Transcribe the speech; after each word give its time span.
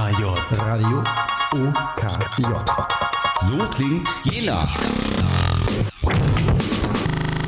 UKJ. 0.00 0.24
Radio 0.56 1.02
UKJ. 1.52 2.52
So 3.46 3.58
klingt 3.68 4.08
Jena. 4.24 4.66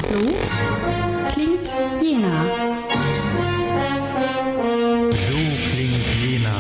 So 0.02 0.18
klingt 1.32 1.72
Jena. 2.02 2.44
So 5.12 5.38
klingt 5.70 6.06
Jena. 6.20 6.56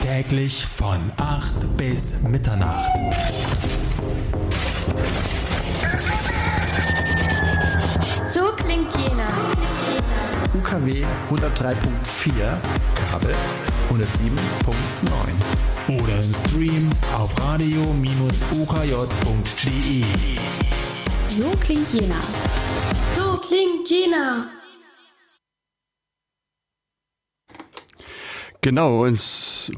Täglich 0.00 0.64
von 0.64 1.12
8 1.18 1.76
bis 1.76 2.22
Mitternacht. 2.22 2.88
UKW 10.54 11.04
103.4, 11.30 12.58
Kabel 12.94 13.34
107.9. 13.90 16.02
Oder 16.02 16.16
im 16.16 16.34
Stream 16.34 16.90
auf 17.14 17.34
radio-ukj.de. 17.40 20.04
So 21.28 21.50
klingt 21.58 21.92
Jena. 21.94 22.20
So 23.14 23.38
klingt 23.38 23.88
Jena. 23.88 24.48
Genau, 28.60 29.04
und 29.04 29.70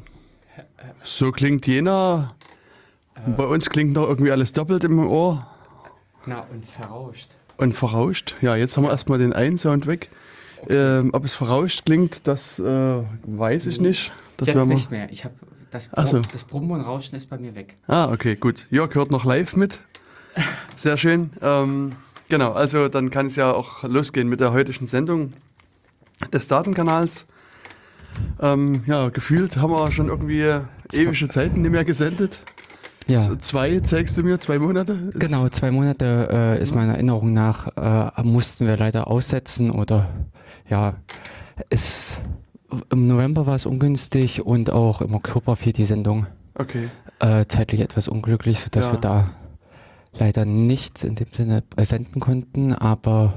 so 1.02 1.32
klingt 1.32 1.66
Jena. 1.66 2.34
Bei 3.36 3.44
uns 3.44 3.70
klingt 3.70 3.92
noch 3.92 4.08
irgendwie 4.08 4.32
alles 4.32 4.52
doppelt 4.52 4.84
im 4.84 4.98
Ohr 5.06 5.46
Na, 6.26 6.40
und 6.50 6.66
verrauscht. 6.66 7.30
und 7.58 7.74
verrauscht. 7.74 8.36
Ja, 8.42 8.56
jetzt 8.56 8.76
haben 8.76 8.84
wir 8.84 8.90
erstmal 8.90 9.18
den 9.18 9.32
einen 9.32 9.56
Sound 9.56 9.86
weg. 9.86 10.10
Ähm, 10.68 11.10
ob 11.12 11.24
es 11.24 11.34
verrauscht 11.34 11.84
klingt, 11.86 12.26
das 12.26 12.58
äh, 12.58 13.02
weiß 13.24 13.66
ich 13.66 13.80
nicht. 13.80 14.12
Das 14.36 14.48
wir- 14.54 14.64
nicht 14.66 14.90
mehr. 14.90 15.10
Ich 15.12 15.24
habe 15.24 15.34
das, 15.70 15.88
Ach 15.92 16.06
so. 16.06 16.20
Das 16.32 16.44
Brummen 16.44 16.70
und 16.70 16.80
Rauschen 16.82 17.16
ist 17.16 17.28
bei 17.28 17.38
mir 17.38 17.54
weg. 17.54 17.76
Ah, 17.88 18.10
okay, 18.12 18.36
gut. 18.36 18.66
Jörg 18.70 18.94
hört 18.94 19.10
noch 19.10 19.24
live 19.24 19.56
mit. 19.56 19.78
Sehr 20.76 20.96
schön. 20.98 21.30
Ähm, 21.42 21.92
genau, 22.28 22.52
also 22.52 22.88
dann 22.88 23.10
kann 23.10 23.26
es 23.26 23.36
ja 23.36 23.52
auch 23.52 23.82
losgehen 23.84 24.28
mit 24.28 24.40
der 24.40 24.52
heutigen 24.52 24.86
Sendung 24.86 25.30
des 26.32 26.46
Datenkanals. 26.48 27.26
Ähm, 28.40 28.84
ja, 28.86 29.08
gefühlt 29.08 29.56
haben 29.56 29.70
wir 29.72 29.90
schon 29.90 30.08
irgendwie 30.08 30.44
ewige 30.92 31.28
Zeiten 31.28 31.62
nicht 31.62 31.70
mehr 31.72 31.84
gesendet. 31.84 32.40
Ja. 33.08 33.18
Z- 33.18 33.42
Zwei, 33.42 33.80
zeigst 33.80 34.16
du 34.16 34.22
mir, 34.22 34.38
zwei 34.40 34.58
Monate? 34.58 35.10
Genau, 35.14 35.48
zwei 35.48 35.70
Monate 35.70 36.28
äh, 36.58 36.62
ist 36.62 36.74
meiner 36.74 36.92
Erinnerung 36.94 37.32
nach, 37.32 37.66
äh, 37.76 38.22
mussten 38.22 38.66
wir 38.66 38.76
leider 38.76 39.08
aussetzen 39.08 39.70
oder 39.70 40.08
ja, 40.68 40.94
es, 41.70 42.20
im 42.90 43.06
November 43.06 43.46
war 43.46 43.54
es 43.54 43.66
ungünstig 43.66 44.44
und 44.44 44.70
auch 44.70 45.00
im 45.00 45.14
Oktober 45.14 45.56
fiel 45.56 45.72
die 45.72 45.84
Sendung 45.84 46.26
Okay, 46.56 46.88
äh, 47.18 47.44
zeitlich 47.46 47.80
etwas 47.80 48.08
unglücklich, 48.08 48.60
sodass 48.60 48.86
Ja. 48.86 48.92
wir 48.92 49.00
da 49.00 49.30
leider 50.12 50.44
nichts 50.44 51.02
in 51.04 51.16
dem 51.16 51.26
Sinne 51.32 51.62
äh, 51.76 51.84
senden 51.84 52.20
konnten, 52.20 52.72
aber 52.72 53.34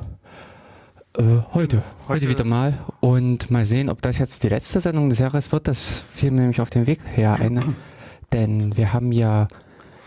äh, 1.17 1.23
heute, 1.53 1.81
heute, 2.07 2.29
wieder 2.29 2.43
mal 2.43 2.77
und 2.99 3.49
mal 3.49 3.65
sehen, 3.65 3.89
ob 3.89 4.01
das 4.03 4.19
jetzt 4.19 4.43
die 4.43 4.49
letzte 4.49 4.79
Sendung 4.79 5.09
des 5.09 5.17
Jahres 5.19 5.51
wird. 5.51 5.67
Das 5.67 6.03
fiel 6.13 6.29
mir 6.31 6.41
nämlich 6.41 6.61
auf 6.61 6.69
den 6.69 6.85
Weg 6.85 6.99
her 7.15 7.33
ein, 7.39 7.75
denn 8.33 8.77
wir 8.77 8.93
haben 8.93 9.11
ja 9.11 9.47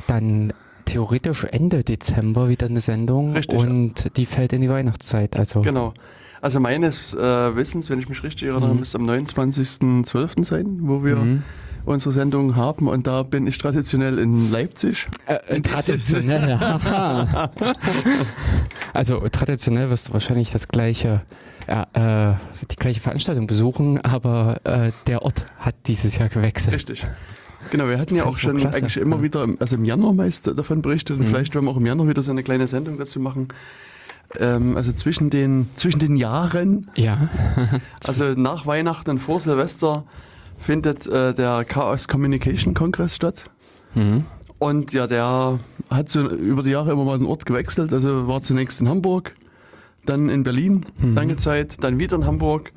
dann 0.07 0.53
theoretisch 0.85 1.45
Ende 1.45 1.83
Dezember 1.85 2.49
wieder 2.49 2.67
eine 2.67 2.81
Sendung 2.81 3.33
Richtig. 3.33 3.59
und 3.59 4.17
die 4.17 4.27
fällt 4.27 4.53
in 4.53 4.61
die 4.61 4.71
Weihnachtszeit. 4.71 5.37
Also 5.37 5.63
genau. 5.63 5.95
Also 6.43 6.59
meines 6.61 7.13
äh, 7.15 7.19
Wissens, 7.57 7.91
wenn 7.91 7.99
ich 8.01 8.09
mich 8.09 8.23
richtig 8.23 8.49
erinnere, 8.49 8.73
Mhm. 8.73 8.81
müsste 8.81 8.99
am 8.99 9.05
29.12. 9.09 10.45
sein, 10.45 10.79
wo 10.81 11.05
wir 11.05 11.17
Mhm. 11.17 11.43
unsere 11.85 12.13
Sendung 12.13 12.57
haben. 12.57 12.89
Und 12.89 13.07
da 13.07 13.23
bin 13.23 13.47
ich 13.47 13.59
traditionell 13.59 14.19
in 14.19 14.51
Leipzig. 14.51 15.07
Äh, 15.27 15.35
äh, 15.57 15.61
traditionell. 15.61 16.59
haha. 16.59 17.51
also 18.95 19.21
traditionell 19.31 19.91
wirst 19.91 20.09
du 20.09 20.13
wahrscheinlich 20.13 20.51
das 20.51 20.69
gleiche, 20.69 21.23
ja, 21.69 22.33
äh, 22.33 22.35
die 22.71 22.77
gleiche 22.77 23.01
Veranstaltung 23.01 23.47
besuchen, 23.47 24.01
aber 24.01 24.61
äh, 24.65 24.93
der 25.07 25.23
Ort 25.23 25.47
hat 25.59 25.75
dieses 25.87 26.17
Jahr 26.19 26.29
gewechselt. 26.29 26.75
Richtig. 26.75 27.05
Genau, 27.71 27.89
wir 27.89 27.99
hatten 27.99 28.17
ja 28.17 28.25
auch 28.25 28.39
schon 28.39 28.57
klasse. 28.57 28.79
eigentlich 28.79 28.97
immer 28.97 29.17
Ja. 29.17 29.23
wieder, 29.23 29.47
also 29.59 29.77
im 29.77 29.85
Januar 29.85 30.15
meist 30.15 30.47
davon 30.47 30.81
berichtet 30.83 31.19
und 31.19 31.25
Mhm. 31.27 31.31
vielleicht 31.31 31.55
werden 31.55 31.67
wir 31.67 31.71
auch 31.73 31.77
im 31.77 31.85
Januar 31.87 32.09
wieder 32.09 32.23
so 32.23 32.31
eine 32.31 32.43
kleine 32.43 32.67
Sendung 32.67 32.99
dazu 32.99 33.21
machen. 33.21 33.49
Ähm, 34.39 34.77
also 34.77 34.93
zwischen 34.93 35.31
den, 35.31 35.69
zwischen 35.75 35.99
den 35.99 36.17
Jahren, 36.17 36.91
Ja. 36.97 37.29
also 38.07 38.25
nach 38.37 38.67
Weihnachten 38.67 39.11
und 39.11 39.19
vor 39.19 39.41
Silvester, 39.41 40.05
findet 40.61 41.07
äh, 41.07 41.35
der 41.35 41.65
Chaos 41.65 42.07
Communication 42.07 42.75
Kongress 42.75 43.17
statt. 43.17 43.51
Mhm. 43.95 44.25
Und 44.59 44.93
ja, 44.93 45.07
der 45.07 45.59
hat 45.91 46.09
so 46.11 46.21
über 46.29 46.63
die 46.63 46.71
Jahre 46.71 46.93
immer 46.93 47.05
mal 47.05 47.19
den 47.19 47.27
Ort 47.27 47.47
gewechselt. 47.47 47.93
Also 47.93 48.29
war 48.29 48.43
zunächst 48.43 48.81
in 48.81 48.89
Hamburg, 48.89 49.35
dann 50.07 50.29
in 50.29 50.43
Berlin, 50.43 50.87
Mhm. 50.99 51.15
lange 51.15 51.37
Zeit, 51.37 51.83
dann 51.83 51.99
wieder 51.99 52.17
in 52.17 52.27
Hamburg 52.27 52.73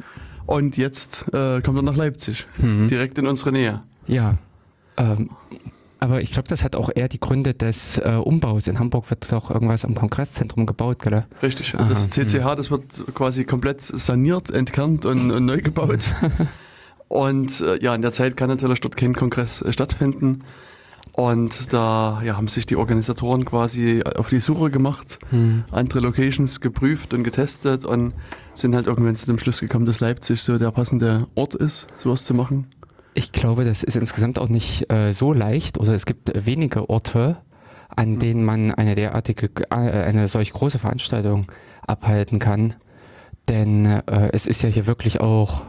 und 0.45 0.77
jetzt 0.77 1.25
äh, 1.33 1.61
kommt 1.61 1.77
er 1.77 1.83
nach 1.83 1.95
Leipzig, 1.97 2.45
Mhm. 2.57 2.87
direkt 2.87 3.17
in 3.17 3.27
unsere 3.27 3.51
Nähe. 3.51 3.81
Ja. 4.07 4.37
Ähm, 4.97 5.29
aber 6.03 6.21
ich 6.21 6.33
glaube, 6.33 6.49
das 6.49 6.63
hat 6.65 6.75
auch 6.75 6.89
eher 6.93 7.07
die 7.07 7.19
Gründe 7.19 7.53
des 7.53 7.97
äh, 7.97 8.19
Umbaus. 8.21 8.67
In 8.67 8.77
Hamburg 8.77 9.09
wird 9.09 9.31
doch 9.31 9.49
irgendwas 9.49 9.85
am 9.85 9.95
Kongresszentrum 9.95 10.65
gebaut, 10.65 10.99
gell? 10.99 11.25
Richtig. 11.41 11.73
Aha, 11.75 11.87
das 11.87 12.09
CCH, 12.09 12.55
das 12.57 12.69
wird 12.71 12.83
quasi 13.15 13.45
komplett 13.45 13.81
saniert, 13.81 14.51
entkernt 14.51 15.05
und, 15.05 15.31
und 15.31 15.45
neu 15.45 15.61
gebaut. 15.61 16.11
und 17.07 17.61
äh, 17.61 17.81
ja, 17.81 17.95
in 17.95 18.01
der 18.01 18.11
Zeit 18.11 18.35
kann 18.35 18.49
natürlich 18.49 18.81
dort 18.81 18.97
kein 18.97 19.13
Kongress 19.15 19.61
äh, 19.61 19.71
stattfinden. 19.71 20.43
Und 21.13 21.71
da 21.71 22.21
ja, 22.25 22.35
haben 22.35 22.47
sich 22.47 22.65
die 22.65 22.75
Organisatoren 22.75 23.45
quasi 23.45 24.01
auf 24.17 24.29
die 24.29 24.39
Suche 24.39 24.71
gemacht, 24.71 25.19
Mhm. 25.31 25.63
andere 25.71 25.99
Locations 25.99 26.59
geprüft 26.59 27.13
und 27.13 27.23
getestet 27.23 27.85
und 27.85 28.13
sind 28.53 28.75
halt 28.75 28.87
irgendwann 28.87 29.15
zu 29.15 29.27
dem 29.27 29.37
Schluss 29.37 29.59
gekommen, 29.59 29.85
dass 29.85 29.99
Leipzig 29.99 30.41
so 30.41 30.57
der 30.57 30.71
passende 30.71 31.27
Ort 31.35 31.53
ist, 31.53 31.87
sowas 31.99 32.25
zu 32.25 32.33
machen. 32.33 32.67
Ich 33.15 33.31
glaube, 33.31 33.63
das 33.63 33.83
ist 33.83 33.95
insgesamt 33.95 34.39
auch 34.39 34.49
nicht 34.49 34.91
äh, 34.91 35.13
so 35.13 35.33
leicht 35.33 35.77
oder 35.77 35.93
es 35.93 36.05
gibt 36.05 36.31
wenige 36.45 36.89
Orte, 36.89 37.37
an 37.95 38.19
denen 38.19 38.43
man 38.43 38.71
eine 38.73 38.95
derartige, 38.95 39.49
äh, 39.69 39.75
eine 39.75 40.27
solch 40.27 40.51
große 40.51 40.79
Veranstaltung 40.79 41.45
abhalten 41.85 42.39
kann. 42.39 42.73
Denn 43.49 43.85
äh, 43.85 44.29
es 44.31 44.47
ist 44.47 44.63
ja 44.63 44.69
hier 44.69 44.87
wirklich 44.87 45.19
auch 45.21 45.63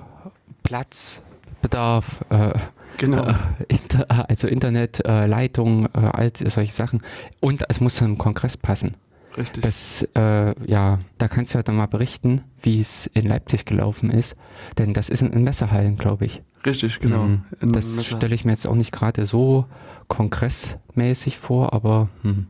Platzbedarf, 0.63 2.25
äh, 2.31 2.53
Genau. 2.97 3.27
äh, 3.27 3.35
Inter, 3.69 4.07
also 4.31 4.47
Internet, 4.49 5.05
äh, 5.05 5.27
Leitung, 5.27 5.87
äh, 5.87 5.99
all 5.99 6.31
solche 6.35 6.73
Sachen. 6.73 7.03
Und 7.41 7.65
es 7.69 7.81
muss 7.81 7.97
zum 7.97 8.17
Kongress 8.17 8.57
passen. 8.57 8.97
Richtig. 9.37 9.63
Das, 9.63 10.09
äh, 10.15 10.55
ja, 10.71 10.99
da 11.19 11.29
kannst 11.29 11.53
du 11.55 11.59
ja 11.59 11.63
dann 11.65 11.75
mal 11.77 11.87
berichten, 11.87 12.43
wie 12.63 12.81
es 12.81 13.07
in 13.09 13.27
Leipzig 13.27 13.65
gelaufen 13.67 14.11
ist. 14.11 14.37
Denn 14.79 14.95
das 14.95 15.09
ist 15.09 15.23
in, 15.23 15.33
in 15.33 15.43
Messerhallen, 15.43 15.97
glaube 15.97 16.25
ich. 16.27 16.43
Richtig, 16.65 16.99
genau. 17.01 17.25
Mhm. 17.25 17.43
In 17.61 17.69
Das 17.71 18.05
stelle 18.05 18.35
ich 18.35 18.45
mir 18.45 18.53
jetzt 18.53 18.67
auch 18.67 18.75
nicht 18.75 18.93
gerade 18.93 19.27
so 19.27 19.67
kongressmäßig 20.09 21.39
vor, 21.39 21.73
aber 21.73 22.09
hm. 22.23 22.47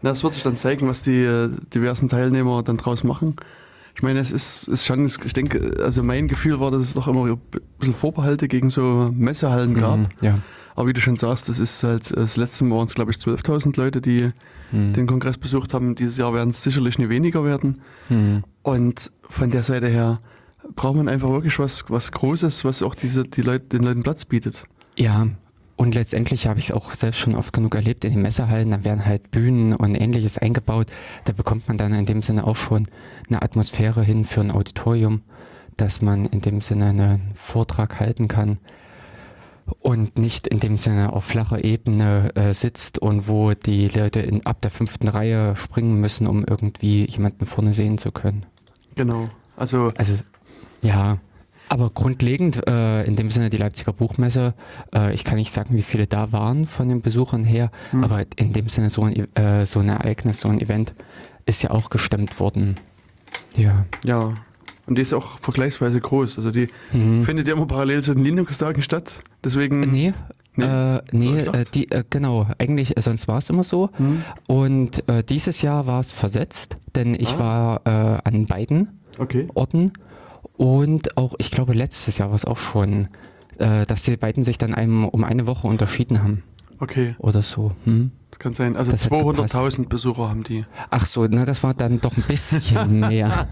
Na, 0.00 0.10
es 0.10 0.22
wird 0.22 0.34
sich 0.34 0.44
dann 0.44 0.56
zeigen, 0.56 0.86
was 0.86 1.02
die 1.02 1.22
äh, 1.22 1.50
diversen 1.74 2.08
Teilnehmer 2.08 2.62
dann 2.62 2.76
draus 2.76 3.02
machen. 3.02 3.34
Ich 3.96 4.02
meine, 4.02 4.20
es 4.20 4.30
ist, 4.30 4.68
ist 4.68 4.86
schon, 4.86 5.06
ich 5.06 5.32
denke, 5.32 5.82
also 5.82 6.04
mein 6.04 6.28
Gefühl 6.28 6.60
war, 6.60 6.70
dass 6.70 6.82
es 6.82 6.94
doch 6.94 7.08
immer 7.08 7.24
ein 7.24 7.40
bisschen 7.80 7.94
Vorbehalte 7.96 8.46
gegen 8.46 8.70
so 8.70 9.10
Messehallen 9.12 9.74
gab. 9.74 9.98
Mhm, 9.98 10.06
ja. 10.20 10.38
Aber 10.76 10.86
wie 10.86 10.92
du 10.92 11.00
schon 11.00 11.16
sagst, 11.16 11.48
das 11.48 11.58
ist 11.58 11.82
halt, 11.82 12.16
das 12.16 12.36
letzte 12.36 12.62
Mal 12.62 12.76
waren 12.76 12.86
es, 12.86 12.94
glaube 12.94 13.10
ich, 13.10 13.16
12.000 13.16 13.76
Leute, 13.76 14.00
die 14.00 14.30
Hm. 14.70 14.92
den 14.92 15.06
Kongress 15.06 15.38
besucht 15.38 15.72
haben. 15.74 15.94
Dieses 15.94 16.18
Jahr 16.18 16.34
werden 16.34 16.50
es 16.50 16.62
sicherlich 16.62 16.98
nicht 16.98 17.08
weniger 17.08 17.42
werden. 17.42 17.80
Hm. 18.08 18.44
Und 18.62 19.10
von 19.28 19.50
der 19.50 19.62
Seite 19.64 19.88
her 19.88 20.20
braucht 20.74 20.96
man 20.96 21.08
einfach 21.08 21.28
wirklich 21.28 21.58
was, 21.58 21.84
was 21.88 22.12
Großes, 22.12 22.64
was 22.64 22.82
auch 22.82 22.94
diese, 22.94 23.24
die 23.24 23.42
Leute, 23.42 23.66
den 23.66 23.82
Leuten 23.82 24.02
Platz 24.02 24.24
bietet. 24.24 24.64
Ja, 24.96 25.28
und 25.76 25.94
letztendlich 25.94 26.48
habe 26.48 26.58
ich 26.58 26.66
es 26.66 26.72
auch 26.72 26.92
selbst 26.92 27.20
schon 27.20 27.36
oft 27.36 27.52
genug 27.52 27.76
erlebt 27.76 28.04
in 28.04 28.12
den 28.12 28.22
Messehallen. 28.22 28.72
Da 28.72 28.84
werden 28.84 29.04
halt 29.06 29.30
Bühnen 29.30 29.72
und 29.74 29.94
ähnliches 29.94 30.36
eingebaut. 30.36 30.88
Da 31.24 31.32
bekommt 31.32 31.68
man 31.68 31.78
dann 31.78 31.94
in 31.94 32.04
dem 32.04 32.20
Sinne 32.20 32.46
auch 32.48 32.56
schon 32.56 32.88
eine 33.28 33.42
Atmosphäre 33.42 34.02
hin 34.02 34.24
für 34.24 34.40
ein 34.40 34.50
Auditorium, 34.50 35.22
dass 35.76 36.02
man 36.02 36.26
in 36.26 36.40
dem 36.40 36.60
Sinne 36.60 36.86
einen 36.86 37.30
Vortrag 37.34 38.00
halten 38.00 38.26
kann 38.26 38.58
und 39.80 40.18
nicht 40.18 40.48
in 40.48 40.58
dem 40.58 40.78
Sinne 40.78 41.12
auf 41.12 41.24
flacher 41.24 41.62
Ebene 41.62 42.34
äh, 42.34 42.54
sitzt 42.54 42.98
und 42.98 43.28
wo 43.28 43.52
die 43.52 43.86
Leute 43.86 44.18
in, 44.20 44.44
ab 44.46 44.60
der 44.62 44.72
fünften 44.72 45.06
Reihe 45.06 45.54
springen 45.54 46.00
müssen, 46.00 46.26
um 46.26 46.44
irgendwie 46.44 47.04
jemanden 47.08 47.46
vorne 47.46 47.72
sehen 47.72 47.98
zu 47.98 48.10
können. 48.10 48.46
Genau. 48.96 49.28
Also, 49.56 49.92
Also, 49.96 50.14
ja. 50.82 51.18
Aber 51.70 51.90
grundlegend, 51.90 52.66
äh, 52.66 53.04
in 53.04 53.14
dem 53.14 53.30
Sinne 53.30 53.50
die 53.50 53.58
Leipziger 53.58 53.92
Buchmesse, 53.92 54.54
äh, 54.94 55.12
ich 55.12 55.22
kann 55.24 55.36
nicht 55.36 55.52
sagen, 55.52 55.74
wie 55.74 55.82
viele 55.82 56.06
da 56.06 56.32
waren 56.32 56.64
von 56.64 56.88
den 56.88 57.02
Besuchern 57.02 57.44
her, 57.44 57.70
Hm. 57.90 58.04
aber 58.04 58.24
in 58.36 58.54
dem 58.54 58.68
Sinne 58.70 58.88
so 58.88 59.02
ein, 59.04 59.12
E- 59.14 59.26
äh, 59.38 59.66
so 59.66 59.80
ein 59.80 59.88
Ereignis, 59.90 60.40
so 60.40 60.48
ein 60.48 60.60
Event 60.62 60.94
ist 61.44 61.62
ja 61.62 61.70
auch 61.70 61.90
gestemmt 61.90 62.40
worden. 62.40 62.76
Ja. 63.54 63.84
ja. 64.02 64.32
Und 64.86 64.96
die 64.96 65.02
ist 65.02 65.12
auch 65.12 65.38
vergleichsweise 65.40 66.00
groß. 66.00 66.38
Also 66.38 66.50
die 66.50 66.68
Mhm. 66.92 67.24
findet 67.24 67.46
ja 67.48 67.52
immer 67.54 67.66
parallel 67.66 68.02
zu 68.02 68.14
den 68.14 68.24
Linux-Tagen 68.24 68.80
statt. 68.82 69.16
Deswegen. 69.44 69.80
Nee, 69.80 70.14
Nee? 70.56 70.64
Äh, 70.64 71.02
nee, 71.12 71.38
äh, 71.42 71.64
die, 71.72 71.88
äh, 71.92 72.02
genau, 72.10 72.46
eigentlich, 72.58 72.96
äh, 72.96 73.00
sonst 73.02 73.28
war 73.28 73.38
es 73.38 73.48
immer 73.50 73.62
so. 73.62 73.90
Hm. 73.96 74.22
Und 74.48 75.08
äh, 75.08 75.22
dieses 75.22 75.60
Jahr 75.62 75.86
war 75.86 76.00
es 76.00 76.10
versetzt, 76.10 76.78
denn 76.96 77.14
ich 77.14 77.34
Ah. 77.34 77.38
war 77.38 77.80
äh, 77.84 78.28
an 78.28 78.46
beiden 78.46 78.88
Okay. 79.18 79.46
Orten 79.54 79.92
und 80.58 81.16
auch, 81.16 81.34
ich 81.38 81.50
glaube, 81.50 81.72
letztes 81.72 82.18
Jahr 82.18 82.28
war 82.28 82.36
es 82.36 82.44
auch 82.44 82.58
schon, 82.58 83.08
äh, 83.58 83.86
dass 83.86 84.02
die 84.02 84.16
beiden 84.18 84.42
sich 84.42 84.58
dann 84.58 84.74
einem 84.74 85.04
um 85.08 85.24
eine 85.24 85.46
Woche 85.46 85.66
unterschieden 85.66 86.22
haben 86.22 86.42
Okay, 86.80 87.14
oder 87.18 87.42
so. 87.42 87.72
Hm? 87.84 88.10
das 88.30 88.38
kann 88.38 88.52
sein. 88.54 88.76
Also 88.76 88.90
Das 88.90 89.06
hat 89.06 89.12
200.000 89.12 89.88
Besucher 89.88 90.28
haben 90.28 90.42
die. 90.44 90.64
Ach 90.90 91.06
so, 91.06 91.26
na, 91.28 91.44
das 91.44 91.62
war 91.62 91.74
dann 91.74 92.00
doch 92.00 92.16
ein 92.16 92.22
bisschen 92.22 93.00
mehr. 93.08 93.48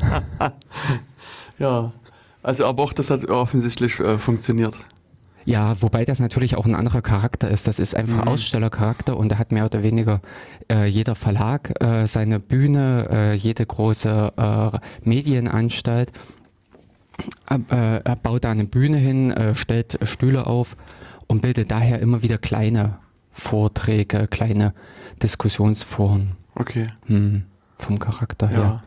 Ja. 1.58 1.92
Also, 2.42 2.66
aber 2.66 2.82
auch 2.84 2.92
das 2.92 3.10
hat 3.10 3.24
offensichtlich 3.28 3.98
äh, 3.98 4.18
funktioniert. 4.18 4.76
Ja, 5.44 5.80
wobei 5.80 6.04
das 6.04 6.18
natürlich 6.20 6.56
auch 6.56 6.66
ein 6.66 6.74
anderer 6.74 7.02
Charakter 7.02 7.48
ist. 7.50 7.66
Das 7.68 7.78
ist 7.78 7.94
einfach 7.96 8.22
Mhm. 8.22 8.28
Ausstellercharakter 8.28 9.16
und 9.16 9.30
da 9.30 9.38
hat 9.38 9.52
mehr 9.52 9.64
oder 9.64 9.82
weniger 9.82 10.20
äh, 10.70 10.86
jeder 10.86 11.14
Verlag 11.14 11.72
äh, 11.82 12.06
seine 12.06 12.40
Bühne, 12.40 13.08
äh, 13.10 13.34
jede 13.34 13.64
große 13.64 14.32
äh, 14.36 14.78
Medienanstalt 15.08 16.12
er 17.46 18.16
baut 18.22 18.44
da 18.44 18.50
eine 18.50 18.64
Bühne 18.64 18.98
hin, 18.98 19.30
äh, 19.30 19.54
stellt 19.54 19.98
Stühle 20.02 20.46
auf 20.46 20.76
und 21.26 21.42
bildet 21.42 21.70
daher 21.70 22.00
immer 22.00 22.22
wieder 22.22 22.38
kleine 22.38 22.98
Vorträge, 23.32 24.28
kleine 24.28 24.72
Diskussionsforen 25.22 26.36
Okay. 26.54 26.90
hm, 27.06 27.42
vom 27.78 27.98
Charakter 27.98 28.48
her. 28.48 28.58
Ja. 28.58 28.82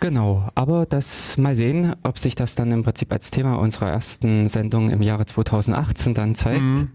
Genau, 0.00 0.48
aber 0.54 0.86
das 0.86 1.38
mal 1.38 1.54
sehen, 1.54 1.94
ob 2.02 2.18
sich 2.18 2.34
das 2.34 2.56
dann 2.56 2.70
im 2.72 2.82
Prinzip 2.82 3.12
als 3.12 3.30
Thema 3.30 3.54
unserer 3.54 3.90
ersten 3.90 4.48
Sendung 4.48 4.90
im 4.90 5.00
Jahre 5.02 5.24
2018 5.24 6.14
dann 6.14 6.34
zeigt. 6.34 6.60
Mhm. 6.60 6.90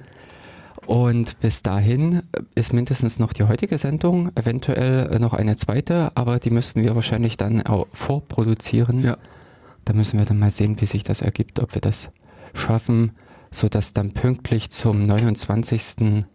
Und 0.85 1.39
bis 1.39 1.61
dahin 1.61 2.23
ist 2.55 2.73
mindestens 2.73 3.19
noch 3.19 3.33
die 3.33 3.43
heutige 3.43 3.77
Sendung, 3.77 4.31
eventuell 4.35 5.19
noch 5.19 5.33
eine 5.33 5.55
zweite, 5.55 6.11
aber 6.15 6.39
die 6.39 6.49
müssten 6.49 6.81
wir 6.81 6.95
wahrscheinlich 6.95 7.37
dann 7.37 7.61
auch 7.63 7.87
vorproduzieren. 7.93 9.03
Ja. 9.03 9.17
Da 9.89 9.95
müssen 9.95 10.19
wir 10.19 10.25
dann 10.25 10.37
mal 10.37 10.51
sehen, 10.51 10.79
wie 10.81 10.85
sich 10.85 11.01
das 11.01 11.21
ergibt, 11.21 11.59
ob 11.59 11.73
wir 11.73 11.81
das 11.81 12.11
schaffen, 12.53 13.13
sodass 13.49 13.91
dann 13.91 14.11
pünktlich 14.11 14.69
zum 14.69 15.01
29. 15.01 16.25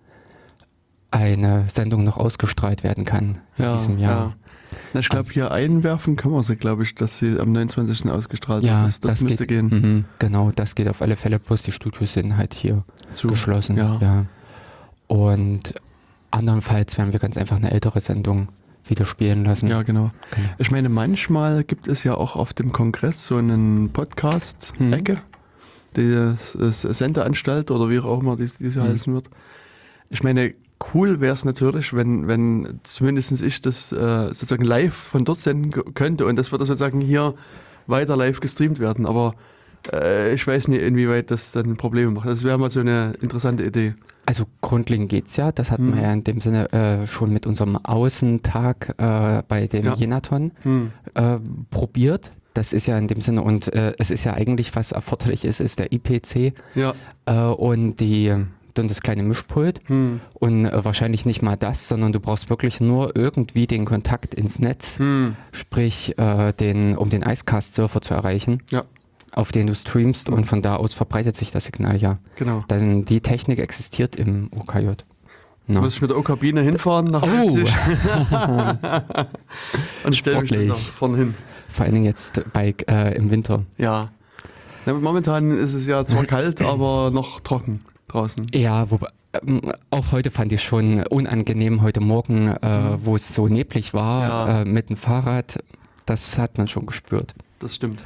eine 1.12 1.64
Sendung 1.68 2.02
noch 2.02 2.16
ausgestrahlt 2.16 2.82
werden 2.82 3.04
kann 3.04 3.38
in 3.56 3.70
diesem 3.70 3.98
Jahr. 3.98 4.30
Ja. 4.30 4.76
Na, 4.92 4.98
ich 4.98 5.08
glaube, 5.08 5.28
hier 5.32 5.52
einwerfen 5.52 6.16
kann 6.16 6.32
man 6.32 6.42
sie, 6.42 6.56
glaube 6.56 6.82
ich, 6.82 6.96
dass 6.96 7.20
sie 7.20 7.38
am 7.38 7.52
29. 7.52 8.10
ausgestrahlt 8.10 8.64
Ja, 8.64 8.82
wird. 8.82 8.86
Das, 8.86 9.00
das, 9.00 9.22
müsste 9.22 9.46
geht, 9.46 9.56
gehen. 9.56 9.68
Mhm, 9.68 10.04
genau, 10.18 10.50
das 10.50 10.74
geht 10.74 10.88
auf 10.88 11.00
alle 11.00 11.14
Fälle. 11.14 11.38
Plus 11.38 11.62
die 11.62 11.70
Studios 11.70 12.14
sind 12.14 12.36
halt 12.36 12.54
hier 12.54 12.82
Zu. 13.12 13.28
geschlossen. 13.28 13.76
Ja. 13.76 13.98
Ja. 14.00 14.26
Und 15.06 15.74
andernfalls 16.32 16.98
werden 16.98 17.12
wir 17.12 17.20
ganz 17.20 17.36
einfach 17.36 17.58
eine 17.58 17.70
ältere 17.70 18.00
Sendung 18.00 18.48
wieder 18.86 19.04
spielen 19.06 19.44
lassen. 19.44 19.68
Ja, 19.68 19.82
genau. 19.82 20.10
Genau. 20.34 20.48
Ich 20.58 20.70
meine, 20.70 20.88
manchmal 20.88 21.64
gibt 21.64 21.88
es 21.88 22.04
ja 22.04 22.14
auch 22.14 22.36
auf 22.36 22.52
dem 22.52 22.72
Kongress 22.72 23.26
so 23.26 23.36
einen 23.36 23.90
Podcast-Ecke, 23.90 25.18
die 25.96 26.12
S- 26.12 26.54
S- 26.54 26.82
Sendeanstalt 26.82 27.70
oder 27.70 27.88
wie 27.88 27.98
auch 28.00 28.20
immer 28.20 28.36
dies, 28.36 28.58
diese 28.58 28.80
Mhm. 28.80 28.84
heißen 28.88 29.14
wird. 29.14 29.30
Ich 30.10 30.22
meine, 30.22 30.54
cool 30.92 31.20
wäre 31.20 31.32
es 31.34 31.44
natürlich, 31.44 31.94
wenn, 31.94 32.28
wenn 32.28 32.80
zumindest 32.82 33.40
ich 33.42 33.60
das 33.62 33.90
äh, 33.92 34.26
sozusagen 34.28 34.64
live 34.64 34.94
von 34.94 35.24
dort 35.24 35.38
senden 35.38 35.70
könnte 35.94 36.26
und 36.26 36.36
das 36.36 36.52
würde 36.52 36.66
sozusagen 36.66 37.00
hier 37.00 37.34
weiter 37.86 38.16
live 38.16 38.40
gestreamt 38.40 38.78
werden. 38.80 39.06
Aber 39.06 39.34
äh, 39.92 40.34
ich 40.34 40.46
weiß 40.46 40.68
nicht, 40.68 40.82
inwieweit 40.82 41.30
das 41.30 41.52
dann 41.52 41.76
Probleme 41.76 42.10
macht. 42.12 42.28
Das 42.28 42.42
wäre 42.42 42.58
mal 42.58 42.70
so 42.70 42.80
eine 42.80 43.14
interessante 43.20 43.64
Idee. 43.64 43.94
Also 44.26 44.44
grundlegend 44.60 45.08
geht's 45.10 45.36
ja. 45.36 45.52
Das 45.52 45.70
hatten 45.70 45.86
Mhm. 45.90 45.94
wir 45.96 46.02
ja 46.02 46.12
in 46.12 46.24
dem 46.24 46.40
Sinne 46.40 46.72
äh, 46.72 47.06
schon 47.06 47.30
mit 47.32 47.46
unserem 47.46 47.76
Außentag 47.76 48.94
äh, 48.98 49.42
bei 49.46 49.66
dem 49.66 49.84
Ja. 49.86 49.94
Jenaton 49.94 50.52
Hm. 50.62 50.92
äh, 51.14 51.36
probiert. 51.70 52.32
Das 52.54 52.72
ist 52.72 52.86
ja 52.86 52.96
in 52.96 53.08
dem 53.08 53.20
Sinne, 53.20 53.42
und 53.42 53.72
äh, 53.74 53.94
es 53.98 54.10
ist 54.12 54.22
ja 54.24 54.34
eigentlich, 54.34 54.76
was 54.76 54.92
erforderlich 54.92 55.44
ist, 55.44 55.60
ist 55.60 55.80
der 55.80 55.92
IPC 55.92 56.52
Ja. 56.76 56.94
und 57.50 57.96
die 57.98 58.32
dann 58.74 58.88
das 58.88 59.02
kleine 59.02 59.22
Mischpult. 59.22 59.80
Hm. 59.86 60.20
Und 60.34 60.66
äh, 60.66 60.84
wahrscheinlich 60.84 61.26
nicht 61.26 61.42
mal 61.42 61.56
das, 61.56 61.88
sondern 61.88 62.12
du 62.12 62.18
brauchst 62.20 62.50
wirklich 62.50 62.80
nur 62.80 63.14
irgendwie 63.16 63.66
den 63.68 63.84
Kontakt 63.84 64.34
ins 64.34 64.58
Netz, 64.58 64.98
Hm. 64.98 65.36
sprich 65.52 66.18
äh, 66.18 66.52
den, 66.52 66.96
um 66.96 67.08
den 67.10 67.22
Icecast-Surfer 67.22 68.00
zu 68.00 68.14
erreichen, 68.14 68.62
Ja, 68.70 68.84
auf 69.34 69.52
den 69.52 69.66
du 69.66 69.74
streamst 69.74 70.28
und 70.28 70.44
von 70.44 70.62
da 70.62 70.76
aus 70.76 70.94
verbreitet 70.94 71.36
sich 71.36 71.50
das 71.50 71.64
Signal 71.66 71.96
ja. 71.96 72.18
genau. 72.36 72.64
Denn 72.70 73.04
die 73.04 73.20
Technik 73.20 73.58
existiert 73.58 74.16
im 74.16 74.50
OKJ. 74.56 74.90
Na. 75.66 75.80
Muss 75.80 75.94
ich 75.94 76.02
mit 76.02 76.10
der 76.10 76.18
O-Kabine 76.18 76.60
hinfahren 76.60 77.06
nach 77.06 77.22
Oh. 77.22 77.26
Leipzig 77.26 77.72
und 80.04 80.16
stelle 80.16 80.40
mich 80.42 80.50
dann 80.50 80.66
nach 80.66 80.76
vorne 80.76 81.16
hin. 81.18 81.34
Vor 81.70 81.84
allen 81.84 81.94
Dingen 81.94 82.06
jetzt 82.06 82.42
bei, 82.52 82.74
äh, 82.88 83.16
im 83.16 83.30
Winter. 83.30 83.62
Ja. 83.78 84.10
Na, 84.86 84.92
momentan 84.94 85.50
ist 85.50 85.74
es 85.74 85.86
ja 85.86 86.04
zwar 86.04 86.24
kalt, 86.26 86.60
aber 86.60 87.10
noch 87.12 87.40
trocken 87.40 87.80
draußen. 88.08 88.46
Ja, 88.52 88.90
wobei, 88.90 89.08
ähm, 89.46 89.72
auch 89.90 90.12
heute 90.12 90.30
fand 90.30 90.52
ich 90.52 90.62
schon 90.62 91.04
unangenehm, 91.06 91.80
heute 91.82 92.00
Morgen, 92.00 92.48
äh, 92.48 92.98
wo 93.02 93.16
es 93.16 93.34
so 93.34 93.48
neblig 93.48 93.94
war, 93.94 94.28
Ja. 94.48 94.60
äh, 94.60 94.64
mit 94.66 94.90
dem 94.90 94.96
Fahrrad. 94.96 95.58
Das 96.06 96.36
hat 96.38 96.58
man 96.58 96.68
schon 96.68 96.84
gespürt. 96.84 97.34
Das 97.60 97.74
stimmt. 97.74 98.02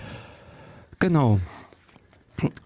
Genau. 0.99 1.41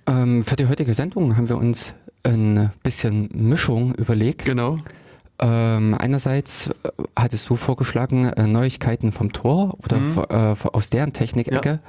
Ähm, 0.07 0.45
für 0.45 0.57
die 0.57 0.67
heutige 0.67 0.95
Sendung 0.95 1.37
haben 1.37 1.49
wir 1.49 1.57
uns 1.57 1.95
ein 2.25 2.71
bisschen 2.83 3.29
Mischung 3.33 3.95
überlegt. 3.95 4.45
Genau. 4.45 4.79
Ähm, 5.39 5.95
einerseits 5.99 6.69
äh, 6.69 6.73
hattest 7.17 7.49
du 7.49 7.57
vorgeschlagen, 7.57 8.27
äh, 8.27 8.47
Neuigkeiten 8.47 9.13
vom 9.13 9.33
Tor 9.33 9.77
oder 9.83 9.97
Mhm. 9.99 10.19
äh, 10.29 10.69
aus 10.73 10.91
deren 10.91 11.13
Technikecke 11.13 11.81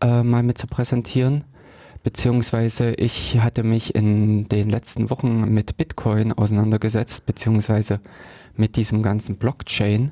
äh, 0.00 0.22
mal 0.22 0.42
mit 0.42 0.58
zu 0.58 0.66
präsentieren. 0.66 1.44
Beziehungsweise 2.02 2.94
ich 2.94 3.38
hatte 3.40 3.62
mich 3.62 3.94
in 3.94 4.48
den 4.48 4.68
letzten 4.68 5.08
Wochen 5.08 5.54
mit 5.54 5.76
Bitcoin 5.76 6.32
auseinandergesetzt, 6.32 7.24
beziehungsweise 7.26 8.00
mit 8.56 8.74
diesem 8.76 9.02
ganzen 9.02 9.36
Blockchain. 9.36 10.10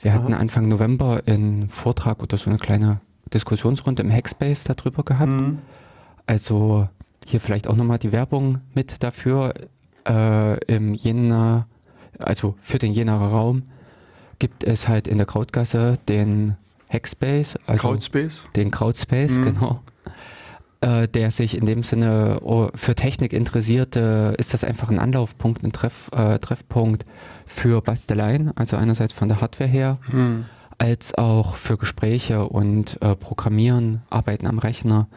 Wir 0.00 0.12
hatten 0.12 0.34
Aha. 0.34 0.40
Anfang 0.40 0.68
November 0.68 1.22
einen 1.26 1.68
Vortrag 1.70 2.22
oder 2.22 2.36
so 2.36 2.50
eine 2.50 2.58
kleine 2.58 3.00
Diskussionsrunde 3.34 4.02
im 4.02 4.10
Hackspace 4.12 4.64
darüber 4.64 5.02
gehabt. 5.02 5.40
Mhm. 5.40 5.58
Also 6.26 6.88
hier 7.26 7.40
vielleicht 7.40 7.68
auch 7.68 7.76
nochmal 7.76 7.98
die 7.98 8.12
Werbung 8.12 8.58
mit 8.74 9.02
dafür. 9.02 9.54
Äh, 10.08 10.64
Im 10.64 10.94
Jena, 10.94 11.66
also 12.18 12.54
für 12.60 12.78
den 12.78 12.92
Jenaer 12.92 13.20
Raum, 13.20 13.64
gibt 14.38 14.64
es 14.64 14.88
halt 14.88 15.06
in 15.06 15.18
der 15.18 15.26
Krautgasse 15.26 15.98
den 16.08 16.56
Hackspace, 16.88 17.56
also 17.66 17.80
Crowdspace. 17.88 18.46
den 18.56 18.70
Krautspace, 18.70 19.38
Mhm. 19.38 19.44
genau. 19.44 19.80
Äh, 20.82 21.06
der 21.08 21.30
sich 21.30 21.58
in 21.58 21.66
dem 21.66 21.82
Sinne 21.82 22.38
oh, 22.42 22.68
für 22.74 22.94
Technik 22.94 23.34
interessierte, 23.34 24.34
ist 24.38 24.54
das 24.54 24.64
einfach 24.64 24.88
ein 24.88 24.98
Anlaufpunkt, 24.98 25.62
ein 25.62 25.72
Treff, 25.72 26.08
äh, 26.12 26.38
Treffpunkt 26.38 27.04
für 27.46 27.82
Basteleien, 27.82 28.56
also 28.56 28.78
einerseits 28.78 29.12
von 29.12 29.28
der 29.28 29.42
Hardware 29.42 29.68
her, 29.68 29.98
Mhm. 30.10 30.46
Als 30.80 31.14
auch 31.14 31.56
für 31.56 31.76
Gespräche 31.76 32.46
und 32.48 32.96
äh, 33.02 33.14
Programmieren, 33.14 34.00
Arbeiten 34.08 34.46
am 34.46 34.58
Rechner. 34.58 35.08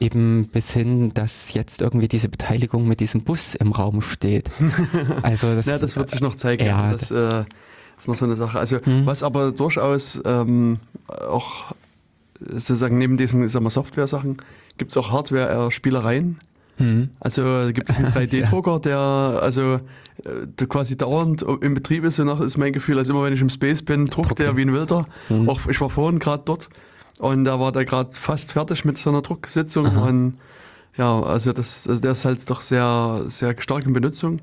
Eben 0.00 0.48
bis 0.52 0.72
hin, 0.72 1.12
dass 1.14 1.54
jetzt 1.54 1.80
irgendwie 1.80 2.08
diese 2.08 2.28
Beteiligung 2.28 2.86
mit 2.86 3.00
diesem 3.00 3.22
Bus 3.24 3.54
im 3.54 3.72
Raum 3.72 4.00
steht. 4.02 4.50
Also 5.22 5.56
das, 5.56 5.66
Ja, 5.66 5.78
das 5.78 5.96
wird 5.96 6.10
sich 6.10 6.20
noch 6.20 6.34
zeigen. 6.34 6.64
Ja, 6.66 6.76
also 6.76 7.14
das 7.14 7.36
äh, 7.38 7.44
ist 7.98 8.06
noch 8.06 8.14
so 8.16 8.26
eine 8.26 8.36
Sache. 8.36 8.58
Also 8.58 8.78
Mhm. 8.84 9.06
was 9.06 9.22
aber 9.22 9.50
durchaus 9.50 10.20
ähm, 10.26 10.78
auch 11.08 11.72
sozusagen 12.40 12.98
neben 12.98 13.16
diesen 13.16 13.48
Software-Sachen 13.48 14.36
gibt 14.76 14.90
es 14.92 14.96
auch 14.98 15.10
Hardware-Spielereien. 15.10 16.38
Hm, 16.78 17.10
Also 17.20 17.42
da 17.42 17.72
gibt 17.72 17.90
es 17.90 17.98
einen 17.98 18.08
3D-Drucker, 18.12 18.80
der 18.80 18.98
also 18.98 19.74
äh, 19.74 19.80
der 20.46 20.66
quasi 20.66 20.96
dauernd 20.96 21.42
im 21.60 21.74
Betrieb 21.74 22.04
ist, 22.04 22.16
so 22.16 22.24
nach 22.24 22.40
ist 22.40 22.56
mein 22.56 22.72
Gefühl. 22.72 22.98
Also 22.98 23.12
immer 23.12 23.22
wenn 23.24 23.32
ich 23.34 23.40
im 23.40 23.50
Space 23.50 23.82
bin, 23.82 24.06
druckt 24.06 24.28
Druckt 24.30 24.38
der 24.40 24.48
er. 24.48 24.56
wie 24.56 24.62
ein 24.62 24.72
Wilder. 24.72 25.06
Mhm. 25.28 25.48
Auch 25.48 25.66
ich 25.68 25.80
war 25.80 25.90
vorhin 25.90 26.18
gerade 26.18 26.42
dort 26.46 26.68
und 27.18 27.44
da 27.44 27.58
war 27.60 27.72
der 27.72 27.84
gerade 27.84 28.10
fast 28.12 28.52
fertig 28.52 28.84
mit 28.84 28.96
so 28.98 29.10
einer 29.10 29.22
Drucksitzung 29.22 29.86
Aha. 29.86 30.08
und 30.08 30.34
ja, 30.96 31.22
also 31.22 31.52
das, 31.52 31.86
also 31.86 32.00
der 32.00 32.12
ist 32.12 32.24
halt 32.24 32.48
doch 32.50 32.60
sehr, 32.60 33.22
sehr 33.28 33.54
stark 33.60 33.84
in 33.86 33.92
Benutzung. 33.92 34.40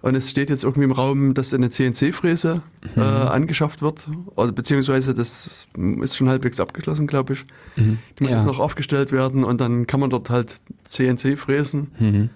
Und 0.00 0.14
es 0.14 0.30
steht 0.30 0.48
jetzt 0.48 0.62
irgendwie 0.62 0.84
im 0.84 0.92
Raum, 0.92 1.34
dass 1.34 1.52
eine 1.52 1.70
CNC-Fräse 1.70 2.62
Mhm. 2.94 3.02
äh, 3.02 3.04
angeschafft 3.04 3.82
wird. 3.82 4.08
Oder 4.36 4.52
beziehungsweise 4.52 5.12
das 5.14 5.66
ist 6.02 6.16
schon 6.16 6.28
halbwegs 6.28 6.60
abgeschlossen, 6.60 7.06
glaube 7.08 7.32
ich. 7.34 7.44
mhm. 7.76 7.98
Muss 8.20 8.30
ja. 8.30 8.36
jetzt 8.36 8.46
noch 8.46 8.60
aufgestellt 8.60 9.10
werden 9.12 9.42
und 9.44 9.60
dann 9.60 9.86
kann 9.88 9.98
man 10.00 10.10
dort 10.10 10.30
halt 10.30 10.54
CNC 10.84 11.36
fräsen. 11.36 11.90
Mhm. 11.98 12.30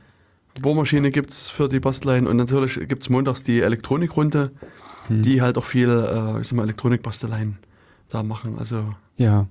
Bohrmaschine 0.61 1.11
gibt 1.11 1.31
es 1.31 1.49
für 1.49 1.69
die 1.69 1.81
Basteleien 1.81 2.27
und 2.27 2.37
natürlich 2.37 2.75
gibt 2.89 3.03
es 3.05 3.09
montags 3.09 3.43
die 3.43 3.61
Elektronikrunde, 3.61 4.51
Hm. 5.09 5.23
die 5.23 5.41
halt 5.41 5.57
auch 5.57 5.65
viel, 5.65 5.89
äh, 5.89 6.41
ich 6.41 6.49
sag 6.49 6.57
mal, 6.57 6.65
Elektronikbasteleien 6.65 7.57
da 8.11 8.23
machen. 8.23 8.57
Also, 8.59 8.95
Ja. 9.17 9.47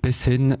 bis 0.00 0.24
hin, 0.24 0.52
äh, 0.52 0.58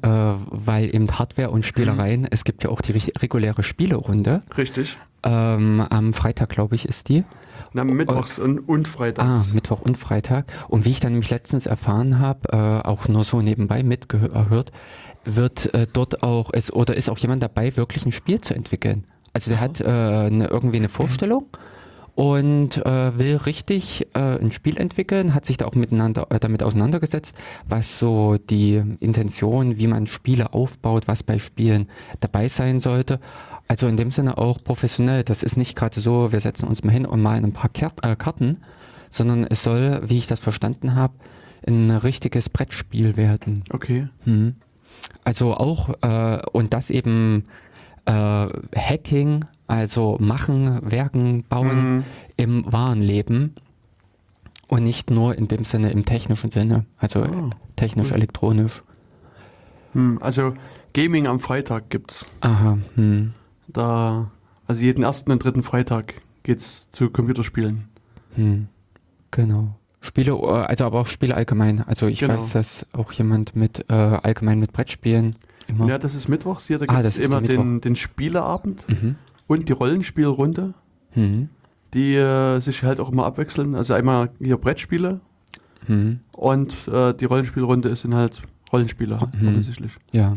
weil 0.50 0.92
eben 0.94 1.08
Hardware 1.16 1.50
und 1.50 1.64
Spielereien, 1.64 2.26
es 2.30 2.42
gibt 2.44 2.64
ja 2.64 2.70
auch 2.70 2.80
die 2.80 2.92
reguläre 2.92 3.62
Spielerunde. 3.62 4.42
Richtig. 4.56 4.98
Ähm, 5.22 5.84
am 5.88 6.12
Freitag, 6.12 6.48
glaube 6.50 6.74
ich, 6.74 6.84
ist 6.84 7.08
die. 7.08 7.24
Na, 7.72 7.84
mittwochs 7.84 8.38
und, 8.38 8.60
und 8.60 8.86
Ah, 8.86 8.90
freitags. 8.90 9.52
Mittwoch 9.52 9.80
und 9.80 9.98
Freitag. 9.98 10.46
Und 10.68 10.84
wie 10.84 10.90
ich 10.90 11.00
dann 11.00 11.12
nämlich 11.12 11.30
letztens 11.30 11.66
erfahren 11.66 12.18
habe, 12.18 12.48
äh, 12.52 12.86
auch 12.88 13.08
nur 13.08 13.24
so 13.24 13.42
nebenbei 13.42 13.82
mitgehört, 13.82 14.72
wird 15.24 15.74
äh, 15.74 15.86
dort 15.92 16.22
auch, 16.22 16.50
ist, 16.50 16.72
oder 16.72 16.96
ist 16.96 17.08
auch 17.08 17.18
jemand 17.18 17.42
dabei, 17.42 17.76
wirklich 17.76 18.06
ein 18.06 18.12
Spiel 18.12 18.40
zu 18.40 18.54
entwickeln. 18.54 19.04
Also 19.32 19.50
der 19.50 19.60
hat 19.60 19.80
äh, 19.80 19.84
eine, 19.84 20.46
irgendwie 20.46 20.78
eine 20.78 20.88
Vorstellung 20.88 21.46
und 22.14 22.78
äh, 22.84 23.16
will 23.16 23.36
richtig 23.36 24.08
äh, 24.14 24.18
ein 24.18 24.50
Spiel 24.50 24.78
entwickeln, 24.78 25.34
hat 25.34 25.44
sich 25.44 25.56
da 25.56 25.66
auch 25.66 25.76
miteinander 25.76 26.26
äh, 26.30 26.40
damit 26.40 26.64
auseinandergesetzt, 26.64 27.36
was 27.68 27.98
so 27.98 28.38
die 28.38 28.82
Intention, 28.98 29.78
wie 29.78 29.86
man 29.86 30.08
Spiele 30.08 30.52
aufbaut, 30.52 31.06
was 31.06 31.22
bei 31.22 31.38
Spielen 31.38 31.88
dabei 32.18 32.48
sein 32.48 32.80
sollte. 32.80 33.20
Also 33.68 33.86
in 33.86 33.96
dem 33.98 34.10
Sinne 34.10 34.38
auch 34.38 34.62
professionell. 34.64 35.24
Das 35.24 35.42
ist 35.42 35.56
nicht 35.56 35.76
gerade 35.76 36.00
so, 36.00 36.32
wir 36.32 36.40
setzen 36.40 36.66
uns 36.68 36.82
mal 36.84 36.90
hin 36.92 37.04
und 37.06 37.20
malen 37.20 37.44
ein 37.44 37.52
paar 37.52 37.70
äh, 38.02 38.16
Karten, 38.16 38.58
sondern 39.10 39.44
es 39.44 39.62
soll, 39.62 40.00
wie 40.06 40.18
ich 40.18 40.26
das 40.26 40.40
verstanden 40.40 40.94
habe, 40.94 41.14
ein 41.66 41.90
richtiges 41.90 42.48
Brettspiel 42.48 43.16
werden. 43.16 43.62
Okay. 43.70 44.08
Mhm. 44.24 44.54
Also 45.24 45.54
auch, 45.54 45.90
äh, 46.02 46.40
und 46.52 46.72
das 46.72 46.90
eben 46.90 47.44
äh, 48.06 48.10
Hacking, 48.12 49.44
also 49.66 50.16
machen, 50.18 50.80
werken, 50.82 51.44
bauen 51.46 51.96
Mhm. 51.98 52.04
im 52.38 52.72
wahren 52.72 53.02
Leben 53.02 53.54
und 54.68 54.82
nicht 54.82 55.10
nur 55.10 55.36
in 55.36 55.46
dem 55.48 55.66
Sinne 55.66 55.90
im 55.90 56.06
technischen 56.06 56.50
Sinne, 56.50 56.86
also 56.96 57.20
Oh. 57.24 57.50
technisch-elektronisch. 57.76 58.82
Hm, 59.92 60.18
also 60.22 60.54
Gaming 60.94 61.26
am 61.26 61.38
Freitag 61.40 61.90
gibt's. 61.90 62.24
Aha, 62.40 62.78
hm, 62.94 63.34
Da, 63.68 64.30
also 64.66 64.82
jeden 64.82 65.02
ersten 65.04 65.30
und 65.30 65.42
dritten 65.44 65.62
Freitag 65.62 66.14
geht's 66.42 66.90
zu 66.90 67.10
Computerspielen. 67.10 67.84
hm, 68.34 68.68
genau. 69.30 69.74
Spiele, 70.00 70.32
äh, 70.32 70.46
also 70.46 70.84
aber 70.84 71.00
auch 71.00 71.06
Spiele 71.06 71.34
allgemein. 71.34 71.80
Also 71.82 72.06
ich 72.06 72.20
Genau. 72.20 72.34
weiß, 72.34 72.52
dass 72.52 72.86
auch 72.92 73.12
jemand 73.12 73.56
mit 73.56 73.84
äh, 73.88 73.92
allgemein 73.94 74.58
mit 74.60 74.72
Brettspielen 74.72 75.34
immer. 75.66 75.86
Ja, 75.88 75.98
das 75.98 76.14
ist 76.14 76.28
mittwochs 76.28 76.66
hier, 76.66 76.78
da 76.78 76.84
Ah, 76.88 77.00
gibt's 77.02 77.16
das 77.16 77.18
ist 77.18 77.26
immer 77.26 77.40
den, 77.42 77.80
den 77.80 77.96
Spieleabend 77.96 78.84
Mhm. 78.88 79.16
und 79.48 79.68
die 79.68 79.72
Rollenspielrunde, 79.72 80.74
Hm, 81.12 81.48
die 81.94 82.14
äh, 82.14 82.60
sich 82.60 82.82
halt 82.84 83.00
auch 83.00 83.10
immer 83.10 83.26
abwechseln. 83.26 83.74
Also 83.74 83.92
einmal 83.94 84.30
hier 84.38 84.56
Brettspiele 84.56 85.20
hm, 85.86 86.20
und 86.32 86.74
äh, 86.88 87.12
die 87.14 87.24
Rollenspielrunde 87.24 87.88
ist 87.88 88.04
dann 88.04 88.14
halt 88.14 88.40
Rollenspiele, 88.72 89.16
Mhm. 89.40 89.48
offensichtlich. 89.48 89.92
ja. 90.12 90.36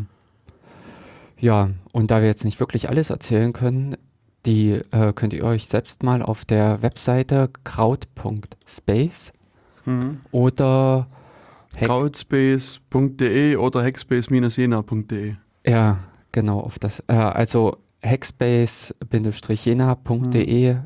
Ja, 1.42 1.70
und 1.92 2.12
da 2.12 2.20
wir 2.20 2.28
jetzt 2.28 2.44
nicht 2.44 2.60
wirklich 2.60 2.88
alles 2.88 3.10
erzählen 3.10 3.52
können, 3.52 3.96
die 4.46 4.80
äh, 4.92 5.12
könnt 5.12 5.32
ihr 5.32 5.44
euch 5.44 5.66
selbst 5.66 6.04
mal 6.04 6.22
auf 6.22 6.44
der 6.44 6.82
Webseite 6.82 7.50
kraut.space 7.64 9.32
Mhm. 9.84 10.20
oder 10.30 11.08
Crowdspace.de 11.76 13.56
oder 13.56 13.82
hackspace-jena.de. 13.82 15.34
Ja, 15.66 15.98
genau, 16.30 16.60
auf 16.60 16.78
das, 16.78 17.02
äh, 17.08 17.14
also 17.14 17.78
hackspace-jena.de 18.04 20.76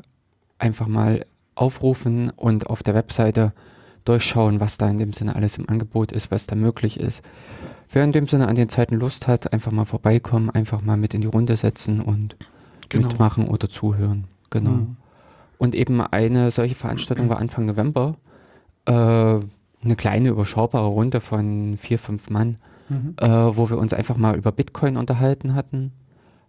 einfach 0.59 0.87
mal 0.87 1.25
aufrufen 1.55 2.29
und 2.31 2.67
auf 2.67 2.83
der 2.83 2.93
Webseite 2.95 3.53
durchschauen, 4.05 4.59
was 4.59 4.77
da 4.77 4.89
in 4.89 4.99
dem 4.99 5.13
Sinne 5.13 5.35
alles 5.35 5.57
im 5.57 5.69
Angebot 5.69 6.11
ist, 6.11 6.31
was 6.31 6.47
da 6.47 6.55
möglich 6.55 6.99
ist. 6.99 7.21
Wer 7.89 8.03
in 8.03 8.11
dem 8.11 8.27
Sinne 8.27 8.47
an 8.47 8.55
den 8.55 8.69
Zeiten 8.69 8.95
Lust 8.95 9.27
hat, 9.27 9.53
einfach 9.53 9.71
mal 9.71 9.85
vorbeikommen, 9.85 10.49
einfach 10.49 10.81
mal 10.81 10.97
mit 10.97 11.13
in 11.13 11.21
die 11.21 11.27
Runde 11.27 11.55
setzen 11.57 12.01
und 12.01 12.35
Genau. 12.89 13.07
mitmachen 13.07 13.47
oder 13.47 13.69
zuhören. 13.69 14.25
Genau. 14.49 14.71
Mhm. 14.71 14.97
Und 15.57 15.75
eben 15.75 16.01
eine 16.01 16.51
solche 16.51 16.75
Veranstaltung 16.75 17.29
war 17.29 17.39
Anfang 17.39 17.65
November. 17.65 18.15
Äh, 18.85 18.91
eine 18.91 19.95
kleine, 19.97 20.29
überschaubare 20.29 20.87
Runde 20.87 21.19
von 21.21 21.77
vier, 21.77 21.99
fünf 21.99 22.29
Mann, 22.29 22.57
Mhm. 22.89 23.15
äh, 23.17 23.27
wo 23.57 23.69
wir 23.69 23.77
uns 23.77 23.93
einfach 23.93 24.17
mal 24.17 24.35
über 24.37 24.51
Bitcoin 24.51 24.97
unterhalten 24.97 25.55
hatten. 25.55 25.91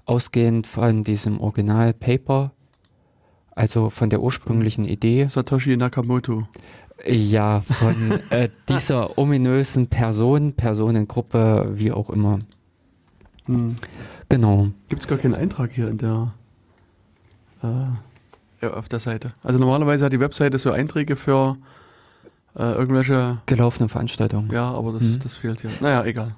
Ausgehend 0.07 0.67
von 0.67 1.05
diesem 1.05 1.41
Original-Paper, 1.41 2.53
also 3.51 3.91
von 3.91 4.09
der 4.11 4.23
ursprünglichen 4.23 4.85
Idee. 4.85 5.27
Satoshi 5.29 5.77
Nakamoto. 5.77 6.47
Ja, 7.07 7.61
von 7.61 7.95
äh, 8.31 8.49
dieser 8.69 9.17
ominösen 9.19 9.87
Person, 9.87 10.53
Personengruppe, 10.53 11.71
wie 11.75 11.93
auch 11.93 12.11
immer. 12.11 12.39
Hm. 13.47 13.77
Genau. 14.29 14.69
Gibt 14.89 15.03
es 15.03 15.09
gar 15.09 15.19
keinen 15.19 15.35
Eintrag 15.35 15.71
hier 15.73 15.89
in 15.89 15.99
der 15.99 16.35
äh, 17.63 17.67
ja, 18.63 18.73
auf 18.75 18.89
der 18.89 19.01
Seite. 19.01 19.33
Also 19.43 19.59
normalerweise 19.59 20.05
hat 20.05 20.13
die 20.13 20.21
Webseite 20.21 20.59
so 20.59 20.71
Einträge 20.73 21.17
für 21.17 21.57
äh, 22.57 22.73
irgendwelche, 22.73 23.39
Gelaufene 23.47 23.89
Veranstaltung. 23.89 24.51
ja, 24.53 24.71
aber 24.71 24.93
das, 24.93 25.03
Mhm. 25.05 25.19
das 25.21 25.35
fehlt 25.37 25.61
hier. 25.61 25.71
Naja, 25.81 26.05
egal. 26.05 26.35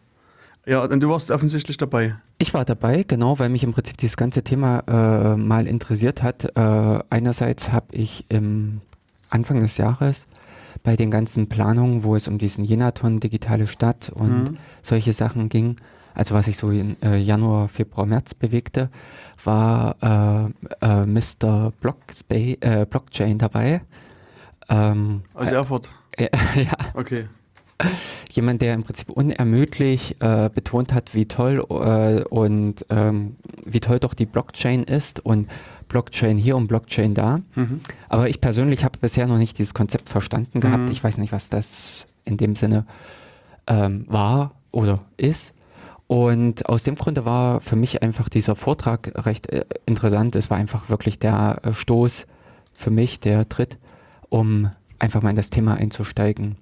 Ja, 0.66 0.84
und 0.84 1.00
du 1.00 1.08
warst 1.08 1.30
offensichtlich 1.30 1.78
dabei. 1.78 2.16
Ich 2.38 2.52
war 2.52 2.66
dabei, 2.66 3.02
genau, 3.02 3.38
weil 3.38 3.48
mich 3.48 3.64
im 3.64 3.72
Prinzip 3.72 3.96
dieses 3.96 4.18
ganze 4.18 4.42
Thema 4.42 4.80
äh, 4.86 5.36
mal 5.36 5.66
interessiert 5.66 6.22
hat. 6.22 6.44
Äh, 6.54 7.02
einerseits 7.08 7.72
habe 7.72 7.86
ich 7.92 8.26
im 8.28 8.82
Anfang 9.30 9.60
des 9.60 9.78
Jahres 9.78 10.26
bei 10.82 10.96
den 10.96 11.10
ganzen 11.10 11.48
Planungen, 11.48 12.04
wo 12.04 12.16
es 12.16 12.28
um 12.28 12.38
diesen 12.38 12.64
Jenaton, 12.64 13.20
digitale 13.20 13.66
Stadt 13.66 14.10
und 14.14 14.44
Mhm. 14.44 14.56
solche 14.82 15.12
Sachen 15.12 15.48
ging, 15.48 15.76
also 16.14 16.34
was 16.34 16.46
sich 16.46 16.56
so 16.56 16.70
in 16.70 17.00
äh, 17.02 17.16
Januar, 17.18 17.68
Februar, 17.68 18.06
März 18.06 18.34
bewegte, 18.34 18.90
war 19.44 19.96
äh, 20.82 20.84
äh, 20.84 21.06
Mr. 21.06 21.72
Blockspa 21.80 22.34
äh, 22.34 22.86
Blockchain 22.88 23.38
dabei. 23.38 23.82
Ähm, 24.68 25.22
Aus 25.34 25.48
Erfurt. 25.48 25.88
äh, 26.16 26.28
ja, 26.56 26.72
Okay. 26.94 27.26
jemand, 28.30 28.62
der 28.62 28.74
im 28.74 28.82
Prinzip 28.82 29.10
unermüdlich 29.10 30.16
äh, 30.20 30.50
betont 30.54 30.92
hat, 30.92 31.14
wie 31.14 31.26
toll 31.26 31.64
äh, 31.68 32.22
und 32.24 32.86
ähm, 32.90 33.36
wie 33.64 33.80
toll 33.80 33.98
doch 33.98 34.14
die 34.14 34.26
Blockchain 34.26 34.84
ist 34.84 35.24
und 35.24 35.48
Blockchain 35.88 36.38
hier 36.38 36.56
und 36.56 36.68
Blockchain 36.68 37.14
da. 37.14 37.40
Mhm. 37.54 37.80
Aber 38.08 38.28
ich 38.28 38.40
persönlich 38.40 38.84
habe 38.84 38.98
bisher 39.00 39.26
noch 39.26 39.38
nicht 39.38 39.58
dieses 39.58 39.74
Konzept 39.74 40.08
verstanden 40.08 40.60
gehabt. 40.60 40.84
Mhm. 40.84 40.92
Ich 40.92 41.02
weiß 41.02 41.18
nicht, 41.18 41.32
was 41.32 41.50
das 41.50 42.06
in 42.24 42.36
dem 42.36 42.56
Sinne 42.56 42.86
ähm, 43.66 44.04
war 44.08 44.52
oder 44.70 45.00
ist. 45.16 45.52
Und 46.06 46.68
aus 46.68 46.82
dem 46.82 46.96
Grunde 46.96 47.24
war 47.24 47.60
für 47.60 47.76
mich 47.76 48.02
einfach 48.02 48.28
dieser 48.28 48.56
Vortrag 48.56 49.12
recht 49.26 49.48
äh, 49.48 49.64
interessant. 49.86 50.34
Es 50.34 50.50
war 50.50 50.56
einfach 50.56 50.88
wirklich 50.88 51.18
der 51.18 51.60
äh, 51.62 51.72
Stoß 51.72 52.26
für 52.72 52.90
mich, 52.90 53.20
der 53.20 53.48
Tritt, 53.48 53.78
um 54.28 54.70
einfach 54.98 55.22
mal 55.22 55.30
in 55.30 55.36
das 55.36 55.50
Thema 55.50 55.74
einzusteigen. 55.74 56.56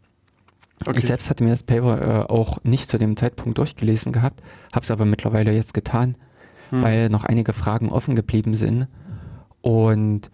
Okay. 0.87 0.99
Ich 0.99 1.07
selbst 1.07 1.29
hatte 1.29 1.45
mir 1.45 1.51
das 1.51 1.63
Paper 1.63 2.01
äh, 2.01 2.33
auch 2.33 2.59
nicht 2.65 2.89
zu 2.89 2.99
dem 2.99 3.17
Zeitpunkt 3.17 3.59
durchgelesen 3.59 4.13
gehabt, 4.13 4.43
habe 4.73 4.85
es 4.85 4.91
aber 4.91 5.05
mittlerweile 5.05 5.53
jetzt 5.53 5.75
getan, 5.75 6.17
Hm. 6.71 6.83
weil 6.83 7.09
noch 7.09 7.25
einige 7.25 7.53
Fragen 7.53 7.89
offen 7.91 8.15
geblieben 8.15 8.55
sind. 8.55 8.89
Und 9.63 10.31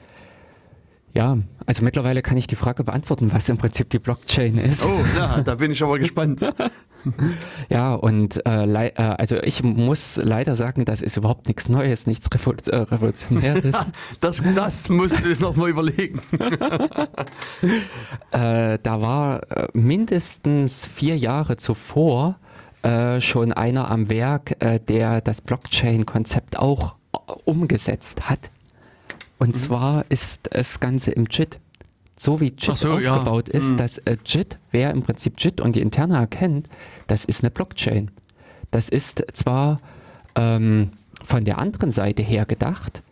ja, 1.13 1.39
also 1.65 1.85
mittlerweile 1.85 2.23
kann 2.23 2.37
ich 2.37 2.47
die 2.49 2.57
Frage 2.57 2.83
beantworten, 2.85 3.33
was 3.33 3.49
im 3.49 3.57
Prinzip 3.57 3.89
die 3.91 4.01
Blockchain 4.01 4.59
ist. 4.59 4.85
Oh, 4.85 5.05
ja, 5.17 5.43
da 5.43 5.55
bin 5.55 5.71
ich 5.71 5.83
aber 5.83 5.99
gespannt. 6.01 6.41
Ja, 7.69 7.95
und 7.95 8.45
äh, 8.47 8.65
äh, 8.65 8.93
also 8.95 9.37
ich 9.37 9.63
muss 9.63 10.17
leider 10.17 10.57
sagen, 10.57 10.85
das 10.85 11.03
ist 11.03 11.17
überhaupt 11.17 11.49
nichts 11.49 11.69
Neues, 11.69 12.07
nichts 12.07 12.29
Revol 12.33 12.57
äh, 12.67 12.77
Revolutionäres. 12.77 13.75
Das, 14.21 14.43
das 14.55 14.89
musst 14.89 15.25
du 15.25 15.35
nochmal 15.41 15.71
überlegen. 15.71 16.21
äh, 18.31 18.79
da 18.83 19.01
war 19.01 19.51
äh, 19.51 19.69
mindestens 19.73 20.87
vier 20.87 21.17
Jahre 21.17 21.57
zuvor 21.57 22.37
äh, 22.83 23.21
schon 23.21 23.53
einer 23.53 23.91
am 23.91 24.09
Werk, 24.09 24.63
äh, 24.63 24.79
der 24.79 25.21
das 25.21 25.41
Blockchain-Konzept 25.41 26.59
auch 26.59 26.95
äh, 27.13 27.33
umgesetzt 27.45 28.29
hat. 28.29 28.51
Und 29.39 29.57
zwar 29.57 30.05
ist 30.11 30.51
das 30.53 30.81
Ganze 30.81 31.13
im 31.13 31.27
JIT. 31.31 31.59
So 32.25 32.41
wie 32.41 32.55
JIT 32.57 32.79
so, 32.79 32.99
ja. 32.99 33.17
aufgebaut 33.17 33.51
ist, 33.51 33.73
Mhm. 33.73 33.77
dass 33.77 33.99
äh, 33.99 34.17
JIT, 34.25 34.57
wer 34.71 34.91
im 34.93 35.03
Prinzip 35.03 35.35
JIT 35.37 35.61
und 35.61 35.77
die 35.77 35.83
Interne 35.83 36.17
erkennt, 36.17 36.69
das 37.07 37.27
ist 37.27 37.43
eine 37.45 37.51
Blockchain. 37.51 38.11
Das 38.71 38.89
ist 38.89 39.23
zwar 39.35 39.79
ähm, 40.35 40.91
von 41.23 41.45
der 41.45 41.59
anderen 41.59 41.91
Seite 41.91 42.23
her 42.23 42.47
gedacht, 42.47 43.03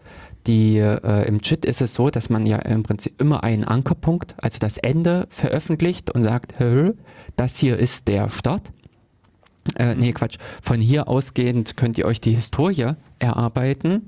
die, 0.47 0.78
äh, 0.78 1.28
Im 1.28 1.38
JIT 1.38 1.64
ist 1.66 1.83
es 1.83 1.95
so, 1.95 2.11
dass 2.11 2.28
man 2.31 2.47
ja 2.47 2.57
im 2.57 2.83
Prinzip 2.83 3.21
immer 3.21 3.45
einen 3.45 3.62
Ankerpunkt, 3.64 4.35
also 4.38 4.59
das 4.59 4.76
Ende 4.78 5.26
veröffentlicht 5.31 6.11
und 6.11 6.23
sagt, 6.25 6.59
"Hö, 6.59 6.95
das 7.37 7.59
hier 7.59 7.78
ist 7.78 8.09
der 8.09 8.28
Start. 8.31 8.73
Äh, 9.76 9.95
nee, 9.95 10.12
Quatsch. 10.12 10.38
Von 10.61 10.81
hier 10.81 11.07
ausgehend 11.07 11.76
könnt 11.76 11.97
ihr 11.99 12.07
euch 12.07 12.21
die 12.21 12.35
Historie 12.35 12.92
erarbeiten. 13.21 14.07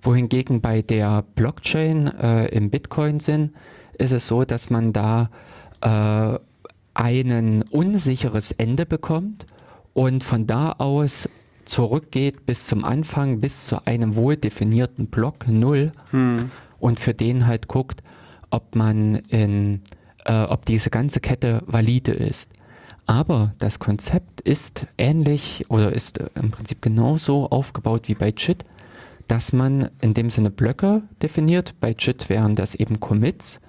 Wohingegen 0.00 0.60
bei 0.62 0.82
der 0.82 1.22
Blockchain 1.36 2.08
äh, 2.08 2.46
im 2.46 2.70
Bitcoin-Sinn 2.70 3.50
ist 4.02 4.12
es 4.12 4.26
so, 4.26 4.44
dass 4.44 4.68
man 4.70 4.92
da 4.92 5.30
äh, 5.80 6.38
ein 6.94 7.62
unsicheres 7.70 8.52
Ende 8.52 8.84
bekommt 8.84 9.46
und 9.94 10.24
von 10.24 10.46
da 10.46 10.72
aus 10.72 11.28
zurückgeht 11.64 12.44
bis 12.44 12.66
zum 12.66 12.84
Anfang, 12.84 13.40
bis 13.40 13.66
zu 13.66 13.86
einem 13.86 14.16
wohl 14.16 14.36
definierten 14.36 15.06
Block 15.06 15.46
0 15.48 15.92
und 16.80 17.00
für 17.00 17.14
den 17.14 17.46
halt 17.46 17.68
guckt, 17.68 18.02
ob 18.50 18.74
man 18.74 19.14
in, 19.14 19.80
äh, 20.24 20.42
ob 20.42 20.66
diese 20.66 20.90
ganze 20.90 21.20
Kette 21.20 21.62
valide 21.66 22.12
ist. 22.12 22.50
Aber 23.06 23.54
das 23.58 23.78
Konzept 23.78 24.40
ist 24.40 24.86
ähnlich 24.98 25.64
oder 25.68 25.92
ist 25.92 26.18
äh, 26.18 26.28
im 26.34 26.50
Prinzip 26.50 26.82
genauso 26.82 27.48
aufgebaut 27.48 28.08
wie 28.08 28.14
bei 28.14 28.32
JIT, 28.36 28.64
dass 29.28 29.52
man 29.52 29.90
in 30.00 30.14
dem 30.14 30.30
Sinne 30.30 30.50
Blöcke 30.50 31.02
definiert. 31.22 31.74
Bei 31.80 31.94
JIT 31.98 32.28
wären 32.28 32.56
das 32.56 32.74
eben 32.74 33.00
Commits. 33.00 33.60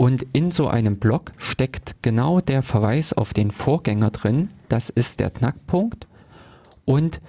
Und 0.00 0.24
in 0.32 0.50
so 0.50 0.66
einem 0.66 0.96
Block 0.96 1.30
steckt 1.36 1.96
genau 2.00 2.40
der 2.40 2.62
Verweis 2.62 3.12
auf 3.12 3.34
den 3.34 3.50
Vorgänger 3.50 4.10
drin. 4.10 4.48
Das 4.70 4.88
ist 4.88 5.20
der 5.20 5.28
Knackpunkt. 5.28 6.06
Und 6.86 7.20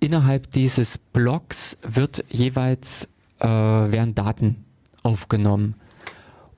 innerhalb 0.00 0.50
dieses 0.50 0.98
Blocks 0.98 1.78
wird 1.80 2.22
jeweils 2.28 3.08
äh, 3.38 3.46
werden 3.48 4.14
Daten 4.14 4.66
aufgenommen. 5.02 5.76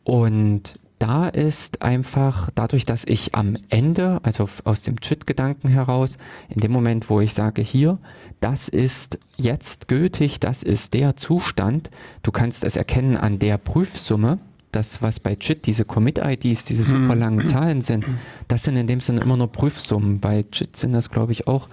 Und 0.02 0.74
da 0.98 1.28
ist 1.28 1.80
einfach 1.80 2.50
dadurch, 2.56 2.84
dass 2.84 3.04
ich 3.04 3.36
am 3.36 3.56
Ende, 3.68 4.18
also 4.24 4.48
aus 4.64 4.82
dem 4.82 4.96
JIT-Gedanken 5.00 5.68
heraus, 5.68 6.18
in 6.48 6.60
dem 6.60 6.72
Moment, 6.72 7.08
wo 7.08 7.20
ich 7.20 7.34
sage, 7.34 7.62
hier, 7.62 7.98
das 8.40 8.68
ist 8.68 9.20
jetzt 9.36 9.86
gültig, 9.86 10.40
das 10.40 10.64
ist 10.64 10.92
der 10.92 11.14
Zustand, 11.14 11.92
du 12.24 12.32
kannst 12.32 12.64
es 12.64 12.74
erkennen 12.74 13.16
an 13.16 13.38
der 13.38 13.58
Prüfsumme, 13.58 14.40
das, 14.76 15.02
was 15.02 15.18
bei 15.20 15.36
JIT 15.40 15.66
diese 15.66 15.84
Commit-IDs, 15.84 16.66
diese 16.66 16.84
super 16.84 17.14
langen 17.14 17.46
Zahlen 17.46 17.80
sind, 17.80 18.04
das 18.46 18.64
sind 18.64 18.76
in 18.76 18.86
dem 18.86 19.00
Sinne 19.00 19.22
immer 19.22 19.36
nur 19.36 19.50
Prüfsummen. 19.50 20.20
Bei 20.20 20.44
JIT 20.52 20.76
sind 20.76 20.92
das, 20.92 21.10
glaube 21.10 21.32
ich, 21.32 21.46
auch 21.46 21.68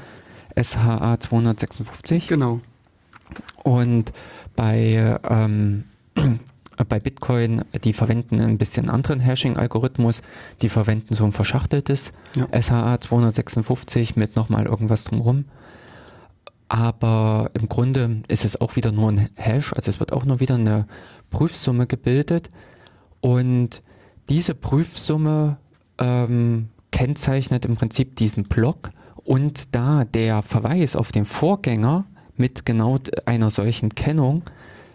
SHA 0.60 1.19
256. 1.19 2.29
Genau. 2.29 2.62
Und 3.63 4.13
bei, 4.55 5.19
ähm, 5.29 5.83
bei 6.88 7.00
Bitcoin, 7.00 7.65
die 7.83 7.93
verwenden 7.93 8.39
ein 8.39 8.57
bisschen 8.57 8.89
anderen 8.89 9.19
Hashing-Algorithmus. 9.19 10.22
Die 10.62 10.69
verwenden 10.69 11.13
so 11.13 11.25
ein 11.25 11.33
verschachteltes 11.33 12.13
Ja. 12.36 12.48
SHA 12.62 13.01
256 13.01 14.15
mit 14.15 14.36
nochmal 14.38 14.65
irgendwas 14.65 15.03
drumherum. 15.03 15.45
Aber 16.69 17.51
im 17.53 17.67
Grunde 17.67 18.24
ist 18.29 18.45
es 18.45 18.60
auch 18.60 18.75
wieder 18.77 18.91
nur 18.91 19.12
ein 19.12 19.29
Hash, 19.36 19.74
also 19.74 19.89
es 19.89 20.00
wird 20.00 20.12
auch 20.12 20.25
nur 20.25 20.39
wieder 20.39 20.55
eine 20.55 20.88
Prüfsumme 21.29 21.86
gebildet. 21.86 22.50
Und 23.24 23.82
diese 24.27 24.53
Prüfsumme 24.53 25.56
ähm, 25.98 26.68
kennzeichnet 26.92 27.63
im 27.63 27.77
Prinzip 27.77 28.18
diesen 28.18 28.44
Block. 28.44 28.89
Und 29.24 29.74
da 29.74 30.03
der 30.03 30.42
Verweis 30.42 30.98
auf 30.98 31.13
den 31.13 31.24
Vorgänger 31.24 32.03
mit 32.36 32.65
genau 32.65 33.00
einer 33.24 33.50
solchen 33.50 33.96
Kennung 33.96 34.44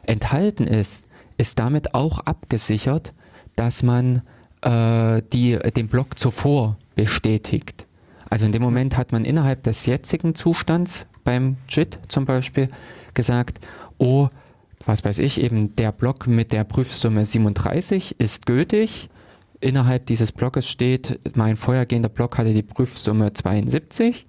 enthalten 0.03 0.67
ist, 0.67 1.07
ist 1.39 1.59
damit 1.59 1.95
auch 1.95 2.19
abgesichert, 2.19 3.15
dass 3.57 3.83
man 3.83 4.21
äh, 4.61 5.23
die, 5.33 5.59
den 5.75 5.89
Block 5.89 6.19
zuvor 6.19 6.77
bestätigt. 6.97 7.87
Also 8.29 8.45
in 8.45 8.53
dem 8.53 8.61
Moment 8.61 8.99
hat 8.99 9.11
man 9.11 9.25
innerhalb 9.25 9.63
des 9.63 9.87
jetzigen 9.87 10.35
Zustands 10.35 11.07
beim 11.25 11.57
JIT 11.67 11.99
zum 12.09 12.27
Beispiel 12.27 12.69
gesagt, 13.15 13.61
oh, 13.97 14.29
was 14.85 15.05
weiß 15.05 15.19
ich, 15.21 15.41
eben 15.41 15.75
der 15.77 15.93
Block 15.93 16.27
mit 16.27 16.53
der 16.53 16.65
Prüfsumme 16.65 17.25
37 17.25 18.21
ist 18.21 18.47
gültig. 18.47 19.09
Innerhalb 19.61 20.07
dieses 20.07 20.33
Blockes 20.33 20.69
steht, 20.69 21.19
mein 21.35 21.57
vorhergehender 21.57 22.09
Block 22.09 22.39
hatte 22.39 22.55
die 22.55 22.63
Prüfsumme 22.63 23.33
72 23.33 24.27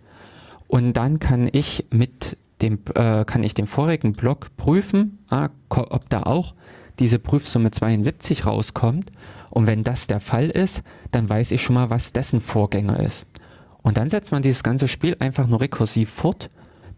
und 0.68 0.94
dann 0.94 1.20
kann 1.20 1.50
ich 1.51 1.85
mit 1.92 2.38
dem, 2.62 2.79
äh, 2.96 3.25
kann 3.25 3.44
ich 3.44 3.53
den 3.53 3.68
vorigen 3.68 4.14
Block 4.14 4.55
prüfen, 4.57 5.20
ah, 5.29 5.50
ob 5.70 6.09
da 6.09 6.24
auch 6.24 6.53
diese 7.00 7.20
Prüfsumme 7.20 7.72
72 7.72 8.46
rauskommt. 8.46 9.12
Und 9.50 9.68
wenn 9.68 9.83
das 9.83 10.07
der 10.07 10.20
Fall 10.20 10.50
ist, 10.50 10.83
dann 11.12 11.29
weiß 11.29 11.51
ich 11.51 11.62
schon 11.62 11.75
mal, 11.75 11.90
was 11.90 12.14
dessen 12.14 12.42
Vorgänger 12.42 13.00
ist. 13.00 13.25
Und 13.81 13.98
dann 13.98 14.09
setzt 14.09 14.31
man 14.31 14.44
dieses 14.44 14.64
ganze 14.64 14.88
Spiel 14.88 15.16
einfach 15.20 15.48
nur 15.48 15.62
rekursiv 15.62 16.09
fort. 16.09 16.50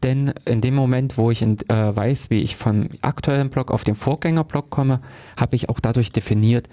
Denn 0.03 0.33
in 0.45 0.61
dem 0.61 0.73
Moment, 0.73 1.17
wo 1.17 1.29
ich 1.29 1.41
in, 1.41 1.57
äh, 1.69 1.95
weiß, 1.95 2.29
wie 2.29 2.39
ich 2.39 2.55
vom 2.55 2.89
aktuellen 3.01 3.49
Block 3.49 3.69
auf 3.69 3.83
den 3.83 3.95
Vorgängerblock 3.95 4.69
komme, 4.69 4.99
habe 5.37 5.55
ich 5.55 5.69
auch 5.69 5.79
dadurch 5.79 6.11
definiert, 6.11 6.67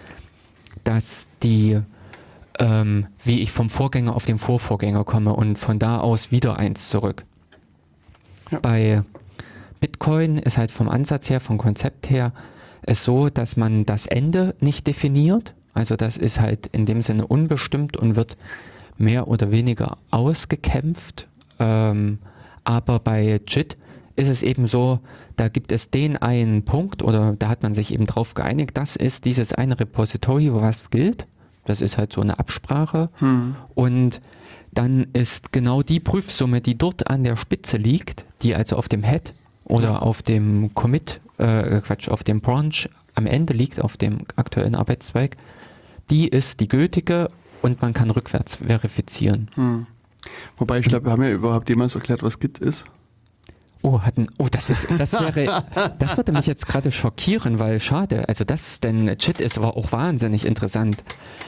dass 0.85 1.29
die, 1.43 1.81
ähm, 2.59 3.07
wie 3.25 3.41
ich 3.41 3.53
vom 3.53 3.69
Vorgänger 3.69 4.17
auf 4.17 4.25
den 4.25 4.38
Vorvorgänger 4.38 5.05
komme 5.05 5.35
und 5.35 5.59
von 5.59 5.79
da 5.79 6.01
aus 6.01 6.31
wieder 6.31 6.59
eins 6.59 6.88
zurück. 6.88 7.25
Ja. 8.51 8.61
Bei 8.61 9.03
Bitcoin 9.81 10.38
ist 10.38 10.57
halt 10.57 10.71
vom 10.71 10.88
Ansatz 10.88 11.29
her, 11.29 11.41
vom 11.41 11.59
Konzept 11.59 12.09
her, 12.09 12.33
es 12.83 13.05
so, 13.05 13.29
dass 13.29 13.57
man 13.57 13.85
das 13.85 14.07
Ende 14.07 14.55
nicht 14.61 14.87
definiert. 14.87 15.53
Also 15.75 15.97
das 15.97 16.17
ist 16.17 16.41
halt 16.41 16.67
in 16.69 16.87
dem 16.87 17.03
Sinne 17.03 17.27
unbestimmt 17.27 17.97
und 17.97 18.17
wird 18.17 18.37
mehr 18.97 19.29
oder 19.29 19.53
weniger 19.53 19.99
ausgekämpft. 20.11 21.29
Ähm, 21.59 22.19
aber 22.69 22.99
bei 22.99 23.41
JIT 23.47 23.79
ist 24.15 24.29
es 24.29 24.43
eben 24.43 24.67
so, 24.67 25.01
da 25.37 25.49
gibt 25.49 25.73
es 25.73 25.91
den 25.91 26.19
einen 26.19 26.65
Punkt 26.65 27.03
oder 27.03 27.35
da 27.35 27.49
hat 27.49 27.63
man 27.63 27.73
sich 27.73 27.95
eben 27.95 28.05
drauf 28.05 28.35
geeinigt, 28.35 28.77
das 28.77 28.95
ist 28.95 29.25
dieses 29.25 29.55
eine 29.55 29.81
Repository, 29.81 30.53
was 30.53 30.91
gilt. 30.91 31.27
Das 31.65 31.81
ist 31.81 31.97
halt 31.97 32.13
so 32.13 32.21
eine 32.21 32.39
Absprache. 32.39 33.09
Und 33.75 34.21
dann 34.71 35.07
ist 35.15 35.53
genau 35.53 35.83
die 35.83 35.99
Prüfsumme, 35.99 36.61
die 36.61 36.77
dort 36.77 37.09
an 37.09 37.25
der 37.25 37.37
Spitze 37.37 37.79
liegt, 37.79 38.27
die 38.43 38.55
also 38.55 38.77
auf 38.77 38.89
dem 38.89 39.03
Head 39.03 39.33
oder 39.65 40.03
auf 40.03 40.23
dem 40.23 40.75
Commit, 40.75 41.21
äh, 41.39 41.81
Quatsch, 41.81 42.09
auf 42.09 42.23
dem 42.23 42.43
Branch 42.43 42.89
am 43.15 43.25
Ende 43.27 43.55
liegt, 43.55 43.81
auf 43.81 43.97
dem 43.97 44.21
aktuellen 44.37 44.75
Arbeitszweig, 44.75 45.37
die 46.11 46.29
ist 46.29 46.61
die 46.61 46.69
gültige 46.69 47.29
und 47.63 47.81
man 47.81 47.95
kann 47.95 48.11
rückwärts 48.11 48.57
verifizieren. 48.57 49.49
Hm. 49.55 49.87
Wobei, 50.57 50.79
ich 50.79 50.87
glaube, 50.87 51.07
wir 51.07 51.12
haben 51.12 51.23
ja 51.23 51.31
überhaupt 51.31 51.69
jemals 51.69 51.95
erklärt, 51.95 52.23
was 52.23 52.38
Git 52.38 52.59
ist. 52.59 52.85
Oh, 53.83 54.01
hatten, 54.01 54.27
oh, 54.38 54.49
das 54.51 54.71
ist, 54.71 54.88
das 54.99 55.12
wäre, 55.12 55.64
das 55.99 56.17
würde 56.17 56.33
mich 56.33 56.47
jetzt 56.47 56.67
gerade 56.67 56.91
schockieren, 56.91 57.61
weil 57.61 57.79
schade. 57.79 58.29
Also 58.29 58.45
das, 58.45 58.81
denn 58.81 59.07
JIT 59.07 59.41
ist 59.41 59.57
aber 59.57 59.77
auch 59.77 59.93
wahnsinnig 59.93 60.45
interessant. 60.45 61.05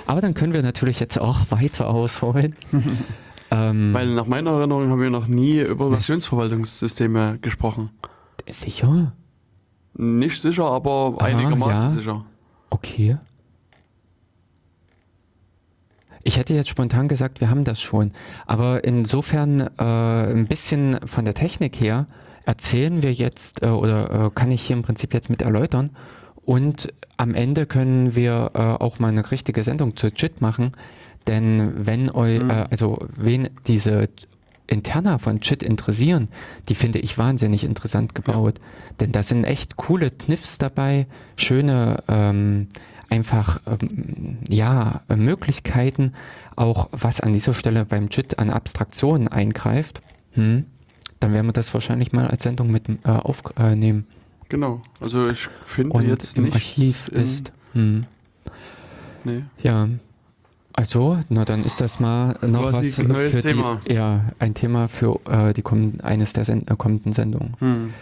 Aber 0.07 0.21
dann 0.21 0.35
können 0.35 0.53
wir 0.53 0.63
natürlich 0.63 1.01
jetzt 1.01 1.19
auch 1.19 1.51
weiter 1.51 1.89
ausholen. 1.89 2.55
ähm, 3.51 3.93
Weil 3.93 4.15
nach 4.15 4.27
meiner 4.27 4.53
Erinnerung 4.53 4.91
haben 4.91 5.01
wir 5.01 5.11
noch 5.11 5.27
nie 5.27 5.59
über 5.59 5.91
Versionsverwaltungssysteme 5.91 7.39
gesprochen. 7.41 7.91
sicher? 8.49 9.13
Nicht 9.95 10.41
sicher, 10.41 10.67
aber 10.67 11.17
einigermaßen 11.19 11.89
ja. 11.89 11.91
sicher. 11.91 12.25
Okay. 12.71 13.19
Ich 16.31 16.39
hätte 16.39 16.55
jetzt 16.55 16.69
spontan 16.69 17.09
gesagt, 17.09 17.41
wir 17.41 17.51
haben 17.51 17.65
das 17.65 17.83
schon. 17.83 18.13
Aber 18.47 18.85
insofern 18.85 19.63
äh, 19.63 19.83
ein 19.83 20.47
bisschen 20.47 20.97
von 21.05 21.25
der 21.25 21.35
Technik 21.35 21.81
her 21.81 22.07
erzählen 22.45 23.03
wir 23.03 23.13
jetzt 23.13 23.65
äh, 23.65 23.67
oder 23.67 24.27
äh, 24.27 24.31
kann 24.33 24.53
ich 24.53 24.63
hier 24.63 24.77
im 24.77 24.85
Prinzip 24.85 25.13
jetzt 25.13 25.29
mit 25.29 25.43
erläutern. 25.43 25.91
Und 26.45 26.95
am 27.17 27.35
Ende 27.35 27.67
können 27.67 28.15
wir 28.15 28.53
äh, 28.55 28.59
auch 28.61 29.01
mal 29.01 29.09
eine 29.09 29.29
richtige 29.33 29.65
Sendung 29.65 29.97
zu 29.97 30.07
JIT 30.07 30.41
machen. 30.41 30.71
Denn 31.27 31.73
wenn 31.85 32.09
eu, 32.09 32.27
äh, 32.27 32.67
also 32.71 33.05
wen 33.17 33.49
diese 33.67 34.09
Interna 34.69 35.19
von 35.19 35.41
JIT 35.43 35.65
interessieren, 35.65 36.29
die 36.69 36.77
finde 36.77 37.01
ich 37.01 37.19
wahnsinnig 37.19 37.65
interessant 37.65 38.15
gebaut. 38.15 38.61
Denn 39.01 39.11
da 39.11 39.25
sind 39.25 39.43
echt 39.43 39.77
coole 39.77 40.13
Kniffs 40.13 40.59
dabei, 40.59 41.09
schöne 41.35 42.05
ähm, 42.07 42.69
einfach 43.11 43.61
ähm, 43.67 44.39
ja 44.49 45.03
äh, 45.09 45.17
Möglichkeiten, 45.17 46.13
auch 46.57 46.89
was 46.93 47.21
an 47.21 47.33
dieser 47.33 47.55
Stelle 47.55 47.85
beim 47.85 48.07
JIT 48.09 48.39
an 48.39 48.51
Abstraktionen 48.51 49.29
eingreift. 49.29 50.01
Hm, 50.33 50.65
dann 51.19 51.33
werden 51.33 51.47
wir 51.47 51.53
das 51.53 51.75
wahrscheinlich 51.75 52.13
mal 52.13 52.27
als 52.29 52.45
Sendung 52.45 52.71
mit 52.71 52.89
äh, 52.89 52.97
aufnehmen. 53.09 54.07
Genau. 54.49 54.81
Also 55.01 55.29
ich 55.29 55.49
finde 55.67 55.93
Und 55.97 56.09
jetzt 56.09 56.37
im 56.37 56.53
Archiv 56.53 57.09
ist. 57.09 57.53
Hm, 57.75 58.07
Nee. 59.25 59.45
ja. 59.63 59.89
Also, 60.73 61.19
na 61.29 61.45
dann 61.45 61.63
ist 61.65 61.81
das 61.81 62.01
mal 62.01 62.39
noch 62.41 62.73
was 62.73 62.99
ein 62.99 63.09
neues 63.09 63.33
für 63.33 63.43
Thema. 63.43 63.81
die, 63.87 63.93
ja, 63.93 64.25
ein 64.39 64.55
Thema 64.55 64.89
für 64.89 65.21
äh, 65.29 65.53
die 65.53 65.61
kommenden, 65.63 66.01
eines 66.01 66.33
der 66.33 66.45
Send 66.45 66.71
äh, 66.71 66.77
kommenden 66.77 67.13
Sendungen. 67.13 67.55
Hm. 67.59 67.93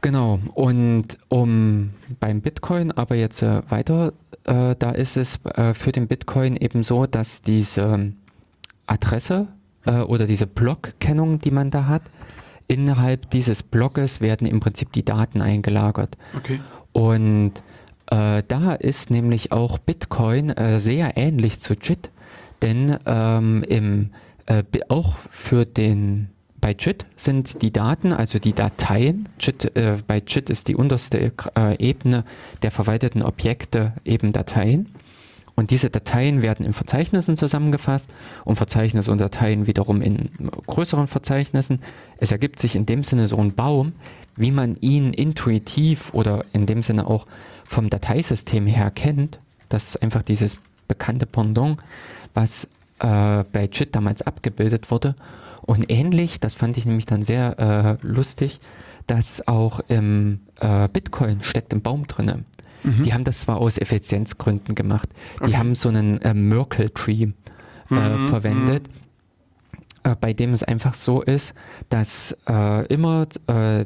Genau, 0.00 0.40
und 0.54 1.18
um 1.28 1.90
beim 2.18 2.40
Bitcoin 2.40 2.90
aber 2.92 3.14
jetzt 3.14 3.42
äh, 3.42 3.62
weiter, 3.68 4.12
äh, 4.44 4.74
da 4.78 4.90
ist 4.90 5.16
es 5.16 5.44
äh, 5.44 5.74
für 5.74 5.92
den 5.92 6.08
Bitcoin 6.08 6.56
eben 6.56 6.82
so, 6.82 7.06
dass 7.06 7.42
diese 7.42 8.12
Adresse 8.86 9.48
äh, 9.84 10.00
oder 10.00 10.26
diese 10.26 10.46
Blockkennung, 10.46 11.38
die 11.40 11.50
man 11.50 11.70
da 11.70 11.86
hat, 11.86 12.02
innerhalb 12.66 13.30
dieses 13.30 13.62
Blockes 13.62 14.20
werden 14.20 14.46
im 14.46 14.60
Prinzip 14.60 14.92
die 14.92 15.04
Daten 15.04 15.40
eingelagert. 15.40 16.16
Okay. 16.36 16.60
Und 16.92 17.62
äh, 18.10 18.42
da 18.46 18.72
ist 18.74 19.10
nämlich 19.10 19.52
auch 19.52 19.78
Bitcoin 19.78 20.50
äh, 20.50 20.78
sehr 20.78 21.16
ähnlich 21.16 21.60
zu 21.60 21.74
JIT, 21.74 22.10
denn 22.62 22.98
ähm, 23.06 23.62
im 23.68 24.10
äh, 24.46 24.64
auch 24.88 25.16
für 25.30 25.66
den 25.66 26.30
bei 26.68 26.76
JIT 26.78 27.06
sind 27.16 27.62
die 27.62 27.72
Daten, 27.72 28.12
also 28.12 28.38
die 28.38 28.52
Dateien, 28.52 29.26
JIT, 29.40 29.74
äh, 29.74 29.96
bei 30.06 30.18
JIT 30.18 30.50
ist 30.50 30.68
die 30.68 30.76
unterste 30.76 31.32
äh, 31.56 31.78
Ebene 31.78 32.24
der 32.60 32.70
verwalteten 32.70 33.22
Objekte 33.22 33.94
eben 34.04 34.32
Dateien. 34.32 34.92
Und 35.54 35.70
diese 35.70 35.88
Dateien 35.88 36.42
werden 36.42 36.66
in 36.66 36.74
Verzeichnissen 36.74 37.38
zusammengefasst 37.38 38.10
und 38.44 38.56
Verzeichnisse 38.56 39.10
und 39.10 39.18
Dateien 39.18 39.66
wiederum 39.66 40.02
in 40.02 40.28
größeren 40.66 41.06
Verzeichnissen. 41.06 41.80
Es 42.18 42.32
ergibt 42.32 42.58
sich 42.58 42.76
in 42.76 42.84
dem 42.84 43.02
Sinne 43.02 43.28
so 43.28 43.38
ein 43.38 43.54
Baum, 43.54 43.94
wie 44.36 44.50
man 44.50 44.76
ihn 44.82 45.14
intuitiv 45.14 46.12
oder 46.12 46.44
in 46.52 46.66
dem 46.66 46.82
Sinne 46.82 47.06
auch 47.06 47.26
vom 47.64 47.88
Dateisystem 47.88 48.66
her 48.66 48.90
kennt. 48.90 49.38
Das 49.70 49.84
ist 49.84 50.02
einfach 50.02 50.22
dieses 50.22 50.58
bekannte 50.86 51.24
Pendant, 51.24 51.78
was 52.34 52.64
äh, 52.98 53.44
bei 53.54 53.70
JIT 53.72 53.96
damals 53.96 54.20
abgebildet 54.20 54.90
wurde. 54.90 55.14
Und 55.68 55.90
ähnlich, 55.90 56.40
das 56.40 56.54
fand 56.54 56.78
ich 56.78 56.86
nämlich 56.86 57.04
dann 57.04 57.22
sehr 57.22 57.58
äh, 57.58 58.06
lustig, 58.06 58.58
dass 59.06 59.46
auch 59.46 59.80
im 59.88 60.40
äh, 60.60 60.88
Bitcoin 60.90 61.42
steckt 61.42 61.74
ein 61.74 61.82
Baum 61.82 62.06
drinne. 62.06 62.44
Die 63.04 63.12
haben 63.12 63.24
das 63.24 63.40
zwar 63.40 63.58
aus 63.58 63.76
Effizienzgründen 63.76 64.74
gemacht. 64.74 65.10
Die 65.46 65.58
haben 65.58 65.74
so 65.74 65.90
einen 65.90 66.22
äh, 66.22 66.32
Merkle 66.32 66.90
Tree 66.94 67.32
äh, 67.90 68.18
verwendet, 68.30 68.88
äh, 70.04 70.16
bei 70.18 70.32
dem 70.32 70.54
es 70.54 70.62
einfach 70.62 70.94
so 70.94 71.20
ist, 71.20 71.52
dass 71.90 72.34
äh, 72.48 72.86
immer, 72.86 73.26
äh, 73.48 73.84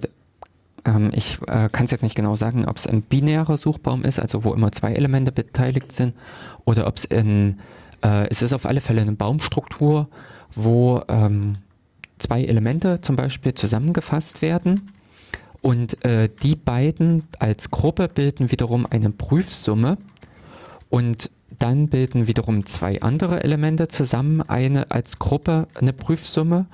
ähm, 0.84 1.10
ich 1.12 1.38
äh, 1.48 1.68
kann 1.72 1.86
es 1.86 1.90
jetzt 1.90 2.02
nicht 2.02 2.14
genau 2.14 2.36
sagen, 2.36 2.64
ob 2.66 2.76
es 2.76 2.86
ein 2.86 3.02
binärer 3.02 3.56
Suchbaum 3.56 4.02
ist, 4.02 4.20
also 4.20 4.44
wo 4.44 4.54
immer 4.54 4.70
zwei 4.70 4.92
Elemente 4.92 5.32
beteiligt 5.32 5.90
sind, 5.90 6.14
oder 6.64 6.86
ob 6.86 6.96
es 6.96 7.10
ein, 7.10 7.58
äh, 8.04 8.28
es 8.28 8.40
ist 8.40 8.52
auf 8.52 8.66
alle 8.66 8.80
Fälle 8.80 9.00
eine 9.00 9.14
Baumstruktur, 9.14 10.06
wo 10.54 11.02
ähm, 11.08 11.54
zwei 12.18 12.44
Elemente 12.44 13.00
zum 13.00 13.16
Beispiel 13.16 13.54
zusammengefasst 13.54 14.42
werden. 14.42 14.90
Und 15.60 16.04
äh, 16.04 16.28
die 16.42 16.56
beiden 16.56 17.24
als 17.38 17.70
Gruppe 17.70 18.08
bilden 18.08 18.50
wiederum 18.50 18.86
eine 18.88 19.10
Prüfsumme 19.10 19.96
und 20.90 21.30
dann 21.58 21.88
bilden 21.88 22.26
wiederum 22.26 22.66
zwei 22.66 23.00
andere 23.00 23.44
Elemente 23.44 23.86
zusammen 23.88 24.42
eine 24.42 24.90
als 24.90 25.18
Gruppe 25.20 25.68
eine 25.74 25.92
Prüfsumme 25.92 26.66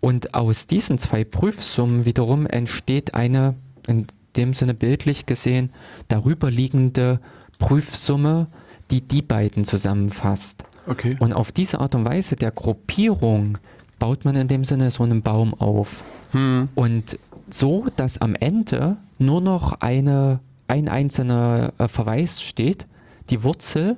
und 0.00 0.34
aus 0.34 0.66
diesen 0.66 0.98
zwei 0.98 1.24
Prüfsummen 1.24 2.04
wiederum 2.04 2.46
entsteht 2.46 3.14
eine 3.14 3.54
in 3.86 4.06
dem 4.36 4.52
Sinne 4.52 4.74
bildlich 4.74 5.26
gesehen 5.26 5.70
darüber 6.08 6.50
liegende 6.50 7.20
Prüfsumme, 7.58 8.48
die 8.90 9.00
die 9.00 9.22
beiden 9.22 9.64
zusammenfasst. 9.64 10.64
Okay. 10.86 11.16
Und 11.20 11.32
auf 11.32 11.52
diese 11.52 11.80
Art 11.80 11.94
und 11.94 12.04
Weise 12.04 12.36
der 12.36 12.50
Gruppierung 12.50 13.58
baut 13.98 14.24
man 14.24 14.36
in 14.36 14.48
dem 14.48 14.64
Sinne 14.64 14.90
so 14.90 15.02
einen 15.02 15.22
Baum 15.22 15.54
auf. 15.54 16.02
Hm. 16.32 16.68
Und 16.74 17.18
so, 17.50 17.86
dass 17.96 18.20
am 18.20 18.34
Ende 18.34 18.96
nur 19.18 19.40
noch 19.40 19.80
eine, 19.80 20.40
ein 20.68 20.88
einzelner 20.88 21.72
äh, 21.78 21.88
Verweis 21.88 22.42
steht, 22.42 22.86
die 23.30 23.42
Wurzel. 23.42 23.96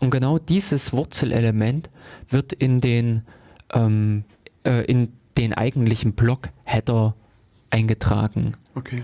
Und 0.00 0.10
genau 0.10 0.38
dieses 0.38 0.92
Wurzelelement 0.92 1.90
wird 2.28 2.52
in 2.52 2.80
den, 2.80 3.22
ähm, 3.72 4.24
äh, 4.64 4.84
in 4.84 5.12
den 5.36 5.54
eigentlichen 5.54 6.12
Block-Header 6.12 7.14
eingetragen. 7.70 8.54
Okay. 8.74 9.02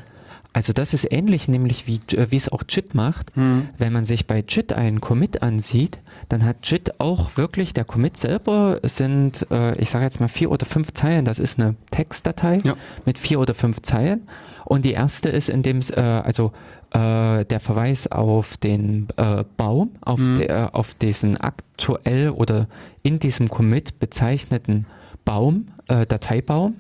Also 0.56 0.72
das 0.72 0.94
ist 0.94 1.12
ähnlich 1.12 1.48
nämlich 1.48 1.86
wie, 1.86 2.00
äh, 2.16 2.28
wie 2.30 2.36
es 2.36 2.48
auch 2.50 2.62
JIT 2.66 2.94
macht. 2.94 3.36
Hm. 3.36 3.68
Wenn 3.76 3.92
man 3.92 4.06
sich 4.06 4.26
bei 4.26 4.42
JIT 4.48 4.72
einen 4.72 5.02
Commit 5.02 5.42
ansieht, 5.42 5.98
dann 6.30 6.46
hat 6.46 6.56
JIT 6.66 6.98
auch 6.98 7.36
wirklich, 7.36 7.74
der 7.74 7.84
Commit 7.84 8.16
selber 8.16 8.80
sind, 8.82 9.46
äh, 9.50 9.76
ich 9.76 9.90
sage 9.90 10.06
jetzt 10.06 10.18
mal 10.18 10.28
vier 10.28 10.50
oder 10.50 10.64
fünf 10.64 10.94
Zeilen, 10.94 11.26
das 11.26 11.38
ist 11.40 11.60
eine 11.60 11.76
Textdatei 11.90 12.60
Ja. 12.64 12.74
mit 13.04 13.18
vier 13.18 13.38
oder 13.38 13.52
fünf 13.52 13.82
Zeilen. 13.82 14.26
Und 14.64 14.86
die 14.86 14.92
erste 14.92 15.28
ist 15.28 15.50
in 15.50 15.62
dem, 15.62 15.80
äh, 15.92 16.00
also 16.00 16.52
äh, 16.92 17.44
der 17.44 17.60
Verweis 17.60 18.10
auf 18.10 18.56
den 18.56 19.08
äh, 19.18 19.44
Baum, 19.58 19.90
auf, 20.00 20.20
Mhm. 20.20 20.34
der, 20.36 20.74
auf 20.74 20.94
diesen 20.94 21.36
aktuell 21.38 22.30
oder 22.30 22.66
in 23.02 23.18
diesem 23.18 23.50
Commit 23.50 23.98
bezeichneten 23.98 24.86
Baum, 25.26 25.68
äh, 25.88 26.06
Dateibaum. 26.06 26.76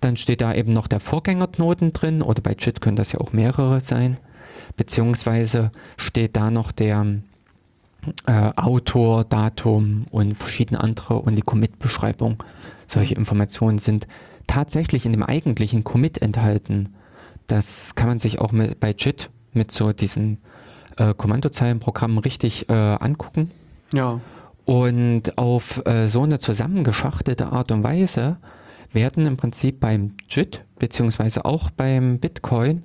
Dann 0.00 0.16
steht 0.16 0.40
da 0.40 0.54
eben 0.54 0.72
noch 0.72 0.86
der 0.86 1.00
Vorgängerknoten 1.00 1.92
drin 1.92 2.22
oder 2.22 2.42
bei 2.42 2.56
JIT 2.58 2.80
können 2.80 2.96
das 2.96 3.12
ja 3.12 3.20
auch 3.20 3.32
mehrere 3.32 3.80
sein. 3.80 4.16
Beziehungsweise 4.76 5.70
steht 5.96 6.36
da 6.36 6.50
noch 6.50 6.72
der 6.72 7.06
äh, 8.26 8.50
Autor, 8.56 9.24
Datum 9.24 10.06
und 10.10 10.34
verschiedene 10.34 10.80
andere 10.80 11.20
und 11.20 11.34
die 11.34 11.42
Commit-Beschreibung. 11.42 12.42
Solche 12.86 13.14
Informationen 13.14 13.78
sind 13.78 14.06
tatsächlich 14.46 15.06
in 15.06 15.12
dem 15.12 15.22
eigentlichen 15.22 15.84
Commit 15.84 16.22
enthalten. 16.22 16.94
Das 17.46 17.94
kann 17.94 18.08
man 18.08 18.18
sich 18.18 18.40
auch 18.40 18.52
mit, 18.52 18.80
bei 18.80 18.94
JIT 18.96 19.30
mit 19.52 19.70
so 19.70 19.92
diesen 19.92 20.38
äh, 20.96 21.14
Kommandozeilenprogrammen 21.14 22.18
richtig 22.18 22.68
äh, 22.68 22.72
angucken. 22.72 23.50
Ja. 23.92 24.20
Und 24.64 25.36
auf 25.36 25.84
äh, 25.86 26.06
so 26.06 26.22
eine 26.22 26.38
zusammengeschachtelte 26.38 27.52
Art 27.52 27.72
und 27.72 27.82
Weise 27.82 28.36
werden 28.92 29.26
im 29.26 29.36
Prinzip 29.36 29.80
beim 29.80 30.14
JIT 30.28 30.64
beziehungsweise 30.78 31.44
auch 31.44 31.70
beim 31.70 32.18
Bitcoin 32.18 32.82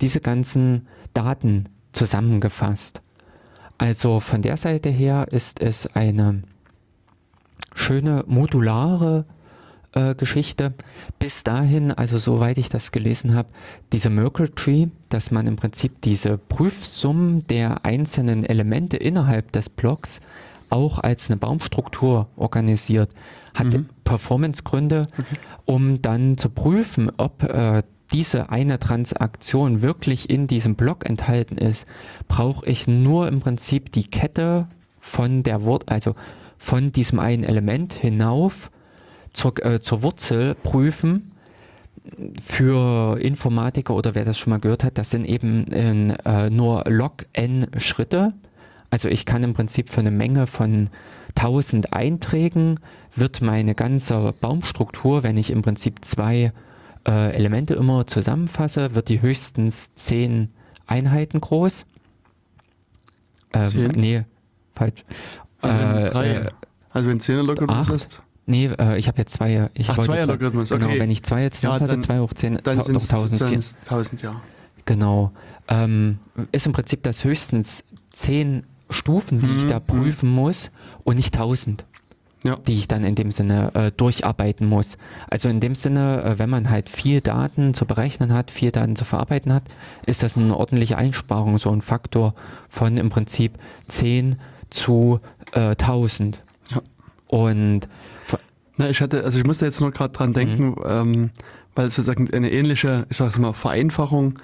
diese 0.00 0.20
ganzen 0.20 0.86
Daten 1.14 1.64
zusammengefasst. 1.92 3.02
Also 3.78 4.20
von 4.20 4.42
der 4.42 4.56
Seite 4.56 4.90
her 4.90 5.26
ist 5.30 5.60
es 5.60 5.86
eine 5.94 6.42
schöne 7.74 8.24
modulare 8.26 9.24
äh, 9.92 10.14
Geschichte. 10.14 10.74
Bis 11.18 11.44
dahin, 11.44 11.92
also 11.92 12.18
soweit 12.18 12.58
ich 12.58 12.68
das 12.68 12.92
gelesen 12.92 13.34
habe, 13.34 13.48
dieser 13.92 14.10
Merkle 14.10 14.54
Tree, 14.54 14.88
dass 15.08 15.30
man 15.30 15.46
im 15.46 15.56
Prinzip 15.56 16.02
diese 16.02 16.38
Prüfsummen 16.38 17.46
der 17.46 17.84
einzelnen 17.84 18.44
Elemente 18.44 18.96
innerhalb 18.96 19.52
des 19.52 19.68
Blocks 19.68 20.20
auch 20.70 20.98
als 20.98 21.30
eine 21.30 21.38
Baumstruktur 21.38 22.28
organisiert, 22.36 23.12
hat 23.54 23.66
Performancegründe, 24.04 25.06
um 25.64 26.00
dann 26.02 26.38
zu 26.38 26.50
prüfen, 26.50 27.10
ob 27.16 27.42
äh, 27.42 27.82
diese 28.12 28.50
eine 28.50 28.78
Transaktion 28.78 29.82
wirklich 29.82 30.30
in 30.30 30.46
diesem 30.46 30.76
Block 30.76 31.08
enthalten 31.08 31.58
ist, 31.58 31.86
brauche 32.26 32.66
ich 32.66 32.86
nur 32.86 33.28
im 33.28 33.40
Prinzip 33.40 33.92
die 33.92 34.04
Kette 34.04 34.68
von 34.98 35.42
der 35.42 35.64
Wort, 35.64 35.88
also 35.88 36.14
von 36.56 36.90
diesem 36.92 37.18
einen 37.18 37.44
Element 37.44 37.92
hinauf 37.92 38.70
zur, 39.32 39.64
äh, 39.64 39.80
zur 39.80 40.02
Wurzel 40.02 40.54
prüfen. 40.54 41.32
Für 42.40 43.18
Informatiker 43.20 43.94
oder 43.94 44.14
wer 44.14 44.24
das 44.24 44.38
schon 44.38 44.50
mal 44.52 44.60
gehört 44.60 44.82
hat, 44.82 44.96
das 44.96 45.10
sind 45.10 45.26
eben 45.26 45.66
äh, 45.70 46.48
nur 46.48 46.84
log 46.88 47.26
n 47.34 47.66
Schritte. 47.76 48.32
Also 48.90 49.08
ich 49.08 49.26
kann 49.26 49.42
im 49.42 49.54
Prinzip 49.54 49.90
für 49.90 50.00
eine 50.00 50.10
Menge 50.10 50.46
von 50.46 50.88
1000 51.36 51.92
Einträgen 51.92 52.80
wird 53.14 53.42
meine 53.42 53.74
ganze 53.74 54.32
Baumstruktur, 54.40 55.22
wenn 55.22 55.36
ich 55.36 55.50
im 55.50 55.62
Prinzip 55.62 56.04
zwei 56.04 56.52
äh, 57.06 57.32
Elemente 57.34 57.74
immer 57.74 58.06
zusammenfasse, 58.06 58.94
wird 58.94 59.08
die 59.08 59.20
höchstens 59.20 59.94
10 59.94 60.50
Einheiten 60.86 61.40
groß. 61.40 61.84
Ähm, 63.52 63.88
nee, 63.94 64.24
falsch. 64.74 65.04
Also 65.60 65.78
wenn, 65.84 65.96
Äh, 65.96 66.10
drei, 66.10 66.28
äh, 66.28 66.50
also 66.90 67.08
wenn 67.08 67.20
10er 67.20 67.42
Logarithmus 67.42 67.88
hast, 67.90 68.22
Nee, 68.50 68.70
äh, 68.78 68.98
ich 68.98 69.08
habe 69.08 69.18
jetzt 69.18 69.34
zwei. 69.34 69.68
Ich 69.74 69.90
Ach, 69.90 69.98
zwei- 69.98 70.24
Logarithmus, 70.24 70.70
Genau, 70.70 70.86
okay. 70.86 70.98
wenn 71.00 71.10
ich 71.10 71.22
zwei 71.22 71.50
zusammenfasse, 71.50 71.92
dann- 71.92 72.00
2 72.00 72.20
hoch 72.20 72.32
10, 72.32 72.58
dann 72.62 72.78
doch 72.78 72.84
sind 72.86 72.96
es 72.96 73.08
1004. 73.10 73.58
1000, 73.84 74.22
ja. 74.22 74.40
Genau. 74.86 75.32
Ähm, 75.68 76.18
ist 76.50 76.64
im 76.64 76.72
Prinzip 76.72 77.02
das 77.02 77.24
höchstens 77.24 77.84
10 78.14 78.64
Stufen, 78.90 79.40
die 79.40 79.54
ich 79.56 79.64
Mhm, 79.64 79.68
da 79.68 79.80
prüfen 79.80 80.30
muss 80.30 80.70
und 81.04 81.16
nicht 81.16 81.34
1000, 81.34 81.84
Ja. 82.44 82.56
die 82.66 82.74
ich 82.74 82.88
dann 82.88 83.04
in 83.04 83.14
dem 83.14 83.30
Sinne 83.30 83.74
äh, 83.74 83.90
durcharbeiten 83.90 84.66
muss. 84.68 84.96
Also 85.28 85.48
in 85.48 85.60
dem 85.60 85.74
Sinne, 85.74 86.22
äh, 86.22 86.38
wenn 86.38 86.48
man 86.50 86.70
halt 86.70 86.88
viel 86.88 87.20
Daten 87.20 87.74
zu 87.74 87.84
berechnen 87.86 88.32
hat, 88.32 88.50
viel 88.50 88.70
Daten 88.70 88.96
zu 88.96 89.04
verarbeiten 89.04 89.52
hat, 89.52 89.64
ist 90.06 90.22
das 90.22 90.36
eine 90.36 90.56
ordentliche 90.56 90.96
Einsparung, 90.96 91.58
so 91.58 91.70
ein 91.70 91.80
Faktor 91.82 92.34
von 92.68 92.96
im 92.96 93.10
Prinzip 93.10 93.52
10 93.86 94.36
zu 94.70 95.20
äh, 95.52 95.70
1000. 95.76 96.42
Ja. 96.70 96.80
Und 97.26 97.88
Na, 98.76 98.88
ich 98.90 99.00
hatte, 99.00 99.24
also 99.24 99.38
ich 99.38 99.44
musste 99.44 99.64
jetzt 99.66 99.80
nur 99.80 99.90
gerade 99.90 100.12
dran 100.12 100.32
denken, 100.32 100.76
ähm, 100.86 101.30
weil 101.74 101.86
sozusagen 101.90 102.32
eine 102.32 102.50
ähnliche, 102.52 103.06
ich 103.10 103.16
sag's 103.16 103.38
mal, 103.38 103.52
Vereinfachung 103.52 104.34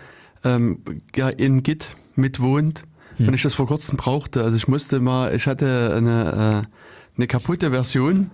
ähm, 0.45 0.81
ja, 1.15 1.29
in 1.29 1.63
Git 1.63 1.97
mitwohnt, 2.17 2.83
Hm. 3.17 3.27
wenn 3.29 3.35
ich 3.35 3.43
das 3.43 3.55
vor 3.55 3.67
kurzem 3.67 3.97
brauchte. 3.97 4.43
Also 4.43 4.57
ich 4.57 4.69
musste 4.69 5.01
mal, 5.01 5.35
ich 5.35 5.47
hatte 5.47 5.95
eine, 5.97 6.65
äh, 6.67 7.17
eine 7.17 7.27
kaputte 7.27 7.71
Version 7.71 8.31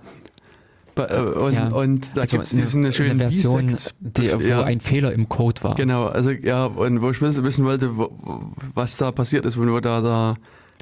bei- 0.95 1.07
äh, 1.07 1.21
und, 1.21 1.55
Ja. 1.55 1.69
und 1.69 2.17
da 2.17 2.23
also 2.23 2.37
gibt's 2.37 2.51
diesen 2.51 2.91
schönen 2.93 3.19
Version, 3.19 3.77
die, 4.01 4.33
wo 4.33 4.39
Ja. 4.41 4.63
ein 4.65 4.81
Fehler 4.81 5.13
im 5.13 5.29
Code 5.29 5.63
war. 5.63 5.75
Genau, 5.75 6.07
also 6.07 6.31
ja, 6.31 6.65
und 6.67 7.01
wo 7.03 7.11
ich 7.11 7.21
wissen 7.21 7.65
wollte, 7.65 7.97
wo, 7.97 8.11
was 8.75 8.97
da 8.97 9.13
passiert 9.13 9.45
ist, 9.47 9.57
wo 9.59 9.81
da, 9.81 10.01
da 10.01 10.37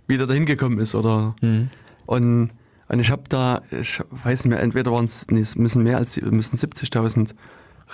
wieder 0.06 0.26
dahin 0.26 0.46
gekommen 0.46 0.78
ist 0.78 0.94
oder 0.94 1.34
Hm. 1.40 1.68
und 2.06 2.50
Und 2.90 3.00
ich 3.00 3.10
habe 3.10 3.24
da, 3.28 3.60
ich 3.70 4.00
weiß 4.24 4.44
nicht 4.46 4.50
mehr, 4.54 4.62
entweder 4.62 4.90
waren 4.92 5.04
es, 5.04 5.26
nee, 5.30 5.40
es 5.40 5.56
müssen 5.56 5.82
mehr 5.82 5.98
als, 5.98 6.18
müssen 6.22 6.56
70.000 6.56 7.34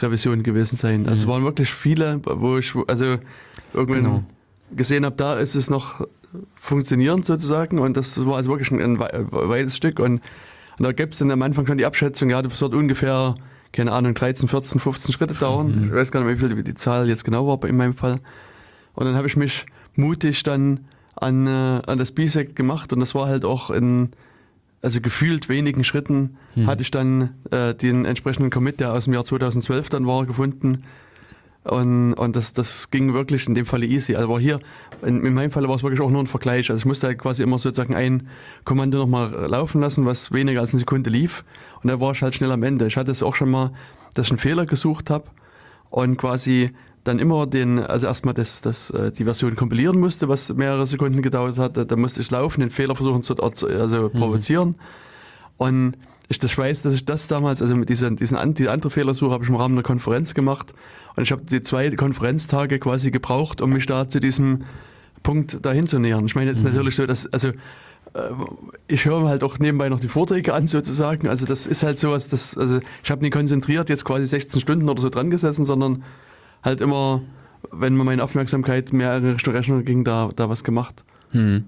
Revisionen 0.01 0.45
gewesen 0.45 0.77
sein. 0.77 1.09
Also 1.09 1.25
es 1.25 1.27
waren 1.29 1.43
wirklich 1.43 1.75
viele, 1.75 2.21
wo 2.25 2.59
ich, 2.59 2.73
also 2.87 3.17
irgendwann 3.73 4.05
Genau. 4.05 4.23
Gesehen 4.75 5.05
habe, 5.05 5.17
da 5.17 5.35
ist 5.39 5.55
es 5.55 5.71
noch 5.71 6.07
funktionierend 6.57 7.25
sozusagen 7.25 7.79
und 7.79 7.97
das 7.97 8.25
war 8.25 8.37
also 8.37 8.51
wirklich 8.51 8.71
ein, 8.71 8.81
ein 8.81 8.99
wei- 8.99 9.25
weites 9.31 9.77
Stück 9.77 9.99
und, 10.01 10.15
und 10.79 10.83
da 10.85 10.93
gibt 10.93 11.13
es 11.15 11.21
dann 11.21 11.31
am 11.31 11.43
Anfang 11.43 11.67
schon 11.67 11.79
die 11.79 11.87
Abschätzung, 11.87 12.31
ja, 12.31 12.43
das 12.43 12.61
wird 12.61 12.75
ungefähr, 12.75 13.37
keine 13.73 13.93
Ahnung, 13.93 14.15
13, 14.15 14.49
14, 14.49 14.81
15 14.81 15.13
Schritte 15.13 15.35
dauern. 15.35 15.85
Ich 15.89 15.93
weiß 15.95 16.11
gar 16.11 16.25
nicht, 16.25 16.41
wie 16.43 16.49
viel 16.49 16.63
die 16.63 16.75
Zahl 16.75 17.09
jetzt 17.09 17.25
genau 17.25 17.47
war 17.47 17.69
in 17.69 17.77
meinem 17.77 17.95
Fall. 17.95 18.21
Und 18.95 19.05
dann 19.07 19.15
habe 19.15 19.27
ich 19.29 19.37
mich 19.37 19.67
mutig 19.95 20.43
dann 20.43 20.81
an, 21.17 21.47
äh, 21.47 21.51
an 21.87 21.99
das 21.99 22.13
Bisect 22.13 22.57
gemacht 22.57 22.93
und 22.93 23.01
das 23.01 23.15
war 23.15 23.27
halt 23.29 23.45
auch 23.45 23.71
in, 23.71 24.11
also 24.83 25.01
gefühlt 25.01 25.49
wenigen 25.49 25.85
Schritten 25.85 26.37
hatte 26.67 26.83
ich 26.83 26.91
dann 26.91 27.31
äh, 27.51 27.75
den 27.75 28.05
entsprechenden 28.05 28.51
Commit, 28.51 28.79
der 28.81 28.93
aus 28.93 29.05
dem 29.05 29.15
Jahr 29.15 29.25
2012 29.25 29.89
dann 29.89 30.07
war, 30.07 30.25
gefunden. 30.27 30.79
Und, 31.65 32.13
und 32.15 32.37
das, 32.37 32.53
das 32.53 32.91
ging 32.91 33.15
wirklich 33.15 33.49
in 33.49 33.55
dem 33.55 33.65
Falle 33.65 33.87
easy. 33.87 34.15
Also 34.15 34.29
war 34.29 34.39
hier, 34.39 34.61
in, 35.03 35.25
in 35.25 35.33
meinem 35.33 35.51
Fall 35.51 35.67
war 35.67 35.77
es 35.77 35.83
wirklich 35.83 36.03
auch 36.03 36.11
nur 36.11 36.23
ein 36.23 36.27
Vergleich. 36.27 36.71
Also 36.71 36.79
ich 36.79 36.85
musste 36.85 37.07
halt 37.07 37.19
quasi 37.19 37.43
immer 37.43 37.59
sozusagen 37.59 37.95
ein 37.95 38.29
Kommando 38.65 38.99
nochmal 38.99 39.31
laufen 39.49 39.81
lassen, 39.81 40.05
was 40.05 40.31
weniger 40.31 40.61
als 40.61 40.73
eine 40.73 40.81
Sekunde 40.81 41.09
lief. 41.09 41.43
Und 41.83 41.91
da 41.91 42.01
war 42.01 42.13
ich 42.13 42.23
halt 42.23 42.35
schnell 42.35 42.53
am 42.53 42.63
Ende. 42.63 42.87
Ich 42.87 42.99
hatte 42.99 43.11
es 43.11 43.23
auch 43.23 43.35
schon 43.35 43.51
mal, 43.51 43.73
dass 44.13 44.27
ich 44.27 44.33
einen 44.33 44.39
Fehler 44.39 44.67
gesucht 44.67 45.09
habe 45.09 45.25
und 45.89 46.19
quasi 46.19 46.73
dann 47.03 47.19
immer 47.19 47.47
den, 47.47 47.79
also 47.79 48.07
erstmal 48.07 48.35
das, 48.35 48.61
das, 48.61 48.91
äh, 48.91 49.11
die 49.11 49.25
Version 49.25 49.57
kompilieren 49.57 49.99
musste, 49.99 50.29
was 50.29 50.53
mehrere 50.53 50.87
Sekunden 50.87 51.23
gedauert 51.23 51.57
hat. 51.59 51.91
Da 51.91 51.97
musste 51.97 52.21
ich 52.21 52.31
laufen, 52.31 52.61
den 52.61 52.71
Fehler 52.71 52.95
versuchen 52.95 53.23
zu 53.23 53.37
also 53.37 54.11
provozieren. 54.11 54.75
Und 55.57 55.97
ich 56.29 56.39
das 56.39 56.57
weiß, 56.57 56.83
dass 56.83 56.95
ich 56.95 57.05
das 57.05 57.27
damals, 57.27 57.61
also 57.61 57.75
mit 57.77 57.89
diesen, 57.89 58.17
diesen 58.17 58.55
die 58.55 58.69
andere 58.69 58.91
Fehlersuche 58.91 59.33
habe 59.33 59.45
ich 59.45 59.51
im 59.51 59.57
Rahmen 59.57 59.75
einer 59.75 59.83
Konferenz 59.83 60.35
gemacht. 60.35 60.73
Und 61.17 61.23
ich 61.23 61.33
habe 61.33 61.43
die 61.45 61.63
zwei 61.63 61.91
Konferenztage 61.91 62.79
quasi 62.79 63.11
gebraucht, 63.11 63.61
um 63.61 63.71
mich 63.71 63.87
da 63.87 64.09
zu 64.09 64.21
diesem 64.21 64.65
Punkt 65.23 65.65
dahin 65.65 65.87
zu 65.87 65.99
nähern. 65.99 66.27
Ich 66.27 66.35
meine, 66.35 66.51
es 66.51 66.59
ist 66.59 66.65
natürlich 66.65 66.97
so, 66.97 67.07
dass, 67.07 67.27
also 67.33 67.49
äh, 67.49 68.31
ich 68.89 69.05
höre 69.05 69.29
halt 69.29 69.45
auch 69.45 69.59
nebenbei 69.59 69.89
noch 69.89 70.01
die 70.01 70.09
Vorträge 70.09 70.55
an 70.55 70.67
sozusagen. 70.67 71.29
Also 71.29 71.47
das 71.47 71.67
ist 71.67 71.83
halt 71.83 71.99
sowas, 71.99 72.29
das, 72.29 72.57
also 72.57 72.81
ich 73.03 73.11
habe 73.11 73.23
nicht 73.23 73.33
konzentriert 73.33 73.89
jetzt 73.89 74.05
quasi 74.05 74.27
16 74.27 74.61
Stunden 74.61 74.89
oder 74.89 75.01
so 75.01 75.11
dran 75.11 75.31
gesessen, 75.31 75.65
sondern 75.65 76.05
halt 76.63 76.81
immer, 76.81 77.23
wenn 77.71 77.95
meine 77.95 78.25
Aufmerksamkeit 78.25 78.93
mehr 78.93 79.17
in 79.19 79.33
Richtung 79.33 79.55
Rechner 79.55 79.83
ging, 79.83 80.05
da, 80.05 80.31
da 80.35 80.49
was 80.49 80.65
gemacht. 80.65 81.05
Hm. 81.31 81.65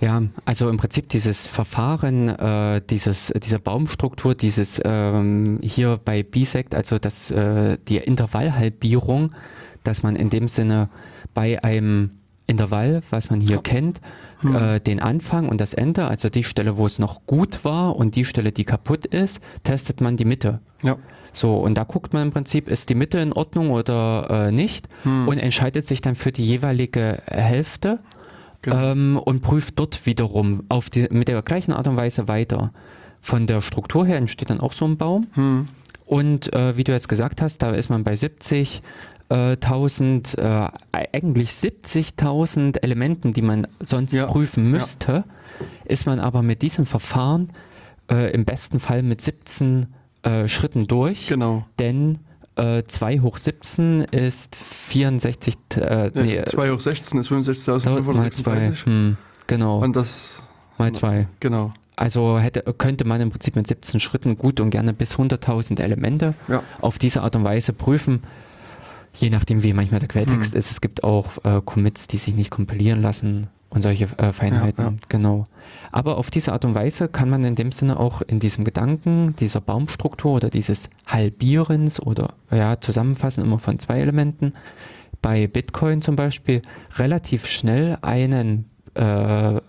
Ja, 0.00 0.22
also 0.44 0.68
im 0.68 0.76
Prinzip 0.76 1.08
dieses 1.08 1.46
Verfahren, 1.46 2.28
äh, 2.28 2.80
dieses, 2.88 3.32
diese 3.42 3.58
Baumstruktur, 3.58 4.34
dieses 4.34 4.80
ähm, 4.84 5.60
hier 5.62 5.98
bei 6.04 6.22
Bisect, 6.22 6.74
also 6.74 6.98
das, 6.98 7.30
äh, 7.30 7.78
die 7.88 7.98
Intervallhalbierung, 7.98 9.32
dass 9.84 10.02
man 10.02 10.16
in 10.16 10.30
dem 10.30 10.48
Sinne 10.48 10.88
bei 11.32 11.62
einem 11.62 12.10
Intervall, 12.46 13.02
was 13.10 13.30
man 13.30 13.40
hier 13.40 13.58
kennt, 13.58 14.00
äh, 14.44 14.78
den 14.78 15.00
Anfang 15.00 15.48
und 15.48 15.60
das 15.60 15.72
Ende, 15.72 16.06
also 16.06 16.28
die 16.28 16.44
Stelle, 16.44 16.76
wo 16.76 16.84
es 16.84 16.98
noch 16.98 17.24
gut 17.26 17.64
war 17.64 17.96
und 17.96 18.16
die 18.16 18.26
Stelle, 18.26 18.52
die 18.52 18.64
kaputt 18.64 19.06
ist, 19.06 19.40
testet 19.62 20.02
man 20.02 20.18
die 20.18 20.26
Mitte. 20.26 20.60
Ja. 20.82 20.98
So, 21.32 21.56
und 21.56 21.76
da 21.78 21.84
guckt 21.84 22.12
man 22.12 22.24
im 22.24 22.30
Prinzip, 22.32 22.68
ist 22.68 22.90
die 22.90 22.94
Mitte 22.94 23.18
in 23.18 23.32
Ordnung 23.32 23.70
oder 23.70 24.48
äh, 24.48 24.52
nicht 24.52 24.88
und 25.04 25.38
entscheidet 25.38 25.86
sich 25.86 26.02
dann 26.02 26.14
für 26.14 26.32
die 26.32 26.44
jeweilige 26.44 27.22
Hälfte 27.26 28.00
Genau. 28.64 28.92
ähm, 28.92 29.20
und 29.22 29.42
prüft 29.42 29.78
dort 29.78 30.06
wiederum 30.06 30.64
auf 30.68 30.88
die, 30.90 31.06
mit 31.10 31.28
der 31.28 31.42
gleichen 31.42 31.72
Art 31.72 31.86
und 31.86 31.96
Weise 31.96 32.28
weiter. 32.28 32.72
Von 33.20 33.46
der 33.46 33.60
Struktur 33.60 34.06
her 34.06 34.16
entsteht 34.16 34.50
dann 34.50 34.60
auch 34.60 34.72
so 34.72 34.86
ein 34.86 34.96
Baum. 34.96 35.26
Hm. 35.34 35.68
Und 36.06 36.52
äh, 36.52 36.76
wie 36.76 36.84
du 36.84 36.92
jetzt 36.92 37.08
gesagt 37.08 37.40
hast, 37.42 37.58
da 37.58 37.70
ist 37.72 37.88
man 37.88 38.04
bei 38.04 38.14
70. 38.14 38.82
äh, 39.30 39.52
1000, 39.52 40.38
äh, 40.38 40.68
eigentlich 40.92 41.50
70.000 41.50 42.82
Elementen, 42.82 43.32
die 43.32 43.42
man 43.42 43.66
sonst 43.80 44.12
Ja, 44.12 44.26
prüfen 44.26 44.64
ja. 44.64 44.70
müsste, 44.70 45.24
ist 45.84 46.06
man 46.06 46.20
aber 46.20 46.42
mit 46.42 46.62
diesem 46.62 46.86
Verfahren 46.86 47.50
äh, 48.10 48.32
im 48.32 48.44
besten 48.44 48.80
Fall 48.80 49.02
mit 49.02 49.20
17 49.20 49.86
äh, 50.22 50.48
Schritten 50.48 50.86
durch. 50.86 51.26
Genau. 51.28 51.66
Denn 51.78 52.18
äh, 52.56 52.82
2 52.86 53.20
hoch 53.20 53.36
17 53.38 54.02
ist 54.04 54.54
64, 54.56 55.56
äh, 55.76 56.10
nee, 56.14 56.36
Ja, 56.36 56.44
2 56.46 56.70
hoch 56.70 56.80
16 56.80 57.20
ist 57.20 57.28
Tausend 57.28 57.46
mal 57.84 58.02
2. 58.02 58.12
6536. 58.30 58.86
Hm, 58.86 59.16
genau, 59.46 59.78
Und 59.82 59.96
das, 59.96 60.40
mal 60.78 60.92
2. 60.92 61.28
genau. 61.40 61.72
Also 61.96 62.38
hätte, 62.40 62.62
könnte 62.76 63.04
man 63.04 63.20
im 63.20 63.30
Prinzip 63.30 63.54
mit 63.54 63.66
17 63.68 64.00
Schritten 64.00 64.36
gut 64.36 64.58
und 64.60 64.70
gerne 64.70 64.92
bis 64.92 65.16
100.000 65.16 65.80
Elemente 65.80 66.34
Ja. 66.48 66.62
auf 66.80 66.98
diese 66.98 67.22
Art 67.22 67.36
und 67.36 67.44
Weise 67.44 67.72
prüfen. 67.72 68.22
Je 69.16 69.30
nachdem, 69.30 69.62
wie 69.62 69.72
manchmal 69.72 70.00
der 70.00 70.08
Quelltext 70.08 70.52
Hm. 70.54 70.58
ist. 70.58 70.70
Es 70.72 70.80
gibt 70.80 71.04
auch 71.04 71.26
äh, 71.44 71.60
Commits, 71.64 72.08
die 72.08 72.16
sich 72.16 72.34
nicht 72.34 72.50
kompilieren 72.50 73.00
lassen 73.00 73.46
und 73.74 73.82
solche 73.82 74.04
äh, 74.18 74.32
Feinheiten. 74.32 74.84
Ja, 74.84 74.90
ja. 74.90 74.96
Genau. 75.08 75.46
Aber 75.92 76.16
auf 76.16 76.30
diese 76.30 76.52
Art 76.52 76.64
und 76.64 76.74
Weise 76.74 77.08
kann 77.08 77.28
man 77.28 77.44
in 77.44 77.54
dem 77.56 77.72
Sinne 77.72 77.98
auch 77.98 78.22
in 78.22 78.38
diesem 78.40 78.64
Gedanken 78.64 79.34
dieser 79.36 79.60
Baumstruktur 79.60 80.32
oder 80.32 80.50
dieses 80.50 80.88
Halbierens 81.06 82.00
oder 82.00 82.34
ja, 82.50 82.80
Zusammenfassen 82.80 83.44
immer 83.44 83.58
von 83.58 83.78
zwei 83.78 84.00
Elementen 84.00 84.54
bei 85.20 85.46
Bitcoin 85.46 86.02
zum 86.02 86.16
Beispiel 86.16 86.62
relativ 86.96 87.46
schnell 87.46 87.98
einen, 88.02 88.70
äh, 88.94 89.02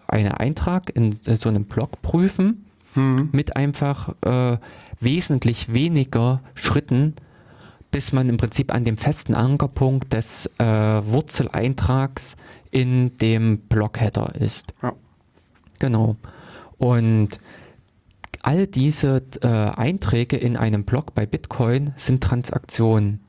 einen 0.07 0.31
Eintrag 0.31 0.95
in 0.95 1.19
äh, 1.25 1.35
so 1.35 1.49
einem 1.49 1.65
Blog 1.65 2.01
prüfen 2.01 2.61
Hm. 2.95 3.29
mit 3.33 3.57
einfach 3.57 4.15
äh, 4.21 4.57
wesentlich 5.01 5.73
weniger 5.73 6.41
Schritten, 6.53 7.13
bis 7.95 8.11
man 8.11 8.27
im 8.27 8.35
Prinzip 8.35 8.73
an 8.73 8.83
dem 8.83 8.97
festen 8.97 9.33
Ankerpunkt 9.33 10.11
des 10.11 10.47
äh, 10.57 10.65
Wurzeleintrags 10.65 12.35
in 12.69 13.17
dem 13.19 13.59
Blockheader 13.69 14.35
ist. 14.35 14.73
Ja. 14.83 14.91
Genau. 15.79 16.17
Und 16.77 17.39
all 18.41 18.67
diese 18.67 19.23
äh, 19.41 19.47
Einträge 19.47 20.35
in 20.35 20.57
einem 20.57 20.83
Block 20.83 21.15
bei 21.15 21.25
Bitcoin 21.25 21.93
sind 21.95 22.21
Transaktionen. 22.21 23.21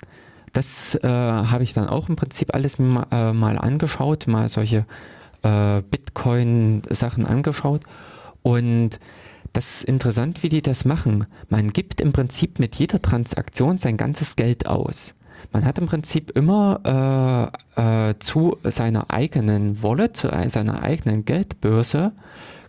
Das 0.52 0.96
äh, 0.96 1.06
habe 1.06 1.62
ich 1.62 1.72
dann 1.72 1.86
auch 1.86 2.08
im 2.08 2.16
Prinzip 2.16 2.52
alles 2.52 2.80
mal, 2.80 3.06
äh, 3.12 3.32
mal 3.32 3.58
angeschaut, 3.58 4.26
mal 4.26 4.48
solche 4.48 4.84
äh, 5.42 5.80
Bitcoin-Sachen 5.80 7.24
angeschaut. 7.24 7.82
Und 8.42 8.98
das 9.56 9.76
ist 9.76 9.84
interessant, 9.84 10.42
wie 10.42 10.50
die 10.50 10.60
das 10.60 10.84
machen. 10.84 11.24
Man 11.48 11.72
gibt 11.72 12.02
im 12.02 12.12
Prinzip 12.12 12.58
mit 12.58 12.76
jeder 12.76 13.00
Transaktion 13.00 13.78
sein 13.78 13.96
ganzes 13.96 14.36
Geld 14.36 14.66
aus. 14.66 15.14
Man 15.50 15.64
hat 15.64 15.78
im 15.78 15.86
Prinzip 15.86 16.30
immer 16.32 17.52
äh, 17.74 18.10
äh, 18.10 18.14
zu 18.18 18.58
seiner 18.64 19.10
eigenen 19.10 19.82
Wallet, 19.82 20.14
zu 20.14 20.28
seiner 20.48 20.82
eigenen 20.82 21.24
Geldbörse 21.24 22.12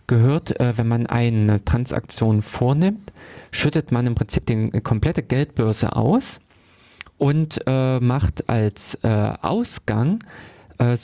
gehört, 0.06 0.58
äh, 0.58 0.78
wenn 0.78 0.88
man 0.88 1.06
eine 1.06 1.62
Transaktion 1.62 2.40
vornimmt, 2.40 3.12
schüttet 3.50 3.92
man 3.92 4.06
im 4.06 4.14
Prinzip 4.14 4.46
die 4.46 4.70
komplette 4.80 5.22
Geldbörse 5.22 5.94
aus 5.94 6.40
und 7.18 7.60
äh, 7.66 8.00
macht 8.00 8.48
als 8.48 8.94
äh, 9.02 9.08
Ausgang 9.42 10.20
äh, 10.78 10.96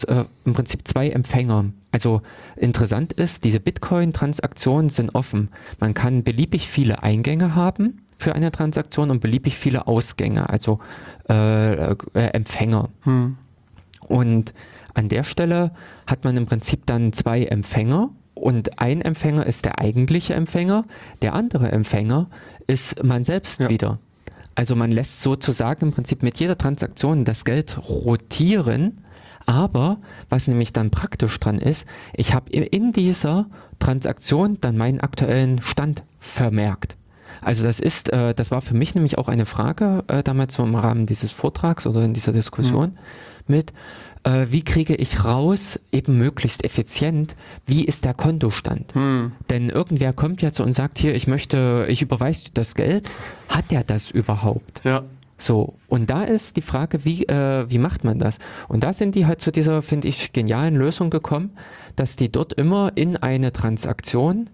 im 0.47 0.55
Prinzip 0.55 0.88
zwei 0.88 1.11
Empfänger. 1.11 1.66
Also 1.94 2.22
interessant 2.57 3.12
ist, 3.12 3.44
diese 3.44 3.61
Bitcoin-Transaktionen 3.61 4.90
sind 4.90 5.14
offen. 5.14 5.50
Man 5.78 5.94
kann 5.94 6.24
beliebig 6.24 6.66
viele 6.66 7.04
Eingänge 7.04 7.54
haben 7.54 8.02
für 8.18 8.35
eine 8.35 8.50
Transaktion 8.50 9.12
und 9.12 9.20
beliebig 9.20 9.57
viele 9.57 9.87
Ausgänge, 9.87 10.48
also 10.50 10.80
äh, 11.30 11.92
äh, 11.92 11.96
Empfänger. 12.14 12.88
Hm. 13.02 13.37
Und 14.09 14.54
an 14.94 15.09
der 15.09 15.22
Stelle 15.22 15.70
hat 16.09 16.24
man 16.24 16.37
im 16.37 16.46
Prinzip 16.46 16.85
dann 16.85 17.12
zwei 17.12 17.44
Empfänger 17.44 18.11
und 18.35 18.80
ein 18.80 19.00
Empfänger 19.00 19.46
ist 19.46 19.64
der 19.64 19.78
eigentliche 19.78 20.35
Empfänger, 20.35 20.85
der 21.22 21.35
andere 21.35 21.70
Empfänger 21.70 22.28
ist 22.66 23.04
man 23.04 23.22
selbst 23.22 23.61
Ja. 23.61 23.68
wieder. 23.68 24.00
Also 24.57 24.74
man 24.74 24.90
lässt 24.90 25.22
sozusagen 25.22 25.87
im 25.87 25.92
Prinzip 25.92 26.24
mit 26.24 26.40
jeder 26.40 26.59
Transaktion 26.59 27.24
das 27.24 27.44
Geld 27.44 27.78
rotieren, 27.88 28.98
aber 29.46 29.98
was 30.28 30.48
nämlich 30.48 30.72
dann 30.72 30.90
praktisch 30.90 31.38
dran 31.40 31.59
ist, 31.59 31.87
ich 32.14 32.35
habe 32.35 32.50
in 32.50 32.92
dieser 32.92 33.46
Transaktion 33.78 34.59
dann 34.61 34.76
meinen 34.76 35.00
aktuellen 35.00 35.61
Stand 35.62 36.02
vermerkt. 36.20 36.96
Also 37.40 37.64
das 37.64 37.80
ist, 37.80 38.11
äh, 38.12 38.35
das 38.35 38.50
war 38.50 38.62
für 38.62 38.74
mich 38.74 38.94
nämlich 38.94 39.18
auch 39.18 39.28
eine 39.28 39.46
Frage 39.46 40.04
äh, 40.09 40.22
damals 40.22 40.54
so 40.54 40.64
im 40.64 40.74
Rahmen 40.74 41.07
dieses 41.07 41.30
Vortrags 41.30 41.87
oder 41.87 42.02
in 42.02 42.14
dieser 42.14 42.33
Diskussion 42.33 42.98
mit, 43.46 43.72
äh, 44.24 44.46
wie 44.48 44.62
kriege 44.62 44.94
ich 44.94 45.24
raus, 45.24 45.78
eben 45.92 46.16
möglichst 46.16 46.64
effizient, 46.64 47.37
wie 47.66 47.85
ist 47.85 48.04
der 48.04 48.14
Kontostand? 48.14 48.94
Hm. 48.94 49.33
Denn 49.50 49.68
irgendwer 49.68 50.12
kommt 50.12 50.42
ja 50.42 50.52
zu 50.52 50.62
und 50.62 50.72
sagt 50.72 50.98
hier, 50.98 51.14
ich 51.14 51.26
möchte, 51.26 51.87
ich 51.88 52.00
überweise 52.02 52.44
dir 52.44 52.50
das 52.54 52.74
Geld. 52.74 53.09
Hat 53.48 53.70
der 53.70 53.85
das 53.85 54.11
überhaupt? 54.11 54.80
Ja. 54.85 55.04
So, 55.44 55.74
und 55.88 56.09
da 56.09 56.24
ist 56.24 56.57
die 56.57 56.62
Frage, 56.62 57.04
wie, 57.04 57.24
äh, 57.24 57.68
wie 57.68 57.76
macht 57.76 58.02
man 58.02 58.18
das? 58.18 58.38
Und 58.66 58.83
da 58.83 58.94
sind 58.94 59.14
die 59.14 59.26
halt 59.26 59.42
zu 59.42 59.52
dieser, 59.52 59.83
finde 59.83 60.09
ich, 60.09 60.33
genialen 60.33 60.74
Lösung 60.74 61.11
gekommen, 61.11 61.50
dass 61.96 62.16
die 62.16 62.33
dort 62.33 62.54
immer 62.54 62.92
in 62.94 63.18
eine 63.18 63.52
Transaktion 63.52 64.48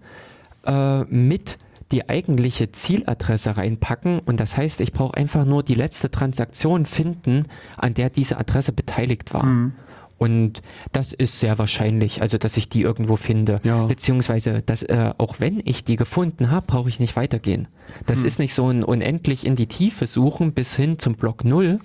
äh, 0.65 1.05
mit 1.05 1.57
die 1.93 2.09
eigentliche 2.09 2.73
Zieladresse 2.73 3.55
reinpacken 3.55 4.19
und 4.19 4.41
das 4.41 4.57
heißt, 4.57 4.81
ich 4.81 4.91
brauche 4.91 5.15
einfach 5.15 5.45
nur 5.45 5.63
die 5.63 5.75
letzte 5.75 6.11
Transaktion 6.11 6.85
finden, 6.85 7.43
an 7.77 7.93
der 7.93 8.09
diese 8.09 8.37
Adresse 8.37 8.73
beteiligt 8.73 9.33
war. 9.33 9.45
Mhm. 9.45 9.73
Und 10.21 10.61
das 10.91 11.13
ist 11.13 11.39
sehr 11.39 11.57
wahrscheinlich, 11.57 12.21
also 12.21 12.37
dass 12.37 12.55
ich 12.55 12.69
die 12.69 12.83
irgendwo 12.83 13.15
finde. 13.15 13.59
Ja. 13.63 13.87
Beziehungsweise, 13.87 14.61
dass, 14.61 14.83
äh, 14.83 15.13
auch 15.17 15.39
wenn 15.39 15.63
ich 15.65 15.83
die 15.83 15.95
gefunden 15.95 16.51
habe, 16.51 16.67
brauche 16.67 16.89
ich 16.89 16.99
nicht 16.99 17.15
weitergehen. 17.15 17.67
Das 18.05 18.19
Hm. 18.19 18.25
ist 18.27 18.37
nicht 18.37 18.53
so 18.53 18.69
ein 18.69 18.83
unendlich 18.83 19.47
in 19.47 19.55
die 19.55 19.65
Tiefe 19.65 20.05
suchen 20.05 20.53
bis 20.53 20.75
hin 20.75 20.99
zum 20.99 21.15
Block 21.15 21.43
Null, 21.43 21.79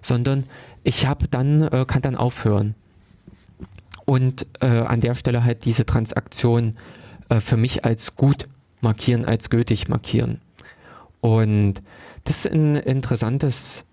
sondern 0.00 0.44
ich 0.84 1.06
habe 1.06 1.28
dann, 1.28 1.64
äh, 1.64 1.84
kann 1.86 2.00
dann 2.00 2.16
aufhören. 2.16 2.76
Und 4.06 4.46
äh, 4.62 4.68
an 4.68 5.00
der 5.00 5.14
Stelle 5.14 5.44
halt 5.44 5.66
diese 5.66 5.84
Transaktion 5.84 6.72
äh, 7.28 7.40
für 7.40 7.58
mich 7.58 7.84
als 7.84 8.16
gut 8.16 8.46
markieren, 8.80 9.26
als 9.26 9.50
gültig 9.50 9.86
markieren. 9.86 10.40
Und 11.20 11.82
das 12.24 12.46
ist 12.46 12.54
ein 12.54 12.76
interessantes 12.76 13.84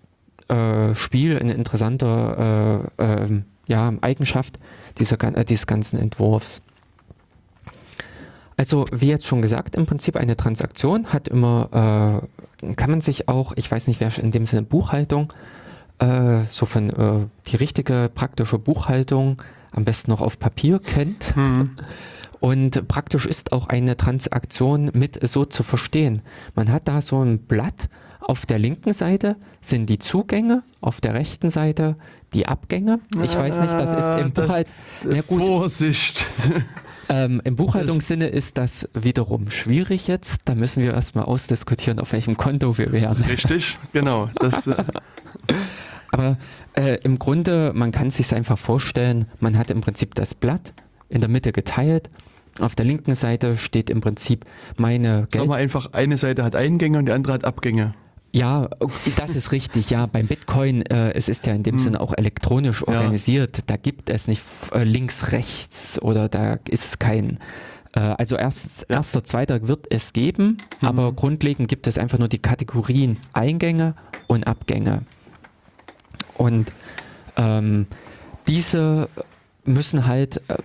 äh, 0.48 0.94
Spiel, 0.94 1.38
eine 1.38 1.52
interessante 1.52 2.90
äh, 2.98 3.04
ähm, 3.04 3.44
ja, 3.66 3.92
Eigenschaft 4.00 4.58
dieser, 4.98 5.22
äh, 5.22 5.44
dieses 5.44 5.66
ganzen 5.66 5.98
Entwurfs. 5.98 6.62
Also, 8.56 8.86
wie 8.92 9.08
jetzt 9.08 9.26
schon 9.26 9.42
gesagt, 9.42 9.74
im 9.74 9.86
Prinzip 9.86 10.16
eine 10.16 10.36
Transaktion 10.36 11.12
hat 11.12 11.26
immer, 11.28 12.22
äh, 12.62 12.74
kann 12.74 12.90
man 12.90 13.00
sich 13.00 13.28
auch, 13.28 13.52
ich 13.56 13.70
weiß 13.70 13.88
nicht, 13.88 14.00
wer 14.00 14.16
in 14.18 14.30
dem 14.30 14.46
Sinne 14.46 14.62
Buchhaltung, 14.62 15.32
äh, 15.98 16.42
so 16.50 16.66
von 16.66 16.90
äh, 16.90 17.26
die 17.48 17.56
richtige 17.56 18.10
praktische 18.14 18.58
Buchhaltung 18.58 19.42
am 19.72 19.84
besten 19.84 20.10
noch 20.10 20.20
auf 20.20 20.38
Papier 20.38 20.78
kennt. 20.78 21.34
Und 22.40 22.86
praktisch 22.88 23.24
ist 23.24 23.52
auch 23.52 23.68
eine 23.68 23.96
Transaktion 23.96 24.90
mit 24.92 25.26
so 25.26 25.46
zu 25.46 25.62
verstehen. 25.62 26.20
Man 26.54 26.70
hat 26.70 26.88
da 26.88 27.00
so 27.00 27.22
ein 27.22 27.38
Blatt. 27.38 27.88
Auf 28.26 28.46
der 28.46 28.58
linken 28.58 28.92
Seite 28.94 29.36
sind 29.60 29.86
die 29.90 29.98
Zugänge, 29.98 30.62
auf 30.80 31.00
der 31.00 31.12
rechten 31.14 31.50
Seite 31.50 31.96
die 32.32 32.46
Abgänge. 32.48 33.00
Ich 33.22 33.36
weiß 33.36 33.60
nicht, 33.60 33.72
das 33.74 33.92
ist 33.92 34.24
im 34.24 34.32
das- 34.34 34.46
Buchhalt. 34.46 34.74
Na 35.04 35.20
gut, 35.20 35.46
Vorsicht. 35.46 36.24
ähm, 37.10 37.42
Im 37.44 37.56
Buchhaltungssinne 37.56 38.26
ist 38.26 38.56
das 38.56 38.88
wiederum 38.94 39.50
schwierig 39.50 40.06
jetzt. 40.06 40.42
Da 40.46 40.54
müssen 40.54 40.82
wir 40.82 40.94
erstmal 40.94 41.26
ausdiskutieren, 41.26 41.98
auf 42.00 42.12
welchem 42.12 42.36
Konto 42.38 42.78
wir 42.78 42.92
wären. 42.92 43.22
Richtig, 43.24 43.76
genau. 43.92 44.30
Das, 44.36 44.66
äh, 44.68 44.82
Aber 46.10 46.38
äh, 46.74 46.98
im 47.02 47.18
Grunde, 47.18 47.72
man 47.74 47.92
kann 47.92 48.08
es 48.08 48.16
sich 48.16 48.34
einfach 48.34 48.56
vorstellen, 48.58 49.26
man 49.40 49.58
hat 49.58 49.70
im 49.70 49.82
Prinzip 49.82 50.14
das 50.14 50.34
Blatt 50.34 50.72
in 51.10 51.20
der 51.20 51.28
Mitte 51.28 51.52
geteilt. 51.52 52.08
Auf 52.60 52.74
der 52.74 52.86
linken 52.86 53.14
Seite 53.16 53.56
steht 53.58 53.90
im 53.90 54.00
Prinzip 54.00 54.44
meine 54.78 55.26
Geld. 55.30 55.46
mal 55.46 55.56
einfach, 55.56 55.92
eine 55.92 56.16
Seite 56.16 56.42
hat 56.44 56.54
Eingänge 56.56 56.98
und 56.98 57.06
die 57.06 57.12
andere 57.12 57.34
hat 57.34 57.44
Abgänge. 57.44 57.94
Ja, 58.34 58.68
das 59.16 59.36
ist 59.36 59.52
richtig. 59.52 59.90
Ja, 59.90 60.06
beim 60.06 60.26
Bitcoin, 60.26 60.82
äh, 60.86 61.12
es 61.12 61.28
ist 61.28 61.46
ja 61.46 61.54
in 61.54 61.62
dem 61.62 61.78
Sinne 61.78 62.00
auch 62.00 62.12
elektronisch 62.12 62.82
organisiert. 62.82 63.60
Da 63.70 63.76
gibt 63.76 64.10
es 64.10 64.26
nicht 64.26 64.42
äh, 64.72 64.82
links, 64.82 65.30
rechts 65.30 66.02
oder 66.02 66.28
da 66.28 66.58
ist 66.68 66.98
kein. 66.98 67.38
Äh, 67.92 68.00
also 68.00 68.34
erst, 68.34 68.86
erster, 68.88 69.22
zweiter 69.22 69.68
wird 69.68 69.86
es 69.90 70.12
geben, 70.12 70.58
aber 70.80 71.12
grundlegend 71.12 71.68
gibt 71.68 71.86
es 71.86 71.96
einfach 71.96 72.18
nur 72.18 72.26
die 72.26 72.40
Kategorien 72.40 73.20
Eingänge 73.34 73.94
und 74.26 74.48
Abgänge. 74.48 75.02
Und 76.36 76.72
ähm, 77.36 77.86
diese 78.48 79.08
müssen 79.64 80.08
halt 80.08 80.38
äh, 80.48 80.56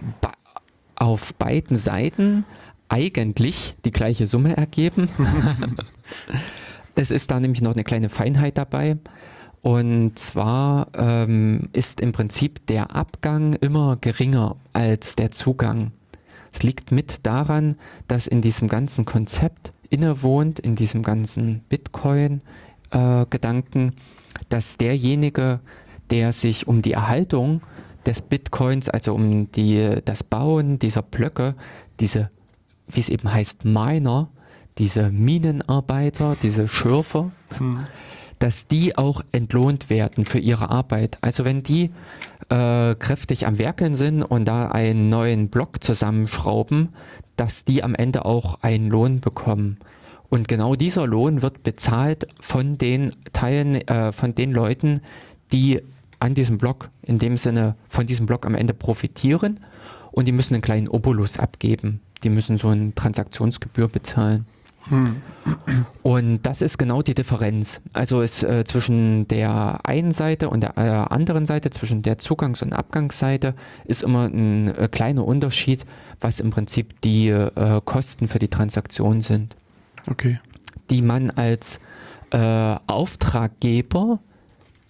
auf 0.96 1.36
beiden 1.36 1.78
Seiten 1.78 2.46
eigentlich 2.88 3.76
die 3.86 3.92
gleiche 3.92 4.26
Summe 4.26 4.58
ergeben. 4.58 5.08
Es 6.96 7.12
ist 7.12 7.32
da 7.32 7.40
nämlich 7.40 7.62
noch 7.62 7.74
eine 7.74 7.84
kleine 7.84 8.10
Feinheit 8.10 8.58
dabei. 8.58 8.98
Und 9.62 10.18
zwar 10.18 10.88
ähm, 10.96 11.68
ist 11.74 12.00
im 12.00 12.14
Prinzip 12.14 12.66
der 12.68 12.96
Abgang 12.96 13.54
immer 13.54 13.98
geringer 14.00 14.56
als 14.74 15.16
der 15.16 15.32
Zugang. 15.32 15.92
Es 16.52 16.64
liegt 16.64 16.92
mit 16.92 17.28
daran, 17.28 17.76
dass 18.08 18.26
in 18.28 18.42
diesem 18.42 18.68
ganzen 18.68 19.06
Konzept 19.06 19.72
innewohnt, 19.90 20.60
in 20.60 20.76
diesem 20.76 21.04
ganzen 21.04 21.62
Bitcoin-Gedanken, 21.70 23.94
dass 24.48 24.78
derjenige, 24.78 25.60
der 26.10 26.32
sich 26.32 26.68
um 26.68 26.82
die 26.82 26.94
Erhaltung 26.94 27.62
des 28.06 28.22
Bitcoins, 28.22 28.88
also 28.90 29.14
um 29.14 29.52
die, 29.52 29.98
das 30.06 30.24
Bauen 30.24 30.80
dieser 30.80 31.02
Blöcke, 31.02 31.56
diese, 32.00 32.30
wie 32.88 33.02
es 33.02 33.10
eben 33.10 33.30
heißt, 33.32 33.66
Miner, 33.66 34.30
diese 34.80 35.12
Minenarbeiter, 35.12 36.36
diese 36.42 36.68
Schürfer, 36.68 37.32
dass 38.40 38.68
die 38.68 38.98
auch 38.98 39.22
entlohnt 39.32 39.90
werden 39.90 40.26
für 40.26 40.40
ihre 40.40 40.70
Arbeit. 40.70 41.18
Also 41.22 41.46
wenn 41.46 41.62
die 41.62 41.92
äh, 42.50 42.96
kräftig 42.96 43.46
am 43.46 43.60
Werkeln 43.60 43.96
sind 43.96 44.24
und 44.24 44.46
da 44.46 44.70
einen 44.70 45.10
neuen 45.10 45.50
Block 45.50 45.84
zusammenschrauben, 45.84 46.90
dass 47.36 47.66
die 47.66 47.84
am 47.84 47.94
Ende 47.94 48.26
auch 48.26 48.62
einen 48.62 48.90
Lohn 48.90 49.20
bekommen. 49.20 49.78
Und 50.30 50.48
genau 50.48 50.76
dieser 50.76 51.06
Lohn 51.08 51.42
wird 51.42 51.64
bezahlt 51.64 52.28
von 52.40 52.78
den 52.78 53.14
Teilen, 53.34 53.76
äh, 53.88 54.12
von 54.12 54.36
den 54.36 54.52
Leuten, 54.52 55.02
die 55.52 55.82
an 56.20 56.34
diesem 56.34 56.58
Block, 56.58 56.90
in 57.02 57.20
dem 57.20 57.38
Sinne 57.38 57.76
von 57.90 58.06
diesem 58.06 58.26
Block 58.26 58.46
am 58.46 58.56
Ende 58.56 58.74
profitieren 58.74 59.60
und 60.12 60.28
die 60.28 60.32
müssen 60.32 60.54
einen 60.54 60.62
kleinen 60.62 60.88
Obolus 60.88 61.40
abgeben. 61.40 62.02
Die 62.24 62.30
müssen 62.30 62.58
so 62.58 62.70
eine 62.70 62.94
Transaktionsgebühr 62.94 63.88
bezahlen. 63.88 64.46
Und 66.04 66.42
das 66.44 66.62
ist 66.62 66.78
genau 66.78 67.02
die 67.02 67.14
Differenz. 67.14 67.82
Also 67.94 68.22
ist 68.22 68.44
äh, 68.44 68.64
zwischen 68.66 69.28
der 69.28 69.80
einen 69.84 70.12
Seite 70.12 70.50
und 70.50 70.62
der 70.62 70.78
äh, 70.78 70.82
anderen 70.82 71.46
Seite, 71.46 71.70
zwischen 71.70 72.02
der 72.02 72.18
Zugangs- 72.18 72.64
und 72.64 72.74
Abgangsseite, 72.74 73.54
ist 73.86 74.04
immer 74.04 74.26
ein 74.26 74.76
äh, 74.76 74.88
kleiner 74.92 75.26
Unterschied, 75.26 75.86
was 76.22 76.40
im 76.40 76.50
Prinzip 76.50 77.00
die 77.02 77.30
äh, 77.30 77.82
Kosten 77.86 78.28
für 78.28 78.40
die 78.40 78.48
Transaktion 78.48 79.22
sind, 79.22 79.56
Okay. 80.10 80.38
die 80.90 81.02
man 81.02 81.30
als 81.32 81.80
äh, 82.32 82.76
Auftraggeber 82.88 84.20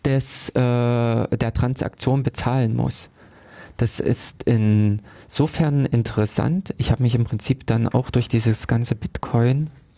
des, 0.06 0.50
äh, 0.50 0.56
der 0.56 1.54
Transaktion 1.54 2.24
bezahlen 2.24 2.76
muss. 2.76 3.10
Das 3.78 4.02
ist 4.02 4.44
insofern 4.44 5.86
interessant. 5.86 6.74
Ich 6.78 6.92
habe 6.92 7.04
mich 7.04 7.16
im 7.16 7.24
Prinzip 7.24 7.66
dann 7.66 7.88
auch 7.88 8.10
durch 8.10 8.28
dieses 8.28 8.68
ganze 8.68 8.94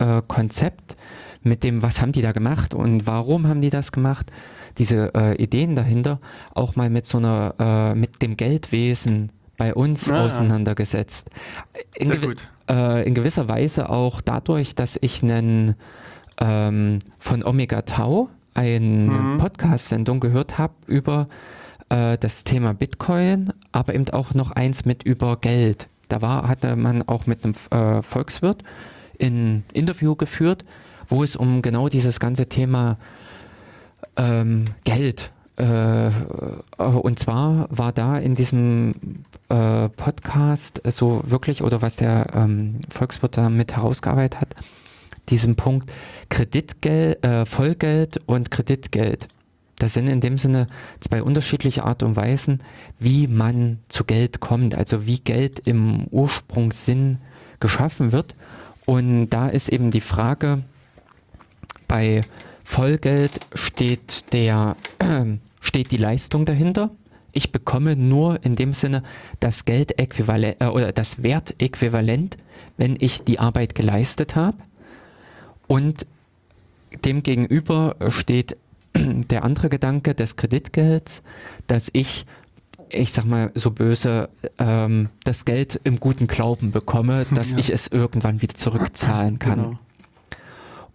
Bitcoin-Konzept 0.01 0.97
mit 1.43 1.63
dem, 1.63 1.81
was 1.81 2.01
haben 2.01 2.11
die 2.11 2.21
da 2.21 2.31
gemacht 2.31 2.73
und 2.73 3.07
warum 3.07 3.47
haben 3.47 3.61
die 3.61 3.69
das 3.69 3.91
gemacht, 3.91 4.31
diese 4.77 5.13
äh, 5.15 5.35
Ideen 5.41 5.75
dahinter, 5.75 6.19
auch 6.53 6.75
mal 6.75 6.89
mit 6.89 7.05
so 7.05 7.17
einer, 7.17 7.55
äh, 7.59 7.95
mit 7.95 8.21
dem 8.21 8.37
Geldwesen 8.37 9.31
bei 9.57 9.73
uns 9.73 10.09
Ah. 10.09 10.25
auseinandergesetzt. 10.25 11.29
In, 11.95 12.07
Sehr 12.09 12.17
gewi- 12.19 12.25
gut. 12.27 12.47
äh, 12.69 13.07
in 13.07 13.13
gewisser 13.13 13.49
Weise 13.49 13.89
auch 13.89 14.21
dadurch, 14.21 14.75
dass 14.75 14.97
ich 15.01 15.23
einen 15.23 15.75
ähm, 16.39 16.99
von 17.19 17.43
Omega 17.43 17.81
Tau 17.83 18.29
eine 18.53 19.37
Podcast-Sendung 19.37 20.19
gehört 20.19 20.57
habe 20.57 20.73
über 20.87 21.27
äh, 21.89 22.17
das 22.17 22.43
Thema 22.43 22.73
Bitcoin, 22.73 23.51
aber 23.71 23.93
eben 23.95 24.09
auch 24.09 24.33
noch 24.33 24.51
eins 24.51 24.85
mit 24.85 25.03
über 25.03 25.37
Geld. 25.37 25.87
Da 26.09 26.21
war, 26.21 26.47
hatte 26.47 26.75
man 26.75 27.07
auch 27.07 27.25
mit 27.27 27.43
einem 27.45 27.53
äh, 27.71 28.01
Volkswirt 28.01 28.63
ein 29.29 29.63
Interview 29.73 30.15
geführt, 30.15 30.65
wo 31.07 31.23
es 31.23 31.35
um 31.35 31.61
genau 31.61 31.89
dieses 31.89 32.19
ganze 32.19 32.47
Thema 32.47 32.97
ähm, 34.17 34.65
Geld 34.83 35.31
äh, 35.57 36.09
und 36.77 37.19
zwar 37.19 37.67
war 37.69 37.91
da 37.91 38.17
in 38.17 38.35
diesem 38.35 38.93
äh, 39.49 39.89
Podcast 39.89 40.81
so 40.85 41.21
wirklich, 41.25 41.61
oder 41.61 41.81
was 41.81 41.97
der 41.97 42.27
ähm, 42.33 42.79
Volkswirt 42.89 43.37
da 43.37 43.49
mit 43.49 43.75
herausgearbeitet 43.75 44.41
hat, 44.41 44.55
diesen 45.29 45.55
Punkt 45.55 45.91
Kreditgeld, 46.29 47.23
äh, 47.23 47.45
Vollgeld 47.45 48.21
und 48.25 48.49
Kreditgeld. 48.49 49.27
Das 49.77 49.93
sind 49.93 50.07
in 50.07 50.21
dem 50.21 50.37
Sinne 50.37 50.67
zwei 50.99 51.21
unterschiedliche 51.23 51.83
Art 51.83 52.03
und 52.03 52.15
Weisen, 52.15 52.59
wie 52.99 53.27
man 53.27 53.79
zu 53.89 54.03
Geld 54.03 54.39
kommt, 54.39 54.75
also 54.75 55.05
wie 55.05 55.19
Geld 55.19 55.59
im 55.67 56.05
Ursprungssinn 56.11 57.17
geschaffen 57.59 58.11
wird. 58.11 58.35
Und 58.85 59.29
da 59.29 59.47
ist 59.47 59.69
eben 59.69 59.91
die 59.91 60.01
Frage, 60.01 60.63
bei 61.87 62.21
Vollgeld 62.63 63.39
steht 63.53 64.33
der 64.33 64.75
steht 65.61 65.91
die 65.91 65.97
Leistung 65.97 66.45
dahinter. 66.45 66.89
Ich 67.33 67.51
bekomme 67.51 67.95
nur 67.95 68.43
in 68.43 68.55
dem 68.55 68.73
Sinne 68.73 69.03
das 69.39 69.65
Geldäquivalent 69.65 70.57
äh, 70.59 70.65
oder 70.67 70.91
das 70.91 71.23
Wertäquivalent, 71.23 72.37
wenn 72.77 72.97
ich 72.99 73.23
die 73.23 73.39
Arbeit 73.39 73.75
geleistet 73.75 74.35
habe. 74.35 74.57
Und 75.67 76.05
demgegenüber 77.05 77.95
steht 78.09 78.57
der 78.95 79.43
andere 79.43 79.69
Gedanke 79.69 80.13
des 80.15 80.35
Kreditgelds, 80.35 81.21
dass 81.67 81.89
ich 81.93 82.25
ich 82.91 83.11
sag 83.11 83.25
mal 83.25 83.51
so 83.55 83.71
böse, 83.71 84.29
ähm, 84.57 85.09
das 85.23 85.45
Geld 85.45 85.79
im 85.83 85.99
guten 85.99 86.27
Glauben 86.27 86.71
bekomme, 86.71 87.25
dass 87.33 87.53
Ja. 87.53 87.57
ich 87.59 87.69
es 87.71 87.87
irgendwann 87.87 88.41
wieder 88.41 88.53
zurückzahlen 88.55 89.39
kann. 89.39 89.59
Genau. 89.63 89.79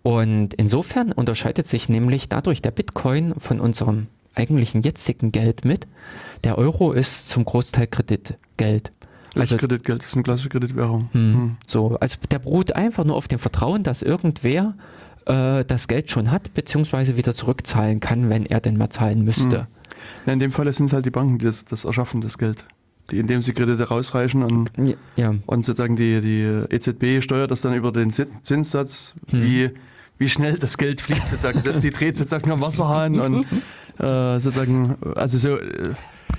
Und 0.03 0.55
insofern 0.55 1.13
unterscheidet 1.13 1.67
sich 1.67 1.89
nämlich 1.89 2.29
dadurch 2.29 2.63
der 2.63 2.71
Bitcoin 2.71 3.35
von 3.39 3.61
unserem 3.61 4.07
eigentlichen 4.35 4.83
jetzigen 4.83 5.33
Geld 5.33 5.65
mit. 5.65 5.87
Der 6.45 6.59
Euro 6.59 6.93
ist 6.93 7.29
zum 7.29 7.45
Großteil 7.45 7.87
Kreditgeld. 7.89 8.93
Also 9.35 9.57
Kreditgeld 9.57 10.05
ist 10.05 10.15
eine 10.15 10.23
klassische 10.23 10.49
Kreditwährung. 10.49 11.09
hm, 11.13 11.35
Hm. 11.35 11.57
so, 11.67 11.97
also 12.01 12.19
der 12.31 12.39
beruht 12.39 12.75
einfach 12.77 13.05
nur 13.05 13.17
auf 13.17 13.29
dem 13.29 13.39
Vertrauen, 13.39 13.83
dass 13.83 14.03
irgendwer 14.03 14.75
äh, 15.27 15.65
das 15.65 15.89
Geld 15.89 16.11
schon 16.11 16.31
hat, 16.31 16.55
beziehungsweise 16.55 17.17
wieder 17.17 17.35
zurückzahlen 17.35 17.99
kann, 18.01 18.31
wenn 18.31 18.47
er 18.47 18.61
denn 18.61 18.77
mal 18.79 18.91
zahlen 18.91 19.25
müsste. 19.25 19.67
Ja, 20.27 20.33
in 20.33 20.39
dem 20.39 20.53
Fall 20.53 20.71
sind 20.73 20.87
es 20.87 20.93
halt 20.93 21.05
die 21.07 21.11
Banken, 21.11 21.39
die 21.39 21.45
das, 21.45 21.65
das 21.65 21.85
erschaffen, 21.85 22.21
das 22.21 22.39
Geld. 22.39 22.65
Die, 23.11 23.19
indem 23.19 23.41
sie 23.41 23.53
Kredite 23.53 23.85
rausreichen 23.89 24.43
und, 24.43 24.71
Ja, 25.17 25.35
und 25.47 25.65
sozusagen 25.65 25.95
die, 25.95 26.21
die 26.21 26.75
EZB 26.75 27.23
steuert 27.23 27.51
das 27.53 27.61
dann 27.61 27.75
über 27.75 27.93
den 27.93 28.11
Zins- 28.11 28.43
Zinssatz, 28.43 29.15
Hm. 29.31 29.43
wie, 29.43 29.71
wie 30.19 30.29
schnell 30.29 30.59
das 30.59 30.77
Geld 30.77 31.01
fließt 31.01 31.29
sozusagen. 31.29 31.63
die 31.81 31.91
dreht 31.91 32.17
sozusagen 32.17 32.51
am 32.51 32.61
Wasserhahn 32.61 33.21
und 33.21 33.47
äh, 34.01 34.41
sozusagen, 34.41 34.97
also 35.15 35.39
so, 35.39 35.57
äh, 35.57 35.95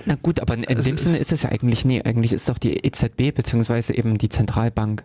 Na 0.05 0.15
gut, 0.21 0.41
aber 0.41 0.55
in, 0.55 0.63
in 0.63 0.81
dem 0.81 0.97
Sinne 0.97 1.19
ist 1.19 1.31
es 1.31 1.43
ja 1.43 1.49
eigentlich, 1.51 1.85
nee, 1.85 2.01
eigentlich 2.03 2.33
ist 2.33 2.49
doch 2.49 2.57
die 2.57 2.85
EZB 2.85 3.33
beziehungsweise 3.33 3.95
eben 3.95 4.17
die 4.17 4.27
Zentralbank, 4.29 5.03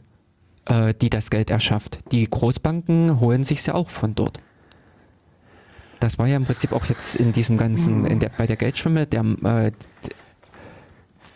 äh, 0.65 0.95
die 1.01 1.11
das 1.11 1.31
Geld 1.31 1.51
erschafft. 1.51 2.01
Die 2.11 2.29
Großbanken 2.29 3.21
holen 3.21 3.45
sich 3.45 3.65
ja 3.65 3.75
auch 3.75 3.89
von 3.91 4.17
dort. 4.17 4.39
Das 6.03 6.19
war 6.19 6.27
ja 6.27 6.37
im 6.37 6.45
Prinzip 6.45 6.73
auch 6.73 6.87
jetzt 6.87 7.15
in 7.15 7.31
diesem 7.33 7.57
ganzen, 7.57 8.05
in 8.07 8.19
der, 8.19 8.31
bei 8.37 8.47
der 8.47 8.57
Geldschwimme, 8.57 9.07
der, 9.07 9.25
äh, 9.45 9.71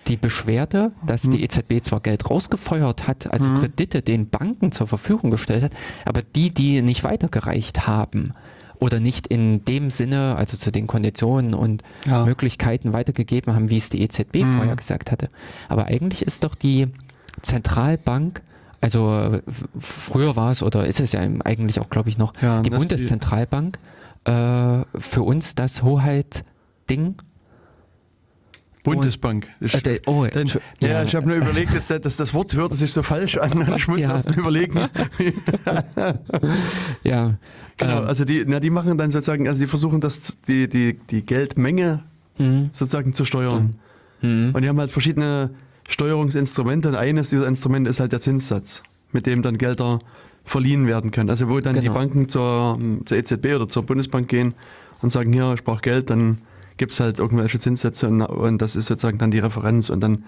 die 0.08 0.16
Beschwerde, 0.16 0.92
dass 1.04 1.22
die 1.22 1.42
EZB 1.42 1.82
zwar 1.82 2.00
Geld 2.00 2.28
rausgefeuert 2.30 3.08
hat, 3.08 3.32
also 3.32 3.50
Mhm. 3.50 3.58
Kredite 3.58 4.02
den 4.02 4.28
Banken 4.28 4.70
zur 4.72 4.86
Verfügung 4.86 5.30
gestellt 5.30 5.62
hat, 5.64 5.72
aber 6.04 6.22
die, 6.22 6.50
die 6.50 6.80
nicht 6.82 7.02
weitergereicht 7.04 7.86
haben 7.88 8.32
oder 8.78 9.00
nicht 9.00 9.26
in 9.26 9.64
dem 9.64 9.90
Sinne, 9.90 10.36
also 10.36 10.56
zu 10.56 10.70
den 10.70 10.86
Konditionen 10.86 11.54
und 11.54 11.82
Ja. 12.06 12.24
Möglichkeiten 12.24 12.92
weitergegeben 12.92 13.54
haben, 13.54 13.70
wie 13.70 13.78
es 13.78 13.88
die 13.90 14.00
EZB 14.02 14.44
Mhm. 14.44 14.56
vorher 14.56 14.76
gesagt 14.76 15.10
hatte. 15.10 15.28
Aber 15.68 15.86
eigentlich 15.86 16.22
ist 16.22 16.44
doch 16.44 16.54
die 16.54 16.86
Zentralbank, 17.42 18.42
also 18.80 19.40
früher 19.78 20.36
war 20.36 20.50
es 20.52 20.62
oder 20.62 20.86
ist 20.86 21.00
es 21.00 21.12
ja 21.12 21.20
eigentlich 21.20 21.80
auch, 21.80 21.90
glaube 21.90 22.08
ich, 22.10 22.18
noch, 22.18 22.32
Ja, 22.42 22.62
die 22.62 22.70
Bundeszentralbank 22.70 23.78
äh, 24.26 24.84
für 25.00 25.22
uns 25.22 25.54
das 25.54 25.82
Hoheit-Ding. 25.82 27.14
Bundesbank. 28.82 29.48
Ich, 29.60 29.74
Äh, 29.74 29.80
der- 29.80 30.00
oh, 30.06 30.24
Denn, 30.26 30.46
Entschu- 30.46 30.60
ja, 30.80 31.02
ich 31.02 31.14
habe 31.16 31.26
nur 31.26 31.36
überlegt, 31.36 31.74
dass, 31.74 31.88
das- 31.88 32.00
dass 32.02 32.16
das 32.16 32.34
Wort 32.34 32.54
hörte 32.54 32.76
sich 32.76 32.92
so 32.92 33.02
falsch 33.02 33.36
an. 33.36 33.50
Ich 33.76 33.88
musste 33.88 34.06
Ja. 34.06 34.12
erst 34.14 34.28
mal 34.30 34.38
überlegen. 34.38 34.78
ja, 37.02 37.34
Genau, 37.78 37.98
ähm, 38.02 38.06
also 38.06 38.24
die, 38.24 38.44
na, 38.46 38.60
die 38.60 38.70
machen 38.70 38.96
dann 38.96 39.10
sozusagen, 39.10 39.48
also 39.48 39.60
die 39.60 39.66
versuchen 39.66 40.00
das, 40.00 40.38
die, 40.46 40.68
die, 40.68 40.94
die 41.10 41.26
Geldmenge 41.26 42.04
hm, 42.36 42.68
sozusagen 42.72 43.12
zu 43.12 43.24
steuern. 43.24 43.74
hm, 44.20 44.52
Und 44.54 44.62
die 44.62 44.68
haben 44.68 44.78
halt 44.78 44.92
verschiedene 44.92 45.50
Steuerungsinstrumente 45.88 46.88
und 46.88 46.94
eines 46.94 47.30
dieser 47.30 47.46
Instrumente 47.48 47.90
ist 47.90 48.00
halt 48.00 48.12
der 48.12 48.20
Zinssatz, 48.20 48.82
mit 49.12 49.26
dem 49.26 49.42
dann 49.42 49.58
Gelder 49.58 49.98
verliehen 50.46 50.86
werden 50.86 51.10
können. 51.10 51.28
Also 51.28 51.50
wo 51.50 51.60
dann 51.60 51.74
die 51.74 51.82
Genau. 51.82 51.94
Banken 51.94 52.28
zur, 52.28 52.78
zur 53.04 53.16
EZB 53.16 53.56
oder 53.56 53.68
zur 53.68 53.82
Bundesbank 53.82 54.28
gehen 54.28 54.54
und 55.02 55.10
sagen, 55.10 55.32
hier, 55.32 55.52
ich 55.54 55.64
brauche 55.64 55.82
Geld, 55.82 56.08
dann 56.08 56.38
gibt 56.76 56.92
es 56.92 57.00
halt 57.00 57.18
irgendwelche 57.18 57.58
Zinssätze 57.58 58.08
und, 58.08 58.22
und 58.22 58.62
das 58.62 58.76
ist 58.76 58.86
sozusagen 58.86 59.18
dann 59.18 59.30
die 59.30 59.40
Referenz. 59.40 59.90
Und 59.90 60.00
dann 60.00 60.24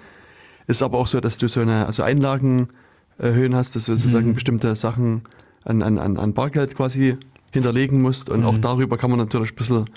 ist 0.66 0.82
aber 0.82 0.98
auch 0.98 1.06
so, 1.06 1.20
dass 1.20 1.38
du 1.38 1.48
so 1.48 1.60
eine 1.60 1.86
also 1.86 2.02
Einlagenhöhen 2.02 3.54
hast, 3.54 3.76
dass 3.76 3.86
du 3.86 3.96
sozusagen 3.96 4.34
bestimmte 4.34 4.74
Sachen 4.76 5.22
an, 5.64 5.82
an, 5.82 5.98
an, 5.98 6.34
Bargeld 6.34 6.74
quasi 6.74 7.16
hinterlegen 7.52 8.02
musst 8.02 8.28
und 8.28 8.44
auch 8.44 8.58
darüber 8.58 8.98
kann 8.98 9.10
man 9.10 9.18
natürlich 9.18 9.52
ein 9.52 9.56
bisschen 9.56 9.90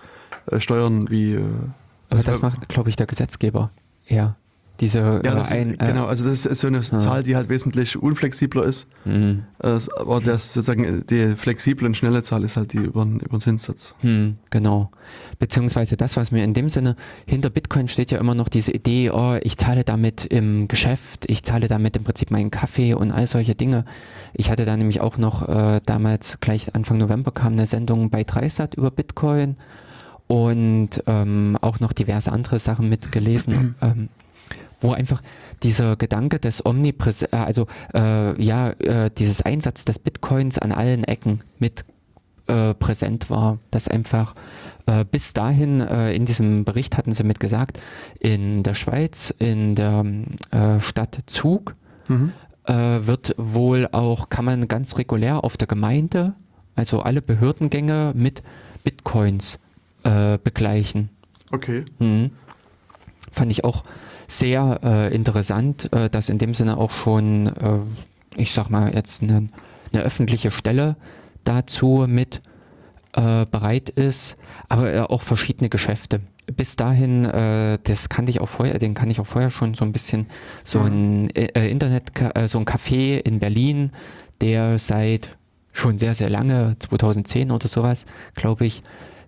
äh, 0.48 0.60
steuern, 0.60 1.10
wie... 1.10 1.34
Äh, 1.34 1.40
aber 2.10 2.20
also, 2.20 2.24
das 2.24 2.42
macht, 2.42 2.68
glaube 2.70 2.90
ich, 2.90 2.96
der 2.96 3.08
Gesetzgeber 3.08 3.72
eher. 4.06 4.36
Diese 4.82 5.00
ja, 5.00 5.18
äh, 5.18 5.22
das 5.22 5.52
ein, 5.52 5.70
ist, 5.72 5.80
genau, 5.80 6.06
also 6.08 6.26
das 6.26 6.46
ist 6.46 6.60
so 6.60 6.68
eine 6.68 6.82
Zahl, 6.82 7.22
die 7.24 7.36
halt 7.36 7.48
wesentlich 7.50 7.96
unflexibler 8.02 8.64
ist. 8.64 8.88
hm, 9.04 9.44
Äh, 9.64 9.78
aber 9.98 10.20
das 10.20 10.54
sozusagen 10.54 11.06
die 11.08 11.36
flexible 11.36 11.86
und 11.86 11.96
schnelle 11.96 12.24
Zahl 12.24 12.44
ist 12.44 12.58
halt 12.58 12.74
die 12.74 12.78
über, 12.80 13.06
den- 13.06 13.20
über 13.20 13.38
den 13.38 13.42
Zinssatz. 13.42 13.94
Hm, 14.02 14.38
genau. 14.50 14.90
Beziehungsweise 15.40 15.98
das, 15.98 16.18
was 16.18 16.32
mir 16.32 16.44
in 16.44 16.54
dem 16.56 16.68
Sinne 16.68 16.96
hinter 17.28 17.50
Bitcoin 17.52 17.88
steht 17.88 18.10
ja 18.12 18.18
immer 18.18 18.34
noch 18.36 18.50
diese 18.50 18.72
Idee, 18.72 19.12
oh, 19.12 19.38
ich 19.44 19.56
zahle 19.58 19.84
damit 19.84 20.26
im 20.26 20.68
Geschäft, 20.68 21.26
ich 21.30 21.44
zahle 21.44 21.68
damit 21.68 21.96
im 21.96 22.04
Prinzip 22.04 22.32
meinen 22.32 22.50
Kaffee 22.52 22.94
und 22.96 23.12
all 23.12 23.28
solche 23.28 23.54
Dinge. 23.56 23.86
Ich 24.34 24.50
hatte 24.50 24.66
da 24.66 24.76
nämlich 24.76 25.00
auch 25.00 25.18
noch 25.18 25.48
äh, 25.48 25.80
damals, 25.86 26.40
gleich 26.42 26.74
Anfang 26.74 26.98
November 26.98 27.32
kam 27.32 27.54
eine 27.54 27.68
Sendung 27.68 28.10
bei 28.10 28.24
Dreisat 28.24 28.74
über 28.74 28.90
Bitcoin 28.90 29.58
und 30.28 30.90
ähm, 31.08 31.58
auch 31.62 31.80
noch 31.80 31.94
diverse 31.94 32.32
andere 32.32 32.60
Sachen 32.60 32.90
mitgelesen. 32.90 33.76
ähm, 33.82 34.10
wo 34.82 34.92
einfach 34.92 35.22
dieser 35.64 35.96
Gedanke 35.96 36.40
des 36.40 36.66
Omnipräs, 36.66 37.22
äh, 37.22 37.28
also 37.32 37.68
äh, 37.94 38.42
ja, 38.42 38.72
äh, 38.72 39.10
dieses 39.18 39.42
Einsatz 39.42 39.86
des 39.86 40.00
Bitcoins 40.00 40.58
an 40.58 40.72
allen 40.72 41.04
Ecken 41.04 41.42
mit 41.60 41.86
äh, 42.48 42.74
präsent 42.74 43.30
war, 43.30 43.60
dass 43.70 43.88
einfach 43.88 44.34
äh, 44.88 45.06
bis 45.06 45.34
dahin 45.34 45.80
äh, 45.80 46.14
in 46.14 46.26
diesem 46.26 46.66
Bericht 46.66 46.98
hatten 46.98 47.14
sie 47.14 47.24
mit 47.24 47.40
gesagt, 47.40 47.80
in 48.20 48.64
der 48.64 48.74
Schweiz, 48.74 49.34
in 49.38 49.76
der 49.76 50.04
Stadt 50.80 51.20
Zug 51.28 51.76
äh, 52.10 52.74
wird 52.74 53.36
wohl 53.38 53.88
auch, 53.92 54.30
kann 54.30 54.46
man 54.46 54.68
ganz 54.68 54.98
regulär 54.98 55.44
auf 55.44 55.56
der 55.56 55.68
Gemeinde, 55.68 56.34
also 56.76 57.02
alle 57.02 57.22
Behördengänge 57.22 58.14
mit 58.16 58.44
Bitcoins 58.84 59.60
begleichen. 60.44 61.10
Okay. 61.52 61.86
Mhm. 62.00 62.32
Fand 63.32 63.52
ich 63.52 63.64
auch 63.64 63.84
sehr 64.32 64.80
äh, 64.84 65.14
interessant, 65.14 65.92
äh, 65.94 66.10
dass 66.10 66.30
in 66.30 66.38
dem 66.38 66.54
Sinne 66.54 66.78
auch 66.78 66.92
schon, 66.92 67.48
äh, 67.48 67.80
ich 68.36 68.54
sag 68.54 68.70
mal, 68.70 68.94
jetzt 68.94 69.22
eine, 69.22 69.50
eine 69.92 70.04
öffentliche 70.04 70.52
Stelle 70.52 70.96
dazu 71.44 72.06
mit 72.08 72.42
äh, 73.14 73.46
bereit 73.46 73.90
ist, 73.90 74.38
aber 74.70 74.94
äh, 74.94 75.00
auch 75.02 75.22
verschiedene 75.22 75.70
Geschäfte. 75.70 76.22
Bis 76.48 76.76
dahin, 76.76 77.26
äh, 77.26 77.78
das 77.84 78.10
kannte 78.10 78.30
ich 78.30 78.42
auch 78.42 78.48
vorher, 78.48 78.80
den 78.80 78.94
kann 78.94 79.10
ich 79.10 79.20
auch 79.20 79.26
vorher 79.26 79.50
schon 79.50 79.74
so 79.74 79.84
ein 79.84 79.92
bisschen, 79.92 80.28
so 80.64 80.80
ein 80.80 81.30
äh, 81.32 81.70
Internet, 81.70 82.12
äh, 82.36 82.48
so 82.48 82.58
ein 82.58 82.66
Café 82.66 83.18
in 83.18 83.40
Berlin, 83.40 83.92
der 84.40 84.80
seit 84.80 85.38
schon 85.74 86.00
sehr, 86.00 86.16
sehr 86.16 86.30
lange, 86.30 86.76
2010 86.80 87.52
oder 87.52 87.68
sowas, 87.68 88.06
glaube 88.36 88.66
ich, 88.66 88.82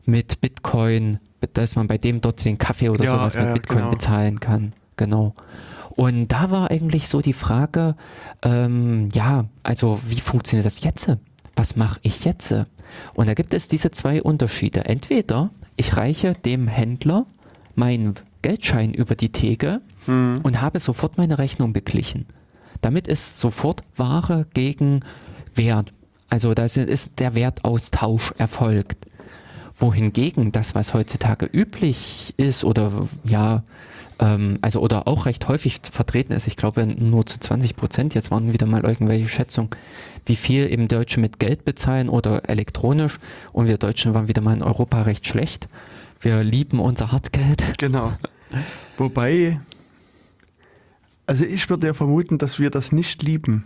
mit 0.06 0.42
Bitcoin, 0.42 1.20
dass 1.54 1.76
man 1.76 1.88
bei 1.88 1.98
dem 1.98 2.22
dort 2.22 2.44
den 2.44 2.58
Kaffee 2.58 2.90
oder 2.90 3.04
Ja, 3.04 3.16
sowas 3.16 3.36
mit 3.36 3.46
ja, 3.46 3.54
Bitcoin 3.54 3.80
genau. 3.80 3.92
bezahlen 3.92 4.40
kann. 4.40 4.74
Genau. 4.98 5.34
Und 5.96 6.28
da 6.30 6.50
war 6.50 6.72
eigentlich 6.72 7.08
so 7.08 7.22
die 7.22 7.34
Frage, 7.34 7.96
ähm, 8.42 9.10
ja, 9.14 9.46
also 9.62 10.00
wie 10.08 10.20
funktioniert 10.20 10.66
das 10.66 10.84
jetzt? 10.84 11.12
Was 11.56 11.76
mache 11.76 12.00
ich 12.04 12.26
jetzt? 12.26 12.54
Und 13.14 13.30
da 13.30 13.34
gibt 13.34 13.54
es 13.54 13.68
diese 13.68 13.92
zwei 13.92 14.22
Unterschiede. 14.22 14.86
Entweder 14.86 15.52
ich 15.76 15.98
reiche 15.98 16.34
dem 16.34 16.68
Händler 16.68 17.26
meinen 17.76 18.16
Geldschein 18.42 18.94
über 18.94 19.16
die 19.16 19.32
Theke 19.32 19.82
und 20.08 20.62
habe 20.62 20.80
sofort 20.80 21.18
meine 21.18 21.38
Rechnung 21.38 21.74
beglichen. 21.74 22.26
Damit 22.82 23.08
ist 23.08 23.40
sofort 23.40 23.84
Ware 23.96 24.46
gegen 24.54 25.02
Wert. 25.56 25.94
Also 26.30 26.54
da 26.54 26.66
ist 26.66 27.20
der 27.20 27.36
Wertaustausch 27.36 28.34
erfolgt. 28.38 29.08
Wohingegen 29.78 30.52
das, 30.52 30.76
was 30.76 30.94
heutzutage 30.94 31.46
üblich 31.46 32.34
ist 32.38 32.64
oder 32.64 33.08
ja, 33.24 33.64
ähm, 34.24 34.58
also 34.62 34.80
oder 34.80 35.08
auch 35.08 35.26
recht 35.26 35.48
häufig 35.48 35.82
vertreten 35.92 36.34
ist, 36.34 36.48
ich 36.48 36.56
glaube 36.56 36.86
nur 36.86 37.26
zu 37.26 37.40
20 37.40 37.76
Prozent, 37.76 38.16
jetzt 38.16 38.32
waren 38.32 38.54
wieder 38.54 38.66
mal 38.66 38.84
irgendwelche 38.84 39.28
Schätzungen, 39.28 39.70
wie 40.26 40.36
viel 40.36 40.72
eben 40.72 40.88
Deutsche 40.88 41.20
mit 41.20 41.40
Geld 41.40 41.66
bezahlen 41.66 42.10
oder 42.10 42.50
elektronisch 42.50 43.20
und 43.52 43.68
wir 43.68 43.78
Deutschen 43.78 44.14
waren 44.14 44.28
wieder 44.28 44.42
mal 44.42 44.56
in 44.56 44.64
Europa 44.64 45.02
recht 45.02 45.28
schlecht. 45.28 45.68
Wir 46.22 46.42
lieben 46.44 46.80
unser 46.80 47.12
Hartgeld. 47.12 47.64
Genau. 47.78 48.14
Wobei, 48.98 49.60
also 51.26 51.44
ich 51.44 51.70
würde 51.70 51.88
ja 51.88 51.94
vermuten, 51.94 52.38
dass 52.38 52.60
wir 52.60 52.70
das 52.70 52.92
nicht 52.92 53.24
lieben, 53.24 53.66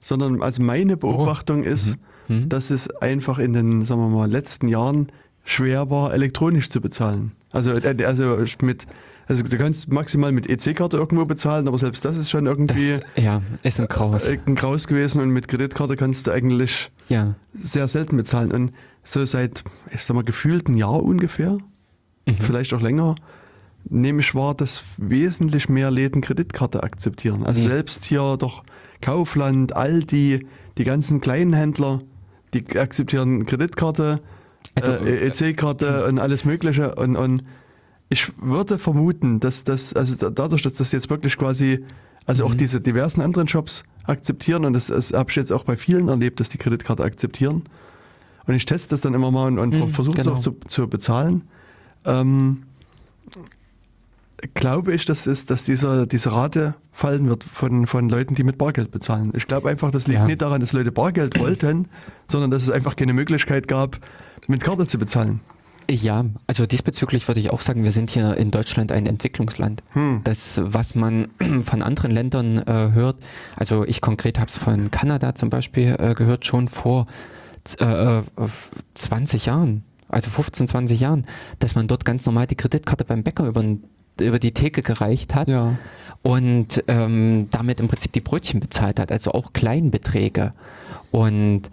sondern 0.00 0.42
also 0.42 0.60
meine 0.62 0.96
Beobachtung 0.96 1.62
ist, 1.64 1.96
Mhm. 2.28 2.48
dass 2.48 2.70
es 2.70 2.90
einfach 2.96 3.38
in 3.38 3.52
den, 3.52 3.84
sagen 3.84 4.00
wir 4.00 4.08
mal, 4.08 4.30
letzten 4.30 4.68
Jahren 4.68 5.06
schwer 5.44 5.90
war, 5.90 6.12
elektronisch 6.12 6.68
zu 6.70 6.80
bezahlen. 6.80 7.32
Also, 7.52 7.72
äh, 7.72 8.04
also 8.04 8.42
mit, 8.62 8.86
also 9.26 9.42
du 9.42 9.58
kannst 9.58 9.90
maximal 9.92 10.32
mit 10.32 10.48
EC-Karte 10.48 10.96
irgendwo 10.96 11.24
bezahlen, 11.24 11.66
aber 11.68 11.78
selbst 11.78 12.04
das 12.04 12.16
ist 12.16 12.30
schon 12.30 12.46
irgendwie 12.46 12.92
Das, 12.92 13.24
ja, 13.24 13.42
ist 13.62 13.80
ein 13.80 13.88
Graus. 13.88 14.28
ein 14.28 14.54
Graus 14.54 14.86
gewesen 14.86 15.20
und 15.20 15.30
mit 15.30 15.48
Kreditkarte 15.48 15.96
kannst 15.96 16.26
du 16.26 16.30
eigentlich 16.32 16.90
Ja. 17.08 17.34
sehr 17.54 17.88
selten 17.88 18.16
bezahlen. 18.16 18.52
Und 18.52 18.72
so 19.04 19.24
seit, 19.24 19.62
ich 19.92 20.02
sag 20.04 20.14
mal, 20.14 20.24
gefühlt 20.24 20.68
ein 20.68 20.76
Jahr 20.76 21.02
ungefähr, 21.02 21.58
Mhm. 22.26 22.34
vielleicht 22.34 22.72
auch 22.74 22.80
länger, 22.80 23.14
nehme 23.88 24.20
ich 24.20 24.34
wahr, 24.34 24.54
dass 24.54 24.82
wesentlich 24.96 25.68
mehr 25.68 25.90
Läden 25.92 26.20
Kreditkarte 26.20 26.82
akzeptieren. 26.82 27.44
Also 27.44 27.62
Mhm. 27.62 27.68
selbst 27.68 28.04
hier 28.04 28.36
doch 28.36 28.64
Kaufland, 29.00 29.76
Aldi, 29.76 30.44
die 30.78 30.84
ganzen 30.84 31.20
kleinen 31.20 31.52
Händler, 31.52 32.00
die 32.54 32.64
akzeptieren 32.78 33.46
Kreditkarte, 33.46 34.20
Also, 34.74 34.92
äh, 34.92 35.28
EC-Karte 35.28 36.06
und 36.06 36.18
alles 36.18 36.44
Mögliche. 36.44 36.94
Und, 36.96 37.14
und 37.16 37.42
ich 38.08 38.32
würde 38.40 38.78
vermuten, 38.78 39.40
dass 39.40 39.64
das, 39.64 39.92
also 39.94 40.14
da- 40.16 40.30
dadurch, 40.30 40.62
dass 40.62 40.74
das 40.74 40.92
jetzt 40.92 41.10
wirklich 41.10 41.36
quasi, 41.36 41.84
also 42.26 42.44
Mhm. 42.44 42.50
auch 42.50 42.54
diese 42.54 42.80
diversen 42.80 43.20
anderen 43.20 43.48
Shops 43.48 43.84
akzeptieren, 44.04 44.64
und 44.64 44.72
das, 44.74 44.86
das 44.86 45.12
habe 45.12 45.30
ich 45.30 45.36
jetzt 45.36 45.52
auch 45.52 45.64
bei 45.64 45.76
vielen 45.76 46.08
erlebt, 46.08 46.38
dass 46.40 46.48
die 46.48 46.58
Kreditkarte 46.58 47.02
akzeptieren. 47.02 47.62
Und 48.46 48.54
ich 48.54 48.64
teste 48.64 48.90
das 48.90 49.00
dann 49.00 49.14
immer 49.14 49.30
mal 49.32 49.48
und, 49.48 49.58
und 49.58 49.74
Mhm, 49.74 49.88
versuche 49.88 50.18
es 50.18 50.24
genau. 50.24 50.36
auch 50.36 50.40
zu, 50.40 50.56
zu 50.68 50.86
bezahlen. 50.88 51.42
Ähm, 52.04 52.62
glaube 54.54 54.94
ich, 54.94 55.04
dass, 55.06 55.26
es, 55.26 55.46
dass 55.46 55.64
dieser, 55.64 56.06
diese 56.06 56.30
Rate 56.30 56.74
fallen 56.92 57.28
wird 57.28 57.42
von, 57.42 57.86
von 57.86 58.08
Leuten, 58.08 58.34
die 58.34 58.44
mit 58.44 58.58
Bargeld 58.58 58.90
bezahlen. 58.90 59.32
Ich 59.34 59.46
glaube 59.46 59.68
einfach, 59.68 59.90
das 59.90 60.06
liegt 60.06 60.20
Ja. 60.20 60.26
nicht 60.26 60.42
daran, 60.42 60.60
dass 60.60 60.72
Leute 60.72 60.92
Bargeld 60.92 61.38
wollten, 61.38 61.88
sondern 62.28 62.50
dass 62.50 62.62
es 62.62 62.70
einfach 62.70 62.94
keine 62.96 63.14
Möglichkeit 63.14 63.66
gab, 63.66 63.98
mit 64.46 64.62
Karte 64.62 64.86
zu 64.86 64.98
bezahlen. 64.98 65.40
Ja, 65.88 66.24
also 66.46 66.66
diesbezüglich 66.66 67.28
würde 67.28 67.40
ich 67.40 67.50
auch 67.50 67.60
sagen, 67.60 67.84
wir 67.84 67.92
sind 67.92 68.10
hier 68.10 68.36
in 68.36 68.50
Deutschland 68.50 68.90
ein 68.90 69.06
Entwicklungsland. 69.06 69.82
Das, 70.24 70.60
was 70.62 70.94
man 70.94 71.28
von 71.64 71.82
anderen 71.82 72.10
Ländern 72.10 72.58
äh, 72.58 72.90
hört, 72.92 73.16
also 73.56 73.84
ich 73.84 74.00
konkret 74.00 74.38
habe 74.38 74.48
es 74.48 74.58
von 74.58 74.90
Kanada 74.90 75.34
zum 75.34 75.48
Beispiel 75.50 75.96
äh, 75.98 76.14
gehört, 76.14 76.44
schon 76.44 76.68
vor 76.68 77.06
äh, 77.80 78.18
äh, 78.18 78.22
20 78.94 79.46
Jahren, 79.46 79.84
also 80.08 80.30
15, 80.30 80.68
20 80.68 81.00
Jahren, 81.00 81.26
dass 81.60 81.74
man 81.74 81.86
dort 81.88 82.04
ganz 82.04 82.26
normal 82.26 82.46
die 82.46 82.56
Kreditkarte 82.56 83.04
beim 83.04 83.22
Bäcker 83.22 83.46
über, 83.46 83.64
über 84.20 84.38
die 84.38 84.52
Theke 84.52 84.82
gereicht 84.82 85.34
hat 85.34 85.48
Ja. 85.48 85.74
und 86.22 86.82
ähm, 86.88 87.46
damit 87.50 87.80
im 87.80 87.88
Prinzip 87.88 88.12
die 88.12 88.20
Brötchen 88.20 88.58
bezahlt 88.60 88.98
hat, 88.98 89.12
also 89.12 89.32
auch 89.32 89.52
Kleinbeträge. 89.52 90.52
Und 91.12 91.62
äh, 91.66 91.70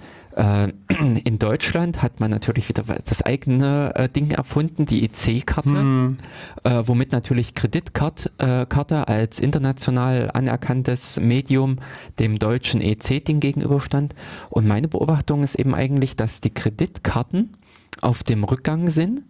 in 1.23 1.39
Deutschland 1.39 2.01
hat 2.01 2.19
man 2.19 2.31
natürlich 2.31 2.69
wieder 2.69 2.83
das 2.83 3.21
eigene 3.21 3.93
äh, 3.95 4.09
Ding 4.09 4.31
erfunden, 4.31 4.85
die 4.85 5.03
EC-Karte, 5.05 6.15
äh, 6.63 6.83
womit 6.85 7.11
natürlich 7.11 7.53
Kreditkarte 7.55 8.31
äh, 8.37 9.11
als 9.11 9.39
international 9.39 10.31
anerkanntes 10.33 11.19
Medium 11.19 11.77
dem 12.19 12.39
deutschen 12.39 12.81
EC-Ding 12.81 13.39
gegenüberstand. 13.39 14.15
Und 14.49 14.67
meine 14.67 14.87
Beobachtung 14.87 15.43
ist 15.43 15.55
eben 15.55 15.75
eigentlich, 15.75 16.15
dass 16.15 16.41
die 16.41 16.53
Kreditkarten 16.53 17.55
auf 18.01 18.23
dem 18.23 18.43
Rückgang 18.43 18.87
sind 18.87 19.23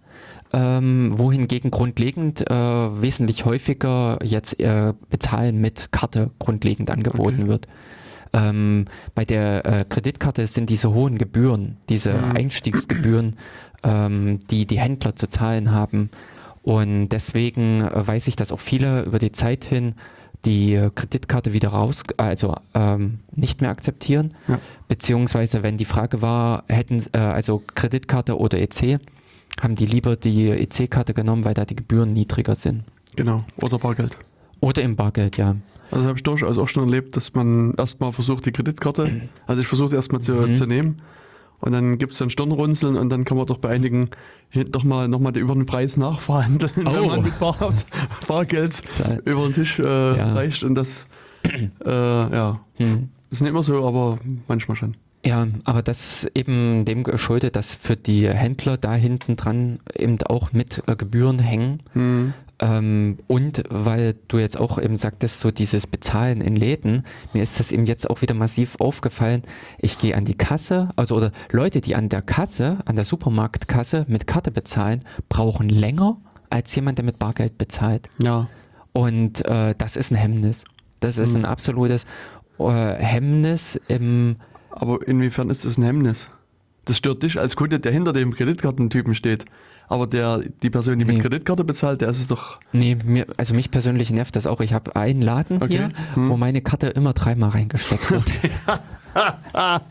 ähm, 0.54 1.18
wohingegen 1.18 1.72
grundlegend 1.72 2.50
äh, 2.50 2.54
wesentlich 2.54 3.46
häufiger 3.46 4.20
jetzt 4.24 4.60
äh, 4.60 4.94
Bezahlen 5.10 5.60
mit 5.60 5.92
Karte 5.92 6.30
grundlegend 6.40 6.92
angeboten 6.92 7.42
Okay. 7.42 7.48
wird. 7.48 7.68
Ähm, 8.34 8.86
bei 9.14 9.26
der 9.26 9.66
äh, 9.66 9.86
Kreditkarte 9.88 10.48
sind 10.48 10.70
diese 10.70 10.94
hohen 10.94 11.18
Gebühren, 11.18 11.78
diese 11.90 12.16
Einstiegsgebühren, 12.16 13.36
ähm, 13.84 14.40
die 14.50 14.66
die 14.66 14.80
Händler 14.80 15.16
zu 15.16 15.28
zahlen 15.28 15.72
haben. 15.72 16.10
Und 16.64 17.10
deswegen 17.10 17.82
äh, 17.82 18.08
weiß 18.08 18.28
ich, 18.28 18.36
dass 18.36 18.52
auch 18.52 18.60
viele 18.60 19.04
über 19.04 19.20
die 19.20 19.32
Zeit 19.32 19.66
hin 19.66 19.96
die 20.46 20.74
äh, 20.74 20.90
Kreditkarte 20.94 21.54
wieder 21.54 21.70
raus, 21.70 22.04
also 22.18 22.56
ähm, 22.74 23.20
nicht 23.34 23.62
mehr 23.62 23.70
akzeptieren. 23.70 24.34
Ja. 24.48 24.60
Beziehungsweise, 24.88 25.64
wenn 25.64 25.78
die 25.78 25.86
Frage 25.86 26.22
war, 26.22 26.64
hätten 26.68 27.02
äh, 27.14 27.20
also 27.20 27.62
Kreditkarte 27.76 28.38
oder 28.38 28.60
EC, 28.60 29.00
haben 29.62 29.76
die 29.76 29.86
lieber 29.86 30.16
die 30.16 30.50
EC-Karte 30.50 31.14
genommen, 31.14 31.46
weil 31.46 31.54
da 31.54 31.66
die 31.66 31.76
Gebühren 31.76 32.14
niedriger 32.14 32.56
sind. 32.56 32.84
Genau. 33.16 33.46
Oder 33.62 33.78
Bargeld. 33.78 34.18
Oder 34.60 34.82
im 34.82 34.96
Bargeld, 34.96 35.38
ja. 35.38 35.56
Also 35.92 36.08
habe 36.08 36.18
ich 36.18 36.24
durchaus 36.24 36.58
auch 36.58 36.68
schon 36.68 36.84
erlebt, 36.86 37.16
dass 37.16 37.34
man 37.34 37.74
erstmal 37.76 38.12
versucht, 38.14 38.46
die 38.46 38.52
Kreditkarte, 38.52 39.22
also 39.48 39.62
ich 39.62 39.68
versuche 39.68 39.96
erstmal 39.96 40.22
zu, 40.22 40.34
Mhm. 40.34 40.54
zu 40.56 40.66
nehmen. 40.66 41.02
Und 41.60 41.72
dann 41.72 41.98
gibt 41.98 42.12
es 42.14 42.20
dann 42.20 42.30
Stirnrunzeln 42.30 42.98
und 42.98 43.10
dann 43.10 43.24
kann 43.24 43.38
man 43.38 43.46
doch 43.46 43.58
bei 43.58 43.70
einigen 43.70 44.10
doch 44.72 44.84
mal 44.84 45.08
nochmal 45.08 45.38
über 45.38 45.54
den 45.54 45.66
Preis 45.66 45.96
nachverhandeln, 45.96 46.72
wenn 46.76 46.88
Oh. 46.88 47.08
man 47.08 47.22
mit 47.24 47.40
Bar, 47.40 47.56
Bargeld 48.28 48.74
Zahl. 48.74 49.22
über 49.26 49.44
den 49.44 49.54
Tisch 49.54 49.80
äh, 49.80 49.84
Ja. 50.18 50.34
reicht. 50.34 50.64
Und 50.64 50.76
das, 50.76 51.08
äh, 51.86 51.90
ja, 51.90 52.60
Hm. 52.78 53.10
ist 53.30 53.42
nicht 53.42 53.52
immer 53.52 53.64
so, 53.64 53.88
aber 53.88 54.20
manchmal 54.48 54.76
schon. 54.76 54.96
Ja, 55.26 55.48
aber 55.64 55.82
das 55.82 56.28
eben 56.36 56.84
dem 56.84 57.04
geschuldet, 57.06 57.56
dass 57.56 57.76
für 57.76 57.96
die 57.96 58.28
Händler 58.28 58.76
da 58.76 58.94
hinten 58.94 59.38
dran 59.38 59.80
eben 59.96 60.18
auch 60.24 60.52
mit 60.52 60.84
äh, 60.88 60.98
Gebühren 60.98 61.40
hängen. 61.40 61.80
Hm. 61.94 62.34
Ähm, 62.64 63.18
und 63.28 63.64
weil 63.70 64.16
du 64.30 64.38
jetzt 64.38 64.58
auch 64.58 64.82
eben 64.82 64.96
sagtest, 64.96 65.42
so 65.42 65.52
dieses 65.52 65.86
Bezahlen 65.86 66.40
in 66.40 66.56
Läden, 66.56 67.04
mir 67.34 67.44
ist 67.44 67.60
das 67.60 67.74
eben 67.74 67.86
jetzt 67.86 68.10
auch 68.10 68.22
wieder 68.22 68.34
massiv 68.34 68.78
aufgefallen. 68.80 69.42
Ich 69.80 69.98
gehe 69.98 70.16
an 70.16 70.24
die 70.24 70.36
Kasse, 70.36 70.90
also 70.96 71.18
oder 71.18 71.32
Leute, 71.52 71.82
die 71.82 71.96
an 71.96 72.08
der 72.08 72.22
Kasse, 72.22 72.80
an 72.86 72.96
der 72.96 73.04
Supermarktkasse 73.04 74.06
mit 74.08 74.28
Karte 74.28 74.52
bezahlen, 74.52 75.02
brauchen 75.28 75.68
länger 75.68 76.22
als 76.50 76.74
jemand, 76.76 77.00
der 77.00 77.06
mit 77.06 77.20
Bargeld 77.20 77.58
bezahlt. 77.58 78.08
Ja, 78.22 78.48
Und 78.94 79.44
äh, 79.46 79.76
das 79.78 79.98
ist 79.98 80.12
ein 80.12 80.16
Hemmnis. 80.16 80.64
Das 81.02 81.18
ist 81.18 81.36
ein 81.36 81.44
absolutes 81.44 82.06
äh, 82.60 82.94
Hemmnis 82.96 83.78
im 83.90 84.38
aber 84.76 85.08
inwiefern 85.08 85.50
ist 85.50 85.66
das 85.66 85.78
ein 85.78 85.84
Hemmnis? 85.84 86.30
Das 86.86 86.98
stört 86.98 87.24
dich 87.24 87.40
als 87.40 87.56
Kunde, 87.56 87.80
der 87.80 87.92
hinter 87.92 88.12
dem 88.12 88.34
Kreditkartentypen 88.34 89.16
steht. 89.16 89.46
Aber 89.90 90.08
der, 90.08 90.42
die 90.64 90.70
Person, 90.70 90.98
die 90.98 91.06
mit 91.06 91.16
Nee. 91.18 91.22
Kreditkarte 91.22 91.64
bezahlt, 91.64 92.02
der 92.02 92.10
ist 92.10 92.20
es 92.20 92.28
doch. 92.28 92.58
Nee, 92.72 92.98
mir, 93.04 93.28
also 93.38 93.54
mich 93.54 93.70
persönlich 93.70 94.10
nervt 94.12 94.36
das 94.36 94.48
auch. 94.48 94.60
Ich 94.62 94.74
habe 94.74 94.96
einen 94.96 95.22
Laden 95.22 95.58
Okay. 95.62 95.68
hier, 95.68 95.90
Hm. 96.16 96.30
wo 96.30 96.38
meine 96.38 96.62
Karte 96.62 96.88
immer 96.88 97.14
dreimal 97.14 97.50
reingesteckt 97.50 98.10
wird. 98.12 98.32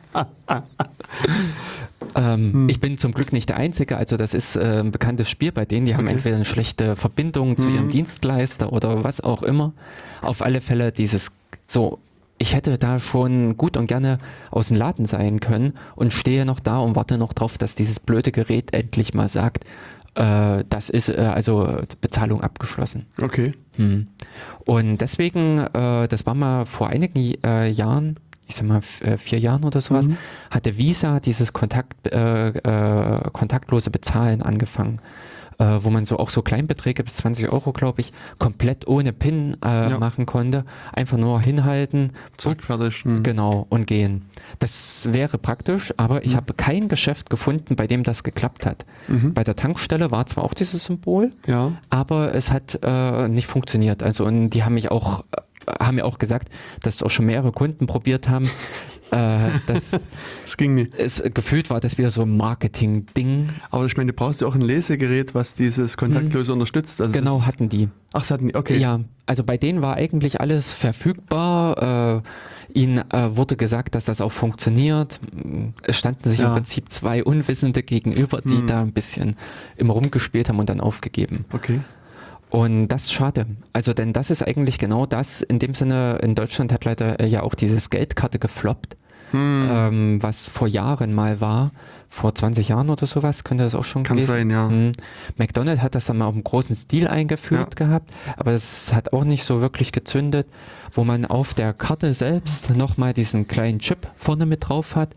ähm, 2.17 2.53
Hm. 2.53 2.69
Ich 2.69 2.81
bin 2.81 2.99
zum 2.99 3.13
Glück 3.13 3.33
nicht 3.33 3.49
der 3.49 3.57
Einzige, 3.57 3.97
also 3.97 4.17
das 4.17 4.35
ist 4.35 4.57
äh, 4.57 4.81
ein 4.81 4.91
bekanntes 4.91 5.31
Spiel 5.31 5.53
bei 5.53 5.65
denen. 5.65 5.87
Die 5.87 5.95
haben 5.95 6.05
Okay. 6.07 6.15
entweder 6.15 6.37
eine 6.37 6.45
schlechte 6.45 6.97
Verbindung 6.97 7.57
zu 7.57 7.67
Hm. 7.69 7.75
ihrem 7.75 7.89
Dienstleister 7.91 8.73
oder 8.73 9.05
was 9.05 9.21
auch 9.21 9.43
immer. 9.43 9.73
Auf 10.21 10.43
alle 10.43 10.61
Fälle 10.61 10.93
dieses 10.93 11.33
so. 11.67 11.99
Ich 12.43 12.57
hätte 12.57 12.77
da 12.77 12.99
schon 12.99 13.57
gut 13.57 13.77
und 13.77 13.87
gerne 13.87 14.19
aus 14.51 14.67
dem 14.67 14.77
Laden 14.77 15.07
sein 15.07 15.39
können 15.39 15.75
und 15.95 16.13
stehe 16.13 16.45
noch 16.45 16.59
da 16.59 16.79
und 16.79 16.97
warte 16.97 17.17
noch 17.17 17.35
drauf, 17.35 17.57
dass 17.57 17.77
dieses 17.77 18.01
blöde 18.01 18.33
Gerät 18.33 18.75
endlich 18.75 19.15
mal 19.15 19.29
sagt, 19.29 19.63
äh, 20.17 20.65
das 20.69 20.91
ist 20.91 21.09
äh, 21.09 21.31
also 21.33 21.79
Bezahlung 22.01 22.41
abgeschlossen. 22.43 23.07
Okay. 23.21 23.55
Hm. 23.77 24.09
Und 24.65 24.99
deswegen, 24.99 25.59
äh, 25.61 26.09
das 26.09 26.27
war 26.27 26.35
mal 26.35 26.67
vor 26.67 26.89
einigen 26.89 27.37
äh, 27.47 27.71
Jahren, 27.71 28.17
ich 28.49 28.57
sag 28.57 28.67
mal 28.67 28.81
äh, 29.03 29.17
vier 29.19 29.39
Jahren 29.39 29.63
oder 29.63 29.81
sowas, 29.81 30.09
Mhm. 30.09 30.17
hatte 30.51 30.77
Visa 30.77 31.21
dieses 31.21 31.53
Kontakt, 31.53 32.09
äh, 32.09 33.21
kontaktlose 33.33 33.91
Bezahlen 33.91 34.43
angefangen. 34.43 34.99
Äh, 35.63 35.85
wo 35.85 35.91
man 35.91 36.05
so 36.05 36.19
auch 36.19 36.31
so 36.31 36.43
Kleinbeträge 36.43 37.05
bis 37.05 37.19
20 37.19 37.49
Euro, 37.53 37.73
glaube 37.73 38.01
ich, 38.01 38.13
komplett 38.41 38.89
ohne 38.89 39.13
PIN 39.13 39.57
äh, 39.65 39.91
Ja. 39.91 39.99
machen 39.99 40.27
konnte. 40.27 40.65
Einfach 40.93 41.19
nur 41.19 41.41
hinhalten, 41.41 42.13
Zack, 42.37 42.65
fertig. 42.65 43.05
Hm. 43.05 43.23
genau, 43.23 43.67
und 43.69 43.87
gehen. 43.87 44.23
Das 44.59 45.09
wäre 45.13 45.39
praktisch, 45.39 45.95
aber 45.99 46.25
ich 46.25 46.33
Mhm. 46.33 46.37
habe 46.39 46.55
kein 46.55 46.89
Geschäft 46.89 47.31
gefunden, 47.31 47.77
bei 47.77 47.87
dem 47.87 48.03
das 48.03 48.25
geklappt 48.25 48.67
hat. 48.67 48.85
Mhm. 49.07 49.35
Bei 49.35 49.45
der 49.45 49.55
Tankstelle 49.55 50.11
war 50.11 50.27
zwar 50.27 50.43
auch 50.43 50.55
dieses 50.55 50.85
Symbol, 50.85 51.31
Ja. 51.47 51.73
aber 51.91 52.35
es 52.35 52.51
hat 52.51 52.81
äh, 52.83 53.29
nicht 53.29 53.47
funktioniert. 53.47 54.03
Also 54.03 54.25
und 54.25 54.51
die 54.51 54.65
haben 54.65 54.75
mich 54.75 54.91
auch 54.91 55.21
äh, 55.31 55.43
haben 55.79 55.95
mir 55.95 56.05
auch 56.05 56.19
gesagt, 56.19 56.49
dass 56.83 57.05
auch 57.05 57.11
schon 57.11 57.27
mehrere 57.27 57.53
Kunden 57.53 57.87
probiert 57.87 58.29
haben, 58.29 58.51
äh, 59.13 59.51
dass 59.67 59.91
Das 59.91 60.57
ging 60.57 60.75
nicht. 60.75 60.95
es 60.97 61.23
gefühlt 61.35 61.71
war, 61.71 61.79
das 61.81 61.99
wieder 61.99 62.11
so 62.11 62.23
ein 62.23 62.37
Marketing-Ding. 62.37 63.51
Aber 63.71 63.87
ich 63.87 63.97
meine, 63.97 64.13
du 64.13 64.17
brauchst 64.17 64.41
ja 64.41 64.47
auch 64.49 64.55
ein 64.55 64.61
Lesegerät, 64.63 65.35
was 65.35 65.55
dieses 65.55 65.97
kontaktlose 65.97 66.53
unterstützt. 66.53 67.01
Also 67.01 67.13
Genau, 67.13 67.37
das 67.39 67.47
hatten 67.47 67.69
die. 67.69 67.89
Ach, 68.15 68.21
das 68.21 68.31
hatten 68.31 68.49
die, 68.49 68.55
okay. 68.55 68.77
Ja, 68.79 69.01
also 69.27 69.45
bei 69.45 69.57
denen 69.57 69.83
war 69.83 69.95
eigentlich 69.95 70.41
alles 70.41 70.73
verfügbar. 70.73 72.23
Äh, 72.73 72.79
ihnen 72.79 72.99
äh, 73.13 73.37
wurde 73.37 73.57
gesagt, 73.57 73.95
dass 73.95 74.07
das 74.07 74.21
auch 74.21 74.33
funktioniert. 74.33 75.21
Es 75.83 75.99
standen 75.99 76.29
sich 76.29 76.39
im 76.41 76.47
Ja. 76.47 76.53
Prinzip 76.55 76.91
zwei 76.91 77.23
Unwissende 77.23 77.83
gegenüber, 77.83 78.41
die 78.43 78.57
Hm. 78.59 78.67
da 78.67 78.81
ein 78.83 78.93
bisschen 78.93 79.37
immer 79.77 79.93
rumgespielt 79.93 80.49
haben 80.49 80.59
und 80.59 80.71
dann 80.71 80.81
aufgegeben. 80.81 81.45
Okay. 81.53 81.81
Und 82.49 82.89
das 82.89 83.05
ist 83.05 83.13
schade. 83.15 83.47
Also, 83.73 83.95
denn 83.95 84.13
das 84.13 84.31
ist 84.31 84.43
eigentlich 84.47 84.79
genau 84.79 85.07
das. 85.07 85.41
In 85.41 85.59
dem 85.59 85.75
Sinne, 85.75 86.19
in 86.23 86.35
Deutschland 86.35 86.71
hat 86.73 86.85
leider 86.85 87.19
äh, 87.21 87.27
ja 87.27 87.43
auch 87.43 87.55
dieses 87.55 87.89
Geldkarte 87.89 88.39
gefloppt, 88.39 88.97
Hm. 89.33 89.69
ähm, 89.71 90.23
was 90.23 90.49
vor 90.49 90.69
Jahren 90.69 91.15
mal 91.15 91.41
war. 91.41 91.73
Vor 92.09 92.35
20 92.35 92.69
Jahren 92.69 92.91
oder 92.91 93.07
sowas, 93.07 93.43
könnte 93.43 93.65
das 93.65 93.75
auch 93.75 93.85
schon 93.85 94.03
Kann 94.03 94.19
gewesen 94.19 94.33
sein, 94.33 94.51
ja. 94.51 94.69
Hm. 94.69 94.93
McDonald's 95.39 95.81
hat 95.81 95.95
das 95.95 96.05
dann 96.05 96.19
mal 96.19 96.27
auf 96.27 96.35
einem 96.35 96.45
großen 96.45 96.77
Stil 96.77 97.09
eingeführt 97.09 97.75
gehabt, 97.77 98.11
aber 98.37 98.53
es 98.53 98.93
hat 98.93 99.15
auch 99.15 99.25
nicht 99.25 99.45
so 99.45 99.63
wirklich 99.63 99.93
gezündet, 99.93 100.47
wo 100.93 101.05
man 101.05 101.25
auf 101.25 101.55
der 101.55 101.73
Karte 101.73 102.13
selbst 102.13 102.69
nochmal 102.77 103.15
diesen 103.15 103.49
kleinen 103.49 103.79
Chip 103.79 104.09
vorne 104.17 104.45
mit 104.45 104.69
drauf 104.69 104.95
hat, 104.95 105.15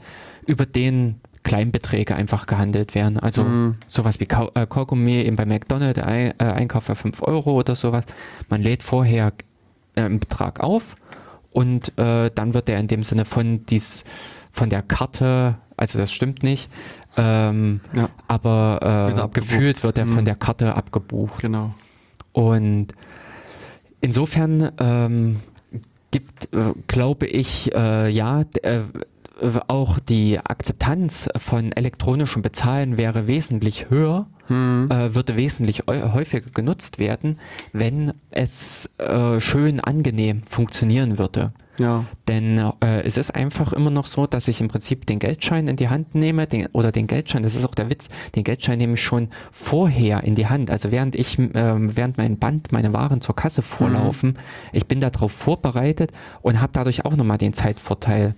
über 0.47 0.65
den 0.65 1.19
Kleinbeträge 1.43 2.15
einfach 2.15 2.45
gehandelt 2.47 2.95
werden. 2.95 3.19
Also 3.19 3.43
Mhm. 3.43 3.75
sowas 3.87 4.19
wie 4.21 4.25
Kau 4.25 4.49
äh, 4.55 4.65
Kaugummi 4.65 5.15
eben 5.15 5.35
bei 5.35 5.45
McDonald's, 5.45 5.99
Ein 5.99 6.33
äh, 6.39 6.43
Einkauf 6.45 6.85
für 6.85 6.95
5 6.95 7.21
Euro 7.23 7.51
oder 7.59 7.75
sowas. 7.75 8.05
Man 8.49 8.61
lädt 8.61 8.83
vorher 8.83 9.33
äh, 9.95 10.01
einen 10.01 10.19
Betrag 10.19 10.61
auf 10.61 10.95
und 11.55 11.97
äh, 11.97 12.29
dann 12.35 12.53
wird 12.53 12.67
der 12.67 12.79
in 12.79 12.87
dem 12.87 13.03
Sinne 13.03 13.23
von 13.23 13.65
dies, 13.65 14.03
von 14.51 14.69
der 14.69 14.81
Karte, 14.81 15.55
also 15.77 15.97
das 15.97 16.11
stimmt 16.11 16.43
nicht, 16.43 16.69
ähm, 17.15 17.79
Ja. 17.93 18.09
aber 18.27 19.13
äh, 19.15 19.27
gefühlt 19.33 19.81
wird 19.81 19.97
er 19.97 20.05
Mhm. 20.05 20.15
von 20.15 20.25
der 20.25 20.35
Karte 20.35 20.75
abgebucht. 20.75 21.41
Genau. 21.41 21.73
Und 22.33 22.87
insofern 24.01 24.69
ähm, 24.79 25.39
gibt, 26.11 26.53
äh, 26.53 26.73
glaube 26.87 27.25
ich, 27.25 27.73
äh, 27.73 28.09
ja, 28.09 28.43
äh, 28.63 28.81
auch 29.67 29.99
die 29.99 30.39
Akzeptanz 30.39 31.29
von 31.37 31.71
elektronischem 31.71 32.41
Bezahlen 32.41 32.97
wäre 32.97 33.27
wesentlich 33.27 33.89
höher, 33.89 34.27
Hm. 34.47 34.89
äh, 34.91 35.15
würde 35.15 35.35
wesentlich 35.35 35.83
häufiger 35.87 36.49
genutzt 36.51 36.99
werden, 36.99 37.39
wenn 37.73 38.13
es 38.29 38.89
äh, 38.97 39.39
schön 39.39 39.79
angenehm 39.79 40.43
funktionieren 40.43 41.17
würde. 41.17 41.51
Ja. 41.79 42.05
Denn 42.27 42.57
äh, 42.57 43.01
es 43.01 43.17
ist 43.17 43.35
einfach 43.35 43.73
immer 43.73 43.89
noch 43.89 44.05
so, 44.05 44.27
dass 44.27 44.47
ich 44.47 44.61
im 44.61 44.67
Prinzip 44.67 45.05
den 45.05 45.19
Geldschein 45.19 45.67
in 45.67 45.75
die 45.75 45.89
Hand 45.89 46.15
nehme, 46.15 46.47
den, 46.47 46.67
oder 46.67 46.91
den 46.91 47.07
Geldschein, 47.07 47.43
das 47.43 47.55
ist 47.55 47.65
auch 47.65 47.75
der 47.75 47.89
Witz, 47.89 48.09
den 48.35 48.43
Geldschein 48.43 48.77
nehme 48.77 48.93
ich 48.93 49.03
schon 49.03 49.29
vorher 49.51 50.23
in 50.23 50.35
die 50.35 50.47
Hand. 50.47 50.69
Also 50.69 50.91
während 50.91 51.15
ich, 51.15 51.37
ähm, 51.37 51.95
während 51.95 52.17
mein 52.17 52.37
Band 52.37 52.71
meine 52.71 52.93
Waren 52.93 53.21
zur 53.21 53.35
Kasse 53.35 53.61
vorlaufen, 53.61 54.37
ich 54.71 54.85
bin 54.85 55.01
darauf 55.01 55.31
vorbereitet 55.31 56.11
und 56.41 56.61
habe 56.61 56.71
dadurch 56.73 57.05
auch 57.05 57.15
nochmal 57.15 57.37
den 57.37 57.53
Zeitvorteil. 57.53 58.35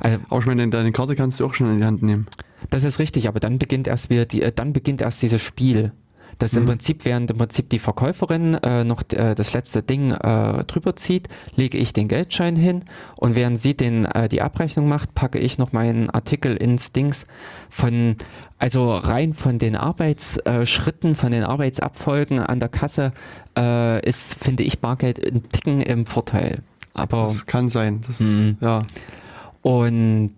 Also, 0.00 0.18
Aber 0.30 0.40
ich 0.40 0.46
meine, 0.46 0.68
deine 0.68 0.92
Karte 0.92 1.16
kannst 1.16 1.40
du 1.40 1.46
auch 1.46 1.54
schon 1.54 1.70
in 1.70 1.78
die 1.78 1.84
Hand 1.84 2.02
nehmen. 2.02 2.26
Das 2.70 2.84
ist 2.84 2.98
richtig, 2.98 3.28
aber 3.28 3.40
dann 3.40 3.58
beginnt 3.58 3.86
erst 3.88 4.10
wieder 4.10 4.24
die, 4.24 4.42
äh, 4.42 4.52
dann 4.54 4.72
beginnt 4.72 5.00
erst 5.00 5.22
dieses 5.22 5.40
Spiel. 5.42 5.92
Das 6.38 6.52
im 6.52 6.64
Mhm. 6.64 6.66
Prinzip, 6.68 7.04
während 7.04 7.30
im 7.32 7.38
Prinzip 7.38 7.68
die 7.70 7.78
Verkäuferin 7.80 8.54
äh, 8.54 8.84
noch 8.84 9.02
äh, 9.12 9.34
das 9.34 9.54
letzte 9.54 9.82
Ding 9.82 10.12
äh, 10.12 10.62
drüber 10.64 10.94
zieht, 10.94 11.26
lege 11.56 11.78
ich 11.78 11.92
den 11.94 12.06
Geldschein 12.06 12.54
hin 12.54 12.84
und 13.16 13.34
während 13.34 13.58
sie 13.58 13.74
den, 13.74 14.04
äh, 14.04 14.28
die 14.28 14.42
Abrechnung 14.42 14.88
macht, 14.88 15.14
packe 15.14 15.38
ich 15.38 15.56
noch 15.58 15.72
meinen 15.72 16.10
Artikel 16.10 16.54
ins 16.56 16.92
Dings 16.92 17.26
von, 17.70 18.16
also 18.58 18.94
rein 18.94 19.32
von 19.32 19.58
den 19.58 19.74
Arbeitsschritten, 19.74 21.16
von 21.16 21.32
den 21.32 21.44
Arbeitsabfolgen 21.44 22.38
an 22.40 22.60
der 22.60 22.68
Kasse 22.68 23.12
äh, 23.56 24.06
ist, 24.06 24.34
finde 24.34 24.62
ich, 24.62 24.80
Bargeld 24.80 25.18
ein 25.24 25.48
Ticken 25.48 25.80
im 25.80 26.06
Vorteil. 26.06 26.60
Aber 26.94 27.24
Das 27.24 27.46
kann 27.46 27.68
sein. 27.68 28.02
Das, 28.06 28.20
Mhm. 28.20 28.58
Ja. 28.60 28.84
und 29.62 30.32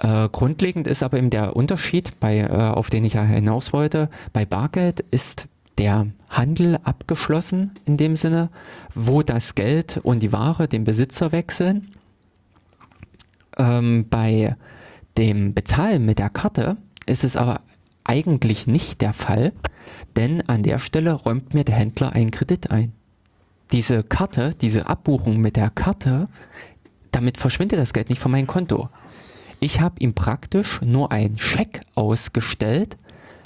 äh, 0.00 0.28
grundlegend 0.30 0.86
ist 0.86 1.02
aber 1.02 1.18
eben 1.18 1.28
der 1.28 1.56
Unterschied, 1.56 2.18
bei, 2.20 2.38
äh, 2.38 2.48
auf 2.50 2.88
den 2.88 3.04
ich 3.04 3.14
ja 3.14 3.22
hinaus 3.22 3.72
wollte. 3.74 4.08
Bei 4.32 4.46
Bargeld 4.46 5.00
ist 5.10 5.46
der 5.76 6.06
Handel 6.30 6.78
abgeschlossen 6.84 7.72
in 7.84 7.98
dem 7.98 8.16
Sinne, 8.16 8.48
wo 8.94 9.22
das 9.22 9.54
Geld 9.54 10.00
und 10.02 10.22
die 10.22 10.32
Ware 10.32 10.68
den 10.68 10.84
Besitzer 10.84 11.32
wechseln. 11.32 11.88
Ähm, 13.58 14.06
bei 14.08 14.56
dem 15.18 15.52
Bezahlen 15.52 16.06
mit 16.06 16.18
der 16.18 16.30
Karte 16.30 16.78
ist 17.04 17.24
es 17.24 17.36
aber 17.36 17.60
eigentlich 18.04 18.66
nicht 18.66 19.02
der 19.02 19.12
Fall, 19.12 19.52
denn 20.16 20.48
an 20.48 20.62
der 20.62 20.78
Stelle 20.78 21.12
räumt 21.12 21.52
mir 21.52 21.64
der 21.64 21.74
Händler 21.74 22.12
einen 22.12 22.30
Kredit 22.30 22.70
ein. 22.70 22.92
Diese 23.70 24.02
Karte, 24.02 24.54
diese 24.60 24.88
Abbuchung 24.88 25.38
mit 25.38 25.56
der 25.56 25.68
Karte, 25.68 26.28
damit 27.10 27.36
verschwindet 27.36 27.78
das 27.78 27.92
Geld 27.92 28.08
nicht 28.08 28.20
von 28.20 28.32
meinem 28.32 28.46
Konto. 28.46 28.88
Ich 29.60 29.80
habe 29.80 29.96
ihm 30.00 30.14
praktisch 30.14 30.80
nur 30.82 31.12
einen 31.12 31.38
Scheck 31.38 31.80
ausgestellt, 31.94 32.96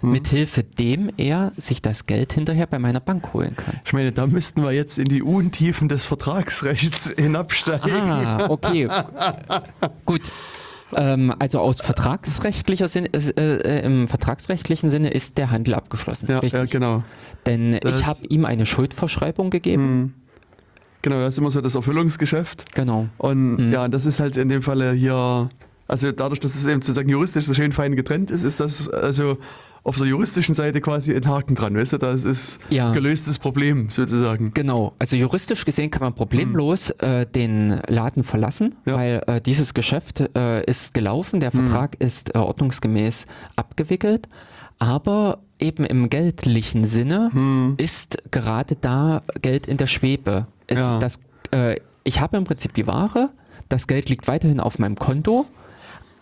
mithilfe 0.03 0.63
dem 0.63 1.11
er 1.17 1.53
sich 1.57 1.81
das 1.83 2.07
Geld 2.07 2.33
hinterher 2.33 2.67
bei 2.67 2.79
meiner 2.79 3.01
Bank 3.01 3.33
holen 3.33 3.57
kann. 3.57 3.81
Ich 3.85 3.93
meine, 3.93 4.13
da 4.13 4.27
müssten 4.27 4.63
wir 4.63 4.71
jetzt 4.73 4.99
in 4.99 5.07
die 5.07 5.23
Untiefen 5.23 5.89
des 5.89 6.05
Vertragsrechts 6.05 7.15
hinabsteigen. 7.19 7.91
Ah, 8.11 8.47
okay. 8.51 8.89
Gut. 10.05 10.31
Ähm, 10.95 11.35
also 11.39 11.59
aus 11.59 11.81
vertragsrechtlicher 11.81 12.87
Sinne, 12.87 13.09
äh, 13.15 13.41
äh, 13.41 13.85
im 13.85 14.07
vertragsrechtlichen 14.07 14.91
Sinne 14.91 15.11
ist 15.11 15.39
der 15.39 15.51
Handel 15.51 15.75
abgeschlossen. 15.75 16.27
Ja, 16.31 16.39
richtig. 16.41 16.61
ja, 16.61 16.67
genau. 16.67 17.03
Denn 17.47 17.79
Das- 17.81 17.99
ich 18.01 18.07
habe 18.07 18.27
ihm 18.29 18.45
eine 18.45 18.67
Schuldverschreibung 18.67 19.51
gegeben. 19.51 19.83
Hm. 19.83 20.15
Genau, 21.03 21.17
das 21.21 21.35
ist 21.35 21.39
immer 21.39 21.51
so 21.51 21.61
das 21.61 21.75
Erfüllungsgeschäft. 21.75 22.75
Genau. 22.75 23.09
Und 23.19 23.57
Mhm. 23.57 23.73
ja, 23.73 23.89
das 23.89 24.07
ist 24.07 24.21
halt 24.21 24.37
in 24.37 24.49
dem 24.49 24.63
Falle 24.63 24.93
hier, 24.93 25.49
also 25.89 26.13
dadurch, 26.13 26.41
dass 26.41 26.55
es 26.55 26.67
eben 26.67 26.83
sozusagen 26.83 27.09
juristisch 27.09 27.47
so 27.47 27.55
schön 27.55 27.73
fein 27.73 27.97
getrennt 27.97 28.31
ist, 28.31 28.43
ist 28.43 28.61
das 28.61 28.89
also 28.89 29.39
auf 29.87 29.99
der 29.99 30.07
juristischen 30.07 30.55
Seite 30.55 30.81
quasi 30.81 31.15
ein 31.15 31.29
Haken 31.29 31.55
dran, 31.55 31.77
weißt 31.77 31.93
du, 31.93 31.99
das 31.99 32.25
ist 32.25 32.59
Ja. 32.71 32.93
gelöstes 32.95 33.39
Problem 33.39 33.91
sozusagen. 33.91 34.53
Genau, 34.55 34.95
also 34.99 35.15
juristisch 35.17 35.67
gesehen 35.67 35.91
kann 35.91 36.01
man 36.01 36.15
problemlos 36.15 36.89
äh, 36.91 37.27
den 37.27 37.81
Laden 37.89 38.25
verlassen, 38.25 38.75
Hm. 38.85 38.93
Ja. 38.93 38.97
weil 38.97 39.23
äh, 39.27 39.41
dieses 39.43 39.75
Geschäft 39.75 40.21
äh, 40.35 40.65
ist 40.65 40.95
gelaufen, 40.95 41.41
der 41.41 41.51
Vertrag 41.51 41.97
ist 42.01 42.35
äh, 42.35 42.39
ordnungsgemäß 42.39 43.27
abgewickelt, 43.57 44.27
aber 44.79 45.41
eben 45.59 45.85
im 45.85 46.09
geldlichen 46.09 46.87
Sinne 46.87 47.29
Hm. 47.33 47.75
ist 47.77 48.17
gerade 48.31 48.77
da 48.77 49.23
Geld 49.43 49.67
in 49.67 49.77
der 49.77 49.87
Schwebe. 49.87 50.47
Ja. 50.71 50.99
das, 50.99 51.21
äh, 51.51 51.77
ich 52.05 52.21
habe 52.23 52.39
im 52.39 52.45
Prinzip 52.45 52.73
die 52.73 52.87
Ware, 52.87 53.29
das 53.69 53.87
Geld 53.87 54.09
liegt 54.09 54.29
weiterhin 54.29 54.61
auf 54.61 54.79
meinem 54.79 54.97
Konto 54.97 55.45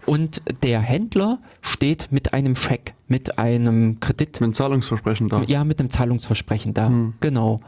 und 0.06 0.42
der 0.62 0.80
Händler 0.80 1.38
steht 1.60 2.08
mit 2.10 2.32
einem 2.34 2.54
Scheck, 2.56 2.94
mit 3.08 3.38
einem 3.38 4.00
Kredit 4.00 4.32
Mit 4.34 4.42
einem 4.42 4.54
Zahlungsversprechen 4.54 5.28
da. 5.28 5.42
ja, 5.46 5.64
mit 5.64 5.78
einem 5.80 5.90
Zahlungsversprechen 5.90 6.74
da. 6.74 6.88
Hm. 6.88 7.14
Genau. 7.20 7.60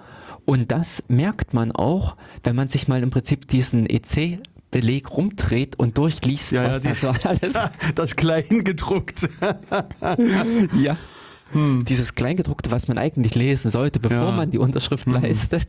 Und 0.45 0.73
das 0.73 1.05
merkt 1.09 1.55
man 1.55 1.73
auch, 1.73 2.17
wenn 2.43 2.55
man 2.57 2.69
sich 2.69 2.89
mal 2.89 3.03
im 3.03 3.11
Prinzip 3.11 3.49
diesen 3.49 3.87
EC-Beleg 3.89 5.11
rumdreht 5.11 5.79
und 5.79 5.97
durchliest, 5.97 6.53
Ja, 6.53 6.65
ja, 6.65 6.71
was 6.71 6.83
die- 6.83 6.89
da 6.89 6.95
so 6.95 7.09
alles. 7.29 7.55
Das 7.95 8.17
Kleingedruckte. 8.17 9.29
ja. 10.83 10.97
Dieses 11.55 12.15
Kleingedruckte, 12.17 12.71
was 12.73 12.89
man 12.89 12.99
eigentlich 12.99 13.35
lesen 13.37 13.71
sollte, 13.71 14.01
bevor 14.01 14.19
Hm. 14.19 14.27
Ja. 14.27 14.37
man 14.37 14.51
die 14.51 14.59
Unterschrift 14.59 15.07
leistet. 15.07 15.69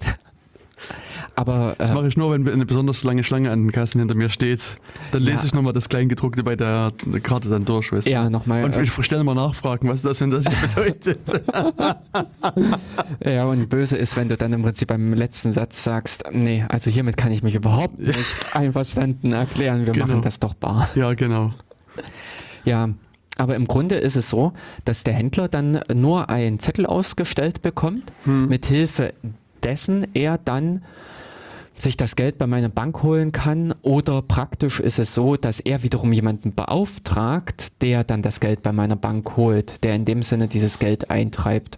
Aber 1.38 1.76
Das 1.78 1.90
äh, 1.90 1.94
mache 1.94 2.08
ich 2.08 2.16
nur, 2.16 2.32
wenn 2.32 2.48
eine 2.48 2.66
besonders 2.66 3.04
lange 3.04 3.24
Schlange 3.24 3.52
an 3.52 3.60
den 3.64 3.72
Kassen 3.74 4.00
hinter 4.00 4.16
mir 4.16 4.30
steht. 4.30 4.78
Dann 5.12 5.24
Ja. 5.24 5.34
lese 5.34 5.48
ich 5.48 5.54
nochmal 5.54 5.74
das 5.74 5.90
Kleingedruckte 5.90 6.44
bei 6.44 6.56
der, 6.56 6.94
Karte 7.24 7.50
dann 7.50 7.66
durch. 7.66 7.92
Weißt 7.92 8.08
du. 8.08 8.12
ja, 8.12 8.30
nochmal. 8.30 8.64
Und 8.64 8.76
Äh, 8.76 8.84
ich 8.84 8.92
stelle 9.06 9.24
mal 9.26 9.36
nachfragen, 9.36 9.90
was 9.90 10.02
das 10.02 10.22
und 10.22 10.32
das 10.32 10.46
hier 10.46 10.68
bedeutet. 10.84 11.20
ja, 13.26 13.46
und 13.46 13.68
böse 13.70 13.98
ist, 13.98 14.16
wenn 14.16 14.28
du 14.30 14.38
dann 14.38 14.54
im 14.54 14.62
Prinzip 14.64 14.88
beim 14.88 15.14
letzten 15.14 15.52
Satz 15.52 15.84
sagst, 15.84 16.24
nee, 16.32 16.64
also 16.70 16.90
hiermit 16.92 17.18
kann 17.18 17.32
ich 17.32 17.44
mich 17.44 17.56
überhaupt 17.56 18.00
nicht 18.00 18.16
einverstanden 18.54 19.34
erklären, 19.34 19.86
wir 19.86 19.94
Genau. 19.94 20.08
machen 20.08 20.22
das 20.22 20.40
doch 20.40 20.54
bar. 20.54 20.90
ja, 20.96 21.14
genau. 21.14 21.52
Ja, 22.64 22.90
aber 23.38 23.56
im 23.56 23.66
Grunde 23.68 23.96
ist 23.96 24.16
es 24.16 24.30
so, 24.30 24.54
dass 24.86 25.04
der 25.04 25.14
Händler 25.14 25.48
dann 25.48 25.82
nur 25.94 26.30
einen 26.30 26.60
Zettel 26.60 26.86
ausgestellt 26.86 27.62
bekommt, 27.62 28.12
Hm. 28.24 28.48
mit 28.48 28.66
Hilfe 28.66 29.14
dessen 29.64 30.08
er 30.14 30.38
dann 30.38 30.84
sich 31.78 31.98
das 31.98 32.16
Geld 32.16 32.38
bei 32.38 32.48
meiner 32.48 32.70
Bank 32.70 33.04
holen 33.04 33.32
kann 33.32 33.74
oder 33.82 34.22
praktisch 34.22 34.80
ist 34.80 35.00
es 35.00 35.14
so, 35.14 35.36
dass 35.36 35.60
er 35.60 35.84
wiederum 35.84 36.14
jemanden 36.14 36.54
beauftragt, 36.54 37.82
der 37.82 38.04
dann 38.04 38.22
das 38.22 38.40
Geld 38.40 38.64
bei 38.64 38.72
meiner 38.72 38.96
Bank 38.96 39.36
holt, 39.36 39.84
der 39.84 39.96
in 39.96 40.06
dem 40.06 40.24
Sinne 40.24 40.48
dieses 40.48 40.80
Geld 40.80 41.10
eintreibt. 41.10 41.78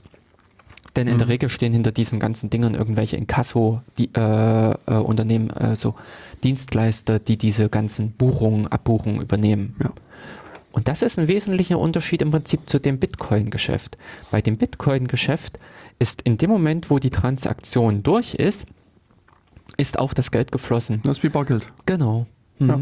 Denn 0.95 1.08
in 1.08 1.18
der 1.18 1.28
Mhm. 1.28 1.32
Regel 1.32 1.50
stehen 1.50 1.74
hinter 1.74 1.91
diesen 1.91 2.20
ganzen 2.20 2.50
Dingern 2.50 2.74
irgendwelche 2.74 3.18
Inkasso, 3.18 3.82
die, 3.98 4.10
äh, 4.16 4.72
äh, 4.72 4.93
Unternehmen, 4.95 5.52
äh, 5.52 5.76
so 5.76 5.93
Dienstleister, 6.43 7.20
die 7.20 7.38
diese 7.38 7.70
ganzen 7.70 8.12
Buchungen, 8.12 8.68
Abbuchungen 8.68 9.22
übernehmen. 9.22 9.76
Ja. 9.82 9.91
Und 10.72 10.88
das 10.88 11.02
ist 11.02 11.18
ein 11.18 11.28
wesentlicher 11.28 11.80
Unterschied 11.80 12.22
im 12.22 12.32
Prinzip 12.32 12.62
zu 12.68 12.80
dem 12.80 13.00
Bitcoin-Geschäft. 13.00 13.98
Bei 14.32 14.41
dem 14.41 14.58
Bitcoin-Geschäft 14.58 15.60
ist 16.00 16.22
in 16.24 16.38
dem 16.38 16.50
Moment, 16.50 16.89
wo 16.89 17.00
die 17.00 17.10
Transaktion 17.10 18.04
durch 18.04 18.36
ist, 18.36 18.68
ist 19.78 19.99
auch 19.99 20.13
das 20.13 20.32
Geld 20.32 20.51
geflossen. 20.51 21.01
Das 21.03 21.17
ist 21.17 21.23
wie 21.23 21.30
Bargeld. 21.30 21.67
Genau. 21.86 22.25
Mhm. 22.59 22.69
Ja. 22.69 22.80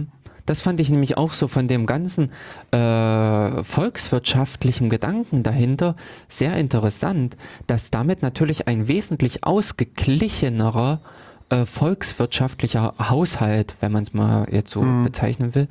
Das 0.48 0.62
fand 0.62 0.80
ich 0.80 0.90
nämlich 0.92 1.18
auch 1.18 1.34
so 1.34 1.48
von 1.48 1.68
dem 1.68 1.88
ganzen 1.88 2.32
äh, 2.72 3.64
volkswirtschaftlichen 3.64 4.90
Gedanken 4.90 5.42
dahinter 5.42 5.96
sehr 6.28 6.56
interessant, 6.58 7.36
dass 7.66 7.90
damit 7.90 8.22
natürlich 8.22 8.68
ein 8.68 8.88
wesentlich 8.88 9.44
ausgeglichenerer 9.44 11.00
äh, 11.50 11.66
volkswirtschaftlicher 11.66 12.94
Haushalt, 13.00 13.76
wenn 13.80 13.92
man 13.92 14.04
es 14.04 14.14
mal 14.14 14.48
jetzt 14.52 14.72
so 14.72 14.82
Mhm. 14.82 15.04
bezeichnen 15.04 15.56
will, 15.56 15.68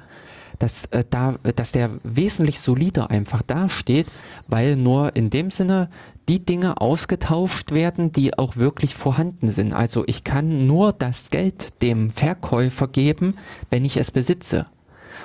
dass, 0.59 0.87
äh, 0.87 1.05
da, 1.09 1.35
dass 1.57 1.73
der 1.73 1.91
wesentlich 2.05 2.61
solider 2.61 3.11
einfach 3.11 3.43
dasteht, 3.43 4.07
weil 4.49 4.77
nur 4.77 5.15
in 5.17 5.31
dem 5.31 5.51
Sinne 5.51 5.89
die 6.29 6.45
Dinge 6.45 6.81
ausgetauscht 6.81 7.73
werden, 7.73 8.13
die 8.13 8.37
auch 8.39 8.57
wirklich 8.57 8.95
vorhanden 8.95 9.49
sind. 9.49 9.73
Also 9.73 10.05
ich 10.07 10.25
kann 10.25 10.67
nur 10.67 10.93
das 10.93 11.31
Geld 11.31 11.83
dem 11.83 12.11
Verkäufer 12.11 12.89
geben, 12.89 13.35
wenn 13.71 13.85
ich 13.85 13.97
es 13.97 14.11
besitze. 14.11 14.67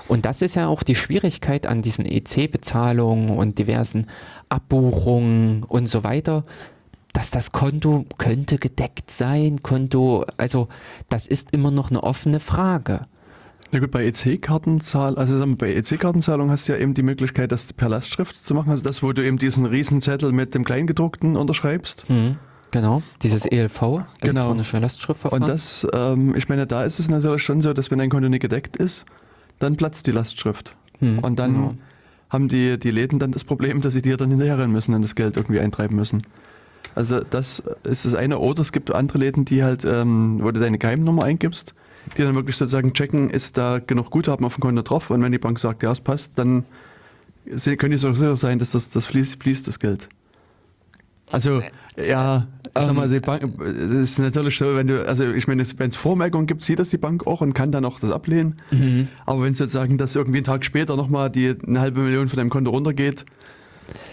Und 0.07 0.25
das 0.25 0.41
ist 0.41 0.55
ja 0.55 0.67
auch 0.67 0.83
die 0.83 0.95
Schwierigkeit 0.95 1.67
an 1.67 1.81
diesen 1.81 2.05
EC-Bezahlungen 2.05 3.29
und 3.29 3.59
diversen 3.59 4.07
Abbuchungen 4.49 5.63
und 5.63 5.87
so 5.87 6.03
weiter, 6.03 6.43
dass 7.13 7.31
das 7.31 7.51
Konto 7.51 8.05
könnte 8.17 8.57
gedeckt 8.57 9.11
sein, 9.11 9.61
Konto, 9.63 10.25
also 10.37 10.67
das 11.09 11.27
ist 11.27 11.51
immer 11.51 11.71
noch 11.71 11.89
eine 11.89 12.03
offene 12.03 12.39
Frage. 12.39 13.05
Na 13.72 13.80
gut, 13.80 13.91
bei 13.91 14.05
EC-Kartenzahl, 14.05 15.15
also 15.17 15.45
bei 15.55 15.74
EC-Kartenzahlung 15.76 16.49
hast 16.49 16.67
du 16.67 16.74
ja 16.74 16.80
eben 16.80 16.95
die 16.95 17.03
Möglichkeit, 17.03 17.51
das 17.51 17.72
per 17.72 17.88
Lastschrift 17.88 18.43
zu 18.43 18.55
machen. 18.55 18.72
Also 18.72 18.84
das, 18.84 19.03
wo 19.03 19.13
du 19.13 19.24
eben 19.24 19.38
diesen 19.38 19.65
Riesenzettel 19.65 20.32
mit 20.32 20.55
dem 20.55 20.63
Kleingedruckten 20.65 21.36
unterschreibst. 21.38 22.05
Hm, 22.07 22.38
genau, 22.72 23.03
dieses 23.22 23.45
ELV, 23.45 23.80
Genau. 23.80 24.05
elektronische 24.22 24.80
Lastschriftverfahren. 24.80 25.43
Und 25.43 25.49
das, 25.49 25.88
ähm, 25.93 26.34
ich 26.36 26.49
meine, 26.49 26.65
da 26.65 26.84
ist 26.84 26.99
es 26.99 27.09
natürlich 27.09 27.43
schon 27.43 27.61
so, 27.61 27.74
dass 27.74 27.91
wenn 27.91 28.01
ein 28.01 28.09
Konto 28.09 28.28
nicht 28.28 28.41
gedeckt 28.41 28.76
ist, 28.76 29.05
dann 29.59 29.76
platzt 29.76 30.07
die 30.07 30.11
Lastschrift. 30.11 30.76
Hm, 30.97 31.20
Und 31.20 31.38
dann 31.38 31.53
genau. 31.53 31.76
haben 32.32 32.47
die, 32.49 32.80
die 32.80 32.89
Läden 32.89 33.20
dann 33.20 33.32
das 33.32 33.43
Problem, 33.43 33.82
dass 33.82 33.93
sie 33.93 34.01
dir 34.01 34.17
dann 34.17 34.32
hinterherrennen 34.32 34.72
müssen 34.72 34.95
und 34.95 35.03
das 35.03 35.13
Geld 35.13 35.38
irgendwie 35.38 35.59
eintreiben 35.59 35.95
müssen. 35.95 36.24
Also 36.95 37.20
das 37.20 37.61
ist 37.84 38.05
das 38.05 38.15
eine. 38.15 38.39
Oder 38.39 38.63
es 38.63 38.72
gibt 38.72 38.91
andere 38.91 39.20
Läden, 39.20 39.45
die 39.45 39.63
halt, 39.63 39.86
ähm, 39.86 40.39
wo 40.41 40.49
du 40.49 40.59
deine 40.59 40.80
Geheimnummer 40.80 41.24
eingibst, 41.24 41.76
die 42.17 42.23
dann 42.23 42.35
wirklich 42.35 42.57
sozusagen 42.57 42.93
checken, 42.93 43.29
ist 43.29 43.57
da 43.57 43.79
genug 43.79 44.09
Guthaben 44.09 44.45
auf 44.45 44.55
dem 44.55 44.61
Konto 44.61 44.81
drauf. 44.81 45.09
Und 45.09 45.21
wenn 45.21 45.31
die 45.31 45.37
Bank 45.37 45.59
sagt, 45.59 45.83
ja, 45.83 45.91
es 45.91 46.01
passt, 46.01 46.33
dann 46.37 46.65
können 47.45 47.91
die 47.91 47.97
so 47.97 48.13
sicher 48.13 48.35
sein, 48.35 48.59
dass 48.59 48.71
das, 48.71 48.89
das 48.89 49.05
fließt, 49.05 49.41
fließt 49.41 49.67
das 49.67 49.79
Geld. 49.79 50.09
Also, 51.31 51.61
ja, 51.95 52.47
ich 52.65 52.83
sag 52.83 52.93
mal, 52.95 53.07
die 53.07 53.19
Bank, 53.19 53.41
das 53.59 53.75
ist 53.75 54.19
natürlich 54.19 54.57
so, 54.57 54.75
wenn 54.75 54.87
du, 54.87 55.07
also 55.07 55.31
ich 55.31 55.47
meine, 55.47 55.63
wenn 55.77 55.89
es 55.89 55.95
Vormerkungen 55.95 56.47
gibt, 56.47 56.63
sieht 56.63 56.79
das 56.79 56.89
die 56.89 56.97
Bank 56.97 57.27
auch 57.27 57.41
und 57.41 57.53
kann 57.53 57.71
dann 57.71 57.85
auch 57.85 57.99
das 57.99 58.11
ablehnen. 58.11 58.59
Aber 59.25 59.43
wenn 59.43 59.53
sozusagen 59.53 59.97
das 59.97 60.15
irgendwie 60.15 60.39
einen 60.39 60.45
Tag 60.45 60.65
später 60.65 60.95
nochmal 60.95 61.29
die 61.29 61.55
eine 61.67 61.79
halbe 61.81 62.01
Million 62.01 62.29
von 62.29 62.37
deinem 62.37 62.49
Konto 62.49 62.71
runtergeht, 62.71 63.25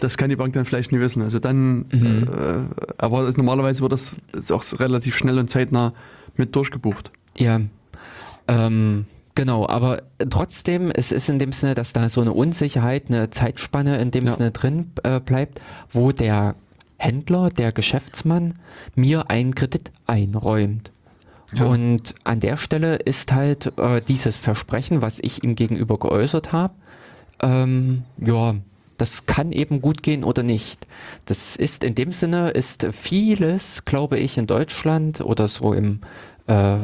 das 0.00 0.16
kann 0.16 0.30
die 0.30 0.36
Bank 0.36 0.54
dann 0.54 0.64
vielleicht 0.64 0.92
nie 0.92 1.00
wissen. 1.00 1.22
Also 1.22 1.38
dann, 1.38 1.86
äh, 1.92 2.92
aber 2.98 3.24
das, 3.24 3.36
normalerweise 3.36 3.82
wird 3.82 3.92
das 3.92 4.18
auch 4.50 4.64
relativ 4.78 5.16
schnell 5.16 5.38
und 5.38 5.48
zeitnah 5.48 5.94
mit 6.36 6.54
durchgebucht. 6.54 7.10
Ja, 7.38 7.60
ähm, 8.48 9.06
genau, 9.34 9.68
aber 9.68 10.02
trotzdem, 10.30 10.90
es 10.90 11.12
ist 11.12 11.28
in 11.28 11.38
dem 11.38 11.52
Sinne, 11.52 11.74
dass 11.74 11.92
da 11.92 12.08
so 12.08 12.20
eine 12.20 12.32
Unsicherheit, 12.32 13.04
eine 13.08 13.30
Zeitspanne 13.30 13.98
in 13.98 14.10
dem 14.10 14.26
Ja. 14.26 14.32
Sinne 14.32 14.50
drin 14.50 14.92
äh, 15.02 15.20
bleibt, 15.20 15.60
wo 15.90 16.12
der 16.12 16.54
Händler, 16.98 17.50
der 17.50 17.72
Geschäftsmann 17.72 18.54
mir 18.94 19.30
einen 19.30 19.54
Kredit 19.54 19.92
einräumt. 20.06 20.90
Ja. 21.54 21.66
Und 21.66 22.14
an 22.24 22.40
der 22.40 22.56
Stelle 22.56 22.96
ist 22.96 23.32
halt 23.32 23.72
äh, 23.78 24.00
dieses 24.00 24.36
Versprechen, 24.36 25.02
was 25.02 25.18
ich 25.20 25.44
ihm 25.44 25.54
gegenüber 25.54 25.98
geäußert 25.98 26.52
habe, 26.52 26.74
ähm, 27.40 28.04
ja, 28.18 28.54
das 28.98 29.26
kann 29.26 29.52
eben 29.52 29.82
gut 29.82 30.02
gehen 30.02 30.24
oder 30.24 30.42
nicht. 30.42 30.86
Das 31.26 31.56
ist 31.56 31.84
in 31.84 31.94
dem 31.94 32.12
Sinne, 32.12 32.50
ist 32.50 32.88
vieles, 32.92 33.84
glaube 33.84 34.18
ich, 34.18 34.38
in 34.38 34.46
Deutschland 34.46 35.20
oder 35.20 35.48
so 35.48 35.74
im, 35.74 36.00
äh, 36.46 36.78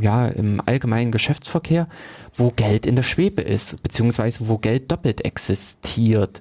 ja, 0.00 0.28
im 0.28 0.60
allgemeinen 0.64 1.12
Geschäftsverkehr, 1.12 1.88
wo 2.34 2.50
Geld 2.50 2.86
in 2.86 2.96
der 2.96 3.02
Schwebe 3.02 3.42
ist, 3.42 3.82
beziehungsweise 3.82 4.48
wo 4.48 4.58
Geld 4.58 4.90
doppelt 4.90 5.24
existiert. 5.24 6.40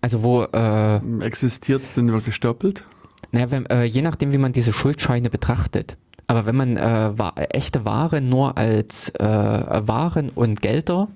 Also 0.00 0.22
wo, 0.22 0.44
äh, 0.44 1.24
Existiert 1.24 1.82
es 1.82 1.92
denn 1.92 2.12
wirklich 2.12 2.38
doppelt? 2.40 2.84
naja, 3.32 3.50
wenn, 3.50 3.66
äh, 3.66 3.84
je 3.84 4.02
nachdem, 4.02 4.32
wie 4.32 4.38
man 4.38 4.52
diese 4.52 4.72
Schuldscheine 4.72 5.30
betrachtet. 5.30 5.96
Aber 6.26 6.46
wenn 6.46 6.56
man 6.56 6.76
äh, 6.76 7.18
wa 7.18 7.32
echte 7.36 7.84
Ware 7.84 8.20
nur 8.20 8.58
als 8.58 9.10
äh, 9.10 9.24
Waren 9.24 10.30
und 10.30 10.60
Gelder 10.60 11.08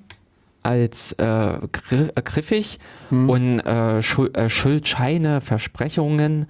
als 0.63 1.13
äh, 1.15 1.59
gri 1.73 2.09
griffig 2.15 2.79
und 3.11 3.59
äh, 3.61 4.01
Schul 4.01 4.31
Schuldscheine, 4.49 5.41
Versprechungen 5.41 6.47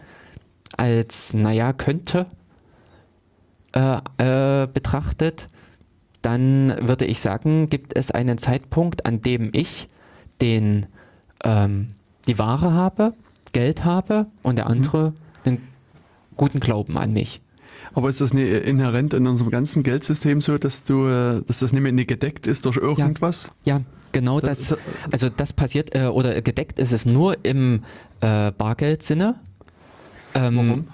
als, 0.77 1.33
naja, 1.33 1.73
könnte 1.73 2.27
äh, 3.73 4.63
äh, 4.63 4.67
betrachtet, 4.73 5.49
dann 6.23 6.75
würde 6.81 7.05
ich 7.05 7.21
sagen, 7.21 7.69
gibt 7.69 7.97
es 7.97 8.11
einen 8.11 8.39
Zeitpunkt, 8.39 9.07
an 9.07 9.21
dem 9.23 9.51
ich 9.53 9.89
den, 10.41 10.87
ähm, 11.45 11.89
die 12.29 12.39
Ware 12.39 12.73
habe, 12.73 13.15
Geld 13.53 13.85
habe 13.85 14.27
und 14.43 14.57
der 14.57 14.67
andere 14.67 15.13
den 15.45 15.59
guten 16.37 16.61
Glauben 16.61 16.97
an 16.97 17.13
mich. 17.13 17.41
Aber 17.95 18.09
ist 18.09 18.21
das 18.21 18.33
nicht 18.33 18.49
inhärent 18.65 19.13
in 19.13 19.27
unserem 19.27 19.51
ganzen 19.51 19.83
Geldsystem 19.83 20.41
so, 20.41 20.57
dass 20.57 20.85
du, 20.85 21.07
äh, 21.07 21.43
dass 21.47 21.59
das 21.61 21.73
nicht 21.73 21.83
mehr 21.83 21.93
gedeckt 22.05 22.47
ist 22.47 22.65
durch 22.65 22.77
irgendwas? 22.77 23.53
Ja, 23.65 23.81
genau 24.13 24.41
Das- 24.41 24.69
das. 24.69 24.79
Also 25.11 25.29
das 25.29 25.53
passiert 25.53 25.95
äh, 25.95 26.07
oder 26.07 26.41
gedeckt 26.41 26.79
ist 26.79 26.93
es 26.93 27.05
nur 27.05 27.37
im 27.45 27.83
äh, 28.21 28.53
Bargeldsinne. 28.53 29.35
Ähm, 30.35 30.57
Warum? 30.57 30.89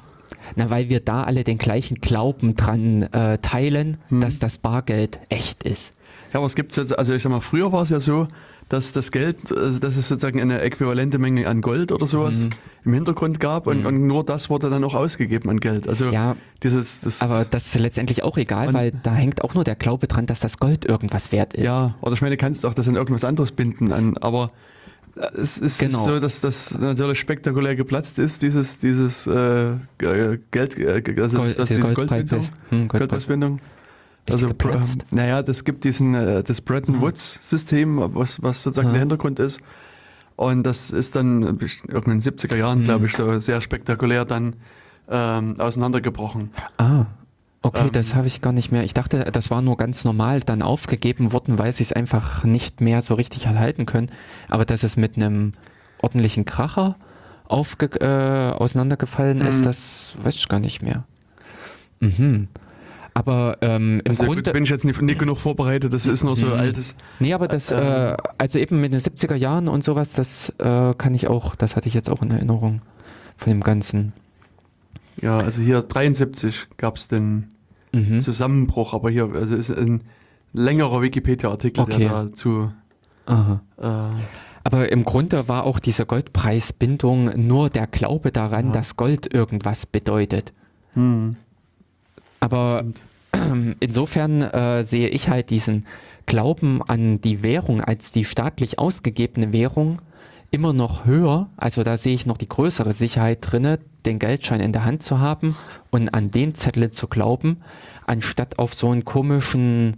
Na, 0.57 0.71
weil 0.71 0.89
wir 0.89 1.01
da 1.01 1.23
alle 1.25 1.45
den 1.45 1.59
gleichen 1.59 1.97
Glauben 2.01 2.57
dran 2.57 3.03
äh, 3.03 3.39
teilen, 3.39 3.97
Hm. 4.09 4.21
dass 4.21 4.39
das 4.39 4.59
Bargeld 4.59 5.19
echt 5.29 5.63
ist. 5.63 5.95
Ja, 6.33 6.41
aber 6.41 6.47
es 6.47 6.55
gibt 6.55 6.77
jetzt, 6.77 6.99
also 6.99 7.15
ich 7.15 7.23
sag 7.23 7.31
mal, 7.31 7.41
früher 7.41 7.73
war 7.73 7.83
es 7.83 7.91
ja 7.91 8.01
so, 8.01 8.29
dass 8.69 8.93
das 8.93 9.13
Geld, 9.13 9.51
also 9.57 9.79
dass 9.79 9.97
es 9.97 10.09
sozusagen 10.09 10.43
eine 10.43 10.61
äquivalente 10.61 11.19
Menge 11.19 11.47
an 11.49 11.63
Gold 11.63 11.91
oder 11.91 12.07
sowas 12.07 12.45
Mhm. 12.45 12.51
im 12.85 12.93
Hintergrund 12.95 13.41
gab 13.41 13.67
und, 13.67 13.87
und 13.87 14.07
nur 14.07 14.25
das 14.25 14.51
wurde 14.51 14.69
dann 14.69 14.85
auch 14.85 14.95
ausgegeben 14.95 15.49
an 15.49 15.59
Geld. 15.59 15.89
Also 15.89 16.11
Ja, 16.11 16.37
dieses, 16.63 17.01
das, 17.01 17.23
Aber 17.23 17.47
das 17.47 17.67
ist 17.69 17.79
letztendlich 17.81 18.23
auch 18.25 18.37
egal, 18.37 18.75
weil 18.75 18.93
da 19.03 19.15
hängt 19.15 19.43
auch 19.43 19.55
nur 19.55 19.65
der 19.65 19.75
Glaube 19.75 20.07
dran, 20.07 20.27
dass 20.27 20.41
das 20.41 20.59
Gold 20.59 20.85
irgendwas 20.85 21.33
wert 21.33 21.55
ist. 21.55 21.65
ja, 21.65 21.95
oder 22.03 22.13
ich 22.13 22.21
meine, 22.21 22.37
du 22.37 22.41
kannst 22.41 22.67
auch 22.67 22.75
das 22.75 22.87
an 22.89 22.95
irgendwas 22.97 23.25
anderes 23.25 23.53
binden, 23.53 23.91
an, 23.91 24.19
aber 24.19 24.51
es 25.35 25.59
ist 25.59 25.79
Genau. 25.81 26.05
so, 26.05 26.21
dass 26.21 26.41
das 26.41 26.79
natürlich 26.79 27.19
spektakulär 27.21 27.77
geplatzt 27.77 28.19
ist, 28.19 28.43
dieses, 28.43 28.79
dieses 28.79 29.27
äh, 29.27 29.73
G- 29.99 30.39
Geld, 30.51 30.79
äh, 30.79 31.03
also 31.21 31.37
Gold, 31.39 31.59
das, 31.59 31.69
die 31.69 31.77
diese 31.77 31.87
Goldpreis- 31.89 32.51
Goldbindung. 32.89 33.51
hm. 33.51 33.61
Ist 34.27 34.33
Also, 34.35 34.49
pr- 34.49 34.99
naja, 35.11 35.43
das 35.43 35.65
gibt 35.65 35.85
diesen, 35.85 36.15
äh, 36.15 36.43
das 36.43 36.61
Bretton 36.61 37.01
Woods-System, 37.01 38.15
was, 38.15 38.43
was 38.43 38.63
sozusagen 38.63 38.89
Hm. 38.89 38.93
der 38.95 39.01
Hintergrund 39.01 39.39
ist. 39.41 39.61
Und 40.37 40.63
das 40.65 40.91
ist 40.91 41.17
dann 41.17 41.43
irgendwann 41.43 42.13
in 42.15 42.21
den 42.21 42.23
70er 42.23 42.53
Hm. 42.53 42.59
Jahren, 42.61 42.85
glaube 42.85 43.07
ich, 43.07 43.17
so 43.17 43.41
sehr 43.41 43.61
spektakulär 43.61 44.25
dann 44.25 44.55
ähm, 45.11 45.59
auseinandergebrochen. 45.59 46.51
Ah, 46.77 47.07
okay, 47.63 47.87
Ähm, 47.87 47.93
das 47.93 48.15
habe 48.15 48.27
ich 48.27 48.41
gar 48.41 48.53
nicht 48.53 48.71
mehr. 48.73 48.85
Ich 48.85 48.95
dachte, 48.95 49.25
das 49.33 49.51
war 49.51 49.63
nur 49.63 49.77
ganz 49.77 50.05
normal 50.05 50.41
dann 50.41 50.63
aufgegeben 50.63 51.33
worden, 51.33 51.59
weil 51.59 51.73
sie 51.73 51.83
es 51.83 51.93
einfach 51.93 52.45
nicht 52.45 52.81
mehr 52.81 53.03
so 53.03 53.15
richtig 53.15 53.47
erhalten 53.47 53.87
können. 53.87 54.11
Aber 54.49 54.65
dass 54.65 54.83
es 54.83 54.97
mit 54.97 55.17
einem 55.17 55.53
ordentlichen 56.01 56.45
Kracher 56.45 56.97
aufge 57.47 57.87
äh, 58.01 58.53
auseinandergefallen 58.53 59.41
ist, 59.41 59.61
Mhm. 59.61 59.65
das 59.65 60.17
weiß 60.23 60.35
ich 60.37 60.49
gar 60.49 60.61
nicht 60.61 60.83
mehr. 60.83 61.05
Mhm. 62.01 62.49
Aber 63.15 63.59
ähm, 63.63 64.01
im 64.05 64.11
Also 64.13 64.25
Grunde. 64.25 64.43
gut, 64.45 64.53
bin 64.53 64.63
ich 64.63 64.71
jetzt 64.71 64.85
nicht, 64.85 65.03
nicht 65.03 65.19
genug 65.19 65.39
vorbereitet, 65.39 65.93
das 65.93 66.07
ist 66.07 66.23
nur 66.23 66.37
so 66.37 66.47
Mhm. 66.47 66.53
altes. 66.53 66.95
Nee, 67.19 67.33
aber 67.35 67.49
das, 67.49 67.73
Ähm. 67.73 67.79
äh, 67.79 68.17
also 68.37 68.59
eben 68.61 68.81
mit 68.81 68.93
den 68.93 69.01
70er 69.01 69.35
Jahren 69.35 69.67
und 69.67 69.83
sowas, 69.83 70.13
das 70.13 70.51
äh, 70.59 70.95
kann 70.97 71.15
ich 71.15 71.27
auch, 71.27 71.57
das 71.57 71.75
hatte 71.75 71.89
ich 71.89 71.95
jetzt 71.95 72.11
auch 72.11 72.23
in 72.23 72.31
Erinnerung 72.31 72.81
von 73.37 73.53
dem 73.53 73.63
Ganzen. 73.65 74.13
Ja, 75.21 75.39
also 75.39 75.61
hier 75.61 75.83
73 75.83 76.67
gab 76.77 76.97
es 76.97 77.09
den 77.09 77.47
Mhm. 77.93 78.21
Zusammenbruch, 78.21 78.93
aber 78.93 79.11
hier 79.11 79.31
also 79.35 79.57
ist 79.57 79.71
ein 79.71 80.03
längerer 80.53 81.01
Wikipedia-Artikel, 81.03 81.81
Okay. 81.83 81.99
der 82.01 82.09
dazu. 82.25 82.71
Aha. 83.27 83.61
Äh, 83.79 84.23
Aber 84.65 84.93
im 84.93 85.05
Grunde 85.05 85.49
war 85.49 85.65
auch 85.65 85.79
diese 85.79 86.05
Goldpreisbindung 86.05 87.47
nur 87.47 87.71
der 87.71 87.87
Glaube 87.87 88.31
daran, 88.33 88.67
Ja. 88.67 88.73
dass 88.73 88.97
Gold 88.97 89.33
irgendwas 89.33 89.87
bedeutet. 89.87 90.53
hm. 90.95 91.37
Aber 92.41 92.85
insofern 93.81 94.43
äh, 94.43 94.83
sehe 94.85 95.09
ich 95.09 95.29
halt 95.29 95.51
diesen 95.51 95.87
Glauben 96.27 96.83
an 96.83 97.21
die 97.21 97.43
Währung 97.43 97.81
als 97.81 98.13
die 98.13 98.25
staatlich 98.25 98.79
ausgegebene 98.79 99.53
Währung 99.53 100.01
immer 100.51 100.73
noch 100.73 101.05
höher. 101.05 101.49
Also 101.57 101.83
da 101.83 101.97
sehe 101.97 102.15
ich 102.15 102.27
noch 102.27 102.39
die 102.39 102.49
größere 102.49 102.93
Sicherheit 102.93 103.39
drinne, 103.43 103.79
den 104.07 104.19
Geldschein 104.19 104.61
in 104.61 104.73
der 104.73 104.85
Hand 104.85 105.03
zu 105.03 105.19
haben 105.19 105.57
und 105.91 106.09
an 106.15 106.31
den 106.31 106.55
Zettel 106.55 106.91
zu 106.91 107.07
glauben, 107.07 107.59
anstatt 108.07 108.59
auf 108.59 108.75
so 108.75 108.91
einen 108.91 109.05
komischen 109.05 109.97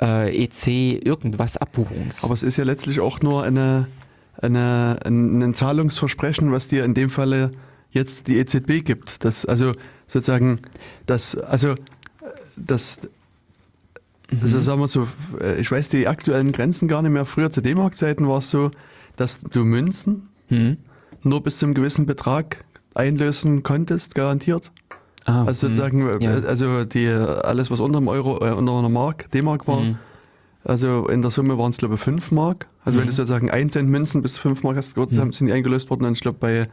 äh, 0.00 0.44
EC 0.44 1.04
irgendwas 1.04 1.56
Abbuchungs. 1.56 2.24
Aber 2.24 2.34
es 2.34 2.42
ist 2.42 2.56
ja 2.56 2.64
letztlich 2.64 3.00
auch 3.00 3.20
nur 3.20 3.44
eine, 3.44 3.86
eine, 4.40 4.98
ein, 5.04 5.42
ein 5.42 5.54
Zahlungsversprechen, 5.54 6.50
was 6.50 6.68
dir 6.68 6.84
in 6.84 6.94
dem 6.94 7.10
Falle 7.10 7.52
jetzt 7.90 8.28
die 8.28 8.38
EZB 8.38 8.84
gibt. 8.84 9.24
Das, 9.24 9.46
also 9.46 9.72
sozusagen, 10.06 10.60
das, 11.06 11.36
also 11.36 11.76
das, 12.56 13.00
das 14.30 14.52
ist, 14.52 14.64
sagen 14.64 14.80
wir 14.80 14.88
so, 14.88 15.06
äh, 15.40 15.60
ich 15.60 15.70
weiß 15.70 15.88
die 15.88 16.08
aktuellen 16.08 16.50
Grenzen 16.50 16.88
gar 16.88 17.02
nicht 17.02 17.12
mehr. 17.12 17.24
Früher 17.24 17.50
zu 17.50 17.60
D-Mark-Zeiten 17.60 18.28
war 18.28 18.38
es 18.38 18.50
so, 18.50 18.72
dass 19.16 19.40
du 19.40 19.64
Münzen 19.64 20.28
hm? 20.48 20.76
nur 21.22 21.42
bis 21.42 21.58
zu 21.58 21.66
einem 21.66 21.74
gewissen 21.74 22.06
Betrag 22.06 22.64
einlösen 22.94 23.62
konntest, 23.62 24.14
garantiert. 24.14 24.70
Ah, 25.26 25.44
Also 25.44 25.66
hm, 25.68 25.74
sozusagen, 25.74 26.08
äh, 26.20 26.24
ja. 26.24 26.30
also 26.46 26.84
die, 26.84 27.08
alles, 27.08 27.70
was 27.70 27.80
unter 27.80 27.98
einem 27.98 28.08
Euro, 28.08 28.36
äh, 28.46 28.52
unter 28.52 28.78
einer 28.78 28.88
Mark, 28.88 29.30
D-Mark 29.32 29.66
war, 29.66 29.80
Mhm. 29.80 29.98
also 30.64 31.08
in 31.08 31.20
der 31.22 31.30
Summe 31.30 31.58
waren 31.58 31.70
es, 31.70 31.78
glaube 31.78 31.94
ich, 31.96 32.00
5 32.00 32.30
Mark. 32.30 32.66
Also 32.84 32.98
wenn 33.00 33.06
du 33.06 33.12
sozusagen 33.12 33.50
1 33.50 33.72
Cent 33.72 33.88
Münzen 33.88 34.22
bis 34.22 34.36
5 34.38 34.62
Mark 34.62 34.76
hast, 34.76 34.96
haben- 34.96 35.32
sind 35.32 35.46
die 35.48 35.52
eingelöst 35.52 35.90
worden. 35.90 36.04
Und 36.04 36.12
ich 36.12 36.20
glaube, 36.20 36.38
bei 36.40 36.68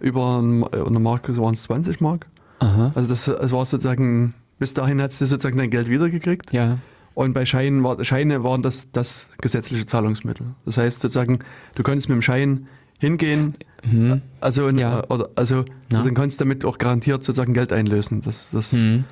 über 0.00 0.42
äh, 0.72 0.80
einer 0.80 0.98
Mark 1.00 1.28
waren 1.36 1.52
es 1.54 1.64
20 1.64 2.00
Mark. 2.00 2.26
Aha. 2.60 2.90
Also 2.94 3.10
das, 3.10 3.24
das 3.26 3.52
war 3.52 3.64
sozusagen, 3.66 4.32
bis 4.58 4.72
dahin 4.74 5.00
hast 5.02 5.20
du 5.20 5.26
sozusagen 5.26 5.58
dein 5.58 5.70
Geld 5.70 5.88
wiedergekriegt. 5.88 6.52
Ja. 6.52 6.78
Und 7.20 7.34
bei 7.34 7.44
Scheinen 7.44 7.84
war, 7.84 8.02
Scheine 8.02 8.44
waren 8.44 8.62
das 8.62 8.90
das 8.92 9.28
gesetzliche 9.42 9.84
Zahlungsmittel. 9.84 10.46
Das 10.64 10.78
heißt 10.78 11.02
sozusagen, 11.02 11.40
du 11.74 11.82
konntest 11.82 12.08
mit 12.08 12.14
dem 12.16 12.22
Schein 12.22 12.66
hingehen, 12.98 13.58
Hm. 13.90 14.22
also, 14.40 14.68
in, 14.68 14.78
Ja. 14.78 15.04
oder, 15.10 15.28
also 15.34 15.66
Na. 15.90 16.02
dann 16.02 16.14
konntest 16.14 16.40
du 16.40 16.44
damit 16.44 16.64
auch 16.64 16.78
garantiert 16.78 17.22
sozusagen 17.22 17.52
Geld 17.52 17.74
einlösen. 17.74 18.22
Das, 18.22 18.52
das, 18.52 18.72
Hm. 18.72 19.04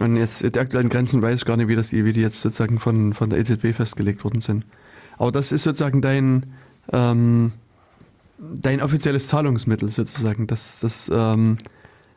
Und 0.00 0.16
jetzt 0.16 0.42
die 0.42 0.58
aktuellen 0.58 0.88
Grenzen 0.88 1.22
weiß 1.22 1.36
ich 1.36 1.44
gar 1.44 1.56
nicht, 1.56 1.68
wie, 1.68 1.76
das, 1.76 1.92
wie 1.92 2.12
die 2.12 2.20
jetzt 2.20 2.40
sozusagen 2.40 2.80
von, 2.80 3.14
von 3.14 3.30
der 3.30 3.38
EZB 3.38 3.72
festgelegt 3.76 4.24
worden 4.24 4.40
sind. 4.40 4.66
Aber 5.16 5.30
das 5.30 5.52
ist 5.52 5.62
sozusagen 5.62 6.00
dein, 6.02 6.46
ähm, 6.92 7.52
dein 8.38 8.82
offizielles 8.82 9.28
Zahlungsmittel 9.28 9.88
sozusagen. 9.92 10.48
Das, 10.48 10.80
das, 10.80 11.08
ähm, 11.14 11.58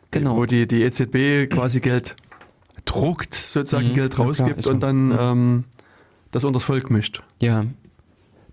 Genau. 0.10 0.38
Wo 0.38 0.46
die, 0.48 0.68
die 0.68 0.82
EZB 0.82 1.52
quasi 1.54 1.82
Geld 1.82 2.16
druckt, 2.86 3.34
sozusagen 3.36 3.90
Mhm, 3.90 3.96
Geld 3.96 4.12
ja 4.14 4.16
klar, 4.16 4.28
rausgibt 4.28 4.64
so. 4.64 4.70
und 4.72 4.82
dann 4.82 5.08
Mhm. 5.08 5.18
ähm, 5.20 5.64
das 6.32 6.44
unters 6.44 6.64
Volk 6.64 6.90
mischt. 6.90 7.22
Ja. 7.42 7.66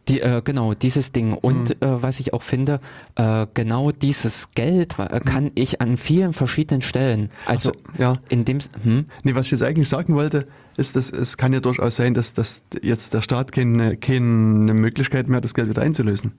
Die, 0.09 0.21
äh, 0.21 0.41
genau, 0.45 0.73
dieses 0.75 1.11
Ding. 1.11 1.33
Und 1.33 1.71
Mhm. 1.71 1.75
äh, 1.81 2.03
was 2.03 2.21
ich 2.21 2.33
auch 2.33 2.43
finde, 2.45 2.81
äh, 3.17 3.47
genau 3.55 3.91
dieses 3.91 4.53
Geld 4.53 4.99
äh, 5.01 5.19
kann 5.19 5.51
ich 5.57 5.81
an 5.81 5.97
vielen 5.97 6.33
verschiedenen 6.33 6.81
Stellen, 6.81 7.31
also 7.45 7.71
Mhm. 7.71 7.75
Ja. 7.99 8.17
in 8.29 8.45
dem, 8.45 8.59
hm, 8.85 9.07
Nee, 9.25 9.35
was 9.35 9.47
ich 9.47 9.51
jetzt 9.53 9.63
eigentlich 9.63 9.89
sagen 9.89 10.15
wollte, 10.15 10.47
ist, 10.77 10.95
dass 10.95 11.11
es 11.11 11.37
kann 11.37 11.53
ja 11.53 11.59
durchaus 11.59 11.97
sein, 11.97 12.15
dass, 12.15 12.35
dass 12.35 12.63
jetzt 12.83 13.15
der 13.15 13.21
Staat 13.23 13.51
keine, 13.51 13.97
keine 13.97 14.75
Möglichkeit 14.75 15.27
mehr 15.29 15.39
hat, 15.39 15.45
das 15.45 15.55
Geld 15.55 15.69
wieder 15.71 15.83
einzulösen. 15.83 16.33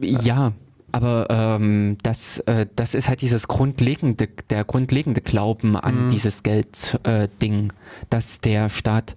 ja, 0.00 0.52
aber 0.98 1.26
ähm, 1.30 1.96
das, 2.02 2.40
äh, 2.40 2.66
das 2.74 2.94
ist 2.94 3.08
halt 3.08 3.20
dieses 3.20 3.46
grundlegende, 3.46 4.28
der 4.50 4.64
grundlegende 4.64 5.20
Glauben 5.20 5.76
an 5.76 6.06
Mhm. 6.06 6.08
dieses 6.10 6.42
Geld-Ding, 6.42 7.70
äh, 7.70 7.74
dass 8.10 8.40
der 8.40 8.68
Staat 8.68 9.14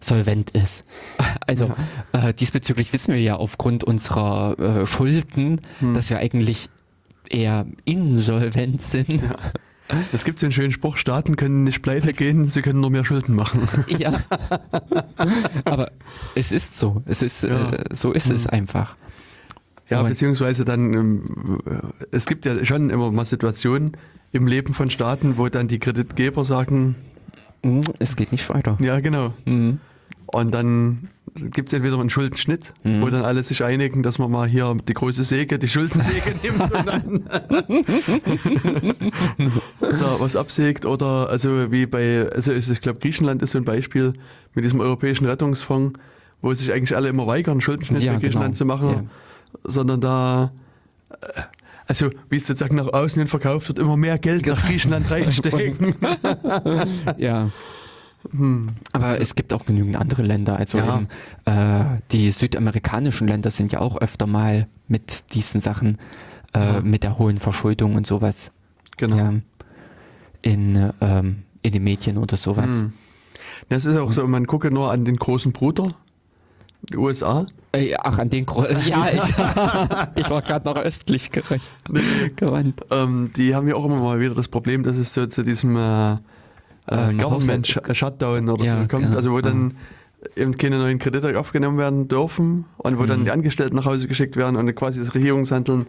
solvent 0.00 0.50
ist. 0.52 0.84
Also 1.46 1.72
äh, 2.12 2.32
diesbezüglich 2.34 2.92
wissen 2.92 3.14
wir 3.14 3.20
ja 3.20 3.36
aufgrund 3.36 3.82
unserer 3.84 4.58
äh, 4.58 4.86
Schulden, 4.86 5.60
Mhm. 5.80 5.94
dass 5.94 6.08
wir 6.10 6.18
eigentlich 6.18 6.68
eher 7.30 7.66
insolvent 7.84 8.80
sind. 8.82 9.22
Es 10.12 10.24
gibt 10.24 10.38
so 10.38 10.46
einen 10.46 10.52
schönen 10.52 10.70
Spruch, 10.72 10.98
Staaten 10.98 11.36
können 11.36 11.64
nicht 11.64 11.80
pleite 11.82 12.12
gehen, 12.12 12.46
sie 12.48 12.60
können 12.62 12.80
nur 12.80 12.90
mehr 12.90 13.04
Schulden 13.04 13.34
machen. 13.34 13.66
Ja. 13.98 14.12
Aber 15.64 15.90
es 16.34 16.52
ist 16.52 16.78
so. 16.78 17.02
Es 17.06 17.22
ist, 17.22 17.42
Ja. 17.42 17.70
äh, 17.70 17.84
so 17.92 18.12
ist 18.12 18.30
es 18.30 18.46
einfach. 18.46 18.96
Ja, 19.90 20.00
Und- 20.02 20.08
beziehungsweise 20.10 20.64
dann, 20.64 20.92
ähm, 20.92 21.58
es 22.10 22.26
gibt 22.26 22.44
ja 22.44 22.62
schon 22.64 22.90
immer 22.90 23.10
mal 23.10 23.24
Situationen 23.24 23.92
im 24.32 24.46
Leben 24.46 24.74
von 24.74 24.90
Staaten, 24.90 25.38
wo 25.38 25.48
dann 25.48 25.68
die 25.68 25.78
Kreditgeber 25.78 26.44
sagen, 26.44 26.94
Mhm, 27.64 27.82
Es 27.98 28.14
geht 28.14 28.30
nicht 28.30 28.48
weiter. 28.50 28.76
ja 28.80 29.00
genau. 29.00 29.32
Mhm. 29.46 29.80
Und 30.26 30.52
dann 30.54 31.08
gibt 31.34 31.68
es 31.68 31.72
entweder 31.72 31.98
einen 31.98 32.10
Schuldenschnitt, 32.10 32.72
Mhm. 32.84 33.00
wo 33.02 33.08
dann 33.08 33.24
alle 33.24 33.42
sich 33.42 33.64
einigen, 33.64 34.02
dass 34.04 34.18
man 34.20 34.30
mal 34.30 34.46
hier 34.48 34.76
die 34.86 34.94
große 34.94 35.24
Säge, 35.24 35.58
die 35.58 35.68
Schuldensäge 35.68 36.34
nimmt 36.42 36.60
und 36.60 36.86
dann 36.86 37.24
da 39.80 40.20
was 40.20 40.36
absägt. 40.36 40.86
Oder 40.86 41.28
also 41.30 41.70
wie 41.72 41.86
bei, 41.86 42.28
also 42.32 42.52
ich 42.52 42.80
glaube 42.80 43.00
Griechenland 43.00 43.42
ist 43.42 43.52
so 43.52 43.58
ein 43.58 43.64
Beispiel 43.64 44.12
mit 44.54 44.64
diesem 44.64 44.80
europäischen 44.80 45.26
Rettungsfonds, 45.26 45.98
wo 46.42 46.52
sich 46.54 46.72
eigentlich 46.72 46.94
alle 46.94 47.08
immer 47.08 47.26
weigern, 47.26 47.60
Schuldenschnitt 47.60 48.02
Ja, 48.02 48.14
für 48.14 48.20
Griechenland 48.20 48.54
genau. 48.54 48.56
zu 48.58 48.64
machen, 48.64 48.88
Ja. 48.90 49.02
Sondern 49.64 50.00
da 50.00 50.52
äh, 51.10 51.42
also 51.86 52.10
wie 52.28 52.36
es 52.36 52.46
sozusagen 52.46 52.76
nach 52.76 52.92
außen 52.92 53.18
hin 53.20 53.28
verkauft 53.28 53.68
wird, 53.68 53.78
immer 53.78 53.96
mehr 53.96 54.18
Geld 54.18 54.44
nach 54.46 54.66
Griechenland 54.66 55.10
reinstecken. 55.10 55.94
Ja. 57.16 57.50
Aber 58.92 59.20
es 59.20 59.34
gibt 59.36 59.54
auch 59.54 59.64
genügend 59.64 59.96
andere 59.96 60.22
Länder. 60.22 60.56
Also 60.58 60.78
Hm. 60.80 61.06
Ja. 61.46 61.84
eben, 61.86 61.96
äh, 61.96 62.00
die 62.12 62.30
südamerikanischen 62.30 63.26
Länder 63.28 63.50
sind 63.50 63.72
ja 63.72 63.80
auch 63.80 63.96
öfter 63.96 64.26
mal 64.26 64.66
mit 64.86 65.32
diesen 65.34 65.60
Sachen, 65.60 65.98
äh, 66.52 66.80
mit 66.80 67.04
der 67.04 67.18
hohen 67.18 67.38
Verschuldung 67.38 67.94
und 67.94 68.06
sowas. 68.06 68.50
genau. 68.96 69.16
Ja. 69.16 69.32
In, 70.42 70.92
ähm, 71.00 71.42
in 71.62 71.72
den 71.72 71.82
Medien 71.84 72.18
oder 72.18 72.36
sowas. 72.36 72.80
Hm. 72.80 72.92
Ja, 73.70 73.76
es 73.76 73.86
ist 73.86 73.96
auch 73.96 74.12
so, 74.12 74.26
man 74.26 74.46
gucke 74.46 74.70
nur 74.70 74.90
an 74.92 75.04
den 75.04 75.16
großen 75.16 75.52
Bruder, 75.52 75.94
USA. 76.96 77.46
Äh, 77.72 77.94
ach, 77.98 78.18
an 78.18 78.30
den 78.30 78.46
Gro 78.46 78.64
Ja, 78.86 79.06
ich, 79.12 79.20
ich 80.24 80.30
war 80.30 80.40
gerade 80.42 80.64
noch 80.68 80.76
östlich 80.76 81.30
gerecht. 81.30 81.68
gewandt. 82.36 82.82
Ähm, 82.90 83.30
die 83.36 83.54
haben 83.54 83.68
ja 83.68 83.74
auch 83.74 83.84
immer 83.84 83.96
mal 84.00 84.20
wieder 84.20 84.34
das 84.34 84.48
Problem, 84.48 84.82
dass 84.82 84.96
es 84.96 85.12
so 85.12 85.26
zu 85.26 85.42
diesem 85.42 85.76
äh, 85.76 86.12
äh, 86.12 86.16
Ähm, 86.90 87.18
Government 87.18 87.66
Sh- 87.66 87.94
Shutdown 87.94 88.48
oder 88.48 88.64
Ja, 88.64 88.80
so 88.82 88.88
kommt, 88.88 89.02
genau. 89.04 89.16
also 89.16 89.32
wo 89.32 89.40
dann 89.40 89.74
eben 90.36 90.56
keine 90.56 90.78
neuen 90.78 90.98
Kredite 90.98 91.38
aufgenommen 91.38 91.78
werden 91.78 92.08
dürfen 92.08 92.64
und 92.78 92.98
wo 92.98 93.02
Mhm. 93.02 93.08
dann 93.08 93.24
die 93.24 93.30
Angestellten 93.30 93.76
nach 93.76 93.84
Hause 93.84 94.08
geschickt 94.08 94.36
werden 94.36 94.56
und 94.56 94.74
quasi 94.74 94.98
das 95.00 95.14
Regierungshandeln 95.14 95.86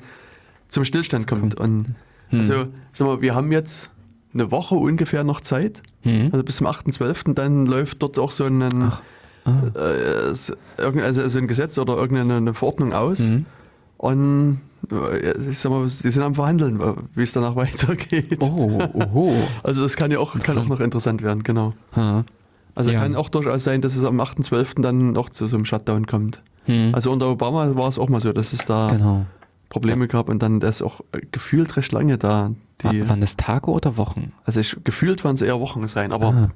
zum 0.68 0.86
Stillstand 0.86 1.28
kommt. 1.28 1.56
Und 1.56 1.96
Mhm. 2.32 2.40
also, 2.42 2.66
sag 2.94 3.08
mal, 3.08 3.22
wir 3.22 3.34
haben 3.36 3.52
jetzt 3.52 3.92
eine 4.34 4.52
Woche 4.52 4.76
ungefähr 4.76 5.24
noch 5.24 5.42
Zeit, 5.42 5.82
Hm? 6.02 6.30
also 6.32 6.44
bis 6.44 6.58
zum 6.58 6.68
8.12., 6.68 7.34
dann 7.34 7.66
läuft 7.66 8.02
dort 8.04 8.20
auch 8.20 8.32
so 8.32 8.44
ein, 8.46 8.62
Ah. 8.84 9.02
Äh, 9.76 10.32
s- 10.32 10.54
irgendein- 10.78 11.06
also 11.06 11.28
so 11.28 11.38
ein 11.40 11.48
Gesetz 11.48 11.78
oder 11.78 11.96
irgendeine 11.98 12.36
eine 12.38 12.54
Verordnung 12.54 12.94
aus. 12.94 13.20
Mhm. 13.20 13.46
Und 13.98 14.62
äh, 14.92 15.50
ich 15.50 15.60
sag 15.60 15.72
mal, 15.72 15.86
die 15.86 15.90
sind 16.12 16.22
am 16.24 16.36
Verhandeln, 16.36 16.80
wie 17.16 17.24
es 17.24 17.34
danach 17.34 17.56
weitergeht. 17.58 18.38
Oh, 18.42 18.80
oho. 18.94 19.34
Also 19.64 19.84
das 19.84 19.96
kann 19.98 20.12
ja 20.12 20.20
auch, 20.20 20.38
kann 20.40 20.58
auch 20.58 20.66
noch 20.68 20.80
interessant 20.80 21.22
werden, 21.22 21.44
genau. 21.44 21.74
Ha. 21.96 22.24
Also 22.76 22.92
Ja. 22.92 23.02
kann 23.02 23.16
auch 23.16 23.30
durchaus 23.30 23.64
sein, 23.66 23.82
dass 23.82 23.96
es 23.98 24.04
am 24.06 24.20
8.12. 24.22 24.82
dann 24.82 25.12
noch 25.12 25.30
zu 25.30 25.48
so 25.48 25.58
einem 25.58 25.66
Shutdown 25.66 26.08
kommt. 26.08 26.42
Hm. 26.66 26.92
Also 26.94 27.12
unter 27.12 27.28
Obama 27.30 27.76
war 27.76 27.90
es 27.90 27.98
auch 28.00 28.10
mal 28.10 28.22
so, 28.22 28.32
dass 28.32 28.54
es 28.54 28.66
da 28.66 28.90
genau. 28.92 29.26
Probleme 29.70 30.08
gab 30.08 30.30
und 30.30 30.42
dann 30.42 30.60
das 30.60 30.82
auch 30.82 31.02
äh, 31.12 31.20
gefühlt 31.32 31.76
recht 31.78 31.92
lange 31.92 32.18
da. 32.18 32.52
Die, 32.82 33.02
Wa- 33.04 33.10
Waren 33.10 33.20
das 33.22 33.36
Tage 33.36 33.70
oder 33.70 33.98
Wochen? 33.98 34.32
also 34.46 34.62
ich, 34.62 34.78
gefühlt 34.86 35.26
waren 35.26 35.36
es 35.36 35.42
eher 35.42 35.60
Wochen 35.60 35.86
sein, 35.90 36.14
aber 36.14 36.50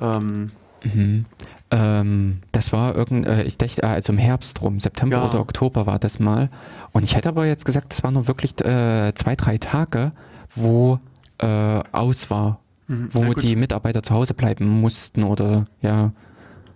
ähm, 0.00 0.46
Mhm. 0.94 1.24
Ähm, 1.70 2.38
das 2.52 2.72
war 2.72 2.94
irgend, 2.94 3.26
äh, 3.26 3.42
ich 3.42 3.58
dachte, 3.58 3.82
äh, 3.82 3.86
also 3.86 4.12
im 4.12 4.18
Herbst 4.18 4.62
rum, 4.62 4.78
September 4.80 5.16
Ja. 5.18 5.28
oder 5.28 5.40
Oktober 5.40 5.86
war 5.86 5.98
das 5.98 6.18
mal. 6.20 6.48
Und 6.92 7.02
ich 7.02 7.16
hätte 7.16 7.28
aber 7.28 7.46
jetzt 7.46 7.64
gesagt, 7.64 7.90
das 7.92 8.02
waren 8.04 8.14
nur 8.14 8.28
wirklich 8.28 8.52
äh, 8.64 9.12
zwei, 9.14 9.34
drei 9.34 9.58
Tage, 9.58 10.12
wo 10.54 10.98
äh, 11.38 11.46
aus 11.92 12.30
war, 12.30 12.60
Mhm. 12.88 13.08
wo 13.12 13.34
die 13.34 13.56
Mitarbeiter 13.56 14.02
zu 14.04 14.14
Hause 14.14 14.32
bleiben 14.34 14.68
mussten 14.80 15.24
oder 15.24 15.64
ja, 15.82 16.12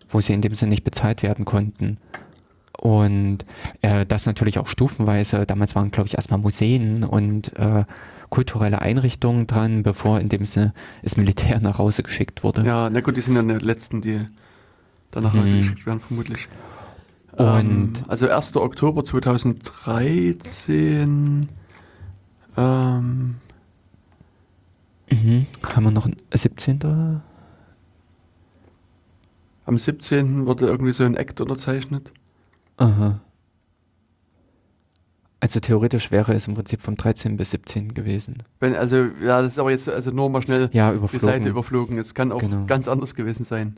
wo 0.09 0.21
sie 0.21 0.33
in 0.35 0.43
dem 0.43 0.55
Sinne 0.57 0.71
nicht 0.71 0.83
bezahlt 0.83 1.23
werden 1.23 1.45
konnten. 1.45 1.99
Und 2.77 3.45
äh, 3.83 4.07
das 4.07 4.27
natürlich 4.27 4.59
auch 4.59 4.67
stufenweise. 4.67 5.47
Damals 5.47 5.75
waren, 5.77 5.91
glaube 5.91 6.09
ich, 6.09 6.15
erstmal 6.15 6.41
Museen 6.41 7.05
und 7.05 7.57
äh, 7.59 7.85
kulturelle 8.31 8.81
Einrichtungen 8.81 9.47
dran, 9.47 9.83
bevor 9.83 10.20
in 10.20 10.28
dem 10.28 10.45
Sinne 10.45 10.72
das 11.03 11.16
Militär 11.16 11.61
nach 11.61 11.78
Hause 11.78 12.03
geschickt 12.03 12.43
wurde. 12.45 12.62
ja, 12.64 12.89
na 12.91 13.01
gut, 13.01 13.16
die 13.16 13.20
sind 13.20 13.35
dann 13.35 13.49
die 13.49 13.55
letzten, 13.64 14.01
die 14.01 14.20
danach 15.11 15.35
Mhm. 15.35 15.41
rausgeschickt 15.41 15.87
werden, 15.87 16.01
vermutlich. 16.01 16.49
Und- 17.33 17.99
ähm, 17.99 18.05
also 18.09 18.28
1. 18.28 18.57
Oktober 18.57 19.05
2013 19.05 21.49
ähm, 22.57 23.37
Mhm. 25.12 25.47
Haben 25.66 25.85
wir 25.85 25.91
noch 25.91 26.07
ein 26.07 26.14
17. 26.33 27.20
am 29.66 29.78
17. 29.78 30.47
wurde 30.47 30.66
irgendwie 30.66 30.93
so 30.93 31.03
ein 31.05 31.16
Act 31.16 31.41
unterzeichnet. 31.41 32.12
Aha. 32.76 33.20
Also 35.43 35.59
theoretisch 35.59 36.11
wäre 36.11 36.34
es 36.34 36.47
im 36.47 36.55
Prinzip 36.55 36.82
vom 36.82 36.97
13. 36.97 37.36
bis 37.38 37.51
17. 37.53 37.95
gewesen. 37.95 38.43
Wenn, 38.61 38.74
also, 38.76 39.07
ja, 39.24 39.41
das 39.41 39.53
ist 39.53 39.59
aber 39.59 39.70
jetzt 39.70 39.88
also 39.88 40.11
nur 40.11 40.28
mal 40.28 40.43
schnell 40.43 40.68
Ja, 40.72 40.93
die. 40.93 41.18
Seite 41.18 41.49
überflogen. 41.49 41.97
Es 41.99 42.14
kann 42.14 42.30
auch 42.30 42.41
Genau. 42.41 42.66
ganz 42.66 42.88
anders 42.88 43.14
gewesen 43.14 43.45
sein. 43.45 43.76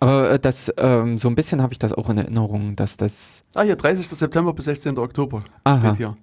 Aber 0.00 0.32
äh, 0.32 0.38
das, 0.40 0.72
ähm, 0.78 1.18
so 1.18 1.28
ein 1.28 1.36
bisschen 1.36 1.62
habe 1.62 1.72
ich 1.72 1.78
das 1.78 1.92
auch 1.92 2.10
in 2.10 2.18
Erinnerung, 2.18 2.74
dass 2.74 2.96
das. 2.96 3.42
Ah, 3.54 3.62
hier, 3.62 3.76
30. 3.76 4.08
September 4.08 4.52
bis 4.52 4.64
16. 4.64 4.98
Oktober. 4.98 5.44
Aha. 5.62 5.94
Hier. 5.96 6.16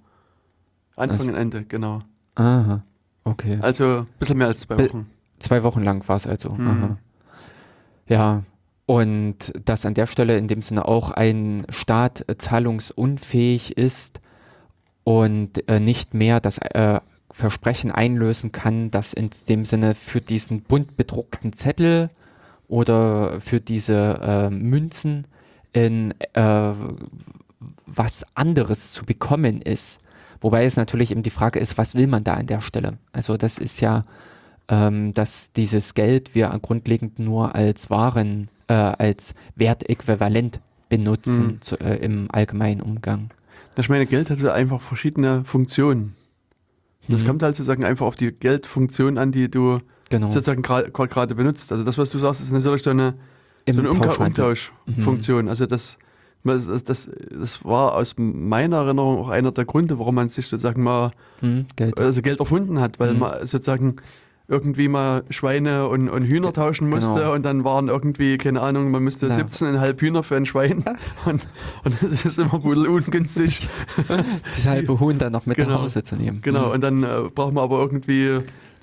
Anfang 0.96 1.16
Das- 1.18 1.28
und 1.28 1.34
Ende, 1.34 1.64
genau. 1.64 2.02
Aha. 2.34 2.82
Okay. 3.24 3.58
Also 3.62 4.00
ein 4.00 4.06
bisschen 4.18 4.36
mehr 4.36 4.48
als 4.48 4.60
zwei 4.60 4.74
Be- 4.74 4.90
Wochen. 4.90 5.06
Zwei 5.38 5.62
Wochen 5.62 5.82
lang 5.82 6.06
war 6.06 6.16
es 6.16 6.26
also. 6.26 6.54
Hm. 6.56 6.68
Aha. 6.68 6.98
Ja. 8.08 8.42
Und 8.84 9.52
dass 9.64 9.86
an 9.86 9.94
der 9.94 10.06
Stelle 10.06 10.36
in 10.36 10.48
dem 10.48 10.60
Sinne 10.60 10.86
auch 10.86 11.10
ein 11.12 11.64
Staat 11.70 12.28
äh, 12.28 12.36
zahlungsunfähig 12.36 13.78
ist 13.78 14.19
und 15.10 15.68
äh, 15.68 15.80
nicht 15.80 16.14
mehr 16.14 16.38
das 16.38 16.58
äh, 16.58 17.00
Versprechen 17.32 17.90
einlösen 17.90 18.52
kann, 18.52 18.92
dass 18.92 19.12
in 19.12 19.30
dem 19.48 19.64
Sinne 19.64 19.96
für 19.96 20.20
diesen 20.20 20.62
bunt 20.62 20.96
bedruckten 20.96 21.52
Zettel 21.52 22.10
oder 22.68 23.40
für 23.40 23.60
diese 23.60 24.20
äh, 24.22 24.50
Münzen 24.50 25.26
in 25.72 26.14
äh, 26.34 26.72
was 27.86 28.24
anderes 28.34 28.92
zu 28.92 29.04
bekommen 29.04 29.60
ist. 29.62 29.98
Wobei 30.40 30.64
es 30.64 30.76
natürlich 30.76 31.10
eben 31.10 31.24
die 31.24 31.30
Frage 31.30 31.58
ist, 31.58 31.76
was 31.76 31.96
will 31.96 32.06
man 32.06 32.22
da 32.22 32.34
an 32.34 32.46
der 32.46 32.60
Stelle? 32.60 32.98
Also 33.12 33.36
das 33.36 33.58
ist 33.58 33.80
ja, 33.80 34.04
ähm, 34.68 35.12
dass 35.12 35.50
dieses 35.52 35.94
Geld 35.94 36.36
wir 36.36 36.48
grundlegend 36.62 37.18
nur 37.18 37.56
als 37.56 37.90
Waren, 37.90 38.48
äh, 38.68 38.74
als 38.74 39.34
Wertäquivalent 39.56 40.60
benutzen 40.88 41.46
Mhm. 41.46 41.60
zu, 41.62 41.80
äh, 41.80 41.96
im 41.96 42.28
allgemeinen 42.30 42.80
Umgang. 42.80 43.30
Ich 43.80 43.88
meine, 43.88 44.06
Geld 44.06 44.30
hat 44.30 44.44
einfach 44.44 44.80
verschiedene 44.80 45.44
Funktionen. 45.44 46.14
Das 47.08 47.22
Mhm. 47.22 47.26
kommt 47.26 47.42
halt 47.42 47.56
sozusagen 47.56 47.84
einfach 47.84 48.06
auf 48.06 48.16
die 48.16 48.30
Geldfunktion 48.32 49.18
an, 49.18 49.32
die 49.32 49.50
du 49.50 49.80
Genau. 50.10 50.30
sozusagen 50.30 50.62
gra- 50.62 50.88
gra- 50.90 51.06
gerade 51.08 51.34
benutzt. 51.34 51.72
Also 51.72 51.84
das, 51.84 51.98
was 51.98 52.10
du 52.10 52.18
sagst, 52.18 52.40
ist 52.40 52.52
natürlich 52.52 52.82
so 52.82 52.90
eine, 52.90 53.14
Im 53.64 53.74
so 53.76 53.80
eine. 53.80 53.90
Umtauschfunktion. 53.90 55.48
Also 55.48 55.66
das, 55.66 55.98
das, 56.44 56.66
das, 56.84 57.10
das 57.30 57.64
war 57.64 57.94
aus 57.94 58.14
meiner 58.18 58.78
Erinnerung 58.78 59.18
auch 59.18 59.28
einer 59.28 59.52
der 59.52 59.64
Gründe, 59.64 59.98
warum 59.98 60.14
man 60.14 60.28
sich 60.28 60.46
sozusagen 60.46 60.82
mal 60.82 61.12
Hm, 61.40 61.66
Geld. 61.76 61.98
also 61.98 62.22
Geld 62.22 62.40
erfunden 62.40 62.80
hat, 62.80 62.98
weil 63.00 63.14
Mhm. 63.14 63.20
man 63.20 63.46
sozusagen 63.46 63.96
irgendwie 64.50 64.88
mal 64.88 65.22
Schweine 65.30 65.86
und, 65.88 66.08
und 66.08 66.24
Hühner 66.24 66.52
tauschen 66.52 66.88
musste 66.90 67.20
Genau. 67.20 67.34
und 67.34 67.44
dann 67.44 67.62
waren 67.64 67.88
irgendwie, 67.88 68.36
keine 68.36 68.60
Ahnung, 68.60 68.90
man 68.90 69.02
müsste 69.02 69.28
Na. 69.28 69.36
17,5 69.36 70.00
Hühner 70.00 70.22
für 70.24 70.36
ein 70.36 70.44
Schwein 70.44 70.84
und, 71.24 71.46
und 71.84 72.02
das 72.02 72.24
ist 72.24 72.38
immer 72.38 72.62
ungünstig. 72.64 73.68
Das 74.08 74.66
halbe 74.66 74.98
Huhn 74.98 75.16
dann 75.18 75.32
noch 75.32 75.46
mit 75.46 75.56
Genau. 75.56 75.70
nach 75.70 75.82
Hause 75.82 76.02
zu 76.02 76.16
nehmen. 76.16 76.40
Genau, 76.42 76.66
Hm. 76.66 76.72
und 76.72 76.80
dann 76.84 77.02
äh, 77.04 77.06
braucht 77.34 77.54
man 77.54 77.62
aber 77.64 77.78
irgendwie 77.78 78.38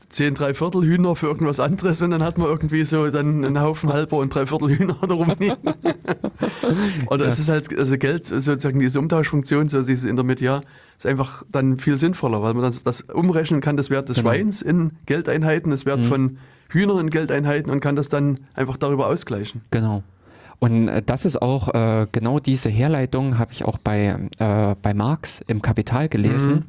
10, 0.10 0.36
Dreiviertel 0.36 0.84
Hühner 0.84 1.18
für 1.18 1.28
irgendwas 1.28 1.60
anderes 1.60 2.02
und 2.02 2.12
dann 2.12 2.24
hat 2.24 2.38
man 2.38 2.48
irgendwie 2.48 2.86
so 2.86 3.10
dann 3.10 3.44
einen 3.44 3.60
Haufen 3.60 3.92
halber 3.92 4.18
und 4.18 4.34
Dreiviertel 4.34 4.70
Hühner 4.70 4.96
da 5.08 5.14
rumliegen. 5.14 5.58
Oder 7.10 7.26
es 7.26 7.40
ist 7.40 7.50
halt, 7.50 7.78
also 7.78 7.98
Geld, 7.98 8.26
sozusagen 8.26 8.80
diese 8.80 9.00
Umtauschfunktion, 9.00 9.68
so 9.68 9.82
dieses 9.82 10.06
Intermediar, 10.06 10.62
ist 10.98 11.06
einfach 11.06 11.44
dann 11.52 11.78
viel 11.78 12.00
sinnvoller, 12.00 12.42
weil 12.42 12.54
man 12.54 12.64
das, 12.64 12.84
das 12.84 13.02
umrechnen 13.02 13.62
kann, 13.62 13.78
das 13.78 13.90
Wert 13.90 14.10
des 14.10 14.18
Genau. 14.18 14.30
Schweins 14.32 14.62
in 14.62 14.94
Geldeinheiten, 15.06 15.72
das 15.72 15.86
Wert 15.86 16.00
Mhm. 16.00 16.04
von 16.06 16.38
Hühnern 16.70 17.00
in 17.00 17.10
Geldeinheiten 17.10 17.72
und 17.72 17.80
kann 17.80 17.96
das 17.96 18.10
dann 18.10 18.40
einfach 18.56 18.78
darüber 18.78 19.08
ausgleichen. 19.08 19.62
Genau. 19.72 20.04
Und 20.60 20.88
äh, 20.88 21.04
das 21.06 21.26
ist 21.26 21.40
auch 21.42 21.74
äh, 21.74 22.08
genau 22.12 22.40
diese 22.40 22.70
Herleitung, 22.70 23.38
habe 23.38 23.54
ich 23.54 23.64
auch 23.64 23.78
bei, 23.78 24.18
äh, 24.40 24.76
bei 24.82 24.94
Marx 24.94 25.42
im 25.48 25.62
Kapital 25.62 26.10
gelesen. 26.10 26.66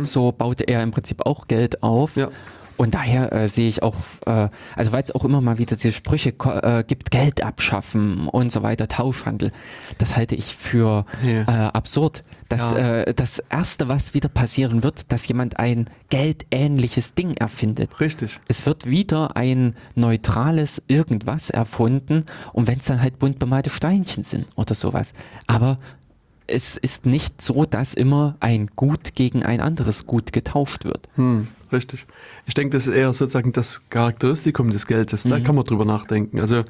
So 0.00 0.32
baute 0.32 0.64
er 0.64 0.82
im 0.82 0.90
Prinzip 0.92 1.24
auch 1.26 1.46
Geld 1.46 1.82
auf. 1.82 2.16
Ja. 2.16 2.30
Und 2.78 2.94
daher 2.94 3.32
äh, 3.32 3.48
sehe 3.48 3.68
ich 3.68 3.82
auch, 3.82 3.96
äh, 4.24 4.48
also 4.76 4.92
weil 4.92 5.02
es 5.02 5.14
auch 5.14 5.24
immer 5.24 5.40
mal 5.42 5.58
wieder 5.58 5.76
diese 5.76 5.92
Sprüche 5.92 6.30
äh, 6.30 6.84
gibt, 6.84 7.10
Geld 7.10 7.42
abschaffen 7.42 8.28
und 8.28 8.50
so 8.50 8.62
weiter, 8.62 8.88
Tauschhandel, 8.88 9.52
das 9.98 10.16
halte 10.16 10.34
ich 10.36 10.56
für 10.56 11.04
Ja. 11.22 11.42
äh, 11.42 11.70
absurd. 11.72 12.22
Das, 12.48 12.70
Ja. 12.72 12.78
äh, 13.02 13.14
das 13.14 13.40
Erste, 13.50 13.88
was 13.88 14.14
wieder 14.14 14.28
passieren 14.30 14.82
wird, 14.82 15.12
dass 15.12 15.28
jemand 15.28 15.58
ein 15.58 15.90
geldähnliches 16.08 17.14
Ding 17.14 17.32
erfindet. 17.36 18.00
Richtig. 18.00 18.38
Es 18.48 18.64
wird 18.64 18.86
wieder 18.86 19.36
ein 19.36 19.74
neutrales 19.94 20.82
irgendwas 20.86 21.50
erfunden 21.50 22.24
und 22.52 22.68
wenn 22.68 22.78
es 22.78 22.86
dann 22.86 23.02
halt 23.02 23.18
bunt 23.18 23.38
bemalte 23.38 23.70
Steinchen 23.70 24.22
sind 24.22 24.46
oder 24.56 24.74
sowas. 24.74 25.12
Aber 25.46 25.76
es 26.46 26.76
ist 26.78 27.04
nicht 27.04 27.42
so, 27.42 27.64
dass 27.66 27.92
immer 27.92 28.36
ein 28.40 28.68
Gut 28.76 29.14
gegen 29.14 29.42
ein 29.44 29.60
anderes 29.60 30.06
Gut 30.06 30.32
getauscht 30.32 30.84
wird. 30.84 31.08
Hm, 31.16 31.48
richtig. 31.72 32.06
Ich 32.46 32.54
denke, 32.54 32.76
das 32.76 32.86
ist 32.86 32.94
eher 32.94 33.12
sozusagen 33.12 33.52
das 33.52 33.82
Charakteristikum 33.90 34.70
des 34.70 34.86
Geldes. 34.86 35.22
Da 35.24 35.40
kann 35.40 35.54
man 35.54 35.64
drüber 35.64 35.84
nachdenken. 35.84 36.40
Also 36.40 36.64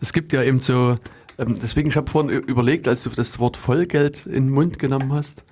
es 0.00 0.12
gibt 0.12 0.32
ja 0.32 0.42
eben 0.42 0.60
so, 0.60 0.98
ähm, 1.38 1.56
deswegen, 1.62 1.88
ich 1.88 1.96
habe 1.96 2.10
vorhin 2.10 2.30
überlegt, 2.30 2.88
als 2.88 3.02
du 3.04 3.10
das 3.10 3.38
Wort 3.38 3.56
Vollgeld 3.56 4.26
in 4.26 4.46
den 4.46 4.50
Mund 4.50 4.78
genommen 4.78 5.12
hast, 5.12 5.44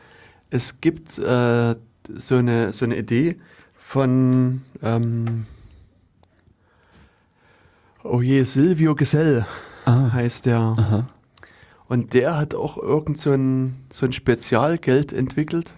es 0.50 0.80
gibt 0.80 1.18
äh, 1.18 1.74
so, 2.14 2.34
eine, 2.36 2.72
so 2.72 2.84
eine 2.84 2.96
Idee 2.96 3.36
von, 3.78 4.62
ähm, 4.82 5.46
oh 8.02 8.20
je, 8.20 8.42
Silvio 8.44 8.94
Gesell 8.94 9.46
Ah, 9.84 10.10
heißt 10.12 10.46
der. 10.46 10.58
aha. 10.58 11.08
Und 11.88 12.14
der 12.14 12.36
hat 12.36 12.54
auch 12.54 12.76
irgend 12.76 13.18
so 13.18 13.32
ein, 13.32 13.74
so 13.92 14.06
ein 14.06 14.12
Spezialgeld 14.12 15.12
entwickelt. 15.12 15.74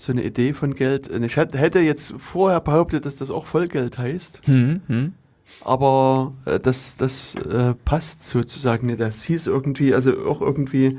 So 0.00 0.12
eine 0.12 0.24
Idee 0.24 0.54
von 0.54 0.74
Geld. 0.74 1.10
Ich 1.10 1.36
hätte 1.36 1.78
jetzt 1.80 2.14
vorher 2.16 2.60
behauptet, 2.60 3.04
dass 3.04 3.16
das 3.16 3.30
auch 3.30 3.44
Vollgeld 3.44 3.98
heißt. 3.98 4.40
Hm, 4.46 4.80
hm. 4.86 5.12
Aber 5.60 6.32
äh, 6.46 6.58
das, 6.58 6.96
das 6.96 7.34
äh, 7.34 7.74
passt 7.84 8.24
sozusagen 8.24 8.86
nicht. 8.86 8.98
Das 8.98 9.22
hieß 9.24 9.46
irgendwie, 9.46 9.92
also 9.92 10.26
auch 10.26 10.40
irgendwie 10.40 10.98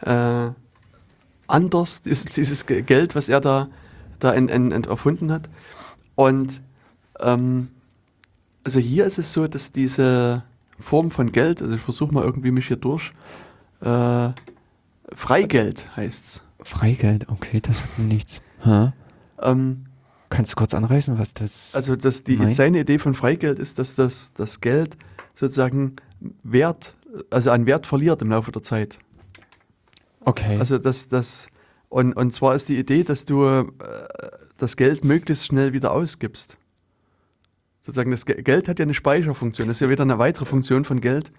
äh, 0.00 0.48
anders, 1.46 2.00
dieses, 2.00 2.24
dieses 2.24 2.64
Ge- 2.64 2.80
Geld, 2.80 3.14
was 3.14 3.28
er 3.28 3.42
da, 3.42 3.68
da 4.18 4.32
ent, 4.32 4.50
ent, 4.50 4.72
ent 4.72 4.86
erfunden 4.86 5.30
hat. 5.30 5.50
Und 6.14 6.62
ähm, 7.20 7.68
also 8.64 8.80
hier 8.80 9.04
ist 9.04 9.18
es 9.18 9.30
so, 9.34 9.46
dass 9.46 9.72
diese 9.72 10.42
Form 10.80 11.10
von 11.10 11.32
Geld, 11.32 11.60
also 11.60 11.74
ich 11.74 11.82
versuche 11.82 12.14
mal 12.14 12.24
irgendwie 12.24 12.50
mich 12.50 12.68
hier 12.68 12.78
durch, 12.78 13.12
äh, 13.82 14.30
Freigeld 15.14 15.94
heißt's. 15.96 16.42
Freigeld, 16.68 17.28
okay, 17.28 17.60
das 17.60 17.82
hat 17.82 17.98
mir 17.98 18.04
nichts. 18.04 18.40
Hä? 18.62 18.92
Ähm, 19.42 19.84
Kannst 20.30 20.52
du 20.52 20.56
kurz 20.56 20.74
anreißen, 20.74 21.18
was 21.18 21.32
das 21.34 21.74
Also 21.74 21.96
dass 21.96 22.22
die, 22.22 22.36
Nein. 22.36 22.52
seine 22.52 22.80
Idee 22.80 22.98
von 22.98 23.14
Freigeld 23.14 23.58
ist, 23.58 23.78
dass 23.78 23.94
das, 23.94 24.32
das 24.34 24.60
Geld 24.60 24.96
sozusagen 25.34 25.96
Wert, 26.42 26.94
also 27.30 27.50
an 27.50 27.64
Wert 27.66 27.86
verliert 27.86 28.20
im 28.20 28.28
Laufe 28.30 28.52
der 28.52 28.62
Zeit. 28.62 28.98
Okay. 30.20 30.58
Also 30.58 30.76
dass 30.78 31.08
das 31.08 31.48
und, 31.88 32.12
und 32.12 32.32
zwar 32.34 32.54
ist 32.54 32.68
die 32.68 32.78
Idee, 32.78 33.02
dass 33.04 33.24
du 33.24 33.46
äh, 33.46 33.64
das 34.58 34.76
Geld 34.76 35.02
möglichst 35.04 35.46
schnell 35.46 35.72
wieder 35.72 35.92
ausgibst. 35.92 36.58
Sozusagen 37.80 38.10
das 38.10 38.26
Ge- 38.26 38.42
Geld 38.42 38.68
hat 38.68 38.78
ja 38.78 38.82
eine 38.84 38.92
Speicherfunktion. 38.92 39.68
Das 39.68 39.78
ist 39.78 39.80
ja 39.80 39.88
wieder 39.88 40.02
eine 40.02 40.18
weitere 40.18 40.44
Funktion 40.44 40.84
von 40.84 41.00
Geld, 41.00 41.32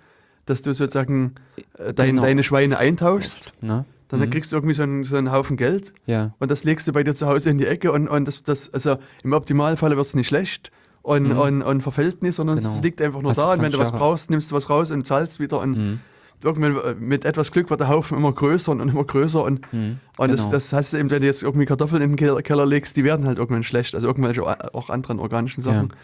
dass 0.46 0.64
du 0.64 0.74
sozusagen 0.74 1.36
äh, 1.78 1.94
dein, 1.94 2.08
Genau. 2.12 2.22
deine 2.24 2.42
Schweine 2.44 2.80
eintauschst, 2.80 3.52
ne? 3.62 3.86
Dann 4.10 4.20
Mhm. 4.20 4.30
kriegst 4.32 4.52
du 4.52 4.56
irgendwie 4.58 4.74
so 4.76 4.84
einen, 4.84 5.04
so 5.04 5.16
einen 5.16 5.32
Haufen 5.32 5.56
Geld 5.58 5.94
Ja. 6.06 6.34
und 6.40 6.50
das 6.52 6.64
legst 6.64 6.88
du 6.88 6.92
bei 6.94 7.04
dir 7.04 7.16
zu 7.16 7.28
Hause 7.28 7.50
in 7.52 7.58
die 7.58 7.66
Ecke 7.68 7.92
und, 7.92 8.08
und 8.08 8.26
das, 8.28 8.44
das, 8.44 8.74
also 8.74 8.98
im 9.24 9.34
Optimalfall 9.34 9.96
wird 9.96 10.06
es 10.06 10.14
nicht 10.16 10.28
schlecht 10.28 10.72
und, 11.02 11.30
Mhm. 11.30 11.38
und, 11.40 11.62
und 11.62 11.82
verfällt 11.82 12.22
nicht, 12.22 12.36
sondern 12.36 12.58
Genau. 12.58 12.70
es 12.76 12.82
liegt 12.84 13.02
einfach 13.02 13.22
nur 13.22 13.32
Hast 13.32 13.38
da 13.38 13.54
und 13.54 13.62
wenn 13.62 13.72
du 13.72 13.78
was 13.78 13.90
20 13.90 13.94
Jahre. 13.94 13.98
brauchst, 14.12 14.30
nimmst 14.32 14.52
du 14.52 14.56
was 14.56 14.70
raus 14.70 14.92
und 14.92 15.06
zahlst 15.08 15.40
wieder 15.40 15.60
und 15.60 15.78
Mhm. 15.78 16.00
irgendwann 16.44 16.76
äh, 16.78 16.96
mit 17.00 17.26
etwas 17.26 17.52
Glück 17.52 17.70
wird 17.70 17.80
der 17.82 17.90
Haufen 17.90 18.18
immer 18.18 18.32
größer 18.32 18.72
und 18.72 18.80
immer 18.80 19.04
größer 19.04 19.44
und, 19.44 19.72
Mhm. 19.74 20.00
und 20.18 20.32
das, 20.32 20.42
Genau. 20.42 20.52
das 20.52 20.74
heißt 20.74 20.94
eben, 20.96 21.12
wenn 21.12 21.22
du 21.22 21.28
jetzt 21.28 21.44
irgendwie 21.44 21.66
Kartoffeln 21.66 22.02
in 22.02 22.16
den 22.16 22.42
Keller, 22.44 22.66
legst, 22.66 22.96
die 22.98 23.04
werden 23.04 23.26
halt 23.26 23.38
irgendwann 23.38 23.64
schlecht, 23.64 23.94
also 23.96 24.08
irgendwelche 24.08 24.44
auch 24.74 24.90
anderen 24.90 25.20
organischen 25.20 25.62
Sachen. 25.62 25.90
Ja. 25.90 25.96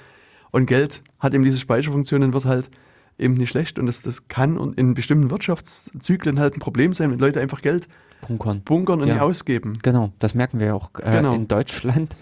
Und 0.51 0.67
Geld 0.67 1.01
hat 1.19 1.33
eben 1.33 1.43
diese 1.43 1.59
Speicherfunktionen, 1.59 2.33
wird 2.33 2.45
halt 2.45 2.69
eben 3.17 3.35
nicht 3.35 3.49
schlecht 3.49 3.79
und 3.79 3.85
das, 3.87 4.01
das 4.01 4.27
kann 4.27 4.57
und 4.57 4.77
in 4.79 4.93
bestimmten 4.93 5.29
Wirtschaftszyklen 5.29 6.39
halt 6.39 6.55
ein 6.55 6.59
Problem 6.59 6.93
sein, 6.93 7.11
wenn 7.11 7.19
Leute 7.19 7.39
einfach 7.41 7.61
Geld 7.61 7.87
Punkern. 8.21 8.61
bunkern 8.63 9.01
und 9.01 9.07
Ja. 9.07 9.15
nicht 9.15 9.21
ausgeben. 9.23 9.79
Genau, 9.83 10.11
das 10.19 10.33
merken 10.33 10.59
wir 10.59 10.75
auch 10.75 10.89
äh, 11.01 11.11
Genau. 11.11 11.33
in 11.33 11.47
Deutschland, 11.47 12.15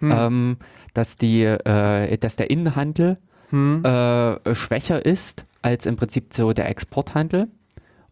Hm. 0.00 0.10
ähm, 0.12 0.56
dass, 0.94 1.16
die, 1.16 1.42
äh, 1.42 2.16
dass 2.18 2.36
der 2.36 2.50
Innenhandel 2.50 3.16
Hm. 3.50 3.84
äh, 3.84 4.54
schwächer 4.54 5.04
ist 5.04 5.44
als 5.62 5.86
im 5.86 5.96
Prinzip 5.96 6.34
so 6.34 6.52
der 6.52 6.68
Exporthandel. 6.68 7.48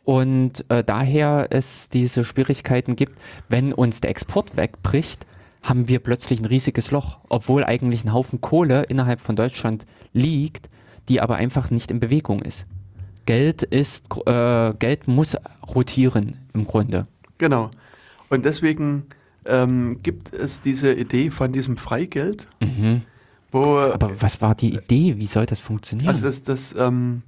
Und 0.05 0.65
äh, 0.71 0.85
daher 0.85 1.49
es 1.51 1.89
diese 1.89 2.25
Schwierigkeiten 2.25 2.95
gibt, 2.97 3.19
wenn 3.49 3.73
uns 3.73 4.01
der 4.01 4.11
Export 4.11 4.57
wegbricht, 4.57 5.27
haben 5.63 5.89
wir 5.89 5.99
plötzlich 5.99 6.41
ein 6.41 6.45
riesiges 6.45 6.91
Loch, 6.91 7.19
obwohl 7.31 7.65
eigentlich 7.65 8.05
ein 8.05 8.13
Haufen 8.13 8.41
Kohle 8.43 8.83
innerhalb 8.85 9.21
von 9.21 9.35
Deutschland 9.35 9.87
liegt, 10.13 10.69
die 11.09 11.21
aber 11.21 11.37
einfach 11.37 11.71
nicht 11.71 11.91
in 11.91 12.01
Bewegung 12.01 12.43
ist. 12.43 12.67
Geld 13.27 13.63
ist, 13.63 14.07
äh, 14.27 14.73
Geld 14.79 15.09
muss 15.09 15.37
rotieren 15.75 16.37
im 16.53 16.67
Grunde. 16.67 17.05
Genau. 17.39 17.71
Und 18.31 18.45
deswegen 18.45 19.05
ähm, 19.47 20.01
gibt 20.03 20.33
es 20.33 20.61
diese 20.63 20.93
Idee 20.95 21.31
von 21.31 21.53
diesem 21.53 21.77
Freigeld, 21.77 22.49
Mhm. 22.61 23.03
wo 23.53 23.79
Aber 23.79 24.11
was 24.21 24.41
war 24.43 24.55
die 24.55 24.75
Idee? 24.75 25.17
Wie 25.19 25.27
soll 25.27 25.47
das 25.47 25.61
funktionieren? 25.61 26.09
also 26.09 26.25
das, 26.27 26.43
das 26.43 26.75
ähm, 26.79 27.23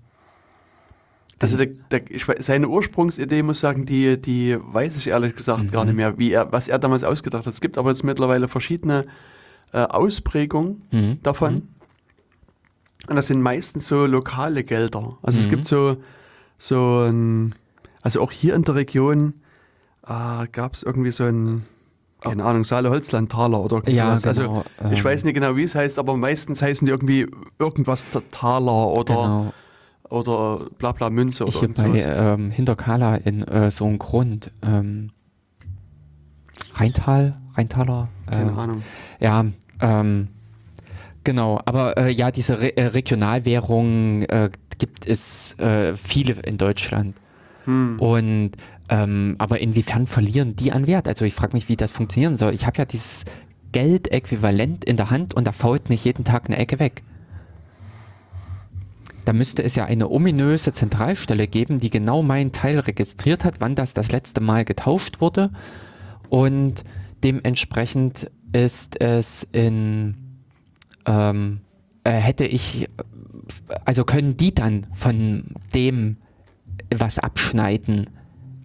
also 1.38 1.58
der, 1.58 1.66
der, 1.90 2.02
seine 2.38 2.68
Ursprungsidee 2.68 3.42
muss 3.42 3.60
sagen, 3.60 3.84
die, 3.84 4.18
die 4.20 4.56
weiß 4.58 4.96
ich 4.96 5.08
ehrlich 5.08 5.36
gesagt 5.36 5.70
gar 5.70 5.82
Mhm. 5.84 5.88
nicht 5.90 5.96
mehr, 5.96 6.18
wie 6.18 6.32
er, 6.32 6.50
was 6.50 6.68
er 6.68 6.78
damals 6.78 7.04
ausgedacht 7.04 7.44
hat. 7.46 7.52
Es 7.52 7.60
gibt 7.60 7.76
aber 7.76 7.90
jetzt 7.90 8.04
mittlerweile 8.04 8.48
verschiedene 8.48 9.04
äh, 9.72 9.78
Ausprägungen 9.80 10.82
Mhm. 10.90 11.22
davon. 11.22 11.68
Und 13.08 13.16
das 13.16 13.28
sind 13.28 13.40
meistens 13.42 13.86
so 13.86 14.06
lokale 14.06 14.64
Gelder. 14.64 15.16
Also 15.22 15.40
es 15.40 15.46
Mhm. 15.46 15.50
gibt 15.50 15.64
so, 15.66 15.96
so 16.58 17.00
ein, 17.08 17.54
also 18.02 18.20
auch 18.20 18.32
hier 18.32 18.54
in 18.54 18.62
der 18.62 18.74
Region 18.74 19.34
äh, 20.06 20.46
gab 20.50 20.74
es 20.74 20.82
irgendwie 20.82 21.12
so 21.12 21.24
ein, 21.24 21.64
keine 22.20 22.44
Ahnung, 22.44 22.64
Saale-Holzland-Taler 22.64 23.60
oder 23.60 23.76
irgendwie 23.76 23.92
Ja, 23.96 24.18
sowas. 24.18 24.36
genau, 24.38 24.58
Also 24.58 24.90
ich 24.92 24.98
ähm. 25.00 25.04
weiß 25.04 25.24
nicht 25.24 25.34
genau, 25.34 25.54
wie 25.56 25.62
es 25.64 25.74
heißt, 25.74 25.98
aber 25.98 26.16
meistens 26.16 26.62
heißen 26.62 26.86
die 26.86 26.90
irgendwie 26.90 27.26
irgendwas 27.58 28.10
Ta- 28.10 28.22
Taler 28.30 28.88
oder, 28.88 29.14
Genau. 29.14 29.52
oder 30.08 30.66
bla 30.78 30.92
bla 30.92 31.10
Münze 31.10 31.44
oder 31.44 31.58
Hier 31.60 31.68
bei 31.74 32.00
ähm, 32.00 32.50
Hinterkala 32.50 33.16
in 33.16 33.42
äh, 33.44 33.70
so 33.70 33.84
einem 33.86 33.98
Grund. 33.98 34.50
Ähm, 34.62 35.10
Rheintal, 36.74 37.36
Rheintaler. 37.56 38.08
Keine 38.28 38.50
äh, 38.52 38.54
Ahnung. 38.54 38.82
Ja, 39.20 39.44
ähm, 39.80 40.28
genau. 41.26 41.60
Aber 41.66 41.98
äh, 41.98 42.10
ja, 42.10 42.30
diese 42.30 42.58
Re 42.58 42.74
äh, 42.78 42.86
Regionalwährungen 42.86 44.22
äh, 44.30 44.50
gibt 44.78 45.06
es 45.06 45.58
äh, 45.58 45.94
viele 45.94 46.34
in 46.44 46.56
Deutschland. 46.56 47.14
Hm. 47.66 47.98
Und 48.00 48.52
ähm, 48.88 49.34
aber 49.38 49.60
inwiefern 49.60 50.06
verlieren 50.06 50.56
die 50.56 50.72
an 50.72 50.86
Wert? 50.86 51.08
Also 51.08 51.26
ich 51.26 51.34
frage 51.34 51.56
mich, 51.56 51.68
wie 51.68 51.76
das 51.76 51.90
funktionieren 51.90 52.38
soll. 52.38 52.54
Ich 52.54 52.66
habe 52.66 52.78
ja 52.78 52.84
dieses 52.86 53.24
Geldäquivalent 53.72 54.84
in 54.84 54.96
der 54.96 55.10
Hand 55.10 55.34
und 55.34 55.46
da 55.46 55.52
fault 55.52 55.90
nicht 55.90 56.04
jeden 56.04 56.24
Tag 56.24 56.46
eine 56.46 56.56
Ecke 56.56 56.78
weg. 56.78 57.02
Da 59.24 59.32
müsste 59.32 59.64
es 59.64 59.74
ja 59.74 59.84
eine 59.84 60.08
ominöse 60.08 60.72
Zentralstelle 60.72 61.48
geben, 61.48 61.80
die 61.80 61.90
genau 61.90 62.22
meinen 62.22 62.52
Teil 62.52 62.78
registriert 62.78 63.44
hat, 63.44 63.56
wann 63.58 63.74
das 63.74 63.92
das 63.92 64.12
letzte 64.12 64.40
Mal 64.40 64.64
getauscht 64.64 65.20
wurde. 65.20 65.50
Und 66.28 66.84
dementsprechend 67.24 68.30
ist 68.52 69.00
es 69.00 69.42
in, 69.50 70.14
ähm, 71.06 71.60
äh, 72.04 72.10
hätte 72.10 72.44
ich, 72.44 72.88
also 73.84 74.04
können 74.04 74.36
die 74.36 74.54
dann 74.54 74.86
von 74.94 75.44
dem 75.74 76.18
was 76.94 77.18
abschneiden, 77.18 78.10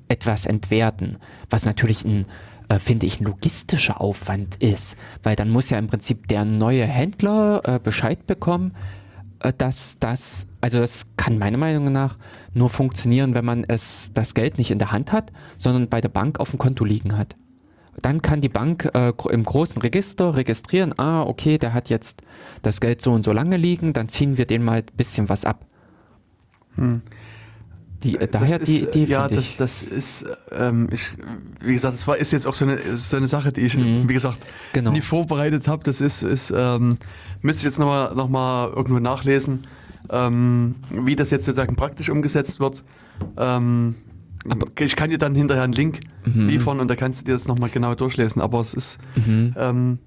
etwas 0.07 0.45
entwerten, 0.45 1.17
was 1.49 1.65
natürlich 1.65 2.03
ein, 2.03 2.25
äh, 2.69 2.79
finde 2.79 3.05
ich, 3.05 3.21
ein 3.21 3.25
logistischer 3.25 4.01
Aufwand 4.01 4.55
ist, 4.57 4.97
weil 5.23 5.35
dann 5.35 5.49
muss 5.49 5.69
ja 5.69 5.79
im 5.79 5.87
Prinzip 5.87 6.27
der 6.27 6.45
neue 6.45 6.85
Händler 6.85 7.61
äh, 7.63 7.79
Bescheid 7.79 8.27
bekommen, 8.27 8.73
äh, 9.39 9.53
dass 9.57 9.97
das, 9.99 10.47
also 10.59 10.79
das 10.79 11.07
kann 11.15 11.37
meiner 11.37 11.57
Meinung 11.57 11.91
nach 11.91 12.17
nur 12.53 12.69
funktionieren, 12.69 13.35
wenn 13.35 13.45
man 13.45 13.63
es, 13.67 14.11
das 14.13 14.33
Geld 14.33 14.57
nicht 14.57 14.71
in 14.71 14.79
der 14.79 14.91
Hand 14.91 15.13
hat, 15.13 15.31
sondern 15.57 15.87
bei 15.87 16.01
der 16.01 16.09
Bank 16.09 16.39
auf 16.39 16.49
dem 16.49 16.59
Konto 16.59 16.83
liegen 16.83 17.17
hat. 17.17 17.35
Dann 18.01 18.21
kann 18.21 18.41
die 18.41 18.49
Bank 18.49 18.89
äh, 18.93 19.11
im 19.29 19.43
großen 19.43 19.81
Register 19.81 20.35
registrieren, 20.35 20.97
ah, 20.97 21.23
okay, 21.23 21.57
der 21.57 21.73
hat 21.73 21.89
jetzt 21.89 22.21
das 22.61 22.79
Geld 22.79 23.01
so 23.01 23.11
und 23.11 23.23
so 23.23 23.31
lange 23.33 23.57
liegen, 23.57 23.93
dann 23.93 24.07
ziehen 24.07 24.37
wir 24.37 24.45
den 24.45 24.63
mal 24.63 24.77
ein 24.79 24.85
bisschen 24.95 25.27
was 25.29 25.43
ab. 25.45 25.65
Die, 28.03 28.15
äh, 28.17 28.27
daher 28.27 28.59
Das 28.59 28.67
die 28.67 28.77
ist, 28.79 28.95
Idee, 28.95 29.03
ja, 29.03 29.27
das, 29.27 29.57
das 29.57 29.83
ist, 29.83 30.25
ähm, 30.51 30.87
ich, 30.91 31.01
wie 31.59 31.73
gesagt, 31.73 31.95
das 31.95 32.07
war, 32.07 32.17
ist 32.17 32.31
jetzt 32.31 32.47
auch 32.47 32.53
so 32.53 32.65
eine, 32.65 32.73
ist 32.73 33.09
so 33.09 33.17
eine 33.17 33.27
Sache, 33.27 33.51
die 33.51 33.61
ich, 33.61 33.77
wie 33.77 34.13
gesagt, 34.13 34.39
Genau. 34.73 34.91
nie 34.91 35.01
vorbereitet 35.01 35.67
habe. 35.67 35.83
Das 35.83 36.01
ist, 36.01 36.23
ist 36.23 36.51
ähm, 36.55 36.95
müsste 37.41 37.59
ich 37.59 37.65
jetzt 37.65 37.77
nochmal 37.77 38.15
noch 38.15 38.29
mal 38.29 38.69
irgendwo 38.69 38.99
nachlesen, 38.99 39.67
ähm, 40.09 40.75
wie 40.89 41.15
das 41.15 41.29
jetzt 41.29 41.45
sozusagen 41.45 41.75
praktisch 41.75 42.09
umgesetzt 42.09 42.59
wird. 42.59 42.83
Ähm, 43.37 43.95
ich 44.79 44.95
kann 44.95 45.09
dir 45.09 45.17
dann 45.17 45.35
hinterher 45.35 45.63
einen 45.63 45.73
Link 45.73 45.99
Mhm. 46.25 46.47
liefern 46.47 46.79
und 46.79 46.87
da 46.87 46.95
kannst 46.95 47.21
du 47.21 47.25
dir 47.25 47.33
das 47.33 47.47
nochmal 47.47 47.69
genau 47.69 47.95
durchlesen. 47.95 48.41
Aber 48.41 48.59
es 48.61 48.73
ist, 48.73 48.97
Mhm. 49.15 49.53
ähm, 49.57 49.99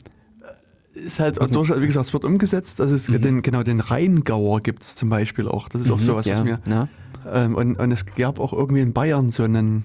ist 0.95 1.19
halt 1.21 1.39
durch, 1.55 1.71
wie 1.81 1.87
gesagt, 1.87 2.07
es 2.07 2.13
wird 2.13 2.25
umgesetzt. 2.25 2.79
Das 2.81 2.91
ist 2.91 3.09
den, 3.09 3.43
genau 3.43 3.63
den 3.63 3.81
Rheingauer 3.81 4.61
gibt 4.61 4.83
es 4.83 4.95
zum 4.97 5.09
Beispiel 5.09 5.49
auch. 5.49 5.69
Das 5.69 5.83
ist 5.83 5.91
auch 5.91 5.97
Mhm, 5.97 6.01
sowas, 6.01 6.25
ja, 6.27 6.39
was 6.39 6.45
mir 6.45 6.61
na? 6.67 6.89
ähm, 7.33 7.55
und, 7.57 7.79
und 7.79 7.91
es 7.93 8.07
gab 8.07 8.39
auch 8.39 8.53
irgendwie 8.53 8.81
in 8.83 8.93
Bayern 8.93 9.31
so 9.31 9.43
einen, 9.43 9.85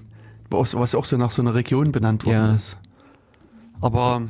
was 0.50 0.94
auch 0.94 1.04
so 1.04 1.16
nach 1.16 1.30
so 1.32 1.42
einer 1.42 1.54
Region 1.54 1.90
benannt 1.92 2.24
worden 2.24 2.34
Ja. 2.50 2.54
ist. 2.54 2.78
Aber 3.80 4.22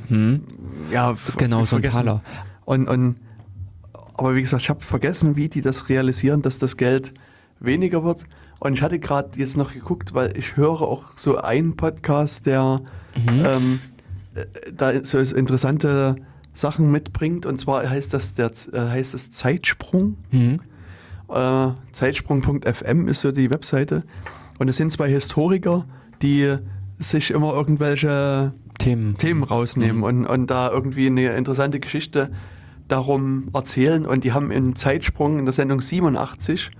ja, 0.92 1.12
f- 1.12 1.34
Genau, 1.36 1.64
so 1.64 1.76
ein. 1.76 1.82
Taler. 1.82 2.22
Und, 2.64 2.88
und 2.88 3.16
aber 4.14 4.34
wie 4.36 4.42
gesagt, 4.42 4.62
ich 4.62 4.70
habe 4.70 4.80
vergessen, 4.80 5.34
wie 5.36 5.48
die 5.48 5.60
das 5.60 5.88
realisieren, 5.88 6.40
dass 6.42 6.58
das 6.58 6.76
Geld 6.76 7.12
weniger 7.58 8.04
wird. 8.04 8.24
Und 8.60 8.74
ich 8.74 8.82
hatte 8.82 8.98
gerade 8.98 9.30
jetzt 9.36 9.56
noch 9.56 9.72
geguckt, 9.72 10.14
weil 10.14 10.36
ich 10.36 10.56
höre 10.56 10.82
auch 10.82 11.18
so 11.18 11.38
einen 11.38 11.76
Podcast, 11.76 12.46
der 12.46 12.80
Mhm. 13.16 13.42
ähm, 13.44 13.80
äh, 14.34 14.44
da 14.72 14.92
so 15.04 15.18
interessante 15.18 16.14
Sachen 16.52 16.92
mitbringt. 16.92 17.44
Und 17.46 17.58
zwar 17.58 17.88
heißt 17.88 18.14
das 18.14 18.34
der 18.34 18.52
äh, 18.72 18.78
heißt 18.78 19.14
es 19.14 19.30
Zeitsprung. 19.32 20.16
Mhm. 20.30 20.60
Äh, 21.28 21.68
Zeitsprung.fm 21.92 23.08
ist 23.08 23.20
so 23.22 23.32
die 23.32 23.50
Webseite. 23.50 24.04
Und 24.58 24.68
es 24.68 24.76
sind 24.76 24.92
zwei 24.92 25.08
Historiker, 25.08 25.86
die 26.22 26.54
sich 26.98 27.30
immer 27.30 27.54
irgendwelche 27.54 28.52
Themen. 28.78 29.16
Themen 29.16 29.42
rausnehmen 29.42 29.98
Mhm. 29.98 30.02
und, 30.02 30.26
und 30.26 30.50
da 30.50 30.70
irgendwie 30.70 31.06
eine 31.06 31.34
interessante 31.34 31.80
Geschichte 31.80 32.30
darum 32.88 33.48
erzählen. 33.54 34.04
Und 34.06 34.24
die 34.24 34.32
haben 34.32 34.50
im 34.50 34.76
Zeitsprung 34.76 35.38
in 35.38 35.44
der 35.46 35.54
Sendung 35.54 35.80
87 35.80 36.70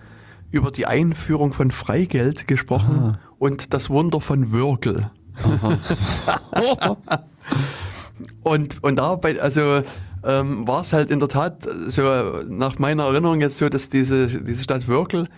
über 0.50 0.70
die 0.70 0.86
Einführung 0.86 1.52
von 1.52 1.70
Freigeld 1.70 2.48
gesprochen 2.48 2.98
Aha. 2.98 3.18
und 3.38 3.72
das 3.74 3.90
Wunder 3.90 4.20
von 4.20 4.52
Würgel. 4.52 5.10
Und, 8.42 8.82
und 8.82 8.96
dabei, 8.96 9.40
also 9.40 9.82
ähm, 10.24 10.66
war 10.66 10.82
es 10.82 10.92
halt 10.92 11.10
in 11.10 11.20
der 11.20 11.28
Tat 11.28 11.66
so 11.88 12.02
nach 12.48 12.78
meiner 12.78 13.04
Erinnerung 13.04 13.40
jetzt 13.40 13.58
so, 13.58 13.68
dass 13.68 13.88
diese, 13.88 14.26
diese 14.26 14.62
Stadt 14.62 14.88
Würkel 14.88 15.28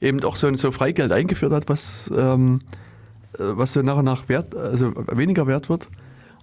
eben 0.00 0.22
auch 0.24 0.36
so, 0.36 0.54
so 0.56 0.72
Freigeld 0.72 1.12
eingeführt 1.12 1.52
hat, 1.52 1.68
was, 1.68 2.10
ähm, 2.16 2.60
äh, 3.34 3.38
was 3.40 3.72
so 3.72 3.82
nach 3.82 3.96
und 3.96 4.04
nach 4.04 4.28
wert, 4.28 4.54
also 4.56 4.92
weniger 5.12 5.46
wert 5.46 5.68
wird. 5.68 5.88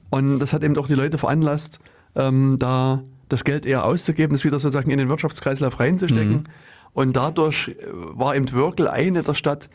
Und 0.09 0.39
das 0.39 0.53
hat 0.53 0.63
eben 0.63 0.77
auch 0.77 0.88
die 0.88 0.95
Leute 0.95 1.17
veranlasst, 1.17 1.80
ähm, 2.15 2.57
da 2.59 3.03
das 3.27 3.43
Geld 3.43 3.65
eher 3.65 3.86
auszugeben, 3.86 4.36
es 4.36 4.43
wieder 4.43 4.59
sozusagen 4.59 4.89
in 4.89 4.97
den 4.97 5.09
Wirtschaftskreislauf 5.09 5.80
reinzustecken. 5.80 6.45
Und 6.93 7.15
dadurch 7.15 7.69
äh, 7.69 7.73
war 7.91 8.35
eben 8.35 8.51
Würkel 8.51 8.87
eine 8.87 9.23
der 9.23 9.33
Stadt, 9.35 9.69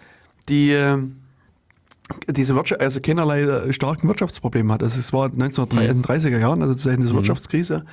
die 0.49 0.73
äh, 0.73 0.99
diese 2.29 2.55
Wirtschaft, 2.55 2.81
also 2.81 3.01
keinerlei 3.01 3.43
äh, 3.43 3.73
starken 3.73 4.09
Wirtschaftsprobleme 4.09 4.73
hat. 4.75 4.83
Also 4.83 5.01
es 5.01 5.13
war 5.13 5.29
1930er 5.29 6.39
Jahren, 6.39 6.63
also 6.63 6.75
zu 6.75 6.89
Zeiten 6.89 7.03
dieser 7.03 7.15
Wirtschaftskrise. 7.15 7.85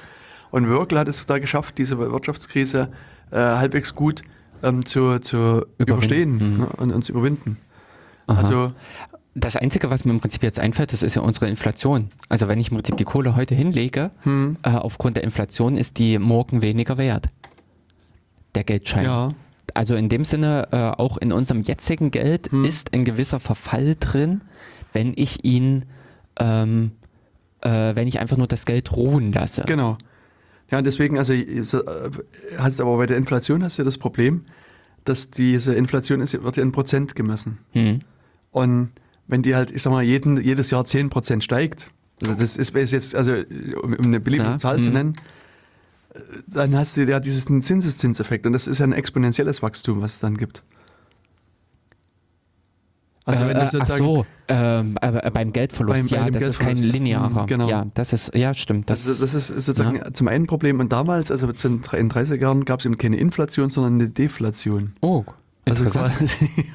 Und 0.51 0.67
Würkel 0.67 0.99
hat 0.99 1.07
es 1.07 1.25
da 1.25 1.39
geschafft, 1.39 1.77
diese 1.77 1.97
Wirtschaftskrise 1.97 2.89
äh, 3.31 3.37
halbwegs 3.37 3.95
gut 3.95 4.21
ähm, 4.63 4.85
zu, 4.85 5.19
zu 5.19 5.65
überstehen 5.77 6.57
ne, 6.59 6.67
und, 6.77 6.91
und 6.91 7.03
zu 7.03 7.13
überwinden. 7.13 7.57
Also 8.27 8.73
Das 9.33 9.55
Einzige, 9.55 9.89
was 9.89 10.03
mir 10.03 10.11
im 10.11 10.19
Prinzip 10.19 10.43
jetzt 10.43 10.59
einfällt, 10.59 10.91
das 10.91 11.03
ist 11.03 11.15
ja 11.15 11.21
unsere 11.21 11.47
Inflation. 11.47 12.09
Also 12.27 12.49
wenn 12.49 12.59
ich 12.59 12.69
im 12.69 12.75
Prinzip 12.75 12.97
die 12.97 13.05
Kohle 13.05 13.35
heute 13.37 13.55
hinlege, 13.55 14.11
Hm. 14.23 14.57
äh, 14.63 14.71
aufgrund 14.71 15.15
der 15.15 15.23
Inflation 15.23 15.77
ist 15.77 15.97
die 15.99 16.19
morgen 16.19 16.61
weniger 16.61 16.97
wert. 16.97 17.27
Der 18.61 18.77
Geldschein. 18.77 19.05
ja, 19.05 19.33
Also 19.73 19.95
in 19.95 20.07
dem 20.07 20.23
Sinne, 20.23 20.67
äh, 20.71 20.75
auch 21.01 21.17
in 21.17 21.31
unserem 21.31 21.63
jetzigen 21.63 22.11
Geld 22.11 22.51
Hm. 22.51 22.63
ist 22.63 22.93
ein 22.93 23.05
gewisser 23.05 23.39
Verfall 23.39 23.95
drin, 23.99 24.41
wenn 24.93 25.13
ich 25.15 25.43
ihn, 25.43 25.85
ähm, 26.39 26.91
äh, 27.61 27.95
wenn 27.95 28.07
ich 28.07 28.19
einfach 28.19 28.37
nur 28.37 28.47
das 28.47 28.65
Geld 28.65 28.91
ruhen 28.95 29.31
lasse. 29.31 29.63
genau. 29.65 29.97
Ja, 30.69 30.81
deswegen, 30.81 31.17
also 31.17 31.33
äh, 31.33 31.43
hast 32.57 32.79
aber 32.79 32.95
bei 32.97 33.05
der 33.07 33.17
Inflation 33.17 33.63
hast 33.63 33.79
du 33.79 33.83
das 33.83 33.97
Problem, 33.97 34.45
dass 35.05 35.29
diese 35.31 35.73
Inflation 35.73 36.21
ist, 36.21 36.41
wird 36.43 36.55
ja 36.57 36.63
in 36.63 36.71
Prozent 36.71 37.15
gemessen. 37.15 37.57
Hm. 37.71 37.99
Und 38.51 38.91
wenn 39.27 39.41
die 39.41 39.55
halt, 39.55 39.71
ich 39.71 39.81
sag 39.81 39.91
mal, 39.91 40.03
jeden, 40.03 40.39
jedes 40.41 40.69
Jahr 40.71 40.83
10% 40.83 41.41
steigt, 41.41 41.89
also 42.21 42.35
das 42.35 42.55
ist, 42.57 42.75
ist 42.75 42.91
jetzt, 42.91 43.15
also 43.15 43.33
um, 43.81 43.93
um 43.93 44.05
eine 44.05 44.19
beliebige 44.19 44.49
Ja, 44.51 44.57
Zahl 44.59 44.79
zu 44.81 44.89
mhm. 44.89 44.95
nennen, 44.95 45.13
äh, 45.15 45.19
dann 46.47 46.75
hast 46.75 46.97
du 46.97 47.03
ja 47.05 47.19
diesen 47.19 47.61
Zinseszinseffekt 47.61 48.45
und 48.45 48.53
das 48.53 48.67
ist 48.67 48.79
ja 48.79 48.85
ein 48.85 48.93
exponentielles 48.93 49.61
Wachstum, 49.61 50.01
was 50.01 50.15
es 50.15 50.19
dann 50.19 50.37
gibt. 50.37 50.63
Also 53.23 53.43
wenn 53.43 53.55
äh, 53.55 53.67
ach 53.79 53.85
so, 53.85 54.25
ähm, 54.47 54.97
aber 54.99 55.21
beim 55.29 55.53
Geldverlust, 55.53 56.09
Beim- 56.09 56.19
bei 56.19 56.25
ja, 56.25 56.31
das 56.31 56.43
ist 56.43 56.59
kein 56.59 56.69
Geldverlust. 56.69 56.93
linearer. 56.93 57.45
Genau. 57.45 57.69
Ja, 57.69 57.85
das 57.93 58.13
ist, 58.13 58.33
ja, 58.33 58.53
stimmt. 58.55 58.89
Das, 58.89 59.05
das, 59.05 59.19
das 59.19 59.35
ist 59.35 59.47
sozusagen 59.65 60.01
zum 60.15 60.27
einen 60.27 60.47
Problem 60.47 60.79
und 60.79 60.91
damals, 60.91 61.29
also 61.31 61.51
zu 61.53 61.69
den 61.69 61.81
30er 61.83 62.35
Jahren, 62.35 62.65
gab 62.65 62.79
es 62.79 62.85
eben 62.87 62.97
keine 62.97 63.17
Inflation, 63.17 63.69
sondern 63.69 63.93
eine 63.95 64.09
Deflation. 64.09 64.93
oh, 65.01 65.23
Also 65.65 65.83
interessant. 65.83 66.15
quasi, 66.15 66.65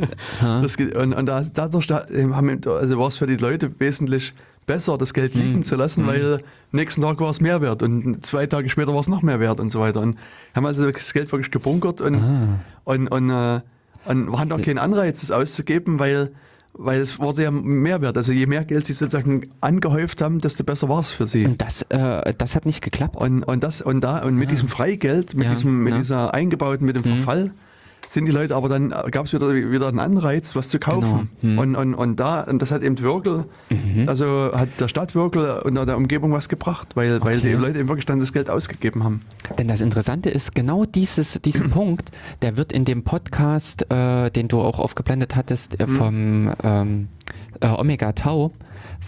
Ha? 0.40 0.62
das, 0.62 0.76
und, 0.76 1.12
und 1.12 1.26
da, 1.26 1.44
dadurch 1.52 1.86
da, 1.86 2.06
haben, 2.32 2.60
also 2.66 2.98
war 2.98 3.08
es 3.08 3.18
für 3.18 3.26
die 3.26 3.36
Leute 3.36 3.70
wesentlich 3.78 4.32
besser, 4.66 4.98
das 4.98 5.14
Geld 5.14 5.34
Mhm. 5.34 5.40
liegen 5.40 5.62
zu 5.62 5.76
lassen, 5.76 6.06
weil 6.06 6.40
nächsten 6.72 7.02
Tag 7.02 7.20
war 7.20 7.30
es 7.30 7.40
mehr 7.40 7.60
wert 7.60 7.82
und 7.82 8.24
zwei 8.26 8.46
Tage 8.46 8.68
später 8.68 8.92
war 8.92 9.00
es 9.00 9.08
noch 9.08 9.22
mehr 9.22 9.40
wert 9.40 9.60
und 9.60 9.70
so 9.70 9.80
weiter. 9.80 10.00
Und 10.00 10.18
haben 10.54 10.66
also 10.66 10.90
das 10.90 11.12
Geld 11.12 11.30
wirklich 11.32 11.50
gebunkert 11.50 12.00
und, 12.00 12.16
Ah. 12.16 12.58
und, 12.84 13.08
und, 13.08 13.30
äh, 13.30 13.60
und 14.06 14.38
hatten 14.38 14.52
auch 14.52 14.62
keinen 14.62 14.78
Anreiz, 14.78 15.20
das 15.20 15.30
auszugeben, 15.30 15.98
weil, 15.98 16.30
weil 16.74 17.00
es 17.00 17.18
wurde 17.18 17.44
ja 17.44 17.50
mehr 17.50 18.00
wert. 18.02 18.16
Also 18.16 18.32
je 18.32 18.46
mehr 18.46 18.64
Geld 18.64 18.86
sie 18.86 18.92
sozusagen 18.92 19.46
angehäuft 19.60 20.20
haben, 20.20 20.40
desto 20.40 20.62
besser 20.64 20.88
war 20.88 21.00
es 21.00 21.10
für 21.10 21.26
sie. 21.26 21.46
Und 21.46 21.62
das, 21.62 21.82
äh, 21.88 22.34
das 22.36 22.54
hat 22.54 22.66
nicht 22.66 22.82
geklappt. 22.82 23.16
Und, 23.16 23.42
und 23.44 23.62
das 23.64 23.80
und 23.82 24.02
da 24.02 24.18
und 24.24 24.34
mit 24.36 24.50
diesem 24.50 24.68
Freigeld, 24.68 25.34
mit 25.34 25.44
Ja, 25.46 25.54
diesem 25.54 25.82
mit 25.82 25.92
ja. 25.94 25.98
dieser 25.98 26.34
eingebauten, 26.34 26.86
mit 26.86 26.96
dem 26.96 27.04
Verfall, 27.04 27.52
sind 28.08 28.26
die 28.26 28.32
Leute 28.32 28.54
aber 28.54 28.68
dann, 28.68 28.90
gab 29.10 29.26
es 29.26 29.32
wieder, 29.32 29.52
wieder 29.54 29.88
einen 29.88 29.98
Anreiz, 29.98 30.54
was 30.54 30.68
zu 30.68 30.78
kaufen. 30.78 31.28
Genau. 31.42 31.52
Hm. 31.52 31.58
Und, 31.58 31.76
und, 31.76 31.94
und 31.94 32.20
da, 32.20 32.42
und 32.42 32.62
das 32.62 32.70
hat 32.70 32.82
eben 32.82 32.98
Würgel, 33.00 33.46
Mhm. 33.68 34.08
also 34.08 34.50
hat 34.54 34.68
der 34.78 34.88
Stadt 34.88 35.14
Würgel 35.14 35.58
und 35.64 35.74
der 35.74 35.96
Umgebung 35.96 36.32
was 36.32 36.48
gebracht, 36.48 36.94
weil, 36.94 37.20
weil 37.22 37.40
die 37.40 37.48
Okay. 37.48 37.56
Leute 37.66 37.78
eben 37.78 37.88
wirklich 37.88 38.06
dann 38.06 38.20
das 38.20 38.32
Geld 38.32 38.48
ausgegeben 38.50 39.02
haben. 39.04 39.22
Denn 39.58 39.66
das 39.68 39.80
Interessante 39.80 40.30
ist, 40.30 40.54
genau 40.54 40.84
dieses, 40.84 41.40
diesen 41.42 41.70
Punkt, 41.70 42.10
der 42.42 42.56
wird 42.56 42.72
in 42.72 42.84
dem 42.84 43.02
Podcast, 43.02 43.90
äh, 43.90 44.30
den 44.30 44.48
du 44.48 44.60
auch 44.60 44.78
aufgeblendet 44.78 45.34
hattest, 45.34 45.80
äh, 45.80 45.86
vom 45.86 46.52
ähm, 46.62 47.08
äh, 47.60 47.68
Omega 47.68 48.12
Tau, 48.12 48.52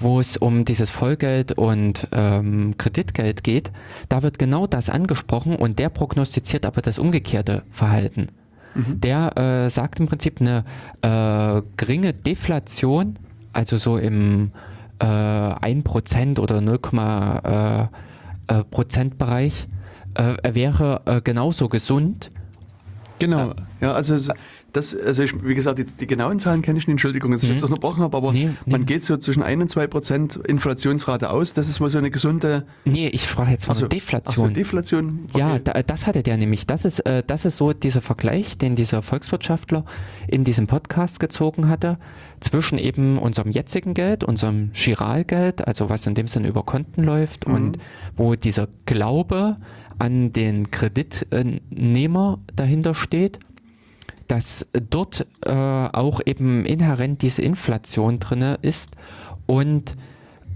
wo 0.01 0.19
es 0.21 0.37
um 0.37 0.65
dieses 0.65 0.91
Vollgeld 0.91 1.53
und 1.53 2.09
ähm, 2.13 2.75
Kreditgeld 2.79 3.45
geht, 3.45 3.71
da 4.09 4.23
wird 4.23 4.39
genau 4.39 4.67
das 4.67 4.91
angesprochen 4.91 5.57
und 5.57 5.79
der 5.79 5.89
prognostiziert 5.89 6.67
aber 6.67 6.81
das 6.83 6.99
umgekehrte 6.99 7.63
Verhalten. 7.71 8.27
Der 8.75 9.37
äh, 9.37 9.71
sagt 9.71 9.99
im 9.99 10.07
Prinzip 10.07 10.41
eine 10.41 10.65
äh, 11.03 11.63
geringe 11.77 12.13
Deflation, 12.13 13.19
also 13.53 13.77
so 13.77 13.99
im 13.99 14.53
äh, 15.01 15.05
1% 15.05 16.39
oder 16.39 16.61
0, 16.61 16.79
äh, 16.95 17.83
äh, 17.83 18.65
Prozentbereich, 18.71 19.67
äh, 20.15 20.35
wäre 20.55 21.01
äh, 21.07 21.21
genauso 21.21 21.69
gesund. 21.69 22.31
Genau, 23.19 23.53
ja, 23.81 23.93
also 23.93 24.15
es- 24.15 24.31
das, 24.73 24.95
also 24.95 25.23
ich, 25.23 25.33
wie 25.45 25.55
gesagt, 25.55 25.79
die, 25.79 25.85
die 25.85 26.07
genauen 26.07 26.41
Zahlen 26.41 26.61
kenne 26.63 26.79
ich 26.79 26.87
nicht, 26.87 26.93
Entschuldigung, 26.95 27.31
dass 27.33 27.43
ich 27.43 27.49
jetzt 27.49 27.65
unterbrochen 27.65 28.03
habe, 28.03 28.17
aber 28.17 28.29
Mhm. 28.33 28.35
Nee, 28.39 28.45
nee. 28.67 28.73
man 28.73 28.87
geht 28.87 29.05
so 29.05 29.17
zwischen 29.17 29.43
1 29.43 29.63
und 29.63 29.69
2 29.71 29.87
Prozent 29.87 30.37
Inflationsrate 30.37 31.31
aus. 31.31 31.55
Das 31.55 31.69
ist 31.69 31.81
mal 31.81 31.89
so 31.89 31.99
eine 31.99 32.11
gesunde 32.11 32.67
Nee, 32.85 33.09
ich 33.09 33.25
sprach 33.29 33.49
jetzt 33.49 33.65
von 33.67 33.75
Ach 33.75 33.81
so, 33.81 33.89
Deflation. 33.89 34.47
Ach 34.47 34.49
so, 34.51 34.55
Deflation. 34.55 35.29
Ja, 35.35 35.53
okay. 35.53 35.61
da, 35.65 35.83
das 35.83 36.07
hatte 36.07 36.23
der 36.23 36.37
nämlich. 36.37 36.67
Das 36.67 36.85
ist, 36.85 37.01
äh, 37.01 37.23
das 37.27 37.45
ist 37.47 37.57
so 37.57 37.73
dieser 37.73 38.01
Vergleich, 38.03 38.59
den 38.59 38.75
dieser 38.77 39.01
Volkswirtschaftler 39.03 39.85
in 40.27 40.45
diesem 40.45 40.67
Podcast 40.67 41.19
gezogen 41.21 41.69
hatte, 41.69 41.99
zwischen 42.41 42.79
eben 42.79 43.19
unserem 43.19 43.51
jetzigen 43.51 43.95
Geld, 43.95 44.23
unserem 44.23 44.71
Giralgeld, 44.73 45.67
also 45.67 45.89
was 45.89 46.07
in 46.07 46.15
dem 46.15 46.29
Sinne 46.29 46.49
über 46.49 46.63
Konten 46.63 47.03
läuft 47.03 47.47
und 47.47 47.79
wo 48.17 48.35
dieser 48.35 48.69
Glaube 48.85 49.57
an 49.99 50.33
den 50.33 50.71
Kreditnehmer 50.71 52.39
dahinter 52.55 52.95
steht, 52.95 53.41
dass 54.29 54.67
dort 54.73 55.27
äh, 55.45 55.51
auch 55.51 56.21
eben 56.25 56.65
inhärent 56.65 57.23
diese 57.23 57.43
Inflation 57.43 58.21
drinne 58.21 58.59
ist 58.63 58.97
und 59.47 59.97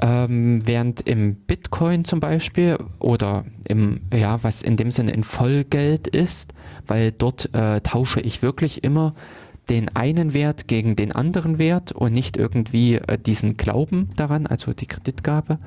ähm, 0.01 0.61
während 0.67 1.01
im 1.03 1.35
Bitcoin 1.35 2.05
zum 2.05 2.21
Beispiel 2.21 2.79
oder 2.99 3.45
im, 3.65 4.01
ja, 4.13 4.43
was 4.43 4.63
in 4.63 4.77
dem 4.77 4.91
Sinne 4.91 5.13
in 5.13 5.25
Vollgeld 5.25 6.07
ist, 6.07 6.55
weil 6.87 7.13
dort 7.13 7.55
äh, 7.55 7.81
tausche 7.81 8.21
ich 8.21 8.43
wirklich 8.43 8.85
immer 8.85 9.15
den 9.71 9.95
einen 9.95 10.35
Wert 10.35 10.67
gegen 10.67 10.97
den 10.97 11.13
anderen 11.13 11.59
Wert 11.59 11.93
und 11.93 12.13
nicht 12.13 12.37
irgendwie 12.37 12.97
äh, 12.97 13.17
diesen 13.19 13.57
Glauben 13.57 14.11
daran, 14.17 14.47
also 14.47 14.73
die 14.73 14.87
Kreditgabe. 14.87 15.59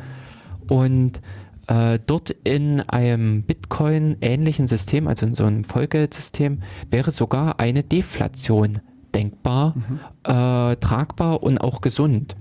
Und 0.69 1.21
äh, 1.67 1.99
dort 2.05 2.29
in 2.29 2.81
einem 2.81 3.43
Bitcoin-ähnlichen 3.43 4.67
System, 4.67 5.07
also 5.07 5.25
in 5.25 5.33
so 5.33 5.45
einem 5.45 5.63
Vollgeldsystem, 5.63 6.59
wäre 6.89 7.11
sogar 7.11 7.59
eine 7.59 7.83
Deflation 7.83 8.79
denkbar, 9.13 9.75
äh, 10.23 10.75
tragbar 10.75 11.41
und 11.41 11.59
auch 11.59 11.81
gesund. 11.81 12.35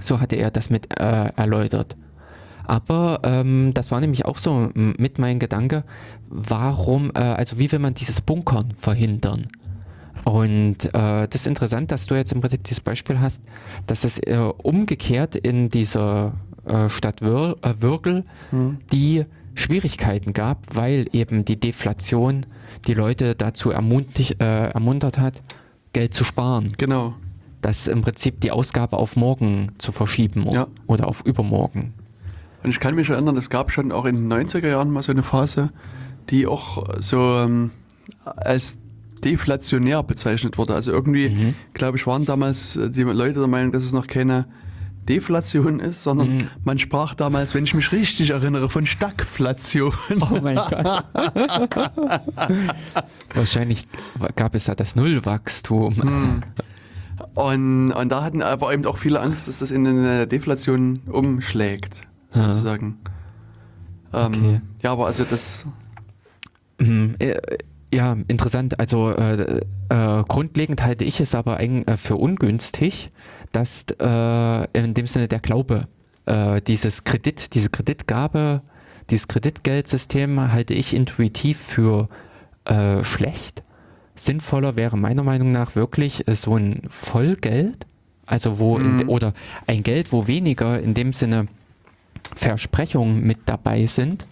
So 0.00 0.20
hatte 0.20 0.36
er 0.36 0.50
das 0.50 0.70
mit 0.70 0.98
äh, 0.98 1.26
erläutert. 1.36 1.96
Aber 2.66 3.20
ähm, 3.24 3.72
das 3.74 3.90
war 3.90 4.00
nämlich 4.00 4.24
auch 4.24 4.38
so 4.38 4.70
mit 4.74 5.18
mein 5.18 5.38
Gedanke, 5.38 5.84
warum, 6.28 7.10
äh, 7.14 7.18
also 7.18 7.58
wie 7.58 7.70
will 7.70 7.78
man 7.78 7.94
dieses 7.94 8.22
Bunkern 8.22 8.72
verhindern? 8.78 9.48
Und 10.24 10.86
äh, 10.86 11.28
das 11.28 11.34
ist 11.34 11.46
interessant, 11.46 11.92
dass 11.92 12.06
du 12.06 12.14
jetzt 12.14 12.32
im 12.32 12.40
Prinzip 12.40 12.64
dieses 12.64 12.80
Beispiel 12.80 13.20
hast, 13.20 13.44
dass 13.86 14.04
es 14.04 14.18
äh, 14.18 14.36
umgekehrt 14.38 15.36
in 15.36 15.68
dieser 15.68 16.32
äh, 16.66 16.88
Stadt 16.88 17.20
Wür 17.22 17.56
äh, 17.62 17.74
Würgel 17.80 18.24
die 18.92 19.22
Schwierigkeiten 19.54 20.32
gab, 20.32 20.58
weil 20.74 21.06
eben 21.12 21.44
die 21.44 21.58
Deflation 21.58 22.46
die 22.86 22.94
Leute 22.94 23.34
dazu 23.34 23.70
ermuntert, 23.70 24.40
äh, 24.40 24.68
ermuntert 24.70 25.18
hat, 25.18 25.40
Geld 25.92 26.12
zu 26.12 26.24
sparen 26.24 26.72
Genau. 26.76 27.14
das 27.62 27.86
im 27.86 28.02
Prinzip 28.02 28.40
die 28.40 28.50
Ausgabe 28.50 28.96
auf 28.96 29.16
morgen 29.16 29.68
zu 29.78 29.92
verschieben 29.92 30.46
Ja. 30.50 30.66
oder 30.86 31.06
auf 31.06 31.24
übermorgen. 31.24 31.94
Und 32.64 32.70
ich 32.70 32.80
kann 32.80 32.94
mich 32.94 33.08
erinnern, 33.10 33.36
es 33.36 33.48
gab 33.50 33.70
schon 33.70 33.92
auch 33.92 34.06
in 34.06 34.16
den 34.16 34.28
90er 34.32 34.66
Jahren 34.68 34.90
mal 34.90 35.02
so 35.02 35.12
eine 35.12 35.22
Phase, 35.22 35.70
die 36.30 36.46
auch 36.46 36.84
so 36.98 37.18
ähm, 37.38 37.70
als 38.24 38.78
deflationär 39.24 40.02
bezeichnet 40.02 40.58
wurde. 40.58 40.74
Also 40.74 40.92
irgendwie, 40.92 41.28
Mhm. 41.28 41.54
glaube 41.74 41.96
ich, 41.96 42.06
waren 42.06 42.24
damals 42.24 42.76
äh, 42.76 42.90
die 42.90 43.02
Leute 43.02 43.38
der 43.38 43.48
Meinung, 43.48 43.72
dass 43.72 43.84
es 43.84 43.92
noch 43.92 44.06
keine 44.06 44.46
Deflation 45.06 45.80
ist, 45.80 46.02
sondern 46.02 46.36
Mhm. 46.36 46.38
man 46.64 46.78
sprach 46.78 47.14
damals, 47.14 47.54
wenn 47.54 47.64
ich 47.64 47.74
mich 47.74 47.92
richtig 47.92 48.30
erinnere, 48.30 48.68
von 48.70 48.86
Stagflation. 48.86 49.92
Oh 50.20 50.38
mein 50.42 50.56
Gott. 50.56 51.04
Wahrscheinlich 53.34 53.86
gab 54.36 54.54
es 54.54 54.64
da 54.64 54.74
das 54.74 54.96
Nullwachstum. 54.96 55.94
Hm. 55.96 56.42
Und, 57.34 57.92
und 57.92 58.08
da 58.10 58.22
hatten 58.22 58.42
aber 58.42 58.72
eben 58.72 58.84
auch 58.86 58.98
viele 58.98 59.20
Angst, 59.20 59.48
dass 59.48 59.58
das 59.60 59.70
in 59.70 59.86
eine 59.86 60.26
Deflation 60.26 60.98
umschlägt, 61.06 62.02
Ja. 62.34 62.50
sozusagen. 62.50 62.98
Ähm, 64.12 64.26
Okay. 64.32 64.60
Ja, 64.82 64.92
aber 64.92 65.06
also 65.06 65.24
das, 65.24 65.66
Mhm, 66.78 67.14
äh, 67.18 67.36
Ja, 67.92 68.16
interessant. 68.26 68.80
Also 68.80 69.10
äh, 69.12 69.60
äh, 69.88 70.24
grundlegend 70.26 70.82
halte 70.82 71.04
ich 71.04 71.20
es 71.20 71.34
aber 71.36 71.60
äh, 71.60 71.96
für 71.96 72.16
ungünstig, 72.16 73.10
dass 73.54 73.86
äh, 74.00 74.78
in 74.78 74.94
dem 74.94 75.06
Sinne 75.06 75.28
der 75.28 75.40
Glaube 75.40 75.86
äh, 76.26 76.60
dieses 76.60 77.04
Kredit, 77.04 77.54
diese 77.54 77.70
Kreditgabe, 77.70 78.62
dieses 79.10 79.28
Kreditgeldsystem 79.28 80.52
halte 80.52 80.74
ich 80.74 80.94
intuitiv 80.94 81.58
für 81.58 82.08
äh, 82.64 83.04
schlecht. 83.04 83.62
Sinnvoller 84.14 84.76
wäre 84.76 84.96
meiner 84.96 85.22
Meinung 85.22 85.52
nach 85.52 85.76
wirklich 85.76 86.26
äh, 86.28 86.34
so 86.34 86.56
ein 86.56 86.82
Vollgeld, 86.88 87.86
also 88.26 88.58
wo 88.58 88.78
in, 88.78 88.96
Mhm. 88.96 89.08
oder 89.08 89.34
ein 89.66 89.82
Geld, 89.82 90.12
wo 90.12 90.26
weniger 90.26 90.80
in 90.80 90.94
dem 90.94 91.12
Sinne 91.12 91.48
Versprechungen 92.34 93.22
mit 93.24 93.38
dabei 93.46 93.86
sind 93.86 94.26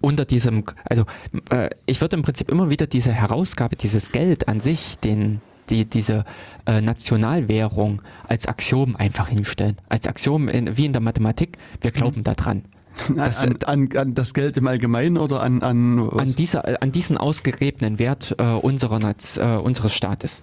unter 0.00 0.24
diesem, 0.24 0.64
also 0.84 1.04
äh, 1.50 1.70
ich 1.86 2.00
würde 2.00 2.16
im 2.16 2.22
Prinzip 2.22 2.50
immer 2.50 2.68
wieder 2.70 2.88
diese 2.88 3.12
Herausgabe, 3.12 3.76
dieses 3.76 4.10
Geld 4.10 4.48
an 4.48 4.58
sich, 4.60 4.98
den, 4.98 5.40
die, 5.70 5.84
diese 5.84 6.24
äh, 6.66 6.80
Nationalwährung 6.80 8.02
als 8.28 8.46
Axiom 8.46 8.96
einfach 8.96 9.28
hinstellen. 9.28 9.76
Als 9.88 10.06
Axiom 10.06 10.48
in, 10.48 10.76
wie 10.76 10.86
in 10.86 10.92
der 10.92 11.02
Mathematik, 11.02 11.58
wir 11.80 11.90
glauben 11.90 12.22
daran. 12.22 12.62
Das, 13.16 13.42
an, 13.42 13.56
an, 13.64 13.88
an 13.96 14.14
das 14.14 14.34
Geld 14.34 14.58
im 14.58 14.66
Allgemeinen 14.66 15.16
oder 15.16 15.40
an, 15.40 15.62
an, 15.62 16.10
was? 16.12 16.28
An, 16.28 16.34
dieser, 16.34 16.68
äh, 16.68 16.76
an 16.78 16.92
diesen 16.92 17.16
ausgegebenen 17.16 17.98
Wert 17.98 18.34
äh, 18.38 18.44
unserer 18.52 19.00
äh, 19.00 19.56
unseres 19.56 19.94
Staates. 19.94 20.42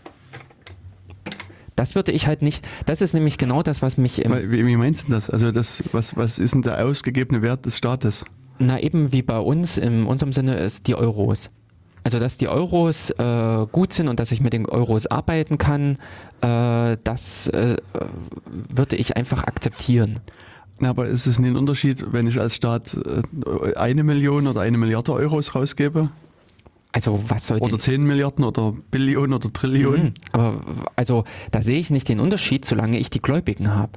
Das 1.75 1.93
würde 1.93 2.11
ich 2.11 2.27
halt 2.27 2.41
nicht, 2.41 2.67
das 2.87 3.01
ist 3.01 3.13
nämlich 3.13 3.37
genau 3.37 3.61
das, 3.61 3.81
was 3.83 3.97
mich 3.97 4.17
Wie, 4.17 4.65
wie 4.65 4.75
meinst 4.75 5.07
du 5.07 5.11
das? 5.11 5.29
Also 5.29 5.51
das, 5.51 5.83
was, 5.91 6.17
was 6.17 6.39
ist 6.39 6.55
denn 6.55 6.63
der 6.63 6.83
ausgegebene 6.83 7.41
Wert 7.41 7.65
des 7.65 7.77
Staates? 7.77 8.25
Na, 8.57 8.79
eben 8.79 9.13
wie 9.13 9.21
bei 9.21 9.37
uns, 9.37 9.77
in 9.77 10.05
unserem 10.05 10.33
Sinne 10.33 10.57
ist 10.57 10.87
die 10.87 10.95
Euros. 10.95 11.51
Also, 12.10 12.18
dass 12.18 12.40
die 12.40 12.48
Euros 12.48 13.11
äh, 13.11 13.68
gut 13.72 13.94
sind 13.94 14.07
und 14.07 14.19
dass 14.19 14.31
ich 14.31 14.41
mit 14.41 14.52
den 14.52 14.65
Euros 14.65 15.06
arbeiten 15.06 15.60
kann, 15.60 15.95
äh, 16.41 16.98
das 17.03 17.49
äh, 17.49 17.76
würde 18.68 18.95
ich 18.95 19.15
einfach 19.15 19.44
akzeptieren. 19.44 20.19
Na, 20.80 20.90
aber 20.90 21.06
ist 21.06 21.27
es 21.27 21.38
nicht 21.38 21.52
ein 21.52 21.56
Unterschied, 21.56 22.11
wenn 22.11 22.26
ich 22.26 22.40
als 22.40 22.56
Staat 22.56 22.98
äh, 22.98 23.76
eine 23.76 24.02
Million 24.02 24.48
oder 24.48 24.61
eine 24.61 24.80
Milliarde 24.80 25.14
Euros 25.14 25.53
rausgebe? 25.53 26.10
Also, 26.94 27.23
was 27.27 27.45
soll 27.45 27.60
Oder 27.60 27.73
denn, 27.73 27.80
10 27.80 28.03
Milliarden 28.03 28.44
oder 28.44 28.73
Billionen 28.90 29.34
oder 29.34 29.53
Trillionen? 29.53 30.06
Mhm. 30.06 30.14
Aber 30.31 30.61
also, 30.95 31.26
da 31.52 31.61
sehe 31.61 31.80
ich 31.80 31.91
nicht 31.91 32.10
den 32.10 32.19
Unterschied, 32.19 32.65
solange 32.65 32.98
ich 32.98 33.11
die 33.11 33.22
Gläubigen 33.22 33.76
habe. 33.76 33.91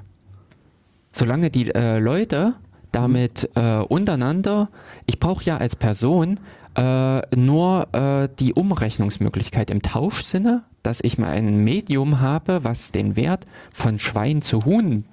Solange 1.12 1.48
die 1.48 1.74
äh, 1.74 1.98
Leute 1.98 2.56
damit 2.90 3.48
äh, 3.54 3.78
untereinander, 3.78 4.68
ich 5.06 5.18
brauche 5.18 5.42
ja 5.44 5.56
als 5.56 5.76
Person 5.76 6.38
äh, 6.76 7.36
nur 7.36 7.88
äh, 7.92 8.28
die 8.38 8.54
Umrechnungsmöglichkeit 8.54 9.70
im 9.70 9.82
Tauschsinne, 9.82 10.62
dass 10.82 11.00
ich 11.02 11.18
mal 11.18 11.30
ein 11.30 11.64
Medium 11.64 12.20
habe, 12.20 12.64
was 12.64 12.92
den 12.92 13.16
Wert 13.16 13.46
von 13.72 13.98
Schwein 13.98 14.42
zu 14.42 14.64
Huhn 14.64 15.04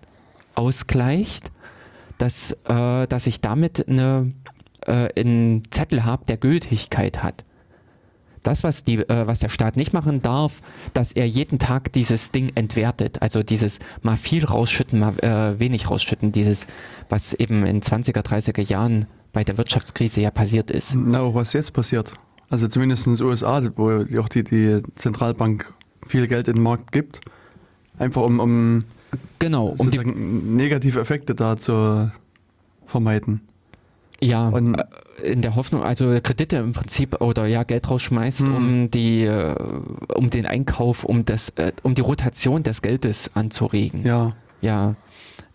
ausgleicht, 0.56 1.52
dass, 2.18 2.52
äh, 2.66 3.08
dass 3.08 3.28
ich 3.28 3.42
damit 3.42 3.88
eine, 3.88 4.34
äh, 4.86 5.10
einen 5.20 5.64
Zettel 5.72 6.06
habe, 6.06 6.26
der 6.26 6.38
Gültigkeit 6.38 7.24
hat. 7.24 7.44
Das, 8.44 8.64
was, 8.64 8.84
die, 8.84 8.98
äh, 8.98 9.28
was 9.28 9.40
der 9.40 9.50
Staat 9.50 9.76
nicht 9.76 9.94
machen 9.94 10.22
darf, 10.22 10.62
dass 10.94 11.12
er 11.12 11.28
jeden 11.28 11.60
Tag 11.60 11.92
dieses 11.92 12.32
Ding 12.32 12.52
entwertet. 12.56 13.22
Also 13.22 13.44
dieses 13.44 13.80
mal 14.02 14.18
viel 14.18 14.46
rausschütten, 14.46 15.00
mal 15.00 15.20
äh, 15.20 15.60
wenig 15.60 15.90
rausschütten. 15.90 16.32
Dieses, 16.32 16.66
was 17.10 17.34
eben 17.34 17.66
in 17.66 17.82
20er, 17.82 18.22
30er 18.22 18.62
Jahren 18.62 19.08
bei 19.34 19.44
der 19.44 19.58
Wirtschaftskrise 19.58 20.22
ja 20.22 20.32
passiert 20.32 20.72
ist. 20.72 20.96
Na, 20.96 21.34
was 21.34 21.54
jetzt 21.54 21.74
passiert? 21.74 22.14
Also 22.50 22.68
zumindest 22.68 23.06
in 23.08 23.16
den 23.16 23.26
USA, 23.26 23.62
wo 23.76 23.92
auch 24.20 24.30
die, 24.30 24.44
die 24.44 24.82
Zentralbank 24.96 25.72
viel 26.08 26.28
Geld 26.28 26.48
in 26.48 26.56
den 26.56 26.64
Markt 26.64 26.92
gibt. 26.92 27.22
Einfach 27.98 28.24
um, 28.24 28.40
um, 28.40 28.84
Genau, 29.40 29.76
um 29.78 29.92
die, 29.92 30.00
negative 30.00 31.00
Effekte 31.00 31.36
da 31.36 31.58
zu 31.58 32.12
vermeiden. 32.88 33.42
ja, 34.22 34.50
Und- 34.50 34.76
äh, 34.76 34.84
in 35.24 35.42
der 35.42 35.56
Hoffnung, 35.56 35.84
also 35.84 36.18
Kredite 36.24 36.58
im 36.58 36.72
Prinzip 36.72 37.20
oder 37.22 37.46
ja, 37.46 37.64
Geld 37.64 37.90
rausschmeißt, 37.90 38.42
Hm. 38.42 38.56
um 38.56 38.92
die, 38.92 39.26
äh, 39.26 39.54
um 40.16 40.30
den 40.30 40.46
Einkauf, 40.46 41.04
um 41.04 41.26
das, 41.26 41.50
äh, 41.58 41.72
um 41.84 41.94
die 41.94 42.02
Rotation 42.02 42.64
des 42.64 42.82
Geldes 42.82 43.30
anzuregen. 43.36 44.06
Ja. 44.06 44.34
Ja, 44.62 44.96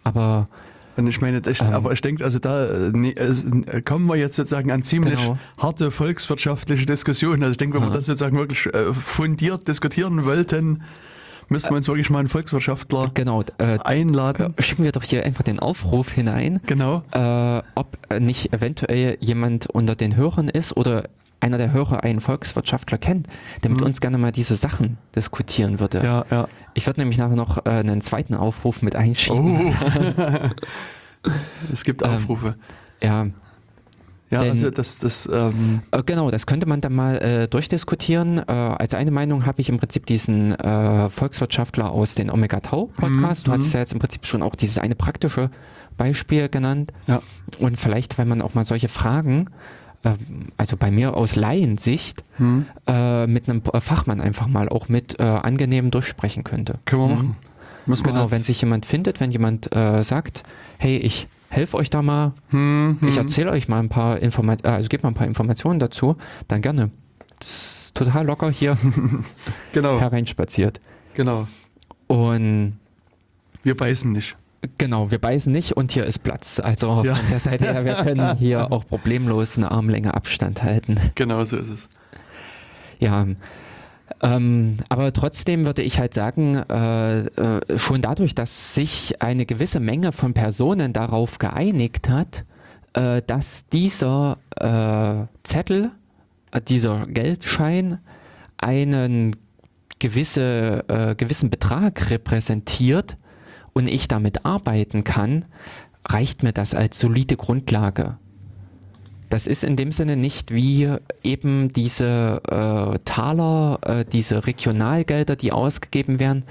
aber 0.03 0.49
Und 0.97 1.07
ich 1.09 1.21
meine, 1.21 1.41
ich, 1.47 1.61
Ähm. 1.61 1.73
aber 1.73 1.93
ich 1.93 2.01
denke, 2.01 2.25
also 2.25 2.39
da 2.39 2.67
äh, 2.67 2.91
nee, 2.93 3.15
es, 3.17 3.45
äh, 3.45 3.83
kommen 3.83 4.07
wir 4.07 4.17
jetzt 4.17 4.37
sozusagen 4.37 4.71
an 4.71 4.83
ziemlich 4.83 5.17
Genau. 5.19 5.39
harte 5.59 5.91
volkswirtschaftliche 5.91 6.87
Diskussionen. 6.87 7.43
Also 7.43 7.53
ich 7.53 7.59
denke, 7.59 7.77
wenn 7.77 7.83
wir 7.85 7.89
Aha. 7.89 7.97
das 7.97 8.07
sozusagen 8.07 8.37
wirklich 8.39 8.67
äh, 8.67 8.93
fundiert 8.95 9.67
diskutieren 9.69 10.25
wollten, 10.25 10.83
müssten 11.49 11.71
wir 11.71 11.77
uns 11.77 11.89
wirklich 11.89 12.09
mal 12.11 12.21
einen 12.21 12.29
Volkswirtschaftler 12.29 13.11
genau, 13.13 13.43
äh, 13.59 13.79
einladen. 13.81 14.55
schieben 14.61 14.85
wir 14.85 14.93
doch 14.93 15.03
hier 15.03 15.25
einfach 15.25 15.43
den 15.43 15.59
Aufruf 15.61 16.11
hinein, 16.13 16.61
Genau. 16.67 17.03
äh, 17.13 17.63
ob 17.75 17.99
nicht 18.19 18.53
eventuell 18.53 19.19
jemand 19.21 19.67
unter 19.67 19.95
den 19.95 20.17
Hörern 20.17 20.49
ist 20.49 20.77
oder 20.77 21.05
einer 21.41 21.59
der 21.59 21.73
Hörer 21.73 22.03
einen 22.03 22.21
Volkswirtschaftler 22.23 22.97
kennt, 22.97 23.27
der 23.63 23.71
mit 23.71 23.83
uns 23.83 24.01
gerne 24.01 24.17
mal 24.17 24.33
diese 24.33 24.55
Sachen 24.55 24.97
diskutieren 25.15 25.79
würde. 25.81 25.99
Mhm. 25.99 26.05
Ja, 26.07 26.25
ja. 26.31 26.49
Ich 26.75 26.87
würde 26.87 27.01
nämlich 27.01 27.19
nachher 27.19 27.37
noch 27.37 27.65
äh, 27.67 27.71
einen 27.71 28.01
zweiten 28.01 28.35
Aufruf 28.35 28.83
mit 28.83 28.97
einschieben. 28.97 29.69
Oh. 29.69 30.51
es 31.73 31.85
gibt 31.85 32.05
Aufrufe. 32.05 32.57
Ja, 33.03 33.27
Ja, 34.31 34.41
Denn- 34.43 34.51
also 34.51 34.71
das, 34.71 34.99
das 34.99 35.29
ähm, 35.33 35.83
Äh, 35.93 36.03
Genau, 36.05 36.31
das 36.31 36.47
könnte 36.47 36.67
man 36.67 36.81
dann 36.81 36.95
mal 36.95 37.19
äh, 37.19 37.49
durchdiskutieren. 37.49 38.39
Äh, 38.39 38.43
als 38.53 38.95
eine 38.95 39.11
Meinung 39.11 39.47
habe 39.47 39.61
ich 39.61 39.69
im 39.69 39.77
Prinzip 39.79 40.07
diesen 40.07 40.53
äh, 40.59 41.09
Volkswirtschaftler 41.09 41.91
aus 41.91 42.15
den 42.17 42.31
Omega 42.31 42.61
Tau 42.61 42.87
Podcast. 42.97 43.47
Du 43.47 43.51
Mhm, 43.51 43.55
hattest 43.55 43.75
ja 43.75 43.81
jetzt 43.81 43.93
im 43.93 43.99
Prinzip 44.01 44.27
schon 44.27 44.43
auch 44.43 44.55
dieses 44.57 44.79
eine 44.79 44.95
praktische 44.97 45.51
Beispiel 45.97 46.49
genannt. 46.49 46.93
ja. 47.07 47.23
Und 47.61 47.79
vielleicht, 47.79 48.19
wenn 48.19 48.27
man 48.27 48.43
auch 48.43 48.55
mal 48.55 48.65
solche 48.65 48.89
Fragen, 48.89 49.45
ähm, 49.45 49.53
also 50.57 50.77
bei 50.77 50.91
mir 50.91 51.17
aus 51.17 51.37
Laiensicht, 51.37 52.23
Hm. 52.37 52.67
äh, 52.87 53.27
mit 53.27 53.49
einem 53.49 53.63
äh, 53.73 53.81
Fachmann 53.81 54.21
einfach 54.21 54.47
mal 54.49 54.69
auch 54.69 54.89
mit 54.89 55.19
äh, 55.21 55.23
angenehm 55.23 55.91
durchsprechen 55.91 56.45
könnte. 56.45 56.79
Können 56.85 57.03
wir 57.03 57.15
machen. 57.17 57.37
Müssen 57.87 58.05
Genau, 58.05 58.31
wenn 58.31 58.43
sich 58.43 58.61
jemand 58.63 58.87
findet, 58.87 59.21
wenn 59.21 59.31
jemand 59.31 59.75
äh, 59.77 60.03
sagt, 60.03 60.43
hey, 60.79 60.97
ich 60.97 61.29
helfe 61.51 61.77
euch 61.77 61.91
da 61.91 62.03
mal, 62.03 62.33
Hm, 62.51 62.99
ich 63.03 63.11
hm. 63.17 63.19
erzähle 63.19 63.51
euch 63.51 63.69
mal 63.69 63.79
ein 63.79 63.89
paar 63.89 64.19
Informationen, 64.21 64.75
also 64.77 64.89
gebe 64.89 65.03
mal 65.03 65.11
ein 65.11 65.15
paar 65.15 65.27
Informationen 65.27 65.79
dazu, 65.79 66.17
dann 66.49 66.63
gerne. 66.63 66.91
Das 67.39 67.49
ist 67.87 67.95
total 67.95 68.27
locker 68.27 68.51
hier 68.51 68.77
Genau, 69.73 70.01
hereinspaziert. 70.01 70.81
genau. 71.15 71.47
Und 72.07 72.79
Wir 73.63 73.77
beißen 73.77 74.11
nicht. 74.13 74.37
Genau, 74.79 75.11
wir 75.11 75.19
beißen 75.19 75.53
nicht 75.53 75.73
und 75.73 75.93
hier 75.93 76.05
ist 76.05 76.21
Platz. 76.23 76.61
Also 76.61 77.03
Ja. 77.05 77.15
von 77.15 77.27
der 77.31 77.41
Seite 77.41 77.65
her, 77.65 77.85
wir 77.85 77.95
können 77.95 78.37
hier 78.39 78.71
auch 78.73 78.87
problemlos 78.87 79.57
eine 79.57 79.71
Armlänge 79.71 80.15
Abstand 80.15 80.63
halten. 80.63 80.99
Genau 81.15 81.45
so 81.45 81.57
ist 81.57 81.69
es. 81.69 81.89
Ja. 82.99 83.27
Ähm, 84.23 84.77
aber 84.89 85.13
trotzdem 85.13 85.67
würde 85.67 85.83
ich 85.83 85.99
halt 85.99 86.15
sagen, 86.15 86.57
äh, 86.57 87.21
äh, 87.21 87.79
schon 87.79 88.01
dadurch, 88.01 88.35
dass 88.35 88.75
sich 88.75 89.21
eine 89.23 89.47
gewisse 89.47 89.81
Menge 89.81 90.13
von 90.13 90.35
Personen 90.35 90.93
darauf 90.93 91.39
geeinigt 91.39 92.09
hat, 92.09 92.45
äh, 92.93 93.23
dass 93.27 93.67
dieser 93.69 94.39
äh, 94.57 95.27
Zettel, 95.43 95.91
äh, 96.53 96.61
dieser 96.61 97.07
Geldschein 97.07 97.99
einen 98.59 99.37
gewisse, 99.99 100.85
äh, 100.89 101.15
gewissen 101.15 101.51
Betrag 101.51 102.11
repräsentiert 102.11 103.17
und 103.75 103.89
ich 103.89 104.09
damit 104.09 104.47
arbeiten 104.47 105.05
kann, 105.05 105.45
reicht 106.07 106.43
mir 106.43 106.53
das 106.53 106.75
als 106.75 106.99
solide 106.99 107.37
Grundlage. 107.37 108.17
Das 109.29 109.47
ist 109.47 109.65
in 109.65 109.77
dem 109.77 109.91
Sinne 109.91 110.17
nicht 110.17 110.53
wie 110.53 110.89
eben 111.23 111.73
diese 111.73 112.41
äh, 112.49 112.99
Taler, 113.05 113.81
äh, 113.83 114.05
diese 114.05 114.47
Regionalgelder, 114.47 115.35
die 115.35 115.51
ausgegeben 115.51 116.21
werden. 116.21 116.45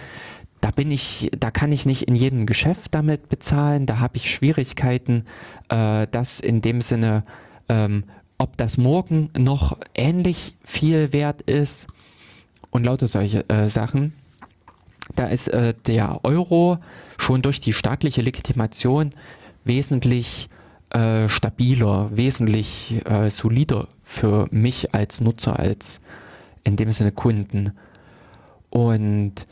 Da 0.60 0.72
bin 0.72 0.92
ich, 0.92 1.32
da 1.38 1.52
kann 1.52 1.72
ich 1.72 1.86
nicht 1.86 2.04
in 2.04 2.16
jedem 2.16 2.46
Geschäft 2.46 2.94
damit 2.94 3.30
bezahlen. 3.30 3.86
Da 3.86 4.00
habe 4.00 4.18
ich 4.18 4.30
Schwierigkeiten, 4.30 5.26
äh, 5.70 6.08
das 6.12 6.40
in 6.40 6.62
dem 6.62 6.82
Sinne, 6.82 7.24
ähm, 7.70 8.04
ob 8.38 8.58
das 8.58 8.78
morgen 8.78 9.30
noch 9.38 9.78
ähnlich 9.94 10.58
viel 10.64 11.14
wert 11.14 11.42
ist 11.44 11.88
und 12.70 12.86
lauter 12.86 13.08
solche 13.08 13.48
äh, 13.50 13.70
Sachen. 13.70 14.14
Da 15.16 15.28
ist 15.28 15.48
äh, 15.50 15.74
der 15.86 16.20
Euro 16.24 16.80
schon 17.18 17.42
durch 17.42 17.60
die 17.60 17.74
staatliche 17.74 18.22
Legitimation 18.22 19.12
wesentlich 19.64 20.48
äh, 20.90 21.30
stabiler, 21.30 22.10
wesentlich 22.16 23.04
äh, 23.06 23.30
solider 23.30 23.88
für 24.04 24.48
mich 24.52 24.94
als 24.94 25.22
Nutzer, 25.22 25.58
als 25.58 26.02
in 26.64 26.76
dem 26.76 26.92
Sinne 26.92 27.12
Kunden. 27.12 27.72
Und 28.70 29.46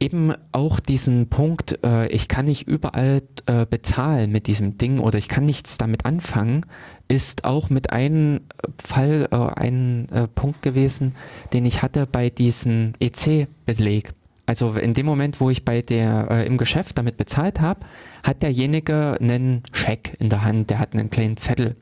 eben 0.00 0.32
auch 0.52 0.80
diesen 0.80 1.28
Punkt, 1.28 1.78
äh, 1.84 2.08
ich 2.08 2.28
kann 2.28 2.46
nicht 2.46 2.66
überall 2.66 3.22
äh, 3.46 3.66
bezahlen 3.66 4.32
mit 4.32 4.46
diesem 4.46 4.78
Ding 4.78 4.98
oder 4.98 5.18
ich 5.18 5.28
kann 5.28 5.44
nichts 5.44 5.76
damit 5.76 6.06
anfangen, 6.06 6.64
ist 7.06 7.44
auch 7.44 7.68
mit 7.70 7.92
einem 7.92 8.40
Fall 8.82 9.28
äh, 9.30 9.36
ein 9.36 10.08
äh, 10.10 10.26
Punkt 10.26 10.62
gewesen, 10.62 11.14
den 11.52 11.66
ich 11.66 11.82
hatte 11.82 12.06
bei 12.06 12.30
diesem 12.30 12.94
EC-Beleg. 12.98 14.12
Also 14.50 14.72
in 14.72 14.94
dem 14.94 15.06
Moment, 15.06 15.40
wo 15.40 15.48
ich 15.48 15.64
bei 15.64 15.80
der 15.80 16.26
äh, 16.28 16.44
im 16.44 16.58
Geschäft 16.58 16.98
damit 16.98 17.16
bezahlt 17.16 17.60
habe, 17.60 17.86
hat 18.24 18.42
derjenige 18.42 19.16
einen 19.20 19.62
Scheck 19.70 20.16
in 20.18 20.28
der 20.28 20.42
Hand, 20.42 20.70
der 20.70 20.80
hat 20.80 20.92
einen 20.92 21.08
kleinen 21.08 21.36
Zettel. 21.36 21.76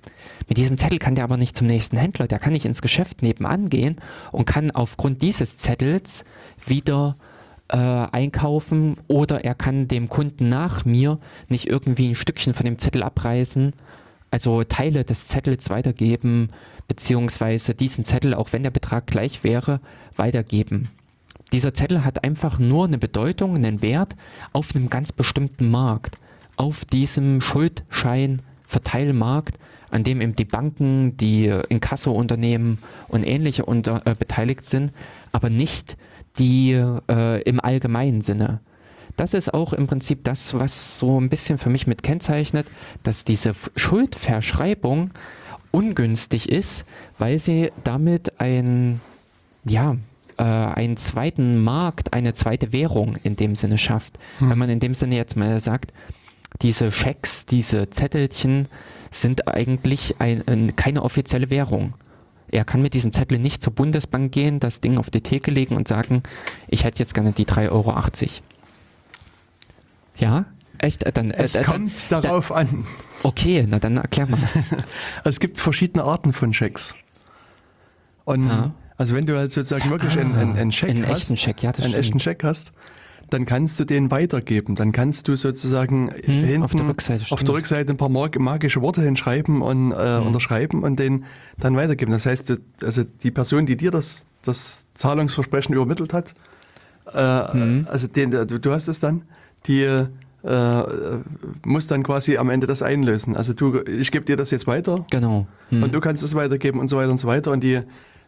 Mit 0.50 0.58
diesem 0.58 0.76
Zettel 0.76 0.98
kann 0.98 1.14
der 1.14 1.24
aber 1.24 1.38
nicht 1.38 1.56
zum 1.56 1.66
nächsten 1.66 1.96
Händler, 1.96 2.26
der 2.26 2.38
kann 2.38 2.52
nicht 2.52 2.66
ins 2.66 2.82
Geschäft 2.82 3.22
nebenan 3.22 3.70
gehen 3.70 3.96
und 4.32 4.44
kann 4.44 4.70
aufgrund 4.70 5.22
dieses 5.22 5.56
Zettels 5.56 6.26
wieder 6.66 7.16
äh, 7.68 7.78
einkaufen 7.78 8.96
oder 9.06 9.46
er 9.46 9.54
kann 9.54 9.88
dem 9.88 10.10
Kunden 10.10 10.50
nach 10.50 10.84
mir 10.84 11.16
nicht 11.48 11.68
irgendwie 11.68 12.10
ein 12.10 12.16
Stückchen 12.16 12.52
von 12.52 12.66
dem 12.66 12.78
Zettel 12.78 13.02
abreißen, 13.02 13.72
also 14.30 14.62
Teile 14.62 15.06
des 15.06 15.28
Zettels 15.28 15.70
weitergeben, 15.70 16.48
beziehungsweise 16.86 17.74
diesen 17.74 18.04
Zettel, 18.04 18.34
auch 18.34 18.52
wenn 18.52 18.62
der 18.62 18.70
Betrag 18.70 19.06
gleich 19.06 19.42
wäre, 19.42 19.80
weitergeben. 20.16 20.90
Dieser 21.52 21.72
Zettel 21.72 22.04
hat 22.04 22.24
einfach 22.24 22.58
nur 22.58 22.86
eine 22.86 22.98
Bedeutung, 22.98 23.54
einen 23.56 23.80
Wert 23.82 24.16
auf 24.52 24.74
einem 24.74 24.90
ganz 24.90 25.12
bestimmten 25.12 25.70
Markt, 25.70 26.18
auf 26.56 26.84
diesem 26.84 27.40
Schuldschein-Verteilmarkt, 27.40 29.56
an 29.90 30.04
dem 30.04 30.20
eben 30.20 30.36
die 30.36 30.44
Banken, 30.44 31.16
die 31.16 31.46
Inkasso-Unternehmen 31.46 32.76
und 33.08 33.26
ähnliche 33.26 33.64
unter, 33.64 34.06
äh, 34.06 34.14
beteiligt 34.14 34.66
sind, 34.66 34.92
aber 35.32 35.48
nicht 35.48 35.96
die 36.38 36.72
äh, 36.72 37.42
im 37.42 37.60
allgemeinen 37.60 38.20
Sinne. 38.20 38.60
Das 39.16 39.34
ist 39.34 39.52
auch 39.52 39.72
im 39.72 39.86
Prinzip 39.86 40.22
das, 40.24 40.54
was 40.54 40.98
so 40.98 41.20
ein 41.20 41.28
bisschen 41.28 41.58
für 41.58 41.70
mich 41.70 41.86
mit 41.86 42.02
kennzeichnet, 42.02 42.70
dass 43.02 43.24
diese 43.24 43.52
Schuldverschreibung 43.74 45.10
ungünstig 45.70 46.48
ist, 46.48 46.84
weil 47.18 47.38
sie 47.38 47.72
damit 47.82 48.40
ein, 48.40 49.00
ja, 49.64 49.96
äh, 50.38 50.42
einen 50.42 50.96
zweiten 50.96 51.62
Markt, 51.62 52.12
eine 52.12 52.32
zweite 52.32 52.72
Währung 52.72 53.16
in 53.16 53.36
dem 53.36 53.54
Sinne 53.54 53.78
schafft. 53.78 54.18
Wenn 54.38 54.58
man 54.58 54.70
in 54.70 54.80
dem 54.80 54.94
Sinne 54.94 55.16
jetzt 55.16 55.36
mal 55.36 55.60
sagt, 55.60 55.92
diese 56.62 56.90
Schecks, 56.90 57.46
diese 57.46 57.90
Zettelchen 57.90 58.68
sind 59.10 59.48
eigentlich 59.48 60.20
ein, 60.20 60.46
ein, 60.46 60.76
keine 60.76 61.02
offizielle 61.02 61.50
Währung. 61.50 61.94
Er 62.50 62.64
kann 62.64 62.80
mit 62.80 62.94
diesem 62.94 63.12
Zettel 63.12 63.38
nicht 63.38 63.62
zur 63.62 63.74
Bundesbank 63.74 64.32
gehen, 64.32 64.58
das 64.58 64.80
Ding 64.80 64.96
auf 64.96 65.10
die 65.10 65.20
Theke 65.20 65.50
legen 65.50 65.76
und 65.76 65.86
sagen, 65.86 66.22
ich 66.66 66.84
hätte 66.84 67.00
jetzt 67.00 67.14
gerne 67.14 67.32
die 67.32 67.44
3,80 67.44 67.70
Euro. 67.70 67.94
Ja? 70.16 70.46
Echt? 70.78 71.02
Äh, 71.04 71.12
Dann, 71.12 71.30
äh, 71.30 71.42
Es 71.42 71.56
äh, 71.56 71.64
kommt 71.64 71.92
dann, 72.10 72.22
darauf 72.22 72.52
an. 72.52 72.86
Okay, 73.22 73.66
na 73.68 73.78
dann 73.78 73.96
erklär 73.96 74.26
mal. 74.26 74.38
Es 75.24 75.40
gibt 75.40 75.58
verschiedene 75.60 76.04
Arten 76.04 76.32
von 76.32 76.54
Schecks. 76.54 76.94
Und 78.24 78.48
Ja. 78.48 78.72
Also 78.98 79.14
wenn 79.14 79.24
du 79.26 79.38
halt 79.38 79.52
sozusagen 79.52 79.90
wirklich 79.90 80.18
einen, 80.18 80.34
einen, 80.34 80.56
einen 80.56 80.72
Scheck 80.72 80.90
Einen 80.90 81.06
hast, 81.08 81.22
echten 81.22 81.36
Scheck, 81.38 81.62
ja, 81.62 81.72
das 81.72 81.84
einen 81.84 81.92
stimmt. 81.92 82.04
echten 82.04 82.20
Scheck 82.20 82.44
hast, 82.44 82.72
dann 83.30 83.44
kannst 83.46 83.78
du 83.78 83.84
den 83.84 84.10
weitergeben. 84.10 84.74
Dann 84.74 84.90
kannst 84.92 85.28
du 85.28 85.36
sozusagen 85.36 86.10
hinten 86.10 86.56
Hm, 86.56 86.62
auf 86.62 86.74
der 86.74 86.88
Rückseite, 86.88 87.20
auf 87.22 87.26
stimmt. 87.26 87.40
Hm. 87.40 87.46
der 87.46 87.54
Rückseite 87.56 87.92
ein 87.92 87.96
paar 87.96 88.08
mag 88.08 88.38
magische 88.38 88.80
Worte 88.82 89.02
hinschreiben 89.02 89.62
und 89.62 89.92
äh, 89.92 90.18
unterschreiben 90.26 90.82
und 90.82 90.98
den 90.98 91.24
dann 91.58 91.76
weitergeben. 91.76 92.12
Das 92.12 92.26
heißt, 92.26 92.50
du, 92.50 92.56
also 92.82 93.04
die 93.22 93.30
Person, 93.30 93.66
die 93.66 93.76
dir 93.76 93.90
das, 93.90 94.24
das 94.44 94.86
Zahlungsversprechen 94.94 95.74
übermittelt 95.74 96.12
hat, 96.12 96.34
äh, 97.12 97.52
Hm. 97.52 97.86
also 97.90 98.06
den, 98.06 98.30
du, 98.30 98.46
du 98.46 98.72
hast 98.72 98.88
es 98.88 98.98
dann, 99.00 99.22
die 99.66 99.82
äh, 99.82 100.82
muss 101.66 101.86
dann 101.86 102.02
quasi 102.02 102.36
am 102.38 102.48
Ende 102.50 102.66
das 102.66 102.80
einlösen. 102.82 103.36
Also 103.36 103.52
du, 103.52 103.80
ich 103.84 104.10
gebe 104.10 104.24
dir 104.24 104.36
das 104.36 104.50
jetzt 104.50 104.66
weiter 104.66 105.04
Genau. 105.10 105.46
Hm. 105.70 105.82
und 105.82 105.94
du 105.94 106.00
kannst 106.00 106.22
es 106.22 106.34
weitergeben 106.34 106.78
und 106.80 106.88
so 106.88 106.96
weiter 106.96 107.10
und 107.10 107.18
so 107.18 107.28
weiter. 107.28 107.50
Und 107.50 107.62
die, 107.62 107.80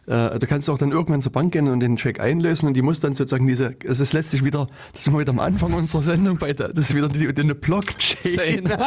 äh, 0.07 0.39
du 0.39 0.47
kannst 0.47 0.69
auch 0.69 0.77
dann 0.77 0.91
irgendwann 0.91 1.21
zur 1.21 1.31
Bank 1.31 1.53
gehen 1.53 1.67
und 1.67 1.79
den 1.79 1.95
Check 1.95 2.19
einlösen 2.19 2.67
und 2.67 2.73
die 2.73 2.81
muss 2.81 2.99
dann 2.99 3.13
sozusagen 3.13 3.47
diese, 3.47 3.75
es 3.83 3.99
ist 3.99 4.13
letztlich 4.13 4.43
wieder, 4.43 4.67
das 4.93 5.03
sind 5.03 5.13
wir 5.13 5.19
wieder 5.19 5.31
am 5.31 5.39
Anfang 5.39 5.73
unserer 5.73 6.01
Sendung, 6.01 6.37
bei 6.37 6.53
der, 6.53 6.69
das 6.69 6.89
ist 6.89 6.95
wieder 6.95 7.07
die, 7.07 7.33
die 7.33 7.41
eine 7.41 7.55
Blockchain. 7.55 8.69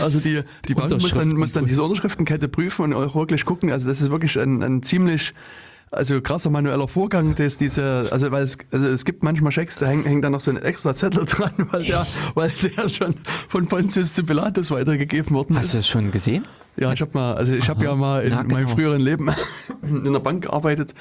Also 0.00 0.20
die, 0.20 0.40
die 0.68 0.74
Bank 0.74 0.90
muss 0.92 1.12
dann, 1.12 1.28
muss 1.30 1.52
dann 1.52 1.66
diese 1.66 1.82
Unterschriftenkette 1.82 2.48
prüfen 2.48 2.82
und 2.84 2.94
auch 2.94 3.14
wirklich 3.14 3.44
gucken. 3.44 3.70
Also 3.70 3.88
das 3.88 4.00
ist 4.00 4.10
wirklich 4.10 4.38
ein, 4.38 4.62
ein 4.62 4.82
ziemlich 4.82 5.34
also 5.96 6.20
krasser 6.20 6.50
manueller 6.50 6.88
Vorgang, 6.88 7.34
dass 7.34 7.58
diese, 7.58 8.08
also 8.10 8.30
weil 8.30 8.44
es, 8.44 8.58
also 8.70 8.88
es 8.88 9.04
gibt 9.04 9.22
manchmal 9.22 9.52
Schecks, 9.52 9.76
da 9.76 9.86
hängt, 9.86 10.06
hängt 10.06 10.24
dann 10.24 10.32
noch 10.32 10.40
so 10.40 10.50
ein 10.50 10.56
extra 10.58 10.94
Zettel 10.94 11.24
dran, 11.26 11.52
weil 11.70 11.84
der, 11.84 12.06
weil 12.34 12.50
der 12.50 12.88
schon 12.88 13.14
von 13.48 13.66
Pontius 13.66 14.14
zu 14.14 14.24
Pilatus 14.24 14.70
weitergegeben 14.70 15.34
worden 15.34 15.56
Hast 15.56 15.74
du 15.74 15.78
ist. 15.78 15.86
das 15.86 15.88
schon 15.88 16.10
gesehen? 16.10 16.46
Ja, 16.76 16.92
ich 16.92 17.00
habe 17.00 17.12
mal, 17.14 17.34
also 17.34 17.52
ich 17.52 17.68
habe 17.68 17.84
ja 17.84 17.94
mal 17.94 18.24
in 18.24 18.30
Na, 18.30 18.42
genau. 18.42 18.54
meinem 18.54 18.68
früheren 18.68 19.00
Leben 19.00 19.30
in 19.82 20.12
der 20.12 20.20
Bank 20.20 20.42
gearbeitet 20.44 20.94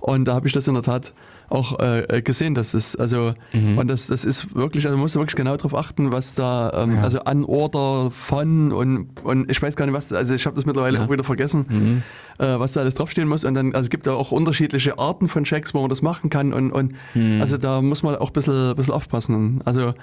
und 0.00 0.24
da 0.24 0.34
habe 0.34 0.46
ich 0.46 0.52
das 0.52 0.66
in 0.68 0.74
der 0.74 0.82
Tat 0.82 1.12
auch 1.54 1.78
äh, 1.80 2.20
gesehen, 2.22 2.54
dass 2.54 2.72
das 2.72 2.96
also 2.96 3.32
Mhm. 3.52 3.78
und 3.78 3.88
das 3.88 4.08
das 4.08 4.24
ist 4.24 4.54
wirklich, 4.54 4.84
also 4.84 4.96
man 4.96 5.02
muss 5.04 5.14
wirklich 5.14 5.36
genau 5.36 5.56
darauf 5.56 5.74
achten, 5.74 6.12
was 6.12 6.34
da 6.34 6.70
ähm, 6.84 6.98
also 6.98 7.20
an 7.20 7.44
Order 7.44 8.10
von 8.10 8.72
und 8.72 9.24
und 9.24 9.50
ich 9.50 9.62
weiß 9.62 9.76
gar 9.76 9.86
nicht 9.86 9.94
was, 9.94 10.12
also 10.12 10.34
ich 10.34 10.44
habe 10.46 10.56
das 10.56 10.66
mittlerweile 10.66 10.98
Ja. 10.98 11.04
auch 11.06 11.10
wieder 11.10 11.24
vergessen, 11.24 11.64
Mhm. 11.68 12.02
äh, 12.44 12.58
was 12.58 12.72
da 12.74 12.80
alles 12.80 12.94
draufstehen 12.96 13.28
muss 13.28 13.44
und 13.44 13.54
dann 13.54 13.74
also 13.74 13.84
es 13.86 13.90
gibt 13.90 14.06
ja 14.06 14.12
auch 14.12 14.32
unterschiedliche 14.32 14.98
Arten 14.98 15.28
von 15.28 15.44
Checks, 15.44 15.72
wo 15.74 15.80
man 15.80 15.90
das 15.90 16.02
machen 16.02 16.28
kann 16.30 16.52
und 16.52 16.70
und 16.72 16.92
Mhm. 17.14 17.40
also 17.40 17.56
da 17.56 17.80
muss 17.80 18.02
man 18.02 18.16
auch 18.16 18.28
ein 18.30 18.32
bisschen, 18.34 18.70
ein 18.70 18.74
bisschen 18.76 18.92
aufpassen. 18.94 19.60
Also 19.64 19.94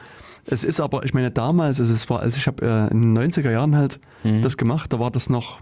es 0.45 0.63
ist 0.63 0.79
aber, 0.79 1.05
ich 1.05 1.13
meine 1.13 1.29
damals, 1.31 1.79
also 1.79 1.93
es 1.93 2.09
war, 2.09 2.21
also 2.21 2.37
ich 2.37 2.47
habe 2.47 2.65
äh, 2.65 2.91
in 2.91 3.13
den 3.13 3.31
90er 3.31 3.51
Jahren 3.51 3.75
halt 3.75 3.99
Mhm. 4.23 4.41
das 4.41 4.57
gemacht, 4.57 4.91
da 4.93 4.99
war 4.99 5.11
das 5.11 5.29
noch 5.29 5.59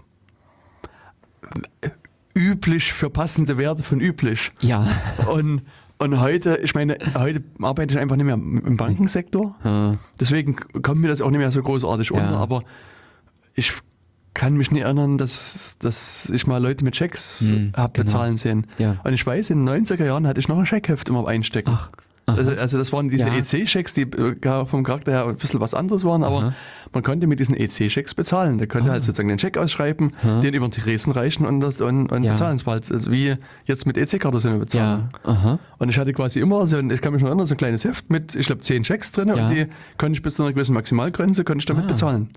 üblich 2.36 2.92
für 2.92 3.10
passende 3.10 3.58
Werte 3.58 3.82
von 3.82 4.00
üblich. 4.00 4.52
Ja. 4.60 4.86
Und, 5.32 5.62
und 6.00 6.20
heute, 6.20 6.56
ich 6.62 6.74
meine, 6.74 6.98
heute 7.16 7.42
arbeite 7.62 7.94
ich 7.94 8.00
einfach 8.00 8.16
nicht 8.16 8.26
mehr 8.26 8.34
im 8.34 8.76
Bankensektor. 8.76 9.54
Äh, 9.64 9.96
Deswegen 10.18 10.56
kommt 10.82 11.00
mir 11.00 11.08
das 11.08 11.20
auch 11.22 11.30
nicht 11.30 11.38
mehr 11.38 11.52
so 11.52 11.62
großartig 11.62 12.10
Ja. 12.10 12.16
unter. 12.22 12.36
Aber 12.38 12.62
ich 13.54 13.72
kann 14.34 14.54
mich 14.56 14.70
nicht 14.70 14.82
erinnern, 14.82 15.18
dass, 15.18 15.76
dass 15.78 16.30
ich 16.30 16.46
mal 16.46 16.62
Leute 16.62 16.84
mit 16.84 16.96
Schecks 16.96 17.40
Hm, 17.40 17.72
hab 17.76 17.94
genau. 17.94 18.04
bezahlen 18.04 18.36
sehen. 18.36 18.66
Ja. 18.78 19.00
Und 19.04 19.12
ich 19.12 19.26
weiß, 19.26 19.50
in 19.50 19.64
den 19.66 19.84
90er 19.84 20.04
Jahren 20.04 20.26
hatte 20.26 20.40
ich 20.40 20.48
noch 20.48 20.58
ein 20.58 20.66
Scheckheft 20.66 21.08
immer 21.08 21.26
einstecken. 21.26 21.72
Ach. 21.74 21.88
Also, 22.36 22.50
also 22.52 22.78
das 22.78 22.92
waren 22.92 23.08
diese 23.08 23.28
Ja. 23.28 23.34
EC-Schecks, 23.34 23.94
die 23.94 24.02
äh, 24.02 24.66
vom 24.66 24.82
Charakter 24.84 25.12
her 25.12 25.26
ein 25.26 25.36
bisschen 25.36 25.60
was 25.60 25.74
anderes 25.74 26.04
waren, 26.04 26.22
aber 26.24 26.36
Aha. 26.38 26.54
man 26.92 27.02
konnte 27.02 27.26
mit 27.26 27.38
diesen 27.40 27.56
EC-Schecks 27.56 28.14
bezahlen. 28.14 28.58
Der 28.58 28.66
konnte 28.66 28.90
halt 28.90 29.04
sozusagen 29.04 29.28
den 29.28 29.38
Check 29.38 29.56
ausschreiben, 29.58 30.12
den 30.42 30.54
über 30.54 30.68
den 30.68 30.72
Tresen 30.72 31.12
reichen 31.12 31.46
und, 31.46 31.60
das, 31.60 31.80
und, 31.80 32.10
und 32.10 32.24
Ja. 32.24 32.32
bezahlen. 32.32 32.56
Es 32.56 32.66
war 32.66 32.74
halt 32.74 32.90
also 32.90 33.10
wie 33.10 33.34
jetzt 33.64 33.86
mit 33.86 33.96
EC-Karte 33.96 34.40
so 34.40 34.48
eine 34.48 34.58
Bezahlung. 34.58 35.08
ja. 35.24 35.30
Aha. 35.30 35.58
Und 35.78 35.88
ich 35.88 35.98
hatte 35.98 36.12
quasi 36.12 36.40
immer, 36.40 36.66
so, 36.66 36.76
ein- 36.76 36.90
ich 36.90 37.00
kann 37.00 37.12
mich 37.12 37.22
noch 37.22 37.28
erinnern, 37.28 37.46
so 37.46 37.54
ein 37.54 37.58
kleines 37.58 37.84
Heft 37.84 38.10
mit, 38.10 38.34
ich 38.34 38.46
glaube, 38.46 38.62
zehn 38.62 38.82
Checks 38.82 39.12
drin 39.12 39.30
und 39.30 39.50
die 39.50 39.66
konnte 39.98 40.16
ich 40.16 40.22
bis 40.22 40.34
zu 40.36 40.42
einer 40.42 40.52
gewissen 40.52 40.74
Maximalgrenze, 40.74 41.44
konnte 41.44 41.60
ich 41.62 41.66
damit 41.66 41.84
Ah. 41.84 41.88
bezahlen. 41.88 42.30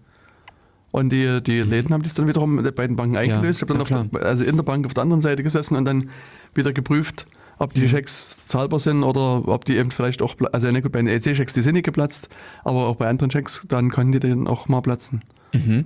Und 0.91 1.09
die, 1.09 1.41
die 1.41 1.61
Läden 1.61 1.91
haben 1.91 2.03
das 2.03 2.13
dann 2.13 2.27
wiederum 2.27 2.55
mit 2.55 2.77
den 2.77 2.95
Banken 2.95 3.17
eingelöst. 3.17 3.57
ich 3.57 3.61
habe 3.67 3.73
dann 3.73 3.81
auf 3.81 3.87
der, 4.11 4.23
also 4.25 4.43
in 4.43 4.55
der 4.57 4.63
Bank 4.63 4.85
auf 4.85 4.93
der 4.93 5.01
anderen 5.01 5.21
Seite 5.21 5.41
gesessen 5.41 5.75
und 5.75 5.85
dann 5.85 6.09
wieder 6.53 6.71
geprüft, 6.71 7.25
ob 7.59 7.75
Mhm. 7.75 7.81
die 7.81 7.87
Checks 7.87 8.47
zahlbar 8.47 8.79
sind 8.79 9.03
oder 9.03 9.47
ob 9.47 9.65
die 9.65 9.77
eben 9.77 9.91
vielleicht 9.91 10.21
auch, 10.21 10.35
also 10.51 10.71
bei 10.71 11.01
den 11.01 11.07
EC-Checks, 11.07 11.53
die 11.53 11.61
sind 11.61 11.73
nicht 11.73 11.85
geplatzt, 11.85 12.29
aber 12.63 12.87
auch 12.87 12.95
bei 12.95 13.07
anderen 13.07 13.29
Checks, 13.29 13.65
dann 13.67 13.89
konnten 13.89 14.11
die 14.13 14.19
dann 14.19 14.47
auch 14.47 14.67
mal 14.67 14.81
platzen. 14.81 15.21
Mhm. 15.53 15.85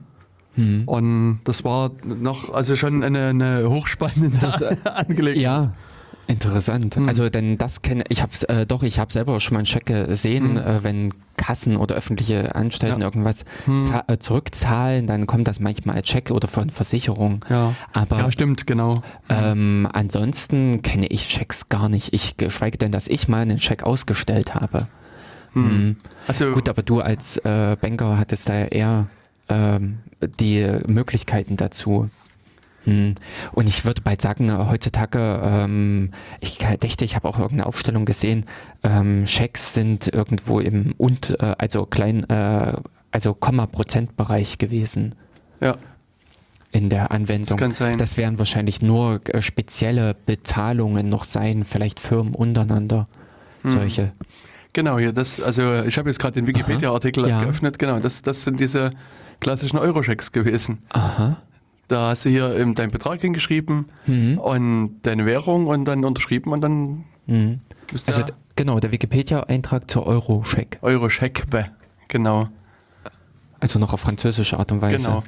Mhm. 0.55 0.83
Und 0.85 1.39
das 1.43 1.63
war 1.63 1.91
noch, 2.03 2.53
also 2.53 2.75
schon 2.75 3.03
eine, 3.03 3.27
eine 3.27 3.69
hochspannende 3.69 4.37
Das, 4.39 4.61
äh, 4.61 4.75
Angelegenheit. 4.85 5.43
Ja, 5.43 5.73
interessant. 6.27 6.95
Hm. 6.95 7.07
Also 7.07 7.29
denn 7.29 7.57
das 7.57 7.81
kenne 7.81 8.03
ich 8.09 8.21
hab's 8.21 8.43
äh, 8.43 8.65
doch, 8.65 8.83
ich 8.83 8.99
habe 8.99 9.11
selber 9.11 9.39
schon 9.39 9.55
mal 9.55 9.59
einen 9.59 9.65
Check 9.65 9.85
gesehen, 9.85 10.55
Hm. 10.55 10.57
äh, 10.57 10.83
wenn 10.83 11.13
Kassen 11.37 11.77
oder 11.77 11.95
öffentliche 11.95 12.55
Anstalten 12.55 13.01
Ja. 13.01 13.07
irgendwas 13.07 13.43
Hm. 13.65 13.79
za- 13.79 14.03
äh, 14.07 14.17
zurückzahlen, 14.17 15.07
dann 15.07 15.27
kommt 15.27 15.47
das 15.47 15.59
manchmal 15.59 15.95
als 15.97 16.07
Check 16.07 16.31
oder 16.31 16.47
von 16.47 16.69
Versicherung. 16.69 17.45
Ja. 17.49 17.73
Aber 17.93 18.17
ja, 18.17 18.31
stimmt, 18.31 18.67
genau. 18.67 19.01
ähm, 19.29 19.87
ansonsten 19.91 20.81
kenne 20.81 21.07
ich 21.07 21.27
Checks 21.29 21.69
gar 21.69 21.89
nicht. 21.89 22.13
Ich 22.13 22.37
geschweige 22.37 22.77
denn, 22.77 22.91
dass 22.91 23.07
ich 23.07 23.27
mal 23.27 23.41
einen 23.41 23.57
Check 23.57 23.83
ausgestellt 23.83 24.55
habe. 24.55 24.87
Hm. 25.53 25.95
Also, 26.27 26.51
Gut, 26.51 26.69
aber 26.69 26.83
du 26.83 26.99
als 27.01 27.37
äh, 27.37 27.77
Banker 27.79 28.17
hattest 28.19 28.49
da 28.49 28.53
ja 28.59 28.65
eher 28.65 29.07
ähm, 29.49 29.99
die 30.39 30.67
Möglichkeiten 30.87 31.55
dazu. 31.57 32.09
Und 32.87 33.67
ich 33.67 33.85
würde 33.85 34.01
bald 34.01 34.21
sagen, 34.21 34.51
heutzutage, 34.69 35.41
ähm, 35.43 36.11
ich 36.39 36.57
dächte, 36.57 37.03
ich 37.03 37.15
habe 37.15 37.27
auch 37.27 37.37
irgendeine 37.37 37.65
Aufstellung 37.65 38.05
gesehen, 38.05 38.45
ähm, 38.83 39.27
Schecks 39.27 39.73
sind 39.73 40.07
irgendwo 40.07 40.59
im 40.59 40.93
und 40.97 41.37
äh, 41.39 41.55
also 41.57 41.85
klein, 41.85 42.23
äh, 42.29 42.73
also 43.11 43.33
Komma-Prozent-Bereich 43.33 44.57
gewesen 44.57 45.15
ja. 45.59 45.75
in 46.71 46.89
der 46.89 47.11
Anwendung. 47.11 47.57
Das 47.57 47.57
kann 47.57 47.71
sein. 47.73 47.97
Das 47.97 48.15
werden 48.15 48.39
wahrscheinlich 48.39 48.81
nur 48.81 49.19
äh, 49.27 49.41
spezielle 49.41 50.15
Bezahlungen 50.25 51.09
noch 51.09 51.25
sein, 51.25 51.65
vielleicht 51.65 51.99
Firmen 51.99 52.35
untereinander. 52.35 53.07
Hm. 53.63 53.71
Solche. 53.71 54.11
Genau, 54.71 54.97
hier 54.97 55.11
das, 55.11 55.41
also 55.41 55.83
ich 55.83 55.97
habe 55.97 56.09
jetzt 56.09 56.19
gerade 56.19 56.35
den 56.35 56.47
Wikipedia-Artikel 56.47 57.27
Ja. 57.27 57.43
geöffnet, 57.43 57.79
genau, 57.79 57.99
das, 57.99 58.21
das 58.21 58.43
sind 58.43 58.59
diese 58.59 58.91
klassischen 59.39 59.77
Euro-Checks 59.77 60.31
gewesen. 60.31 60.83
Aha. 60.89 61.37
Da 61.87 62.09
hast 62.09 62.25
du 62.25 62.29
hier 62.29 62.55
eben 62.57 62.75
deinen 62.75 62.91
Betrag 62.91 63.21
hingeschrieben 63.21 63.85
Mhm. 64.07 64.37
und 64.39 64.99
deine 65.03 65.25
Währung 65.25 65.67
und 65.67 65.85
dann 65.85 66.03
unterschrieben 66.05 66.51
und 66.51 66.61
dann 66.61 67.05
Mhm. 67.27 67.59
Also 68.05 68.23
genau, 68.55 68.79
der 68.79 68.91
Wikipedia-Eintrag 68.91 69.89
zur. 69.91 70.05
Euro-Check, 70.07 71.49
bäh, 71.49 71.63
genau, 72.07 72.49
Also 73.59 73.79
noch 73.79 73.91
auf 73.93 74.01
französische 74.01 74.57
Art 74.59 74.71
und 74.71 74.81
Weise. 74.81 75.07
genau. 75.07 75.23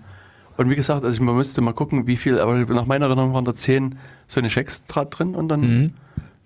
Und 0.57 0.69
wie 0.69 0.75
gesagt, 0.75 1.03
also 1.05 1.23
man 1.23 1.35
müsste 1.35 1.61
mal 1.61 1.73
gucken, 1.73 2.05
wie 2.07 2.17
viel, 2.17 2.37
aber 2.39 2.53
nach 2.57 2.85
meiner 2.85 3.05
Erinnerung 3.07 3.33
waren 3.33 3.45
da 3.45 3.55
zehn 3.55 3.97
so 4.27 4.39
eine 4.39 4.49
Checks 4.49 4.83
dra- 4.87 5.05
drin 5.05 5.33
und 5.35 5.47
dann 5.49 5.61
Mhm. 5.61 5.93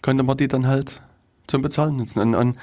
konnte 0.03 0.23
man 0.23 0.37
die 0.37 0.47
dann 0.47 0.67
halt 0.67 1.01
zum 1.47 1.61
Bezahlen 1.63 1.97
nutzen. 1.97 2.19
Und, 2.19 2.35
und 2.35 2.57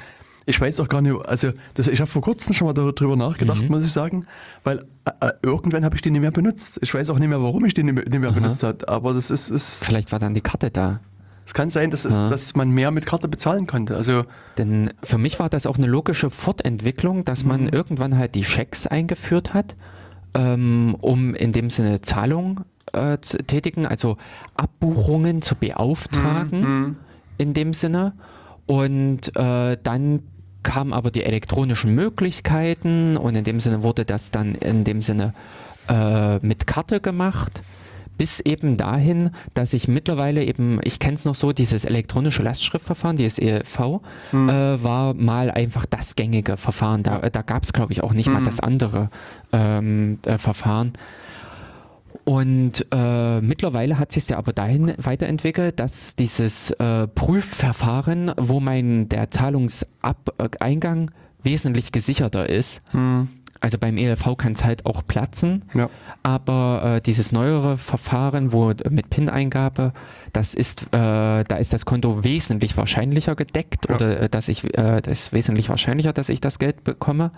ich 0.50 0.60
weiß 0.60 0.80
auch 0.80 0.88
gar 0.88 1.00
nicht, 1.00 1.14
also 1.26 1.52
das, 1.74 1.86
ich 1.88 2.00
habe 2.00 2.10
vor 2.10 2.22
kurzem 2.22 2.52
schon 2.52 2.66
mal 2.66 2.74
darüber 2.74 3.16
nachgedacht, 3.16 3.62
Mhm. 3.62 3.68
muss 3.68 3.84
ich 3.84 3.92
sagen, 3.92 4.26
weil 4.64 4.78
äh, 5.04 5.28
äh, 5.28 5.32
irgendwann 5.42 5.84
habe 5.84 5.96
ich 5.96 6.02
die 6.02 6.10
nicht 6.10 6.20
mehr 6.20 6.30
benutzt. 6.30 6.78
Ich 6.82 6.92
weiß 6.92 7.08
auch 7.10 7.18
nicht 7.18 7.28
mehr, 7.28 7.42
warum 7.42 7.64
ich 7.64 7.74
die 7.74 7.82
nicht 7.82 7.94
mehr, 7.94 8.04
nicht 8.04 8.18
mehr 8.20 8.32
benutzt 8.32 8.62
habe, 8.62 8.86
aber 8.88 9.14
das 9.14 9.30
ist, 9.30 9.48
ist 9.50 9.84
Vielleicht 9.84 10.12
war 10.12 10.18
dann 10.18 10.34
die 10.34 10.40
Karte 10.42 10.70
da. 10.70 11.00
es 11.46 11.54
kann 11.54 11.70
sein, 11.70 11.90
dass, 11.90 12.04
es, 12.04 12.18
Ja. 12.18 12.28
dass 12.28 12.54
man 12.54 12.70
mehr 12.70 12.90
mit 12.90 13.06
Karte 13.06 13.26
bezahlen 13.28 13.66
konnte. 13.66 13.96
Also 13.96 14.24
Denn 14.58 14.90
für 15.02 15.18
mich 15.18 15.38
war 15.40 15.48
das 15.48 15.66
auch 15.66 15.78
eine 15.78 15.86
logische 15.88 16.30
Fortentwicklung, 16.30 17.24
dass 17.24 17.44
man 17.44 17.62
Mhm. 17.62 17.68
irgendwann 17.70 18.16
halt 18.18 18.34
die 18.34 18.44
Schecks 18.44 18.86
eingeführt 18.86 19.54
hat, 19.54 19.74
ähm, 20.34 20.96
um 21.00 21.34
in 21.34 21.50
dem 21.52 21.70
Sinne 21.70 22.02
Zahlungen 22.02 22.60
äh, 22.92 23.18
zu 23.20 23.38
tätigen, 23.38 23.86
also 23.86 24.16
Abbuchungen 24.56 25.42
zu 25.42 25.54
beauftragen 25.54 26.60
Mhm. 26.60 26.96
in 27.38 27.52
dem 27.54 27.72
Sinne. 27.72 28.12
Und 28.66 29.34
äh, 29.36 29.76
dann 29.82 30.20
kamen 30.62 30.92
aber 30.92 31.10
die 31.10 31.24
elektronischen 31.24 31.94
Möglichkeiten 31.94 33.16
und 33.16 33.34
in 33.34 33.44
dem 33.44 33.60
Sinne 33.60 33.82
wurde 33.82 34.04
das 34.04 34.30
dann 34.30 34.54
in 34.54 34.84
dem 34.84 35.02
Sinne 35.02 35.34
äh, 35.88 36.38
mit 36.38 36.66
Karte 36.66 37.00
gemacht. 37.00 37.62
Bis 38.16 38.38
eben 38.38 38.76
dahin, 38.76 39.30
dass 39.54 39.72
ich 39.72 39.88
mittlerweile 39.88 40.44
eben, 40.44 40.78
ich 40.84 40.98
kenne 40.98 41.14
es 41.14 41.24
noch 41.24 41.34
so, 41.34 41.54
dieses 41.54 41.86
elektronische 41.86 42.42
Lastschriftverfahren, 42.42 43.16
dieses 43.16 43.38
ELV, 43.38 43.80
äh, 43.80 44.36
war 44.36 45.14
mal 45.14 45.50
einfach 45.50 45.86
das 45.86 46.16
gängige 46.16 46.58
Verfahren. 46.58 47.02
Da, 47.02 47.20
da 47.30 47.40
gab 47.40 47.62
es, 47.62 47.72
glaube 47.72 47.94
ich, 47.94 48.02
auch 48.02 48.12
nicht 48.12 48.28
mal 48.28 48.44
das 48.44 48.60
andere 48.60 49.08
ähm, 49.52 50.18
äh, 50.26 50.36
Verfahren. 50.36 50.92
Und 52.30 52.86
äh, 52.92 53.40
mittlerweile 53.40 53.98
hat 53.98 54.12
sich 54.12 54.28
ja 54.28 54.38
aber 54.38 54.52
dahin 54.52 54.94
weiterentwickelt, 54.98 55.80
dass 55.80 56.14
dieses 56.14 56.70
äh, 56.70 57.08
Prüfverfahren, 57.08 58.30
wo 58.36 58.60
mein 58.60 59.08
der 59.08 59.32
Zahlungseingang 59.32 61.10
wesentlich 61.42 61.90
gesicherter 61.90 62.48
ist, 62.48 62.82
also 63.60 63.78
beim 63.78 63.96
ELV 63.96 64.36
kann 64.36 64.52
es 64.52 64.64
halt 64.64 64.86
auch 64.86 65.04
platzen, 65.04 65.64
ja. 65.74 65.90
aber 66.22 66.98
äh, 66.98 67.00
dieses 67.00 67.32
neuere 67.32 67.76
Verfahren, 67.78 68.52
wo 68.52 68.72
mit 68.88 69.10
PIN-Eingabe, 69.10 69.92
das 70.32 70.54
ist, 70.54 70.82
äh, 70.92 71.42
da 71.42 71.56
ist 71.58 71.72
das 71.72 71.84
Konto 71.84 72.22
wesentlich 72.22 72.76
wahrscheinlicher 72.76 73.34
gedeckt 73.34 73.88
Ja. 73.88 73.96
oder 73.96 74.20
äh, 74.20 74.28
dass 74.28 74.46
ich, 74.46 74.62
äh, 74.78 75.00
das 75.00 75.22
ist 75.22 75.32
wesentlich 75.32 75.68
wahrscheinlicher, 75.68 76.12
dass 76.12 76.28
ich 76.28 76.40
das 76.40 76.60
Geld 76.60 76.84
bekomme. 76.84 77.32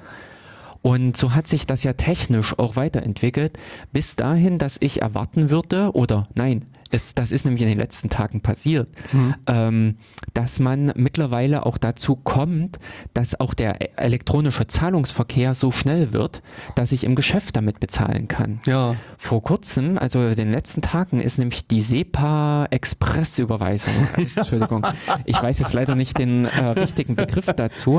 Und 0.83 1.17
so 1.17 1.35
hat 1.35 1.47
sich 1.47 1.67
das 1.67 1.85
ja 1.85 1.93
technisch 1.93 2.59
auch 2.59 2.77
weiterentwickelt, 2.77 3.59
bis 3.93 4.17
dahin, 4.17 4.59
dass 4.59 4.77
ich 4.81 5.01
erwarten 5.01 5.49
würde, 5.49 5.93
oder 5.93 6.29
nein, 6.35 6.67
es, 6.93 7.15
das 7.15 7.33
ist 7.33 7.45
nämlich 7.45 7.63
in 7.63 7.69
den 7.69 7.79
letzten 7.79 8.11
Tagen 8.11 8.41
passiert, 8.43 8.89
mhm. 9.13 9.35
ähm, 9.47 9.97
dass 10.35 10.61
man 10.61 10.93
mittlerweile 10.95 11.65
auch 11.67 11.79
dazu 11.79 12.17
kommt, 12.17 12.79
dass 13.15 13.41
auch 13.41 13.55
der 13.55 13.99
elektronische 13.99 14.67
Zahlungsverkehr 14.67 15.55
so 15.55 15.73
schnell 15.73 16.13
wird, 16.13 16.43
dass 16.75 16.93
ich 16.93 17.05
im 17.05 17.15
Geschäft 17.15 17.57
damit 17.57 17.81
bezahlen 17.81 18.29
kann. 18.29 18.61
Ja. 18.67 18.97
Vor 19.17 19.43
kurzem, 19.43 19.99
also 19.99 20.21
in 20.21 20.37
den 20.37 20.53
letzten 20.53 20.83
Tagen, 20.83 21.21
ist 21.21 21.39
nämlich 21.39 21.67
die 21.67 21.81
SEPA 21.81 22.67
Express-Überweisung. 22.71 23.95
Entschuldigung, 24.17 24.87
ich 25.25 25.41
weiß 25.43 25.59
jetzt 25.61 25.73
leider 25.73 25.95
nicht 25.95 26.19
den 26.19 26.45
äh, 26.45 26.65
richtigen 26.73 27.17
Begriff 27.17 27.47
dazu. 27.47 27.99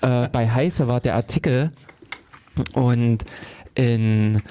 Äh, 0.00 0.28
bei 0.28 0.50
Heise 0.50 0.88
war 0.88 1.00
der 1.00 1.14
Artikel 1.14 1.72
und 2.74 3.24
in 3.74 4.42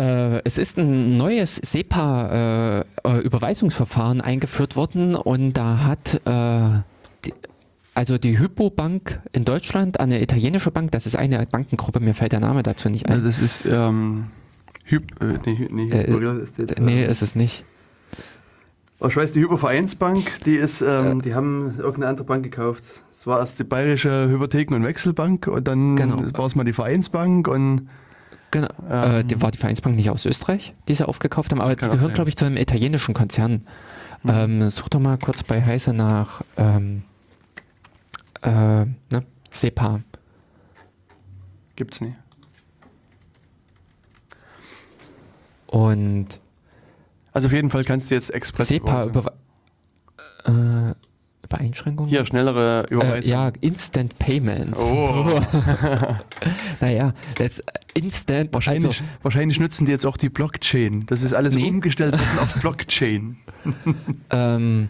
äh, 0.00 0.40
es 0.44 0.58
ist 0.58 0.78
ein 0.78 1.16
neues 1.16 1.56
SEPA-Überweisungsverfahren 1.56 4.20
äh, 4.20 4.24
eingeführt 4.24 4.76
worden 4.76 5.14
und 5.14 5.52
da 5.52 5.84
hat 5.84 6.20
äh, 6.24 6.80
die, 7.24 7.32
also 7.94 8.18
die 8.18 8.38
Hypobank 8.38 9.20
in 9.32 9.44
Deutschland, 9.44 10.00
eine 10.00 10.20
italienische 10.20 10.72
Bank, 10.72 10.90
das 10.90 11.06
ist 11.06 11.14
eine 11.16 11.46
Bankengruppe, 11.46 12.00
mir 12.00 12.14
fällt 12.14 12.32
der 12.32 12.40
Name 12.40 12.64
dazu 12.64 12.88
nicht 12.88 13.06
ein. 13.06 13.12
Also 13.12 13.26
das 13.26 13.38
ist 13.38 13.64
ähm, 13.66 14.24
Hyp, 14.84 15.20
äh, 15.20 15.38
nee, 15.46 15.68
nee, 15.70 15.92
Hypo, 15.92 16.32
ist 16.32 16.58
jetzt, 16.58 16.80
nee, 16.80 17.04
ist 17.04 17.22
es 17.22 17.36
nicht. 17.36 17.64
Ich 19.00 19.16
weiß, 19.16 19.32
die 19.32 19.40
Hypovereinsbank, 19.40 20.44
die 20.44 20.56
ist, 20.56 20.80
ähm, 20.80 21.20
die 21.20 21.34
haben 21.34 21.74
irgendeine 21.76 22.08
andere 22.08 22.24
Bank 22.24 22.42
gekauft. 22.42 22.84
Es 23.12 23.26
war 23.26 23.40
erst 23.40 23.58
die 23.58 23.64
Bayerische 23.64 24.28
Hypotheken- 24.30 24.74
und 24.74 24.84
Wechselbank 24.84 25.46
und 25.46 25.68
dann 25.68 25.96
genau. 25.96 26.22
war 26.32 26.46
es 26.46 26.54
mal 26.54 26.64
die 26.64 26.72
Vereinsbank 26.72 27.48
und 27.48 27.88
Genau. 28.54 28.68
Ähm, 28.88 29.16
äh, 29.16 29.24
die, 29.24 29.42
war 29.42 29.50
die 29.50 29.58
Vereinsbank 29.58 29.96
nicht 29.96 30.10
aus 30.10 30.24
Österreich, 30.26 30.74
die 30.86 30.94
sie 30.94 31.06
aufgekauft 31.06 31.50
haben, 31.50 31.60
aber 31.60 31.74
die 31.74 31.88
gehört, 31.88 32.14
glaube 32.14 32.28
ich, 32.28 32.36
zu 32.36 32.44
einem 32.44 32.56
italienischen 32.56 33.12
Konzern. 33.12 33.66
Mhm. 34.22 34.30
Ähm, 34.30 34.70
such 34.70 34.88
doch 34.90 35.00
mal 35.00 35.18
kurz 35.18 35.42
bei 35.42 35.60
Heise 35.60 35.92
nach 35.92 36.42
ähm, 36.56 37.02
äh, 38.42 38.84
ne? 38.84 39.24
SEPA. 39.50 40.02
Gibt's 41.74 42.00
nicht. 42.00 42.16
Und 45.66 46.38
also 47.34 47.46
auf 47.46 47.52
jeden 47.52 47.70
Fall 47.70 47.84
kannst 47.84 48.10
du 48.10 48.14
jetzt 48.14 48.30
Express 48.30 48.68
SEPA 48.68 49.06
über, 49.06 49.32
äh, 50.46 50.94
über 51.42 51.58
Einschränkungen? 51.58 52.08
Hier, 52.08 52.24
schnellere 52.24 52.86
Überweisung. 52.88 53.30
Äh, 53.30 53.34
ja, 53.34 53.52
Instant 53.60 54.18
Payments. 54.20 54.80
Oh. 54.80 55.40
naja, 56.80 57.12
jetzt 57.38 57.62
Instant. 57.92 58.54
Wahrscheinlich, 58.54 58.86
also, 58.86 59.04
wahrscheinlich 59.22 59.58
nutzen 59.58 59.84
die 59.84 59.90
jetzt 59.90 60.06
auch 60.06 60.16
die 60.16 60.28
Blockchain. 60.28 61.06
Das 61.06 61.22
ist 61.22 61.34
alles 61.34 61.56
nee. 61.56 61.68
umgestellt 61.68 62.12
worden 62.18 62.38
auf 62.38 62.54
Blockchain. 62.60 63.36
ähm, 64.30 64.88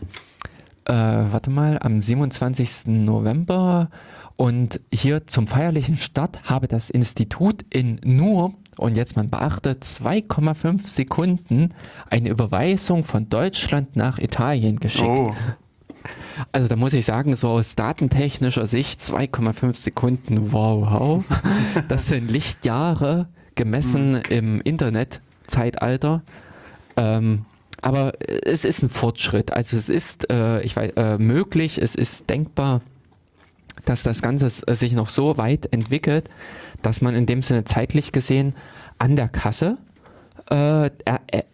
äh, 0.85 0.93
warte 0.93 1.49
mal, 1.49 1.79
am 1.81 2.03
27. 2.03 2.89
November 2.89 3.89
und 4.37 4.81
hier 4.93 5.27
zum 5.27 5.47
feierlichen 5.47 5.97
Start 5.97 6.43
habe 6.45 6.69
das 6.69 6.91
Institut 6.91 7.65
in 7.71 8.01
nur 8.05 8.53
und 8.79 8.97
jetzt 8.97 9.17
man 9.17 9.31
beachtet 9.31 9.83
2,5 9.83 10.87
Sekunden 10.89 11.75
eine 12.11 12.29
Überweisung 12.29 13.05
von 13.05 13.29
Deutschland 13.29 13.97
nach 13.97 14.19
Italien 14.19 14.79
geschickt. 14.79 15.09
Oh. 15.09 15.35
Also 16.53 16.69
da 16.69 16.77
muss 16.77 16.93
ich 16.93 17.05
sagen, 17.05 17.37
so 17.37 17.51
aus 17.51 17.77
datentechnischer 17.77 18.67
Sicht 18.67 19.01
2,5 19.01 19.77
Sekunden, 19.77 20.53
wow, 20.53 20.87
wow. 20.91 21.25
Das 21.89 22.09
sind 22.09 22.31
Lichtjahre 22.31 23.29
gemessen 23.55 24.13
mhm. 24.13 24.23
im 24.29 24.61
Internetzeitalter. 24.61 26.23
Ähm, 26.97 27.45
aber 27.81 28.13
es 28.45 28.65
ist 28.65 28.83
ein 28.83 28.89
Fortschritt. 28.89 29.53
Also 29.53 29.77
es 29.77 29.89
ist 29.89 30.31
äh, 30.31 30.63
ich 30.63 30.75
weiß, 30.77 30.93
äh, 30.97 31.19
möglich, 31.19 31.79
es 31.79 31.95
ist 31.95 32.31
denkbar, 32.31 32.81
dass 33.85 34.03
das 34.03 34.23
Ganze 34.23 34.49
sich 34.49 34.93
noch 34.93 35.09
so 35.09 35.37
weit 35.37 35.73
entwickelt, 35.73 36.29
dass 36.83 37.01
man 37.01 37.15
in 37.15 37.27
dem 37.27 37.43
Sinne 37.43 37.65
zeitlich 37.65 38.13
gesehen 38.13 38.55
an 38.99 39.17
der 39.17 39.29
Kasse 39.29 39.79
äh, 40.51 40.91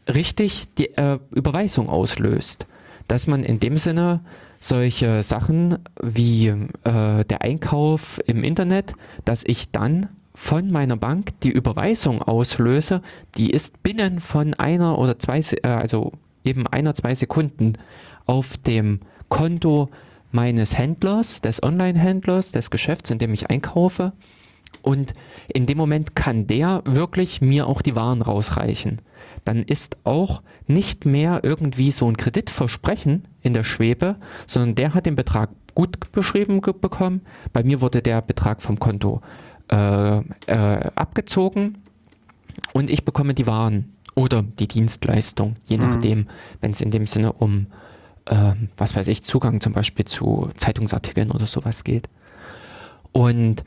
richtig 0.09 0.69
die 0.77 0.97
äh, 0.97 1.19
Überweisung 1.31 1.89
auslöst. 1.89 2.66
Dass 3.09 3.27
man 3.27 3.44
in 3.44 3.61
dem 3.61 3.77
Sinne 3.77 4.20
solche 4.61 5.23
Sachen 5.23 5.78
wie 6.01 6.48
äh, 6.48 7.24
der 7.24 7.43
Einkauf 7.43 8.20
im 8.27 8.44
Internet, 8.44 8.94
dass 9.24 9.43
ich 9.44 9.70
dann 9.70 10.09
von 10.35 10.70
meiner 10.70 10.97
Bank 10.97 11.40
die 11.40 11.51
Überweisung 11.51 12.23
auslöse, 12.23 13.02
die 13.36 13.51
ist 13.51 13.82
binnen 13.82 14.20
von 14.20 14.55
einer 14.55 14.98
oder 14.98 15.19
zwei, 15.19 15.40
äh, 15.62 15.69
also 15.69 16.12
eben 16.44 16.66
einer, 16.66 16.94
zwei 16.94 17.15
Sekunden 17.15 17.74
auf 18.27 18.57
dem 18.59 19.01
Konto 19.28 19.90
meines 20.32 20.77
Händlers, 20.77 21.40
des 21.40 21.62
Online-Händlers, 21.62 22.52
des 22.52 22.70
Geschäfts, 22.70 23.11
in 23.11 23.19
dem 23.19 23.32
ich 23.35 23.51
einkaufe. 23.51 24.12
Und 24.82 25.15
in 25.48 25.66
dem 25.66 25.77
Moment 25.77 26.15
kann 26.15 26.47
der 26.47 26.82
wirklich 26.86 27.40
mir 27.40 27.66
auch 27.66 27.82
die 27.82 27.97
Waren 27.97 28.23
rausreichen. 28.23 29.02
Dann 29.44 29.62
ist 29.62 29.98
auch 30.05 30.43
nicht 30.66 31.05
mehr 31.05 31.40
irgendwie 31.43 31.90
so 31.90 32.09
ein 32.09 32.16
Kreditversprechen 32.16 33.24
in 33.43 33.52
der 33.52 33.65
Schwebe, 33.65 34.16
sondern 34.47 34.77
der 34.77 34.94
hat 34.94 35.07
den 35.07 35.16
Betrag 35.16 35.51
gut 35.74 36.12
beschrieben 36.12 36.61
bekommen. 36.61 37.23
Bei 37.52 37.62
mir 37.62 37.81
wurde 37.81 38.02
der 38.02 38.23
Betrag 38.23 38.62
vom 38.62 38.78
Konto 38.78 39.20
äh, 39.70 40.19
äh, 40.47 40.90
abgezogen 40.94 41.78
und 42.73 42.90
ich 42.90 43.05
bekomme 43.05 43.35
die 43.35 43.47
Waren 43.47 43.97
oder 44.15 44.43
die 44.43 44.69
Dienstleistung, 44.69 45.55
je 45.65 45.78
mhm. 45.78 45.89
nachdem, 45.89 46.27
wenn 46.61 46.73
es 46.73 46.81
in 46.81 46.90
dem 46.90 47.07
Sinne 47.07 47.32
um, 47.32 47.66
äh, 48.31 48.55
was 48.77 48.97
weiß 48.97 49.09
ich, 49.09 49.23
Zugang 49.23 49.61
zum 49.61 49.73
Beispiel 49.73 50.05
zu 50.05 50.51
Zeitungsartikeln 50.57 51.31
oder 51.31 51.47
sowas 51.47 51.85
geht. 51.85 52.09
Und 53.12 53.65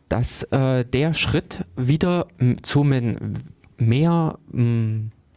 dass 0.08 0.44
äh, 0.44 0.84
der 0.84 1.12
Schritt 1.12 1.64
wieder 1.76 2.28
zu 2.62 2.84
mehr, 2.84 4.38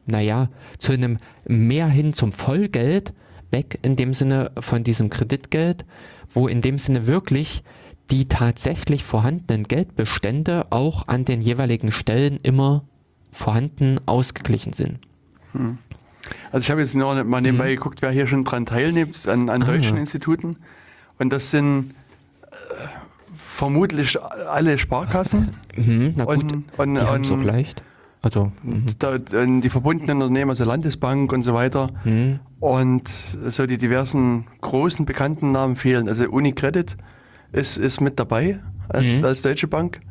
naja, 0.06 0.50
zu 0.78 0.92
einem 0.92 1.18
mehr 1.46 1.88
hin 1.88 2.14
zum 2.14 2.32
Vollgeld 2.32 3.14
weg 3.52 3.80
in 3.82 3.96
dem 3.96 4.14
Sinne 4.14 4.52
von 4.60 4.84
diesem 4.84 5.10
Kreditgeld, 5.10 5.86
wo 6.30 6.48
in 6.48 6.62
dem 6.62 6.78
Sinne 6.78 7.08
wirklich 7.08 7.64
die 8.10 8.28
tatsächlich 8.28 9.04
vorhandenen 9.04 9.64
Geldbestände 9.64 10.68
auch 10.70 11.08
an 11.08 11.26
den 11.26 11.42
jeweiligen 11.42 11.92
Stellen 11.92 12.38
immer 12.44 12.84
vorhanden 13.32 14.00
ausgeglichen 14.06 14.74
sind. 14.74 15.00
Hm. 15.54 15.78
Also 16.52 16.64
ich 16.64 16.72
habe 16.72 16.82
jetzt 16.82 16.96
noch 16.96 17.24
mal 17.24 17.42
nebenbei 17.42 17.70
hm. 17.70 17.76
geguckt, 17.76 18.02
wer 18.02 18.12
hier 18.12 18.28
schon 18.28 18.44
dran 18.44 18.66
teilnimmt, 18.66 19.28
an, 19.28 19.50
an 19.50 19.64
ah, 19.64 19.66
deutschen. 19.66 19.98
Instituten. 19.98 20.58
Und 21.20 21.32
das 21.32 21.52
sind 21.52 21.94
äh, 22.52 22.56
vermutlich 23.36 24.22
alle 24.22 24.78
Sparkassen. 24.78 25.54
Mhm, 25.76 26.14
na 26.18 26.26
gut, 26.26 26.36
und, 26.36 26.54
und, 26.78 26.96
die 26.96 27.32
und, 27.32 27.32
auch 27.32 27.44
leicht. 27.44 27.84
Also, 28.22 28.52
mhm. 28.62 28.86
da, 29.00 29.18
die 29.18 29.70
verbundenen 29.70 30.22
Unternehmen, 30.22 30.52
also 30.52 30.64
Landesbank 30.64 31.34
und 31.34 31.42
so 31.42 31.54
weiter. 31.54 31.90
Mhm. 32.04 32.40
Und 32.60 33.10
so 33.50 33.66
die 33.66 33.80
diversen 33.80 34.46
großen 34.62 35.06
bekannten 35.06 35.52
Namen 35.52 35.76
fehlen. 35.76 36.08
Also 36.08 36.30
Unicredit 36.30 36.98
ist, 37.52 37.78
ist 37.78 38.00
mit 38.00 38.20
dabei 38.20 38.60
als, 38.90 39.06
mhm. 39.06 39.26
als 39.26 39.42
Deutsche 39.42 39.68
Bank. 39.68 40.02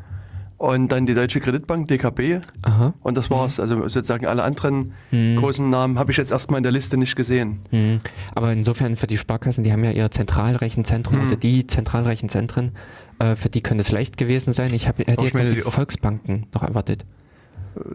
Und 0.59 0.93
dann 0.93 1.07
die 1.07 1.15
Deutsche 1.15 1.41
Kreditbank, 1.41 1.89
DKB. 1.89 2.41
Aha. 2.63 2.93
Und 3.03 3.17
das 3.17 3.31
war's. 3.31 3.57
Mhm. 3.57 3.63
Also 3.63 3.89
sozusagen 3.89 4.27
alle 4.27 4.43
anderen 4.43 4.93
mhm. 5.11 5.37
großen 5.37 5.71
Namen 5.71 5.99
habe 5.99 6.11
ich 6.11 6.19
jetzt 6.19 6.33
erstmal 6.33 6.59
in 6.59 6.65
der 6.65 6.73
Liste 6.73 6.99
nicht 6.99 7.17
gesehen. 7.17 7.61
Mhm. 7.71 7.99
Aber 8.35 8.53
insofern 8.53 8.97
für 8.97 9.07
die 9.07 9.17
Sparkassen, 9.17 9.65
die 9.65 9.73
haben 9.73 9.85
ja 9.85 9.93
ihr 9.93 10.11
Zentralrechenzentrum 10.11 11.27
oder 11.27 11.37
die 11.37 11.67
Zentralrechenzentren, 11.67 12.73
äh, 13.21 13.37
für 13.37 13.49
die 13.49 13.63
könnte 13.63 13.81
es 13.81 13.91
leicht 13.91 14.19
gewesen 14.19 14.53
sein. 14.53 14.75
Ich 14.75 14.87
hab, 14.87 14.99
hätte 14.99 15.25
jetzt 15.25 15.39
die, 15.39 15.49
die 15.49 15.61
Volksbanken 15.63 16.47
noch 16.53 16.63
erwartet. 16.63 17.07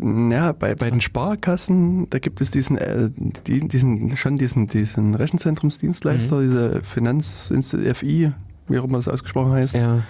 Ja, 0.02 0.54
bei, 0.54 0.74
bei 0.76 0.90
den 0.90 1.02
Sparkassen, 1.02 2.10
da 2.10 2.20
gibt 2.20 2.40
es 2.40 2.50
diesen, 2.50 2.78
äh, 2.78 3.10
die, 3.46 3.68
diesen 3.68 4.16
schon 4.16 4.38
diesen, 4.38 4.68
diesen 4.68 5.16
Rechenzentrumsdienstleister, 5.16 6.38
mhm. 6.38 6.42
diese 6.42 6.84
Finanz 6.84 7.52
FI, 7.94 8.32
wie 8.68 8.80
auch 8.80 8.86
immer 8.86 8.98
das 8.98 9.08
ausgesprochen 9.08 9.52
heißt, 9.52 9.76
ja. 9.76 10.04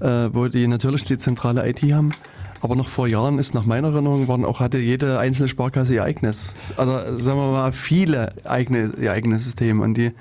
äh, 0.00 0.32
wo 0.32 0.46
die 0.48 0.66
natürlich 0.68 1.04
die 1.04 1.18
zentrale 1.18 1.68
IT 1.68 1.82
haben. 1.92 2.12
Aber 2.60 2.74
noch 2.74 2.88
vor 2.88 3.06
Jahren 3.06 3.38
ist 3.38 3.54
nach 3.54 3.66
meiner 3.66 3.88
Erinnerung 3.88 4.28
waren 4.28 4.44
auch 4.44 4.60
hatte 4.60 4.78
jede 4.78 5.18
einzelne 5.18 5.48
Sparkasse 5.48 5.94
ihr 5.94 6.04
eigenes, 6.04 6.54
also 6.76 6.92
sagen 7.18 7.38
wir 7.38 7.52
mal 7.52 7.72
viele 7.72 8.32
eigene 8.44 8.92
ihr 9.00 9.12
eigenes 9.12 9.44
System 9.44 9.80
und 9.80 9.94
die 9.94 10.12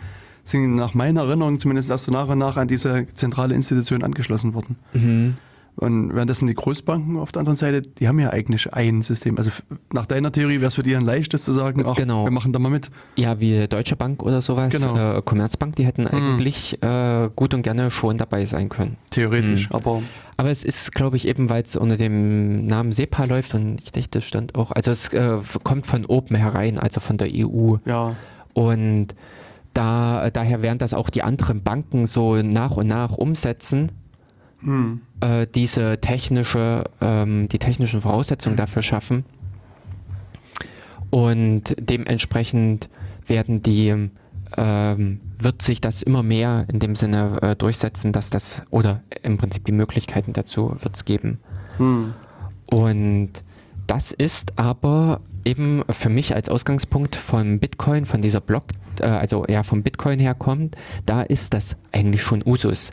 sind 0.43 0.75
nach 0.75 0.93
meiner 0.93 1.21
Erinnerung 1.21 1.59
zumindest 1.59 1.89
erst 1.89 2.09
nach 2.11 2.27
und 2.27 2.37
nach 2.37 2.57
an 2.57 2.67
diese 2.67 3.07
zentrale 3.13 3.55
Institution 3.55 4.03
angeschlossen 4.03 4.53
worden. 4.53 4.75
Mhm. 4.93 5.35
Und 5.77 6.15
währenddessen 6.15 6.47
die 6.47 6.53
Großbanken 6.53 7.17
auf 7.17 7.33
der 7.33 7.41
anderen 7.41 7.57
Seite, 7.57 7.81
die 7.81 8.07
haben 8.07 8.17
ja 8.19 8.29
eigentlich 8.29 8.73
ein 8.73 9.01
System. 9.01 9.37
Also 9.37 9.51
nach 9.91 10.05
deiner 10.05 10.31
Theorie 10.31 10.61
wäre 10.61 10.67
es 10.69 10.75
für 10.75 10.83
die 10.83 10.95
ein 10.95 11.03
leichtes 11.03 11.43
zu 11.43 11.51
sagen, 11.51 11.83
ach, 11.85 11.95
Genau. 11.97 12.23
wir 12.23 12.31
machen 12.31 12.53
da 12.53 12.59
mal 12.59 12.69
mit. 12.69 12.89
Ja, 13.17 13.41
wie 13.41 13.67
Deutsche 13.67 13.97
Bank 13.97 14.23
oder 14.23 14.39
sowas, 14.41 14.71
Genau. 14.73 15.17
äh, 15.17 15.21
Commerzbank, 15.21 15.75
die 15.75 15.85
hätten 15.85 16.07
eigentlich 16.07 16.81
äh, 16.81 17.29
gut 17.35 17.53
und 17.53 17.61
gerne 17.63 17.91
schon 17.91 18.17
dabei 18.17 18.45
sein 18.45 18.69
können. 18.69 18.95
Theoretisch. 19.11 19.69
Mhm. 19.69 19.75
Aber 19.75 20.01
Aber 20.37 20.49
es 20.49 20.63
ist, 20.63 20.93
glaube 20.93 21.17
ich, 21.17 21.27
eben, 21.27 21.49
weil 21.49 21.63
es 21.63 21.75
unter 21.75 21.97
dem 21.97 22.65
Namen 22.65 22.93
SEPA 22.93 23.25
läuft 23.25 23.53
und 23.53 23.81
ich 23.83 23.91
denke, 23.91 24.09
das 24.11 24.23
stand 24.23 24.55
auch, 24.55 24.71
also 24.71 24.91
es 24.91 25.09
äh, 25.09 25.37
kommt 25.63 25.87
von 25.87 26.05
oben 26.05 26.35
herein, 26.35 26.79
also 26.79 26.99
von 27.01 27.17
der 27.17 27.29
EU. 27.33 27.75
ja, 27.85 28.15
Und 28.53 29.07
da, 29.73 30.29
daher 30.31 30.61
werden 30.61 30.77
das 30.77 30.93
auch 30.93 31.09
die 31.09 31.21
anderen 31.21 31.63
Banken 31.63 32.05
so 32.05 32.41
nach 32.41 32.77
und 32.77 32.87
nach 32.87 33.11
umsetzen, 33.17 33.91
hm. 34.61 35.01
Äh, 35.21 35.47
diese 35.53 35.99
technische, 35.99 36.85
ähm, 37.01 37.47
die 37.49 37.59
technischen 37.59 38.01
Voraussetzungen 38.01 38.55
dafür 38.55 38.81
schaffen. 38.81 39.25
Und 41.09 41.75
dementsprechend 41.79 42.89
werden 43.25 43.61
die, 43.63 44.09
ähm, 44.57 45.21
wird 45.39 45.61
sich 45.61 45.81
das 45.81 46.01
immer 46.01 46.23
mehr 46.23 46.65
in 46.71 46.79
dem 46.79 46.95
Sinne 46.95 47.39
äh, 47.41 47.55
durchsetzen, 47.55 48.11
dass 48.11 48.29
das, 48.29 48.63
oder 48.69 49.01
im 49.23 49.37
Prinzip 49.37 49.65
die 49.65 49.71
Möglichkeiten 49.71 50.33
dazu 50.33 50.75
wird 50.79 50.95
es 50.95 51.05
geben. 51.05 51.39
hm. 51.77 52.13
Und 52.67 53.29
das 53.87 54.11
ist 54.11 54.57
aber 54.57 55.21
eben 55.43 55.83
für 55.89 56.09
mich 56.09 56.33
als 56.33 56.49
Ausgangspunkt 56.49 57.15
von 57.15 57.59
Bitcoin, 57.59 58.05
von 58.05 58.21
dieser 58.21 58.41
Block, 58.41 58.65
äh, 58.99 59.05
also 59.05 59.45
ja 59.47 59.63
vom 59.63 59.83
Bitcoin 59.83 60.19
herkommt, 60.19 60.75
da 61.05 61.21
ist 61.21 61.53
das 61.53 61.75
eigentlich 61.91 62.23
schon 62.23 62.41
Usus. 62.45 62.91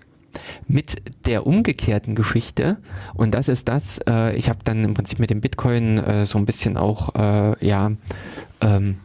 Mit 0.67 1.03
der 1.27 1.47
umgekehrten 1.47 2.15
Geschichte, 2.15 2.79
und 3.15 3.35
das 3.35 3.49
ist 3.49 3.69
das, 3.69 3.99
äh, 4.09 4.35
ich 4.37 4.49
habe 4.49 4.59
dann 4.65 4.85
im 4.85 4.95
Prinzip 4.95 5.19
mit 5.19 5.31
dem 5.31 5.41
Bitcoin 5.41 5.99
äh, 5.99 6.27
so 6.27 6.39
ein 6.39 6.47
bisschen 6.47 6.77
auch, 6.77 7.15
äh, 7.15 7.67
ja, 7.67 7.93
ähm, 8.61 8.97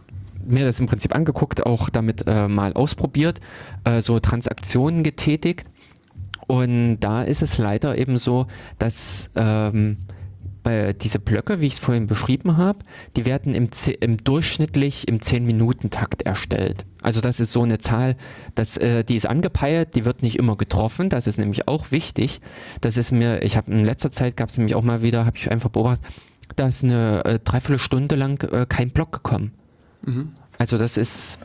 mir 0.46 0.66
das 0.66 0.80
im 0.80 0.88
Prinzip 0.88 1.14
angeguckt, 1.14 1.66
auch 1.66 1.90
damit 1.90 2.26
äh, 2.26 2.48
mal 2.48 2.74
ausprobiert, 2.74 3.42
äh, 3.84 4.02
so 4.02 4.20
Transaktionen 4.20 5.04
getätigt. 5.04 5.66
Und 6.48 7.00
da 7.02 7.24
ist 7.24 7.42
es 7.42 7.58
leider 7.58 7.98
eben 7.98 8.18
so, 8.18 8.48
dass 8.80 9.30
ähm, 9.36 9.98
bei 10.68 10.92
diese 10.92 11.20
Blöcke, 11.20 11.62
wie 11.62 11.68
ich 11.68 11.74
es 11.74 11.80
vorhin 11.80 12.08
beschrieben 12.08 12.58
habe, 12.58 12.80
die 13.16 13.26
werden 13.26 13.56
im, 13.56 13.70
im 14.02 14.18
durchschnittlich 14.18 15.08
im 15.08 15.20
10-Minuten-Takt 15.20 16.24
erstellt. 16.24 16.86
Also 17.02 17.22
das 17.22 17.40
ist 17.40 17.54
so 17.54 17.64
eine 17.64 17.78
Zahl, 17.78 18.18
das, 18.54 18.76
äh, 18.76 19.06
die 19.06 19.16
ist 19.16 19.28
angepeilt, 19.28 19.96
die 19.96 20.04
wird 20.04 20.24
nicht 20.24 20.38
immer 20.38 20.58
getroffen, 20.58 21.08
das 21.08 21.26
ist 21.26 21.38
nämlich 21.38 21.70
auch 21.70 21.92
wichtig. 21.92 22.42
Das 22.82 22.98
ist 22.98 23.14
mir, 23.14 23.44
ich 23.44 23.56
habe 23.56 23.72
in 23.72 23.86
letzter 23.86 24.12
Zeit 24.12 24.36
gab 24.36 24.50
es 24.50 24.58
nämlich 24.58 24.76
auch 24.76 24.84
mal 24.84 25.02
wieder, 25.04 25.26
habe 25.26 25.38
ich 25.38 25.50
einfach 25.50 25.70
beobachtet, 25.70 26.06
da 26.58 26.68
ist 26.68 26.84
eine 26.84 27.24
äh, 27.24 27.40
Dreiviertelstunde 27.40 28.18
lang 28.18 28.44
äh, 28.52 28.66
kein 28.68 28.90
Block 28.90 29.14
gekommen. 29.14 29.54
Also 30.58 30.78
das 30.78 30.98
ist, 30.98 31.38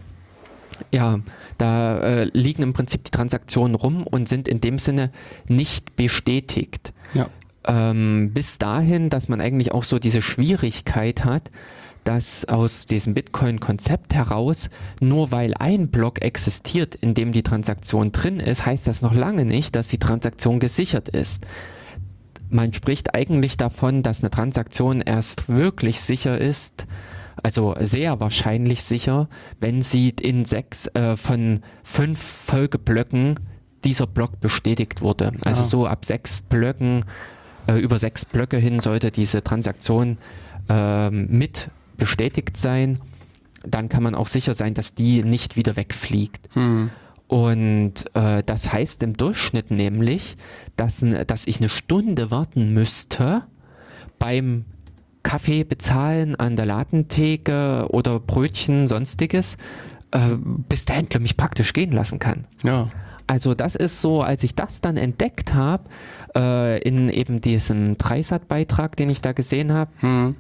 ja, 0.91 1.21
da 1.59 2.01
äh, 2.01 2.25
liegen 2.33 2.65
im 2.65 2.73
Prinzip 2.73 3.05
die 3.05 3.13
Transaktionen 3.13 3.77
rum 3.77 4.05
und 4.05 4.29
sind 4.29 4.49
in 4.49 4.61
dem 4.61 4.81
Sinne 4.81 5.13
nicht 5.47 5.95
bestätigt. 5.95 6.93
ja. 7.15 7.29
Ähm, 7.67 8.31
bis 8.35 8.59
dahin, 8.59 9.09
dass 9.11 9.29
man 9.29 9.41
eigentlich 9.41 9.73
auch 9.73 9.85
so 9.85 9.99
diese 9.99 10.23
Schwierigkeit 10.23 11.25
hat, 11.25 11.51
dass 12.05 12.45
aus 12.47 12.85
diesem 12.87 13.15
Bitcoin-Konzept 13.15 14.15
heraus, 14.15 14.69
nur 15.01 15.31
weil 15.31 15.55
ein 15.55 15.89
Block 15.89 16.21
existiert, 16.23 16.97
in 16.97 17.15
dem 17.15 17.31
die 17.31 17.45
Transaktion 17.45 18.11
drin 18.11 18.41
ist, 18.41 18.67
heißt 18.67 18.89
das 18.89 19.03
noch 19.03 19.15
lange 19.15 19.45
nicht, 19.45 19.77
dass 19.77 19.89
die 19.89 19.99
Transaktion 19.99 20.59
gesichert 20.59 21.09
ist. 21.09 21.47
Man 22.51 22.73
spricht 22.73 23.15
eigentlich 23.15 23.57
davon, 23.57 24.03
dass 24.03 24.23
eine 24.23 24.31
Transaktion 24.31 25.01
erst 25.01 25.49
wirklich 25.49 26.01
sicher 26.01 26.39
ist, 26.39 26.87
also 27.43 27.75
sehr 27.79 28.21
wahrscheinlich 28.21 28.83
sicher, 28.83 29.29
wenn 29.61 29.81
sie 29.81 30.11
in 30.21 30.45
sechs 30.45 30.87
äh, 30.89 31.17
von 31.17 31.61
fünf 31.83 32.21
Folgeblöcken 32.21 33.39
dieser 33.85 34.07
Block 34.07 34.41
bestätigt 34.41 35.01
wurde. 35.01 35.33
Also 35.45 35.63
Ah. 35.63 35.65
so 35.65 35.87
ab 35.87 36.05
sechs 36.05 36.43
Blöcken, 36.43 37.05
äh, 37.67 37.79
über 37.79 37.99
sechs 37.99 38.25
Blöcke 38.25 38.57
hin 38.57 38.81
sollte 38.81 39.11
diese 39.11 39.43
Transaktion 39.43 40.19
ähm, 40.69 41.29
mit 41.31 41.69
bestätigt 41.97 42.57
sein. 42.57 42.99
Dann 43.65 43.89
kann 43.89 44.03
man 44.03 44.15
auch 44.15 44.27
sicher 44.27 44.55
sein, 44.55 44.75
dass 44.75 44.95
die 44.95 45.23
nicht 45.23 45.57
wieder 45.57 45.77
wegfliegt. 45.77 46.49
Hm. 46.55 46.91
Und 47.29 48.05
äh, 48.15 48.43
das 48.45 48.73
heißt 48.73 49.03
im 49.03 49.17
Durchschnitt 49.17 49.71
nämlich, 49.71 50.37
dass, 50.77 51.05
dass 51.27 51.47
ich 51.47 51.61
eine 51.61 51.69
Stunde 51.69 52.31
warten 52.31 52.75
müsste 52.75 53.45
beim 54.19 54.65
Kaffee 55.23 55.65
bezahlen 55.65 56.37
an 56.37 56.57
der 56.57 56.67
Ladentheke 56.67 57.87
oder 57.89 58.21
Brötchen, 58.21 58.89
sonstiges, 58.89 59.57
äh, 60.11 60.35
bis 60.69 60.85
der 60.85 60.97
Händler 60.97 61.21
mich 61.21 61.37
praktisch 61.37 61.73
gehen 61.73 61.93
lassen 61.93 62.19
kann. 62.19 62.47
Ja. 62.65 62.91
Also 63.33 63.55
das 63.55 63.77
ist 63.77 64.03
so, 64.03 64.21
als 64.21 64.43
ich 64.45 64.55
das 64.55 64.83
dann 64.83 64.99
entdeckt 64.99 65.55
habe, 65.55 65.85
äh, 66.37 66.79
in 66.87 67.09
eben 67.09 67.41
diesem 67.41 67.97
Dreisat-Beitrag, 67.97 68.95
den 68.97 69.09
ich 69.09 69.23
da 69.23 69.33
gesehen 69.33 69.73
habe, 69.73 69.91
Hm. 70.01 70.37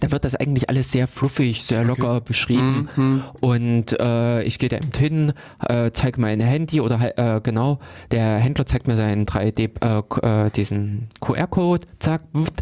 da 0.00 0.10
wird 0.10 0.26
das 0.26 0.34
eigentlich 0.34 0.68
alles 0.68 0.92
sehr 0.92 1.06
fluffig, 1.06 1.62
sehr 1.62 1.82
locker 1.82 2.20
beschrieben. 2.20 2.90
Mhm. 2.94 3.22
Und 3.40 3.98
äh, 3.98 4.42
ich 4.42 4.58
gehe 4.58 4.68
da 4.68 4.76
eben 4.76 4.90
hin, 4.94 5.32
äh, 5.66 5.92
zeige 5.94 6.20
mein 6.20 6.38
Handy 6.40 6.82
oder 6.82 6.98
äh, 7.16 7.40
genau, 7.40 7.78
der 8.10 8.36
Händler 8.36 8.66
zeigt 8.66 8.86
mir 8.86 8.96
seinen 8.96 9.24
3D, 9.24 9.70
äh, 9.80 10.46
äh, 10.46 10.50
diesen 10.50 11.08
QR-Code, 11.22 11.86
zack, 12.00 12.20
wuft, 12.34 12.60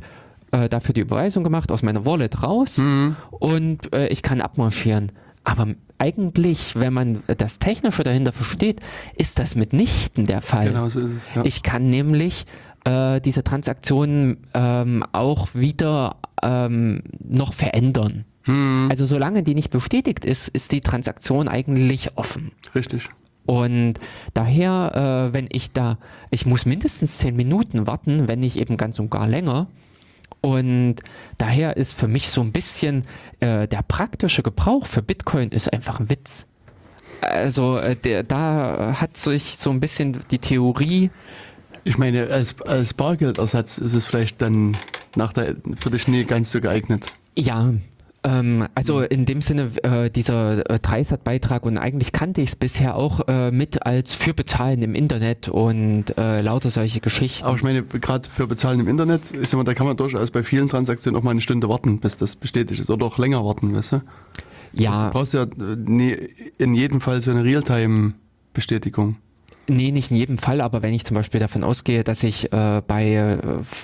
dafür 0.71 0.93
die 0.95 1.01
Überweisung 1.01 1.43
gemacht, 1.43 1.73
aus 1.73 1.83
meiner 1.83 2.07
Wallet 2.07 2.45
raus 2.45 2.79
Mhm. 2.79 3.17
und 3.33 3.91
ich 4.09 4.23
kann 4.23 4.41
abmarschieren. 4.41 5.11
Aber 5.45 5.69
eigentlich, 5.99 6.75
wenn 6.75 6.93
man 6.93 7.23
das 7.27 7.59
Technische 7.59 8.03
dahinter 8.03 8.33
versteht, 8.33 8.81
ist 9.16 9.39
das 9.39 9.55
mitnichten 9.55 10.27
der 10.27 10.41
Fall. 10.41 10.69
Genau 10.69 10.89
so 10.89 11.01
ist 11.01 11.12
es. 11.12 11.35
Ja. 11.35 11.45
Ich 11.45 11.62
kann 11.62 11.91
nämlich 11.91 12.47
äh, 12.85 13.21
diese 13.21 13.45
Transaktionen 13.45 14.39
ähm, 14.55 15.05
auch 15.12 15.55
wieder 15.55 16.16
ähm, 16.43 17.03
noch 17.23 17.53
verändern. 17.53 18.25
Hm. 18.43 18.89
Also 18.91 19.07
solange 19.07 19.43
die 19.43 19.55
nicht 19.55 19.71
bestätigt 19.71 20.25
ist, 20.25 20.49
ist 20.49 20.73
die 20.73 20.81
Transaktion 20.81 21.49
eigentlich 21.49 22.16
offen. 22.16 22.53
Richtig. 22.75 23.09
Und 23.47 23.95
daher, 24.33 25.29
äh, 25.31 25.35
wenn 25.35 25.49
ich 25.53 25.73
da, 25.73 25.99
ich 26.31 26.47
muss 26.47 26.65
mindestens 26.66 27.19
10 27.19 27.37
Minuten 27.37 27.87
warten, 27.87 28.29
wenn 28.29 28.41
nicht 28.41 28.57
eben 28.57 28.77
ganz 28.77 28.99
und 28.99 29.11
gar 29.11 29.27
länger. 29.27 29.69
Und 30.45 30.97
daher 31.39 31.79
ist 31.79 31.95
für 31.95 32.07
mich 32.07 32.29
so 32.29 32.43
ein 32.43 32.53
bisschen 32.53 33.07
äh, 33.41 33.66
der 33.66 33.81
praktische 33.81 34.43
Gebrauch 34.43 34.85
für 34.85 35.01
Bitcoin 35.01 35.49
ist 35.49 35.73
einfach 35.73 36.01
ein 36.01 36.11
Witz. 36.11 36.45
Also 37.23 37.79
äh, 37.79 37.97
der, 37.97 38.25
da 38.25 39.01
hat 39.01 39.16
sich 39.16 39.57
so 39.57 39.71
ein 39.71 39.81
bisschen 39.81 40.19
die 40.31 40.39
Theorie 40.39 41.09
Ich 41.85 41.97
meine, 41.97 42.27
als, 42.27 42.61
als 42.61 42.93
Bargeldersatz 42.93 43.79
ist 43.79 43.95
es 43.95 44.05
vielleicht 44.05 44.43
dann 44.43 44.77
nach 45.16 45.33
der, 45.33 45.55
für 45.81 45.89
dich 45.89 46.09
nie 46.09 46.25
ganz 46.25 46.51
so 46.51 46.61
geeignet. 46.61 47.07
Ja, 47.39 47.73
ähm, 48.25 48.67
also 48.75 49.01
in 49.01 49.27
dem 49.27 49.43
Sinne, 49.43 49.71
äh, 49.83 50.11
dieser 50.11 50.69
äh, 50.71 50.79
Dreisat-Beitrag 50.79 51.65
und 51.65 51.77
eigentlich 51.77 52.13
kannte 52.13 52.41
ich 52.41 52.49
es 52.49 52.57
bisher 52.57 52.97
auch 52.97 53.29
äh, 53.29 53.51
mit 53.51 53.87
als 53.87 54.15
für 54.15 54.33
Bezahlen 54.33 54.83
im 54.83 54.95
Internet 54.95 55.49
und 55.49 56.17
äh, 56.17 56.41
lauter 56.41 56.71
solche 56.71 57.01
Geschichten. 57.01 57.45
Aber 57.45 57.57
ich 57.57 57.63
meine, 57.63 57.83
gerade 57.83 58.29
für 58.29 58.47
Bezahlen 58.47 58.81
im 58.81 58.89
Internet, 58.89 59.31
ist 59.31 59.53
immer, 59.53 59.65
da 59.65 59.75
kann 59.75 59.87
man 59.87 59.97
durchaus 59.97 60.31
bei 60.31 60.43
vielen 60.43 60.69
Transaktionen 60.69 61.21
auch 61.21 61.23
mal 61.23 61.33
eine 61.33 61.43
Stunde 61.43 61.69
warten, 61.69 62.01
bis 62.01 62.17
das 62.17 62.37
bestätigt 62.37 62.81
ist. 62.81 62.91
Oder 62.91 63.05
auch 63.07 63.19
länger 63.19 63.45
warten, 63.45 63.75
weißt 63.75 63.93
du? 63.93 64.03
Du 64.73 64.83
ja, 64.83 65.11
brauchst 65.11 65.35
ja 65.35 65.43
äh, 65.43 65.77
nie, 65.77 66.17
in 66.59 66.75
jedem 66.75 67.01
Fall 67.01 67.21
so 67.21 67.31
eine 67.31 67.45
Realtime-Bestätigung. 67.45 69.17
Nee, 69.69 69.91
nicht 69.91 70.11
in 70.11 70.16
jedem 70.16 70.39
Fall, 70.39 70.61
aber 70.61 70.82
wenn 70.82 70.95
ich 70.95 71.05
zum 71.05 71.15
Beispiel 71.15 71.41
davon 71.41 71.65
ausgehe, 71.65 72.05
dass 72.05 72.23
ich 72.23 72.53
äh, 72.53 72.82
bei, 72.86 73.15
äh, 73.15 73.39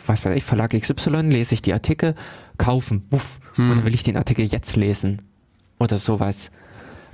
was 0.07 0.24
weiß 0.24 0.36
ich, 0.36 0.44
Verlag 0.44 0.70
XY 0.70 1.23
lese 1.23 1.55
ich 1.55 1.62
die 1.62 1.73
Artikel, 1.73 2.15
kaufen, 2.59 3.05
wuff, 3.11 3.39
und 3.57 3.69
dann 3.69 3.85
will 3.85 3.94
ich 3.94 4.02
den 4.02 4.16
Artikel 4.16 4.44
jetzt 4.44 4.77
lesen 4.77 5.23
oder 5.78 5.98
sowas. 5.98 6.51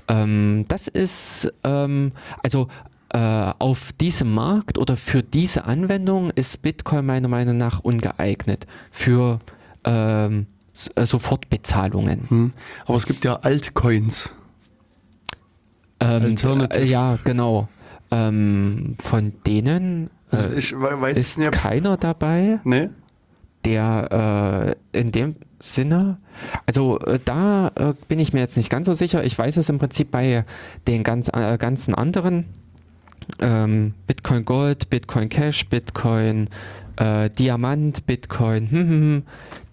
Ähm, 0.08 0.64
das 0.68 0.88
ist, 0.88 1.52
ähm, 1.64 2.12
also 2.42 2.68
äh, 3.10 3.18
auf 3.18 3.92
diesem 3.92 4.34
Markt 4.34 4.78
oder 4.78 4.96
für 4.96 5.22
diese 5.22 5.64
Anwendung 5.64 6.30
ist 6.30 6.62
Bitcoin 6.62 7.06
meiner 7.06 7.28
Meinung 7.28 7.56
nach 7.56 7.80
ungeeignet 7.80 8.66
für 8.90 9.40
ähm, 9.84 10.46
äh, 10.94 11.06
Sofortbezahlungen. 11.06 12.28
Hm. 12.28 12.52
Aber 12.84 12.98
es 12.98 13.06
gibt 13.06 13.24
ja 13.24 13.36
Altcoins. 13.36 14.30
Ähm, 16.00 16.36
äh, 16.70 16.84
ja, 16.84 17.18
genau. 17.24 17.68
Ähm, 18.28 18.96
von 19.02 19.32
denen 19.46 20.10
äh, 20.30 20.36
we- 20.56 21.00
weiß 21.00 21.16
ist 21.18 21.38
nicht, 21.38 21.52
keiner 21.52 21.96
dabei, 21.96 22.60
Nee? 22.64 22.88
der 23.64 24.76
äh, 24.92 24.98
in 24.98 25.12
dem 25.12 25.36
Sinne. 25.60 26.18
Also 26.66 26.98
äh, 27.00 27.18
da 27.24 27.68
äh, 27.74 27.94
bin 28.08 28.18
ich 28.18 28.32
mir 28.32 28.40
jetzt 28.40 28.56
nicht 28.56 28.70
ganz 28.70 28.86
so 28.86 28.92
sicher. 28.92 29.24
Ich 29.24 29.36
weiß 29.36 29.56
es 29.56 29.68
im 29.68 29.78
Prinzip 29.78 30.10
bei 30.10 30.44
den 30.86 31.02
ganz, 31.02 31.28
äh, 31.32 31.58
ganzen 31.58 31.94
anderen. 31.94 32.44
Ähm, 33.40 33.94
Bitcoin 34.06 34.44
Gold, 34.44 34.88
Bitcoin 34.88 35.28
Cash, 35.28 35.68
Bitcoin 35.68 36.48
äh, 36.96 37.30
Diamant, 37.30 38.06
Bitcoin, 38.06 38.70
hm, 38.70 38.80
hm, 38.80 38.88
hm, 38.88 39.22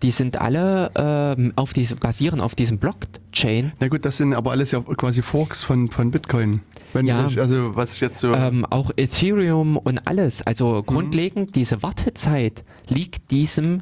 die 0.01 0.11
sind 0.11 0.39
alle 0.39 0.91
ähm, 0.95 1.53
auf 1.55 1.73
diese, 1.73 1.95
basieren 1.95 2.41
auf 2.41 2.55
diesem 2.55 2.77
Blockchain. 2.77 3.71
Na 3.79 3.87
gut, 3.87 4.05
das 4.05 4.17
sind 4.17 4.33
aber 4.33 4.51
alles 4.51 4.71
ja 4.71 4.81
quasi 4.81 5.21
Forks 5.21 5.63
von, 5.63 5.89
von 5.89 6.11
Bitcoin. 6.11 6.61
Wenn 6.91 7.07
ja, 7.07 7.25
ich, 7.25 7.39
also 7.39 7.75
was 7.75 7.95
ich 7.95 8.01
jetzt 8.01 8.19
so. 8.19 8.33
Ähm, 8.33 8.65
auch 8.69 8.91
Ethereum 8.97 9.77
und 9.77 10.05
alles. 10.07 10.41
Also 10.41 10.75
mhm. 10.75 10.85
grundlegend, 10.85 11.55
diese 11.55 11.81
Wartezeit 11.81 12.63
liegt 12.87 13.31
diesem 13.31 13.81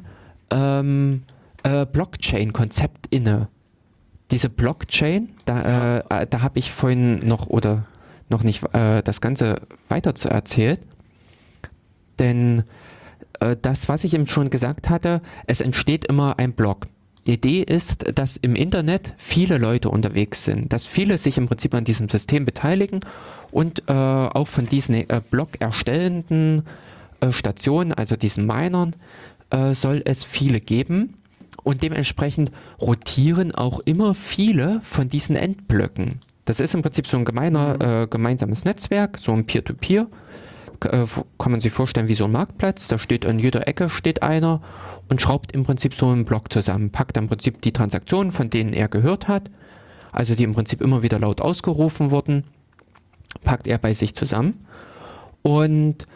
ähm, 0.50 1.22
äh, 1.64 1.86
Blockchain-Konzept 1.86 3.08
inne. 3.10 3.48
Diese 4.30 4.48
Blockchain, 4.48 5.30
da, 5.44 5.98
äh, 6.08 6.26
da 6.28 6.40
habe 6.40 6.58
ich 6.58 6.70
vorhin 6.70 7.18
noch 7.26 7.48
oder 7.48 7.84
noch 8.30 8.44
nicht 8.44 8.62
äh, 8.72 9.02
das 9.02 9.20
Ganze 9.20 9.60
weiter 9.88 10.14
zu 10.14 10.28
erzählt. 10.28 10.80
Denn 12.18 12.60
äh, 12.60 12.62
das, 13.60 13.88
was 13.88 14.04
ich 14.04 14.14
eben 14.14 14.26
schon 14.26 14.50
gesagt 14.50 14.90
hatte, 14.90 15.20
es 15.46 15.60
entsteht 15.60 16.04
immer 16.04 16.38
ein 16.38 16.52
Block. 16.52 16.86
Die 17.26 17.34
Idee 17.34 17.62
ist, 17.62 18.04
dass 18.18 18.36
im 18.36 18.56
Internet 18.56 19.14
viele 19.16 19.58
Leute 19.58 19.90
unterwegs 19.90 20.44
sind, 20.44 20.72
dass 20.72 20.86
viele 20.86 21.18
sich 21.18 21.38
im 21.38 21.46
Prinzip 21.46 21.72
an 21.74 21.84
diesem 21.84 22.08
System 22.08 22.44
beteiligen 22.44 23.00
und 23.52 23.84
äh, 23.88 23.92
auch 23.92 24.48
von 24.48 24.68
diesen 24.68 24.94
äh, 24.94 25.20
Block 25.30 25.60
erstellenden 25.60 26.64
äh, 27.20 27.30
Stationen, 27.30 27.92
also 27.92 28.16
diesen 28.16 28.46
Minern, 28.46 28.96
äh, 29.50 29.72
soll 29.72 30.02
es 30.04 30.24
viele 30.24 30.60
geben 30.60 31.14
und 31.62 31.82
dementsprechend 31.82 32.50
rotieren 32.80 33.54
auch 33.54 33.78
immer 33.80 34.14
viele 34.14 34.80
von 34.82 35.08
diesen 35.08 35.36
Endblöcken. 35.36 36.18
Das 36.44 36.58
ist 36.58 36.74
im 36.74 36.82
Prinzip 36.82 37.06
so 37.06 37.16
ein 37.16 37.24
gemeiner, 37.24 37.74
mhm. 37.74 38.02
äh, 38.02 38.06
gemeinsames 38.08 38.64
Netzwerk, 38.64 39.18
so 39.18 39.32
ein 39.32 39.46
Peer-to-Peer. 39.46 40.08
Äh, 40.84 41.06
kann 41.38 41.52
man 41.52 41.60
sich 41.60 41.72
vorstellen 41.72 42.08
wie 42.08 42.14
so 42.14 42.24
ein 42.24 42.32
Marktplatz. 42.32 42.88
Da 42.88 42.98
steht 42.98 43.26
an 43.26 43.38
jeder 43.38 43.66
Ecke 43.68 43.90
steht 43.90 44.22
einer 44.22 44.60
und 45.08 45.20
schraubt 45.20 45.52
im 45.52 45.64
Prinzip 45.64 45.94
so 45.94 46.08
einen 46.08 46.24
Block 46.24 46.52
zusammen, 46.52 46.90
packt 46.90 47.16
im 47.16 47.28
Prinzip 47.28 47.60
die 47.62 47.72
Transaktionen, 47.72 48.32
von 48.32 48.50
denen 48.50 48.72
er 48.72 48.88
gehört 48.88 49.28
hat, 49.28 49.50
also 50.12 50.34
die 50.34 50.44
im 50.44 50.54
Prinzip 50.54 50.80
immer 50.80 51.02
wieder 51.02 51.18
laut 51.18 51.40
ausgerufen 51.40 52.10
wurden, 52.10 52.44
packt 53.44 53.66
er 53.66 53.78
bei 53.78 53.94
sich 53.94 54.14
zusammen 54.14 54.66
und 55.42 56.06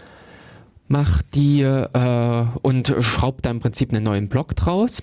macht 0.89 1.35
die 1.35 1.63
äh, 1.63 2.45
und 2.63 2.95
schraubt 3.01 3.47
da 3.47 3.51
im 3.51 3.61
Prinzip 3.61 3.93
einen 3.93 4.05
neuen 4.05 4.29
Block 4.29 4.55
draus 4.55 5.03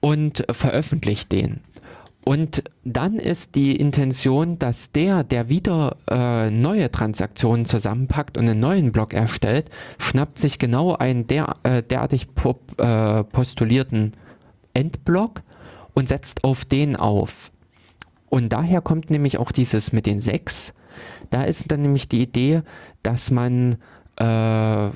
und 0.00 0.44
veröffentlicht 0.50 1.30
den. 1.32 1.60
Und 2.24 2.64
dann 2.84 3.14
ist 3.14 3.54
die 3.54 3.74
Intention, 3.76 4.58
dass 4.58 4.92
der, 4.92 5.24
der 5.24 5.48
wieder 5.48 5.96
äh, 6.08 6.50
neue 6.50 6.90
Transaktionen 6.90 7.64
zusammenpackt 7.64 8.36
und 8.36 8.48
einen 8.48 8.60
neuen 8.60 8.92
Block 8.92 9.14
erstellt, 9.14 9.70
schnappt 9.98 10.38
sich 10.38 10.58
genau 10.58 10.94
einen 10.94 11.26
der, 11.26 11.56
äh, 11.62 11.82
derartig 11.82 12.34
pop, 12.34 12.78
äh, 12.78 13.24
postulierten 13.24 14.12
Endblock 14.74 15.42
und 15.94 16.08
setzt 16.08 16.44
auf 16.44 16.64
den 16.64 16.96
auf. 16.96 17.50
Und 18.28 18.52
daher 18.52 18.80
kommt 18.80 19.10
nämlich 19.10 19.38
auch 19.38 19.50
dieses 19.50 19.92
mit 19.92 20.06
den 20.06 20.20
sechs. 20.20 20.74
Da 21.30 21.44
ist 21.44 21.70
dann 21.72 21.82
nämlich 21.82 22.08
die 22.08 22.22
Idee, 22.22 22.62
dass 23.02 23.30
man 23.30 23.76
äh, 24.16 24.90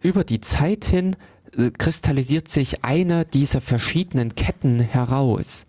über 0.00 0.24
die 0.24 0.40
Zeit 0.40 0.86
hin 0.86 1.14
äh, 1.56 1.70
kristallisiert 1.70 2.48
sich 2.48 2.84
eine 2.84 3.24
dieser 3.24 3.60
verschiedenen 3.60 4.34
Ketten 4.34 4.80
heraus. 4.80 5.66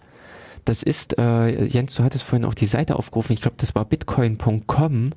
Das 0.65 0.83
ist, 0.83 1.17
äh, 1.17 1.65
Jens, 1.65 1.95
du 1.95 2.03
hattest 2.03 2.23
vorhin 2.23 2.45
auch 2.45 2.53
die 2.53 2.65
Seite 2.65 2.95
aufgerufen, 2.95 3.33
ich 3.33 3.41
glaube, 3.41 3.57
das 3.57 3.73
war 3.75 3.85
bitcoin.com, 3.85 5.11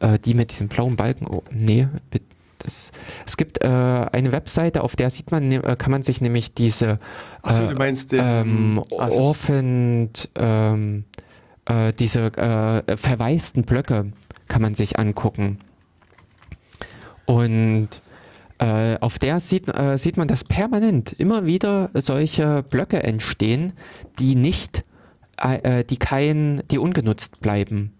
äh, 0.00 0.18
die 0.18 0.34
mit 0.34 0.50
diesem 0.50 0.68
blauen 0.68 0.96
Balken, 0.96 1.26
oh, 1.26 1.42
nee, 1.50 1.88
das, 2.58 2.92
es 3.26 3.36
gibt 3.36 3.62
äh, 3.62 3.66
eine 3.66 4.32
Webseite, 4.32 4.82
auf 4.82 4.96
der 4.96 5.10
sieht 5.10 5.30
man, 5.30 5.48
ne, 5.48 5.60
kann 5.60 5.90
man 5.90 6.02
sich 6.02 6.20
nämlich 6.20 6.54
diese 6.54 6.98
Achso, 7.42 7.66
du 7.66 7.74
meinst 7.76 8.12
den, 8.12 8.20
ähm, 8.22 8.84
ah, 8.98 9.08
Orphaned, 9.08 10.30
ähm, 10.34 11.04
äh, 11.66 11.92
diese 11.92 12.26
äh, 12.36 12.96
verwaisten 12.96 13.64
Blöcke 13.64 14.12
kann 14.48 14.62
man 14.62 14.74
sich 14.74 14.98
angucken. 14.98 15.58
Und 17.26 17.88
äh, 18.64 18.96
auf 19.00 19.18
der 19.18 19.40
sieht, 19.40 19.68
äh, 19.68 19.98
sieht 19.98 20.16
man, 20.16 20.26
dass 20.26 20.44
permanent 20.44 21.12
immer 21.12 21.44
wieder 21.44 21.90
solche 21.92 22.62
Blöcke 22.62 23.02
entstehen, 23.02 23.74
die 24.18 24.34
nicht, 24.34 24.84
äh, 25.38 25.80
äh 25.80 25.84
die 25.84 25.98
kein, 25.98 26.62
die 26.70 26.78
ungenutzt 26.78 27.42
bleiben, 27.42 27.92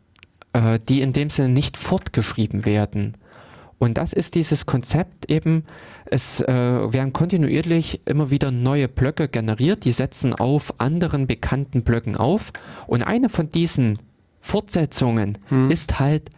äh, 0.54 0.78
die 0.88 1.02
in 1.02 1.12
dem 1.12 1.28
Sinne 1.28 1.50
nicht 1.50 1.76
fortgeschrieben 1.76 2.64
werden. 2.64 3.16
Und 3.78 3.98
das 3.98 4.14
ist 4.14 4.36
dieses 4.36 4.64
Konzept 4.64 5.30
eben, 5.30 5.64
es 6.06 6.40
äh, 6.40 6.46
werden 6.46 7.12
kontinuierlich 7.12 8.00
immer 8.06 8.30
wieder 8.30 8.50
neue 8.50 8.88
Blöcke 8.88 9.28
generiert, 9.28 9.84
die 9.84 9.92
setzen 9.92 10.32
auf 10.32 10.80
anderen 10.80 11.26
bekannten 11.26 11.82
Blöcken 11.82 12.16
auf. 12.16 12.52
Und 12.86 13.02
eine 13.02 13.28
von 13.28 13.50
diesen 13.50 13.98
Fortsetzungen 14.40 15.36
hm. 15.48 15.70
ist 15.70 16.00
halt 16.00 16.30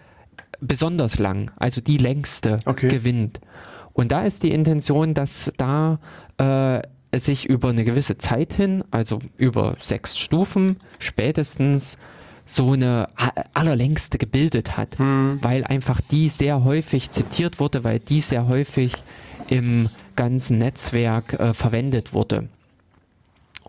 besonders 0.60 1.20
lang, 1.20 1.52
also 1.56 1.80
die 1.80 1.98
längste 1.98 2.56
okay. 2.64 2.88
gewinnt. 2.88 3.40
Und 3.96 4.12
da 4.12 4.24
ist 4.24 4.42
die 4.42 4.52
Intention, 4.52 5.14
dass 5.14 5.50
da 5.56 5.98
äh, 6.36 6.82
sich 7.18 7.46
über 7.46 7.70
eine 7.70 7.82
gewisse 7.82 8.18
Zeit 8.18 8.52
hin, 8.52 8.84
also 8.90 9.20
über 9.38 9.76
sechs 9.80 10.18
Stufen 10.18 10.76
spätestens, 10.98 11.96
so 12.44 12.72
eine 12.72 13.08
allerlängste 13.54 14.18
gebildet 14.18 14.76
hat, 14.76 14.98
hm. 14.98 15.38
weil 15.40 15.64
einfach 15.64 16.02
die 16.02 16.28
sehr 16.28 16.62
häufig 16.62 17.10
zitiert 17.10 17.58
wurde, 17.58 17.84
weil 17.84 17.98
die 17.98 18.20
sehr 18.20 18.46
häufig 18.48 18.92
im 19.48 19.88
ganzen 20.14 20.58
Netzwerk 20.58 21.32
äh, 21.32 21.54
verwendet 21.54 22.12
wurde. 22.12 22.48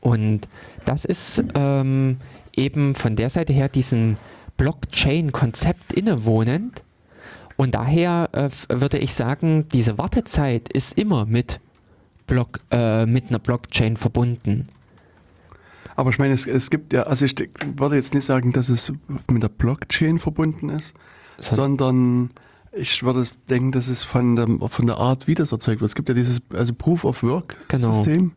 Und 0.02 0.42
das 0.84 1.06
ist 1.06 1.42
ähm, 1.56 2.18
eben 2.54 2.96
von 2.96 3.16
der 3.16 3.30
Seite 3.30 3.54
her 3.54 3.70
diesem 3.70 4.18
Blockchain-Konzept 4.58 5.94
innewohnend, 5.94 6.84
und 7.58 7.74
daher 7.74 8.30
äh, 8.34 8.50
würde 8.70 9.00
ich 9.00 9.14
sagen, 9.14 9.66
diese 9.74 9.98
Wartezeit 9.98 10.72
ist 10.72 10.98
immer 10.98 11.26
mit, 11.26 11.60
Block, 12.28 12.60
äh, 12.72 13.06
mit 13.06 13.30
einer 13.30 13.40
Blockchain 13.40 13.98
verbunden. 13.98 14.68
Aber 15.96 16.12
ich 16.12 16.20
meine, 16.20 16.36
es, 16.36 16.46
es 16.46 16.70
gibt 16.70 16.94
ja, 16.94 17.04
also 17.04 17.26
ich 17.26 17.36
würde 17.76 17.96
jetzt 17.96 18.14
nicht 18.14 18.26
sagen, 18.26 18.54
dass 18.54 18.70
es 18.70 18.94
mit 19.28 19.42
der 19.42 19.50
Blockchain 19.50 20.20
verbunden 20.20 20.70
ist, 20.70 20.94
so. 21.40 21.56
sondern 21.56 22.30
ich 22.72 23.02
würde 23.02 23.26
denken, 23.50 23.72
dass 23.72 23.88
es 23.88 24.04
von 24.04 24.36
der, 24.36 24.48
von 24.70 24.86
der 24.86 24.98
Art, 24.98 25.28
wie 25.28 25.34
das 25.34 25.52
erzeugt 25.52 25.82
wird. 25.82 25.90
Es 25.90 25.96
gibt 25.96 26.10
ja 26.10 26.14
dieses 26.14 26.40
also 26.54 26.74
Proof 26.76 27.04
of 27.04 27.24
Work 27.24 27.58
genau. 27.70 27.94
System, 27.94 28.34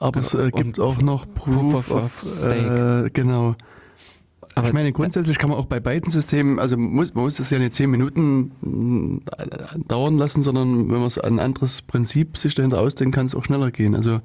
aber 0.00 0.20
es 0.20 0.34
äh, 0.34 0.50
gibt 0.50 0.80
auch 0.80 1.00
noch 1.00 1.32
Proof, 1.32 1.54
Proof 1.54 1.90
of, 1.92 2.04
of 2.04 2.20
Stake. 2.20 3.04
Äh, 3.06 3.10
genau. 3.10 3.54
Aber 4.54 4.68
ich 4.68 4.72
meine, 4.72 4.92
grundsätzlich 4.92 5.38
kann 5.38 5.50
man 5.50 5.58
auch 5.58 5.66
bei 5.66 5.80
beiden 5.80 6.10
Systemen, 6.10 6.58
also 6.58 6.76
muss, 6.76 7.14
man 7.14 7.24
muss 7.24 7.36
das 7.36 7.50
ja 7.50 7.58
nicht 7.58 7.72
zehn 7.72 7.90
Minuten 7.90 9.22
äh, 9.36 9.78
dauern 9.88 10.16
lassen, 10.16 10.42
sondern 10.42 10.90
wenn 10.90 10.98
man 10.98 11.06
es 11.06 11.18
ein 11.18 11.40
anderes 11.40 11.82
Prinzip 11.82 12.36
sich 12.36 12.54
dahinter 12.54 12.80
ausdenkt, 12.80 13.14
kann 13.14 13.26
es 13.26 13.34
auch 13.34 13.44
schneller 13.44 13.70
gehen. 13.72 13.96
Also 13.96 14.20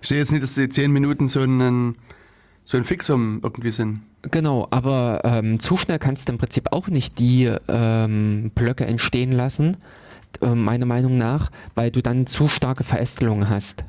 ich 0.00 0.08
sehe 0.08 0.18
jetzt 0.18 0.30
nicht, 0.30 0.44
dass 0.44 0.54
die 0.54 0.68
zehn 0.68 0.92
Minuten 0.92 1.26
so 1.26 1.40
ein, 1.40 1.96
so 2.64 2.76
ein 2.76 2.84
Fixum 2.84 3.40
irgendwie 3.42 3.72
sind. 3.72 4.02
Genau, 4.22 4.68
aber 4.70 5.22
ähm, 5.24 5.58
zu 5.58 5.76
schnell 5.76 5.98
kannst 5.98 6.28
du 6.28 6.32
im 6.32 6.38
Prinzip 6.38 6.72
auch 6.72 6.88
nicht 6.88 7.18
die 7.18 7.52
ähm, 7.68 8.52
Blöcke 8.54 8.86
entstehen 8.86 9.32
lassen, 9.32 9.76
äh, 10.42 10.54
meiner 10.54 10.86
Meinung 10.86 11.18
nach, 11.18 11.50
weil 11.74 11.90
du 11.90 12.02
dann 12.02 12.26
zu 12.26 12.48
starke 12.48 12.84
Verästelungen 12.84 13.48
hast 13.48 13.84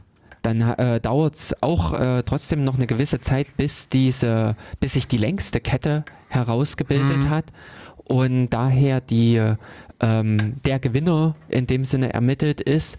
dann 0.48 0.62
äh, 0.62 1.02
dauert 1.02 1.36
es 1.36 1.56
auch 1.62 1.94
äh, 1.94 2.24
trotzdem 2.24 2.64
noch 2.64 2.78
eine 2.78 2.88
gewisse 2.88 3.20
Zeit, 3.20 3.58
bis 3.58 3.90
diese, 3.90 4.56
bis 4.80 4.94
sich 4.94 5.08
die 5.08 5.18
längste 5.18 5.60
Kette 5.60 6.06
herausgebildet 6.30 7.24
mhm. 7.24 7.30
hat 7.30 7.46
und 8.06 8.50
daher 8.50 9.02
die, 9.02 9.42
ähm, 10.00 10.56
der 10.64 10.80
Gewinner 10.80 11.36
in 11.50 11.68
dem 11.68 11.84
Sinne 11.84 12.14
ermittelt 12.14 12.62
ist 12.62 12.98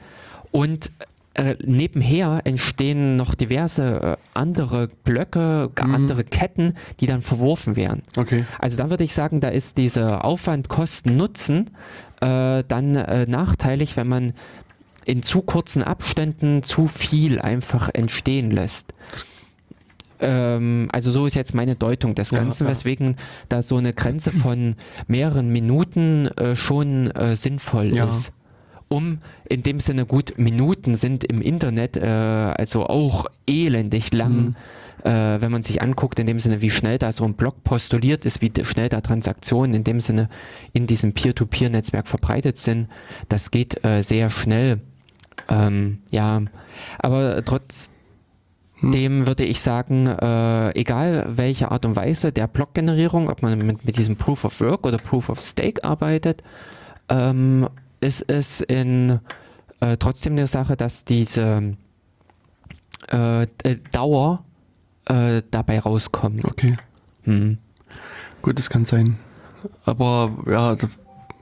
und 0.52 0.90
äh, 1.34 1.54
nebenher 1.64 2.42
entstehen 2.44 3.16
noch 3.16 3.34
diverse 3.34 4.00
äh, 4.02 4.16
andere 4.34 4.88
Blöcke, 5.04 5.70
mhm. 5.82 5.94
andere 5.94 6.24
Ketten, 6.24 6.74
die 7.00 7.06
dann 7.06 7.22
verworfen 7.22 7.76
werden. 7.76 8.02
Okay. 8.16 8.44
Also 8.58 8.76
da 8.76 8.90
würde 8.90 9.04
ich 9.04 9.14
sagen, 9.14 9.40
da 9.40 9.48
ist 9.48 9.78
dieser 9.78 10.24
Aufwand, 10.24 10.68
Kosten, 10.68 11.16
Nutzen 11.16 11.70
äh, 12.20 12.64
dann 12.66 12.96
äh, 12.96 13.26
nachteilig, 13.26 13.96
wenn 13.96 14.08
man 14.08 14.32
in 15.08 15.22
zu 15.22 15.40
kurzen 15.40 15.82
Abständen 15.82 16.62
zu 16.62 16.86
viel 16.86 17.40
einfach 17.40 17.88
entstehen 17.92 18.50
lässt. 18.50 18.92
Ähm, 20.20 20.88
also 20.92 21.10
so 21.10 21.24
ist 21.24 21.34
jetzt 21.34 21.54
meine 21.54 21.76
Deutung 21.76 22.14
des 22.14 22.30
Ganzen, 22.30 22.64
ja, 22.64 22.70
weswegen 22.70 23.16
da 23.48 23.62
so 23.62 23.76
eine 23.76 23.94
Grenze 23.94 24.32
von 24.32 24.76
mehreren 25.06 25.48
Minuten 25.48 26.26
äh, 26.36 26.56
schon 26.56 27.10
äh, 27.12 27.36
sinnvoll 27.36 27.94
ja. 27.96 28.06
ist. 28.06 28.32
um 28.88 29.18
in 29.48 29.62
dem 29.62 29.80
Sinne 29.80 30.04
gut 30.04 30.34
Minuten 30.36 30.94
sind 30.94 31.24
im 31.24 31.40
Internet, 31.40 31.96
äh, 31.96 32.04
also 32.04 32.86
auch 32.86 33.26
elendig 33.46 34.12
lang. 34.12 34.34
Mhm. 34.34 34.56
Äh, 35.04 35.40
wenn 35.40 35.52
man 35.52 35.62
sich 35.62 35.80
anguckt, 35.80 36.18
in 36.18 36.26
dem 36.26 36.40
Sinne, 36.40 36.60
wie 36.60 36.70
schnell 36.70 36.98
da 36.98 37.12
so 37.12 37.24
ein 37.24 37.34
Blog 37.34 37.62
postuliert 37.64 38.24
ist, 38.24 38.42
wie 38.42 38.52
schnell 38.62 38.88
da 38.88 39.00
Transaktionen 39.00 39.72
in 39.72 39.84
dem 39.84 40.00
Sinne 40.00 40.28
in 40.72 40.86
diesem 40.86 41.12
Peer-to-Peer-Netzwerk 41.12 42.08
verbreitet 42.08 42.58
sind, 42.58 42.88
das 43.28 43.50
geht 43.50 43.84
äh, 43.84 44.02
sehr 44.02 44.28
schnell. 44.28 44.80
Ähm, 45.48 45.98
ja, 46.10 46.42
aber 46.98 47.44
trotz 47.44 47.90
dem 48.82 49.26
würde 49.26 49.44
ich 49.44 49.60
sagen, 49.60 50.06
äh, 50.06 50.70
egal 50.78 51.26
welche 51.28 51.70
Art 51.70 51.84
und 51.84 51.96
Weise 51.96 52.32
der 52.32 52.46
Blockgenerierung, 52.46 53.28
ob 53.28 53.42
man 53.42 53.58
mit, 53.58 53.84
mit 53.84 53.96
diesem 53.96 54.16
Proof 54.16 54.44
of 54.44 54.60
Work 54.60 54.86
oder 54.86 54.98
Proof 54.98 55.28
of 55.28 55.40
Stake 55.40 55.82
arbeitet, 55.82 56.42
ähm, 57.08 57.68
ist 58.00 58.22
es 58.28 58.60
in, 58.60 59.18
äh, 59.80 59.96
trotzdem 59.96 60.34
eine 60.34 60.46
Sache, 60.46 60.76
dass 60.76 61.04
diese 61.04 61.76
äh, 63.08 63.46
Dauer 63.90 64.44
äh, 65.06 65.42
dabei 65.50 65.80
rauskommt. 65.80 66.44
Okay. 66.44 66.76
Hm. 67.24 67.58
Gut, 68.42 68.58
das 68.58 68.70
kann 68.70 68.84
sein. 68.84 69.18
Aber 69.84 70.30
ja, 70.46 70.76
da 70.76 70.88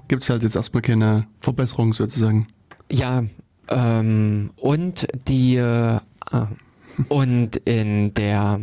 gibt 0.09 0.23
es 0.23 0.31
halt 0.31 0.43
jetzt 0.43 0.57
erstmal 0.57 0.83
keine 0.83 1.27
Verbesserung 1.41 1.93
sozusagen. 1.93 2.49
Ja, 2.91 3.25
ähm, 3.69 4.51
und 4.57 5.07
die 5.27 5.57
äh, 5.57 6.01
ah, 6.31 6.49
und 7.09 7.57
in 7.57 8.15
der 8.15 8.61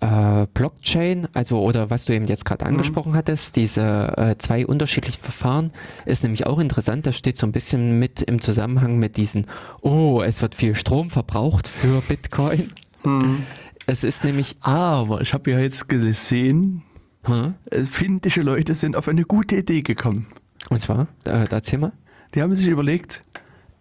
äh, 0.00 0.46
Blockchain, 0.52 1.28
also 1.34 1.60
oder 1.60 1.90
was 1.90 2.04
du 2.04 2.14
eben 2.14 2.26
jetzt 2.26 2.44
gerade 2.44 2.64
mhm. 2.64 2.72
angesprochen 2.72 3.12
mhm. 3.12 3.16
hattest, 3.16 3.56
diese 3.56 4.14
äh, 4.16 4.36
zwei 4.38 4.66
unterschiedlichen 4.66 5.22
Verfahren, 5.22 5.72
ist 6.04 6.22
nämlich 6.22 6.46
auch 6.46 6.58
interessant. 6.58 7.06
Das 7.06 7.16
steht 7.16 7.36
so 7.36 7.46
ein 7.46 7.52
bisschen 7.52 7.98
mit 7.98 8.22
im 8.22 8.40
Zusammenhang 8.40 8.98
mit 8.98 9.16
diesen, 9.16 9.46
oh, 9.80 10.22
es 10.24 10.42
wird 10.42 10.54
viel 10.54 10.74
Strom 10.74 11.10
verbraucht 11.10 11.68
für 11.68 12.02
Bitcoin. 12.02 12.68
Mhm. 13.04 13.44
Es 13.86 14.04
ist 14.04 14.24
nämlich. 14.24 14.56
Aber 14.60 15.20
ich 15.20 15.32
habe 15.32 15.50
ja 15.50 15.60
jetzt 15.60 15.88
gesehen, 15.88 16.82
hm? 17.24 17.54
finnische 17.90 18.42
Leute 18.42 18.74
sind 18.74 18.96
auf 18.96 19.08
eine 19.08 19.24
gute 19.24 19.56
Idee 19.56 19.82
gekommen. 19.82 20.26
Und 20.70 20.80
zwar, 20.80 21.08
äh, 21.24 21.46
erzähl 21.50 21.78
mal. 21.78 21.92
Die 22.34 22.42
haben 22.42 22.54
sich 22.54 22.66
überlegt, 22.66 23.24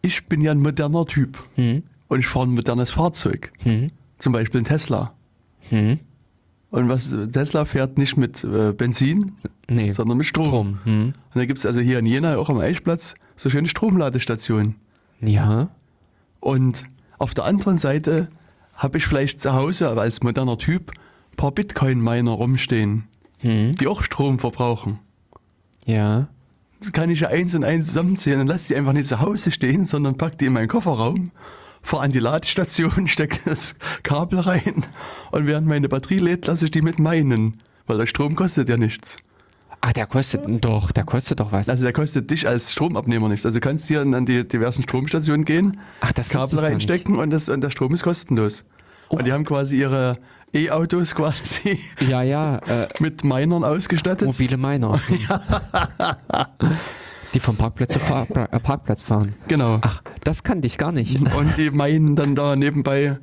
ich 0.05 0.27
bin 0.27 0.41
ja 0.41 0.51
ein 0.51 0.61
moderner 0.61 1.05
Typ. 1.05 1.43
Hm 1.55 1.83
und 2.07 2.19
ich 2.19 2.27
fahre 2.27 2.47
ein 2.47 2.55
modernes 2.55 2.91
Fahrzeug. 2.91 3.51
Hm. 3.63 3.91
Zum 4.17 4.33
Beispiel 4.33 4.61
ein 4.61 4.65
Tesla. 4.65 5.13
Hm. 5.69 5.99
Und 6.69 6.89
was 6.89 7.15
Tesla 7.31 7.65
fährt 7.65 7.97
nicht 7.97 8.17
mit 8.17 8.43
äh, 8.43 8.73
Benzin, 8.73 9.33
nee. 9.69 9.89
sondern 9.89 10.17
mit 10.17 10.27
Strom. 10.27 10.47
Strom. 10.47 10.79
Hm. 10.83 11.03
Und 11.05 11.35
da 11.35 11.45
gibt 11.45 11.59
es 11.59 11.65
also 11.65 11.79
hier 11.79 11.99
in 11.99 12.05
Jena, 12.05 12.37
auch 12.37 12.49
am 12.49 12.59
Eichplatz, 12.59 13.15
so 13.35 13.49
schöne 13.49 13.67
Stromladestationen. 13.67 14.75
Ja. 15.21 15.69
Und 16.39 16.83
auf 17.17 17.33
der 17.33 17.45
anderen 17.45 17.77
Seite 17.77 18.29
habe 18.73 18.97
ich 18.97 19.05
vielleicht 19.05 19.41
zu 19.41 19.53
Hause 19.53 19.89
als 19.89 20.21
moderner 20.21 20.57
Typ 20.57 20.91
ein 21.31 21.37
paar 21.37 21.51
Bitcoin-Miner 21.51 22.31
rumstehen, 22.31 23.05
hm. 23.39 23.73
die 23.75 23.87
auch 23.87 24.03
Strom 24.03 24.39
verbrauchen. 24.39 24.99
Ja. 25.85 26.27
Kann 26.91 27.09
ich 27.09 27.21
ja 27.21 27.29
eins 27.29 27.55
und 27.55 27.63
eins 27.63 27.87
zusammenzählen 27.87 28.41
und 28.41 28.47
lasse 28.47 28.67
die 28.67 28.75
einfach 28.75 28.93
nicht 28.93 29.07
zu 29.07 29.19
Hause 29.19 29.51
stehen, 29.51 29.85
sondern 29.85 30.17
pack 30.17 30.37
die 30.37 30.45
in 30.45 30.53
meinen 30.53 30.67
Kofferraum 30.67 31.31
fahre 31.85 32.03
an 32.03 32.11
die 32.11 32.19
Ladestation, 32.19 33.07
stecke 33.07 33.39
das 33.45 33.75
Kabel 34.03 34.39
rein 34.39 34.85
und 35.31 35.45
während 35.45 35.67
meine 35.67 35.87
Batterie 35.87 36.17
lädt, 36.17 36.47
lasse 36.47 36.65
ich 36.65 36.71
die 36.71 36.81
mit 36.81 36.99
meinen, 36.99 37.61
weil 37.87 37.97
der 37.97 38.07
Strom 38.07 38.35
kostet 38.35 38.67
ja 38.69 38.77
nichts. 38.77 39.17
Ach, 39.81 39.93
der 39.93 40.07
kostet 40.07 40.41
doch, 40.65 40.91
der 40.91 41.03
kostet 41.03 41.39
doch 41.39 41.51
was. 41.51 41.69
Also 41.69 41.83
der 41.83 41.93
kostet 41.93 42.31
dich 42.31 42.47
als 42.47 42.71
Stromabnehmer 42.71 43.29
nichts. 43.29 43.45
Also 43.45 43.59
du 43.59 43.63
kannst 43.63 43.87
hier 43.87 44.01
an 44.01 44.25
die 44.25 44.47
diversen 44.47 44.81
Stromstationen 44.81 45.45
gehen, 45.45 45.79
Ach, 46.01 46.11
das 46.11 46.29
Kabel 46.29 46.57
reinstecken 46.57 47.17
und, 47.17 47.29
das, 47.29 47.49
und 47.49 47.61
der 47.61 47.69
Strom 47.69 47.93
ist 47.93 48.01
kostenlos. 48.01 48.63
Oh. 49.09 49.17
Und 49.17 49.27
die 49.27 49.31
haben 49.31 49.45
quasi 49.45 49.77
ihre 49.79 50.17
E-Autos 50.55 51.13
quasi 51.13 51.79
ja, 51.99 52.23
ja, 52.23 52.57
äh, 52.59 52.87
mit 52.99 53.25
Minern 53.25 53.65
ausgestattet. 53.65 54.25
Mobile 54.25 54.55
Miner. 54.55 55.01
Die 57.33 57.41
vom 57.41 57.57
Parkplatz 57.57 57.91
zu 57.91 57.99
Fahr 57.99 58.25
äh, 58.29 58.59
Parkplatz 58.61 59.03
fahren. 59.03 59.33
Genau. 59.49 59.79
Ach, 59.81 60.01
das 60.23 60.43
kannte 60.43 60.65
ich 60.65 60.77
gar 60.77 60.93
nicht. 60.93 61.19
Und 61.35 61.57
die 61.57 61.71
meinen 61.71 62.15
dann 62.15 62.35
da 62.35 62.55
nebenbei 62.55 63.17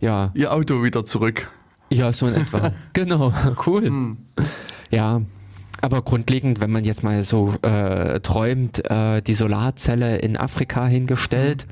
ja. 0.00 0.30
ihr 0.34 0.52
Auto 0.52 0.82
wieder 0.82 1.06
zurück. 1.06 1.50
Ja, 1.90 2.12
so 2.12 2.26
in 2.26 2.34
etwa. 2.34 2.72
genau, 2.92 3.32
cool. 3.66 3.84
Hm. 3.84 4.12
Ja, 4.90 5.22
aber 5.80 6.02
grundlegend, 6.02 6.60
wenn 6.60 6.70
man 6.70 6.84
jetzt 6.84 7.02
mal 7.02 7.22
so 7.22 7.54
äh, 7.62 8.20
träumt, 8.20 8.84
äh, 8.90 9.22
die 9.22 9.34
Solarzelle 9.34 10.18
in 10.18 10.36
Afrika 10.36 10.86
hingestellt 10.86 11.62
hm. 11.62 11.70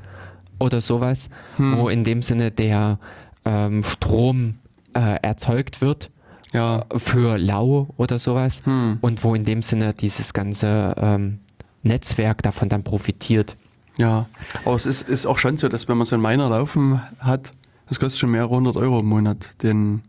oder 0.57 0.81
sowas, 0.81 1.29
hm. 1.57 1.77
wo 1.77 1.89
in 1.89 2.03
dem 2.03 2.23
Sinne 2.23 2.49
der 2.49 2.97
ähm, 3.45 3.83
Strom 3.83 4.55
äh, 4.93 5.19
erzeugt 5.21 5.81
wird 5.81 6.11
ja. 6.51 6.85
für 6.95 7.37
Lau 7.37 7.89
oder 7.97 8.19
sowas 8.19 8.61
hm. 8.63 8.99
und 9.01 9.23
wo 9.23 9.35
in 9.35 9.43
dem 9.43 9.61
Sinne 9.61 9.93
dieses 9.93 10.33
ganze 10.33 10.95
ähm, 10.97 11.39
Netzwerk 11.81 12.41
davon 12.41 12.69
dann 12.69 12.83
profitiert. 12.83 13.57
Ja, 13.97 14.25
aber 14.65 14.75
es 14.75 14.85
ist, 14.85 15.07
ist 15.07 15.25
auch 15.25 15.37
schon 15.37 15.57
so, 15.57 15.67
dass 15.67 15.87
wenn 15.87 15.97
man 15.97 16.07
so 16.07 16.15
einen 16.15 16.23
Miner 16.23 16.49
laufen 16.49 17.01
hat, 17.19 17.51
das 17.87 17.99
kostet 17.99 18.19
schon 18.19 18.31
mehrere 18.31 18.49
hundert 18.49 18.75
Euro 18.75 18.99
im 18.99 19.05
Monat, 19.05 19.37
den 19.61 20.01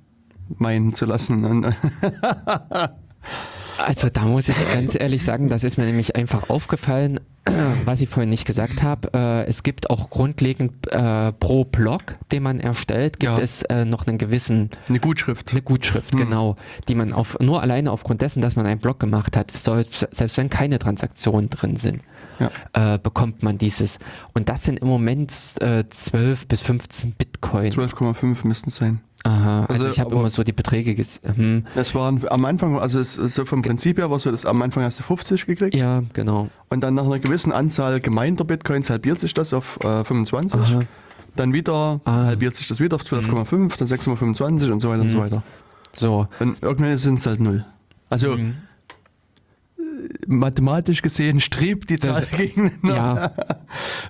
meinen 0.49 0.93
zu 0.95 1.05
lassen. 1.05 1.75
Also 3.79 4.09
da 4.09 4.23
muss 4.23 4.49
ich 4.49 4.73
ganz 4.73 4.95
ehrlich 4.99 5.25
sagen, 5.25 5.49
das 5.49 5.65
ist 5.65 5.79
mir 5.79 5.85
nämlich 5.85 6.15
einfach 6.15 6.49
aufgefallen, 6.49 7.21
was 7.85 8.01
ich 8.01 8.09
vorhin 8.09 8.31
nicht 8.31 8.47
gesagt 8.47 8.83
habe. 8.83 9.11
Äh, 9.15 9.47
es 9.47 9.63
gibt 9.63 9.91
auch 9.91 10.11
grundlegend 10.11 10.73
äh, 10.91 11.33
pro 11.33 11.65
Blog, 11.65 12.17
den 12.33 12.43
man 12.43 12.61
erstellt, 12.61 13.21
gibt 13.21 13.39
ja. 13.39 13.43
es 13.43 13.63
äh, 13.63 13.85
noch 13.85 14.07
einen 14.07 14.19
gewissen... 14.19 14.71
Eine 14.89 15.01
Gutschrift. 15.01 15.53
Eine 15.53 15.63
Gutschrift, 15.63 16.15
hm. 16.15 16.21
genau. 16.21 16.57
Die 16.89 16.95
man 16.95 17.13
auf, 17.13 17.39
nur 17.41 17.63
alleine 17.63 17.91
aufgrund 17.91 18.23
dessen, 18.23 18.41
dass 18.41 18.57
man 18.57 18.67
einen 18.67 18.81
Blog 18.81 19.01
gemacht 19.01 19.37
hat, 19.37 19.51
selbst, 19.51 20.07
selbst 20.11 20.37
wenn 20.37 20.51
keine 20.51 20.79
Transaktionen 20.79 21.51
drin 21.51 21.77
sind, 21.77 22.03
ja. 22.39 22.95
äh, 22.95 22.99
bekommt 22.99 23.43
man 23.43 23.59
dieses. 23.59 23.99
Und 24.33 24.49
das 24.49 24.65
sind 24.65 24.79
im 24.79 24.89
Moment 24.89 25.33
äh, 25.61 25.85
12 25.89 26.49
bis 26.49 26.61
15 26.61 27.13
Bitcoin. 27.13 27.73
12,5 27.73 28.47
müssten 28.47 28.71
es 28.71 28.77
sein. 28.77 29.01
Aha, 29.25 29.61
also, 29.63 29.73
also 29.73 29.89
ich 29.89 30.01
habe 30.01 30.15
immer 30.15 30.29
so 30.29 30.45
die 30.45 30.53
Beträge 30.53 30.95
gesehen. 30.95 31.37
Hm. 31.37 31.65
Das 31.75 31.95
waren 31.95 32.23
am 32.29 32.45
Anfang, 32.45 32.79
also 32.79 33.01
es, 33.01 33.15
so 33.15 33.47
vom 33.47 33.63
Prinzip 33.63 33.99
her 33.99 34.11
war 34.11 34.19
so, 34.19 34.31
dass 34.31 34.45
am 34.45 34.61
Anfang 34.61 34.85
hast 34.85 34.99
du 34.99 35.03
50 35.03 35.47
gekriegt. 35.47 35.75
Ja, 35.75 36.03
genau. 36.13 36.51
Und 36.69 36.83
dann 36.83 36.95
nach 36.95 37.05
einer 37.05 37.19
gewissen 37.19 37.51
Anzahl 37.51 38.01
gemeinter 38.01 38.45
Bitcoins 38.45 38.91
halbiert 38.91 39.19
sich 39.19 39.33
das 39.33 39.55
auf 39.55 39.79
äh, 39.83 40.05
25. 40.05 40.61
Aha. 40.61 40.83
Dann 41.37 41.53
wieder 41.55 42.01
ah. 42.05 42.27
halbiert 42.27 42.55
sich 42.55 42.69
das 42.69 42.81
wieder 42.81 42.97
auf 42.97 43.03
12,5, 43.03 43.57
mhm. 43.57 43.69
dann 43.79 43.89
6,25 43.89 44.71
und 44.71 44.81
so 44.81 44.91
weiter 44.91 44.97
mhm. 44.99 45.01
und 45.03 45.11
so 45.11 45.19
weiter. 45.19 45.43
So. 45.93 46.29
Und 46.39 46.63
irgendwann 46.63 46.97
sind 46.99 47.19
es 47.19 47.27
halt 47.27 47.41
null. 47.41 47.65
Also 48.11 48.37
mhm 48.37 48.57
mathematisch 50.27 51.03
gesehen 51.03 51.41
strebt 51.41 51.91
die 51.91 51.99
Zahl 51.99 52.27
gegeneinander. 52.37 52.95
Ja. 52.95 53.33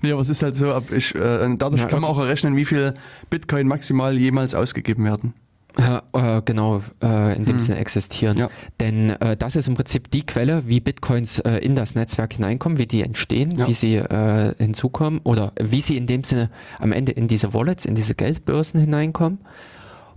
nee, 0.02 0.12
aber 0.12 0.20
es 0.20 0.28
ist 0.28 0.42
halt 0.42 0.54
so, 0.54 0.82
ich, 0.94 1.14
äh, 1.14 1.56
dadurch 1.56 1.82
ja, 1.82 1.88
kann 1.88 2.00
man 2.00 2.10
auch 2.10 2.18
errechnen, 2.18 2.56
wie 2.56 2.64
viel 2.64 2.94
Bitcoin 3.30 3.66
maximal 3.66 4.16
jemals 4.16 4.54
ausgegeben 4.54 5.04
werden. 5.04 5.34
Ja, 5.76 6.02
äh, 6.12 6.42
genau, 6.44 6.82
äh, 7.02 7.36
in 7.36 7.46
dem 7.46 7.54
hm. 7.54 7.60
Sinne 7.60 7.78
existieren. 7.78 8.38
Ja. 8.38 8.48
Denn 8.78 9.10
äh, 9.10 9.36
das 9.36 9.56
ist 9.56 9.66
im 9.66 9.74
Prinzip 9.74 10.08
die 10.10 10.24
Quelle, 10.24 10.68
wie 10.68 10.78
Bitcoins 10.78 11.40
äh, 11.40 11.58
in 11.58 11.74
das 11.74 11.96
Netzwerk 11.96 12.34
hineinkommen, 12.34 12.78
wie 12.78 12.86
die 12.86 13.02
entstehen, 13.02 13.58
ja. 13.58 13.66
wie 13.66 13.74
sie 13.74 13.96
äh, 13.96 14.54
hinzukommen 14.56 15.20
oder 15.24 15.52
wie 15.60 15.80
sie 15.80 15.96
in 15.96 16.06
dem 16.06 16.22
Sinne 16.22 16.50
am 16.78 16.92
Ende 16.92 17.10
in 17.10 17.26
diese 17.26 17.52
Wallets, 17.54 17.86
in 17.86 17.96
diese 17.96 18.14
Geldbörsen 18.14 18.80
hineinkommen. 18.80 19.40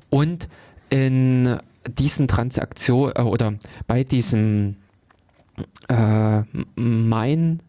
Und 0.09 0.47
in 0.89 1.57
diesen 1.87 2.27
Transaktionen 2.27 3.13
oder 3.25 3.55
bei 3.87 4.03
diesem 4.03 4.75
äh, 5.87 6.43
mein 6.75 7.59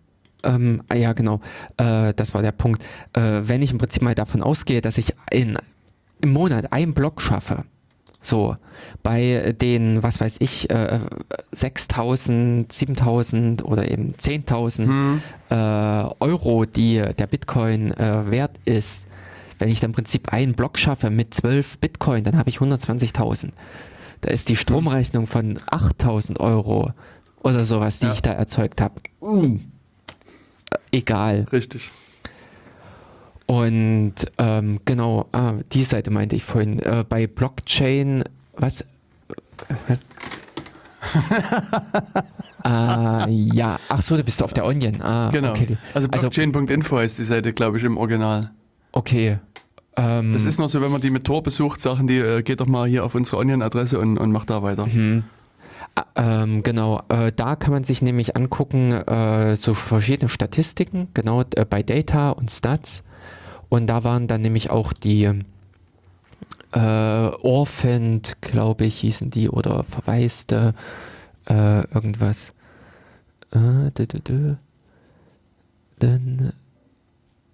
ähm, 0.44 0.82
ah 0.88 0.94
ja, 0.94 1.12
genau, 1.12 1.40
äh, 1.78 2.12
das 2.14 2.34
war 2.34 2.42
der 2.42 2.52
Punkt. 2.52 2.82
Äh, 3.12 3.40
wenn 3.42 3.62
ich 3.62 3.72
im 3.72 3.78
Prinzip 3.78 4.02
mal 4.02 4.14
davon 4.14 4.42
ausgehe, 4.42 4.80
dass 4.80 4.98
ich 4.98 5.14
in, 5.30 5.58
im 6.20 6.30
Monat 6.30 6.72
einen 6.72 6.94
Block 6.94 7.20
schaffe, 7.20 7.64
so 8.20 8.56
bei 9.02 9.54
den, 9.60 10.02
was 10.02 10.20
weiß 10.20 10.36
ich, 10.40 10.70
äh, 10.70 11.00
6000, 11.52 12.70
7000 12.70 13.64
oder 13.64 13.90
eben 13.90 14.14
10.000 14.14 14.86
hm. 14.86 15.22
äh, 15.50 15.54
Euro, 16.20 16.64
die 16.64 17.02
der 17.18 17.26
Bitcoin 17.26 17.92
äh, 17.92 18.30
wert 18.30 18.58
ist, 18.64 19.06
wenn 19.58 19.68
ich 19.68 19.80
dann 19.80 19.90
im 19.90 19.94
Prinzip 19.94 20.32
einen 20.32 20.54
Block 20.54 20.78
schaffe 20.78 21.10
mit 21.10 21.34
12 21.34 21.78
Bitcoin, 21.78 22.22
dann 22.24 22.38
habe 22.38 22.48
ich 22.48 22.58
120.000. 22.58 23.50
Da 24.20 24.30
ist 24.30 24.48
die 24.48 24.56
Stromrechnung 24.56 25.26
von 25.26 25.58
8000 25.66 26.40
Euro 26.40 26.92
oder 27.42 27.64
sowas, 27.64 27.98
die 27.98 28.06
ja. 28.06 28.12
ich 28.12 28.22
da 28.22 28.32
erzeugt 28.32 28.80
habe. 28.80 29.00
Mm. 29.20 29.60
Egal. 30.90 31.46
Richtig. 31.52 31.90
Und 33.46 34.14
ähm, 34.36 34.80
genau, 34.84 35.26
ah, 35.32 35.54
die 35.72 35.82
Seite 35.82 36.10
meinte 36.10 36.36
ich 36.36 36.44
vorhin. 36.44 36.80
Äh, 36.80 37.04
bei 37.08 37.26
Blockchain, 37.26 38.24
was? 38.56 38.84
Ah, 42.62 43.26
ja. 43.30 43.78
Ach 43.88 44.02
so, 44.02 44.16
du 44.16 44.24
bist 44.24 44.42
auf 44.42 44.52
der 44.52 44.66
Onion. 44.66 45.00
Ah, 45.00 45.30
genau. 45.30 45.50
Okay. 45.50 45.78
Also 45.94 46.08
blockchain.info 46.08 46.98
heißt 46.98 47.18
die 47.18 47.24
Seite, 47.24 47.54
glaube 47.54 47.78
ich, 47.78 47.84
im 47.84 47.96
Original. 47.96 48.50
Okay. 48.92 49.38
Ähm, 49.96 50.32
Das 50.34 50.44
ist 50.44 50.58
noch 50.58 50.68
so, 50.68 50.82
wenn 50.82 50.92
man 50.92 51.00
die 51.00 51.10
mit 51.10 51.24
Tor 51.24 51.42
besucht, 51.42 51.80
Sachen, 51.80 52.06
die 52.06 52.18
äh, 52.18 52.42
geht 52.42 52.60
doch 52.60 52.66
mal 52.66 52.86
hier 52.86 53.04
auf 53.04 53.14
unsere 53.14 53.38
Onion-Adresse 53.38 53.98
und, 53.98 54.18
und 54.18 54.30
macht 54.30 54.50
da 54.50 54.62
weiter. 54.62 54.86
Mhm. 54.86 55.24
Ah, 55.94 56.04
Ähm, 56.14 56.62
genau, 56.62 57.02
äh, 57.08 57.32
da 57.34 57.56
kann 57.56 57.72
man 57.72 57.84
sich 57.84 58.02
nämlich 58.02 58.36
angucken, 58.36 58.92
äh, 58.92 59.56
so 59.56 59.74
verschiedene 59.74 60.28
Statistiken, 60.28 61.08
genau 61.14 61.42
äh, 61.54 61.64
bei 61.64 61.82
Data 61.82 62.30
und 62.30 62.50
Stats. 62.50 63.02
Und 63.68 63.86
da 63.88 64.04
waren 64.04 64.26
dann 64.28 64.42
nämlich 64.42 64.70
auch 64.70 64.92
die 64.92 65.24
äh, 66.72 66.78
Orphaned, 66.78 68.36
glaube 68.40 68.84
ich, 68.86 69.00
hießen 69.00 69.30
die, 69.30 69.48
oder 69.48 69.84
Verwaiste, 69.84 70.74
äh, 71.48 71.86
irgendwas. 71.92 72.52
Dü, 73.54 74.06
dü, 74.06 74.20
dü. 74.20 74.54
Dann, 75.98 76.52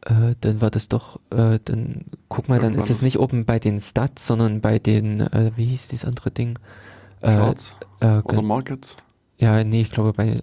äh, 0.03 0.35
dann 0.41 0.61
war 0.61 0.71
das 0.71 0.89
doch, 0.89 1.21
äh, 1.31 1.59
dann 1.65 2.05
guck 2.29 2.49
mal, 2.49 2.59
dann 2.59 2.75
ist 2.75 2.91
es 2.91 3.01
nicht 3.03 3.19
oben 3.19 3.45
bei 3.45 3.59
den 3.59 3.81
Stats, 3.81 4.27
sondern 4.27 4.61
bei 4.61 4.79
den, 4.79 5.21
äh, 5.21 5.53
wie 5.57 5.67
hieß 5.67 5.89
dieses 5.89 6.05
andere 6.05 6.31
Ding? 6.31 6.59
Äh, 7.25 7.37
Charts 7.37 7.75
äh, 8.01 8.19
oder 8.19 8.43
Markets. 8.43 8.97
ja, 9.39 9.65
nee, 9.65 9.81
ich 9.81 9.91
glaube 9.91 10.13
bei. 10.13 10.43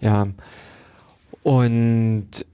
Ja. 0.00 0.26
Und 1.42 2.46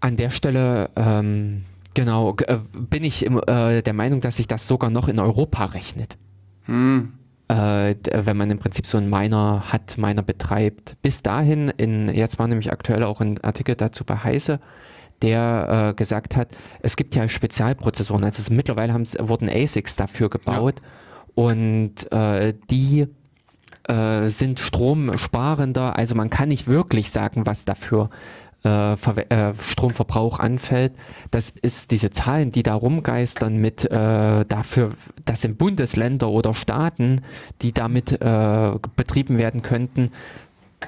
an 0.00 0.16
der 0.16 0.30
Stelle, 0.30 0.90
ähm, 0.96 1.64
genau, 1.94 2.36
äh, 2.46 2.58
bin 2.72 3.04
ich 3.04 3.24
im, 3.24 3.40
äh, 3.46 3.82
der 3.82 3.94
Meinung, 3.94 4.20
dass 4.20 4.36
sich 4.36 4.48
das 4.48 4.66
sogar 4.66 4.90
noch 4.90 5.08
in 5.08 5.18
Europa 5.18 5.64
rechnet. 5.66 6.18
Hm. 6.64 7.14
Äh, 7.48 7.94
wenn 8.12 8.36
man 8.36 8.50
im 8.50 8.58
Prinzip 8.58 8.86
so 8.86 8.98
einen 8.98 9.08
Miner 9.08 9.64
hat, 9.72 9.96
Miner 9.96 10.22
betreibt. 10.22 10.96
Bis 11.00 11.22
dahin, 11.22 11.68
in, 11.76 12.08
jetzt 12.08 12.38
war 12.38 12.48
nämlich 12.48 12.70
aktuell 12.70 13.02
auch 13.02 13.20
ein 13.20 13.42
Artikel 13.42 13.76
dazu 13.76 14.04
bei 14.04 14.16
Heise, 14.16 14.60
der 15.22 15.90
äh, 15.90 15.94
gesagt 15.94 16.36
hat, 16.36 16.48
es 16.80 16.96
gibt 16.96 17.14
ja 17.14 17.28
Spezialprozessoren. 17.28 18.24
Also 18.24 18.40
es, 18.40 18.50
mittlerweile 18.50 18.94
wurden 18.94 19.48
ASICs 19.48 19.96
dafür 19.96 20.28
gebaut 20.28 20.82
und 21.34 22.10
äh, 22.12 22.54
die 22.70 23.06
äh, 23.88 24.28
sind 24.28 24.60
stromsparender. 24.60 25.96
Also 25.96 26.14
man 26.14 26.30
kann 26.30 26.48
nicht 26.48 26.66
wirklich 26.66 27.10
sagen, 27.10 27.46
was 27.46 27.64
dafür 27.64 28.10
äh, 28.64 28.92
äh, 28.92 29.54
Stromverbrauch 29.60 30.38
anfällt. 30.38 30.92
Das 31.30 31.50
ist 31.50 31.90
diese 31.90 32.10
Zahlen, 32.10 32.52
die 32.52 32.62
da 32.62 32.74
rumgeistern 32.74 33.56
mit 33.56 33.84
äh, 33.90 34.44
dafür, 34.44 34.92
das 35.24 35.42
sind 35.42 35.58
Bundesländer 35.58 36.28
oder 36.28 36.54
Staaten, 36.54 37.22
die 37.62 37.72
damit 37.72 38.12
äh, 38.12 38.72
betrieben 38.94 39.38
werden 39.38 39.62
könnten, 39.62 40.12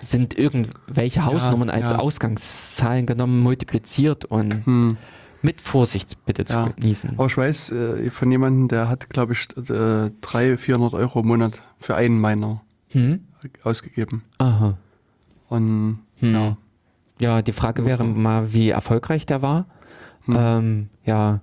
sind 0.01 0.39
irgendwelche 0.39 1.25
Hausnummern 1.25 1.71
als 1.71 1.91
ja. 1.91 1.99
Ausgangszahlen 1.99 3.07
genommen, 3.07 3.41
multipliziert 3.41 4.25
und 4.25 4.65
Hm. 4.67 4.97
mit 5.43 5.61
Vorsicht 5.61 6.25
bitte 6.27 6.45
zu 6.45 6.55
Ja. 6.55 6.69
genießen. 6.69 7.11
Aber 7.17 7.27
ich 7.27 7.37
weiß 7.37 7.73
äh, 7.73 8.11
von 8.11 8.31
jemandem, 8.31 8.69
der 8.69 8.89
hat, 8.89 9.09
glaube 9.11 9.33
ich, 9.35 9.49
äh, 9.71 10.11
300, 10.21 10.59
400 10.61 10.95
Euro 10.95 11.21
im 11.21 11.27
Monat 11.29 11.61
für 11.81 11.95
einen 11.97 12.21
Miner 12.21 12.63
Hm? 12.93 13.21
ausgegeben. 13.63 14.23
Aha. 14.39 14.77
Und 15.49 15.99
Hm. 16.21 16.35
ja, 16.35 16.57
Ja, 17.21 17.43
die 17.43 17.53
Frage 17.53 17.85
wäre 17.87 18.03
mal, 18.05 18.53
wie 18.53 18.71
erfolgreich 18.71 19.25
der 19.27 19.41
war. 19.43 19.67
Hm. 20.25 20.37
Ähm, 20.39 20.89
ja, 21.05 21.41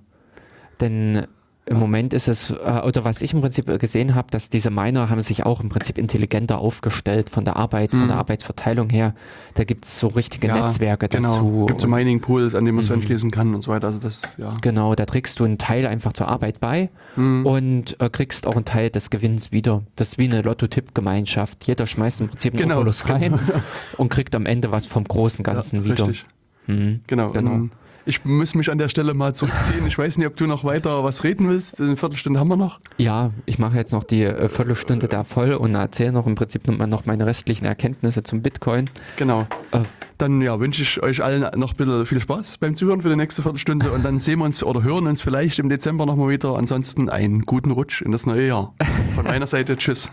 denn 0.80 1.26
im 1.64 1.78
Moment 1.78 2.12
ist 2.12 2.26
es, 2.26 2.50
äh, 2.50 2.80
oder 2.84 3.04
was 3.04 3.22
ich 3.22 3.32
im 3.34 3.40
Prinzip 3.40 3.66
gesehen 3.78 4.16
habe, 4.16 4.28
dass 4.32 4.50
diese 4.50 4.70
Miner 4.70 5.08
haben 5.10 5.22
sich 5.22 5.46
auch 5.46 5.60
im 5.60 5.68
Prinzip 5.68 5.96
intelligenter 5.96 6.58
aufgestellt 6.58 7.30
von 7.30 7.44
der 7.44 7.54
Arbeit, 7.56 7.92
von 7.92 8.00
Hm. 8.00 8.08
der 8.08 8.16
Arbeitsverteilung 8.16 8.90
her. 8.90 9.14
Da 9.54 9.62
gibt 9.62 9.84
es 9.84 9.96
so 9.98 10.08
richtige 10.08 10.48
ja, 10.48 10.60
Netzwerke 10.60 11.08
genau. 11.08 11.28
dazu. 11.28 11.66
Gibt 11.66 11.80
so 11.80 11.86
Und- 11.86 11.92
Mining 11.94 12.20
Pools, 12.20 12.56
an 12.56 12.64
denen 12.64 12.76
man 12.76 12.84
Mhm. 12.84 12.92
anschließen 12.94 13.30
kann 13.30 13.54
und 13.54 13.62
so 13.62 13.70
weiter. 13.70 13.86
Also 13.86 14.00
das, 14.00 14.36
ja. 14.38 14.56
Genau, 14.60 14.96
da 14.96 15.06
trägst 15.06 15.38
du 15.38 15.44
einen 15.44 15.58
Teil 15.58 15.86
einfach 15.86 16.12
zur 16.12 16.26
Arbeit 16.26 16.58
bei 16.58 16.90
Hm. 17.14 17.46
und 17.46 18.00
äh, 18.00 18.10
kriegst 18.10 18.46
auch 18.48 18.56
einen 18.56 18.64
Teil 18.64 18.90
des 18.90 19.10
Gewinns 19.10 19.52
wieder. 19.52 19.82
Das 19.94 20.08
ist 20.08 20.18
wie 20.18 20.24
eine 20.24 20.42
Lotto-Tipp-Gemeinschaft. 20.42 21.64
Jeder 21.66 21.86
schmeißt 21.86 22.22
im 22.22 22.28
Prinzip 22.28 22.54
einen 22.54 22.62
Genau, 22.62 22.78
Obolus 22.78 23.08
rein 23.08 23.38
und 23.98 24.08
kriegt 24.08 24.34
am 24.34 24.46
Ende 24.46 24.72
was 24.72 24.86
vom 24.86 25.04
großen 25.04 25.44
Ganzen 25.44 25.76
ja, 25.80 25.84
wieder. 25.84 26.08
Richtig. 26.08 26.26
Mhm. 26.66 27.00
Genau. 27.06 27.30
Genau. 27.30 27.68
Ich 28.04 28.24
muss 28.24 28.56
mich 28.56 28.68
an 28.70 28.78
der 28.78 28.88
Stelle 28.88 29.14
mal 29.14 29.32
zurückziehen. 29.32 29.86
Ich 29.86 29.96
weiß 29.96 30.18
nicht, 30.18 30.26
ob 30.26 30.34
du 30.36 30.46
noch 30.46 30.64
weiter 30.64 31.04
was 31.04 31.22
reden 31.22 31.48
willst. 31.48 31.80
Eine 31.80 31.96
Viertelstunde 31.96 32.40
haben 32.40 32.48
wir 32.48 32.56
noch. 32.56 32.80
Ja, 32.98 33.30
ich 33.46 33.60
mache 33.60 33.76
jetzt 33.76 33.92
noch 33.92 34.02
die 34.02 34.24
äh, 34.24 34.48
Viertelstunde 34.48 35.06
da 35.06 35.22
voll 35.22 35.54
und 35.54 35.74
erzähle 35.76 36.10
noch 36.10 36.26
im 36.26 36.34
Prinzip 36.34 36.66
noch 36.66 37.06
meine 37.06 37.26
restlichen 37.26 37.64
Erkenntnisse 37.64 38.24
zum 38.24 38.42
Bitcoin. 38.42 38.90
Genau. 39.16 39.46
Äh, 39.70 39.82
Dann 40.18 40.40
ja, 40.42 40.58
wünsche 40.58 40.82
ich 40.82 41.00
euch 41.00 41.22
allen 41.22 41.46
noch 41.58 41.74
bitte 41.74 42.04
viel 42.04 42.20
Spaß 42.20 42.58
beim 42.58 42.74
Zuhören 42.74 43.02
für 43.02 43.08
die 43.08 43.16
nächste 43.16 43.42
Viertelstunde 43.42 43.92
und 43.92 44.04
dann 44.04 44.18
sehen 44.18 44.40
wir 44.40 44.46
uns 44.46 44.64
oder 44.64 44.82
hören 44.82 45.06
uns 45.06 45.20
vielleicht 45.20 45.60
im 45.60 45.68
Dezember 45.68 46.04
nochmal 46.04 46.30
wieder. 46.30 46.56
Ansonsten 46.56 47.08
einen 47.08 47.42
guten 47.42 47.70
Rutsch 47.70 48.02
in 48.02 48.10
das 48.10 48.26
neue 48.26 48.48
Jahr. 48.48 48.74
Von 49.14 49.26
meiner 49.26 49.46
Seite, 49.46 49.76
tschüss. 49.76 50.10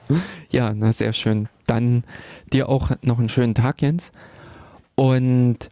ja, 0.50 0.72
na 0.74 0.92
sehr 0.92 1.12
schön. 1.12 1.48
Dann 1.66 2.04
dir 2.52 2.68
auch 2.68 2.92
noch 3.02 3.18
einen 3.18 3.28
schönen 3.28 3.56
Tag, 3.56 3.82
Jens. 3.82 4.12
Und 4.94 5.70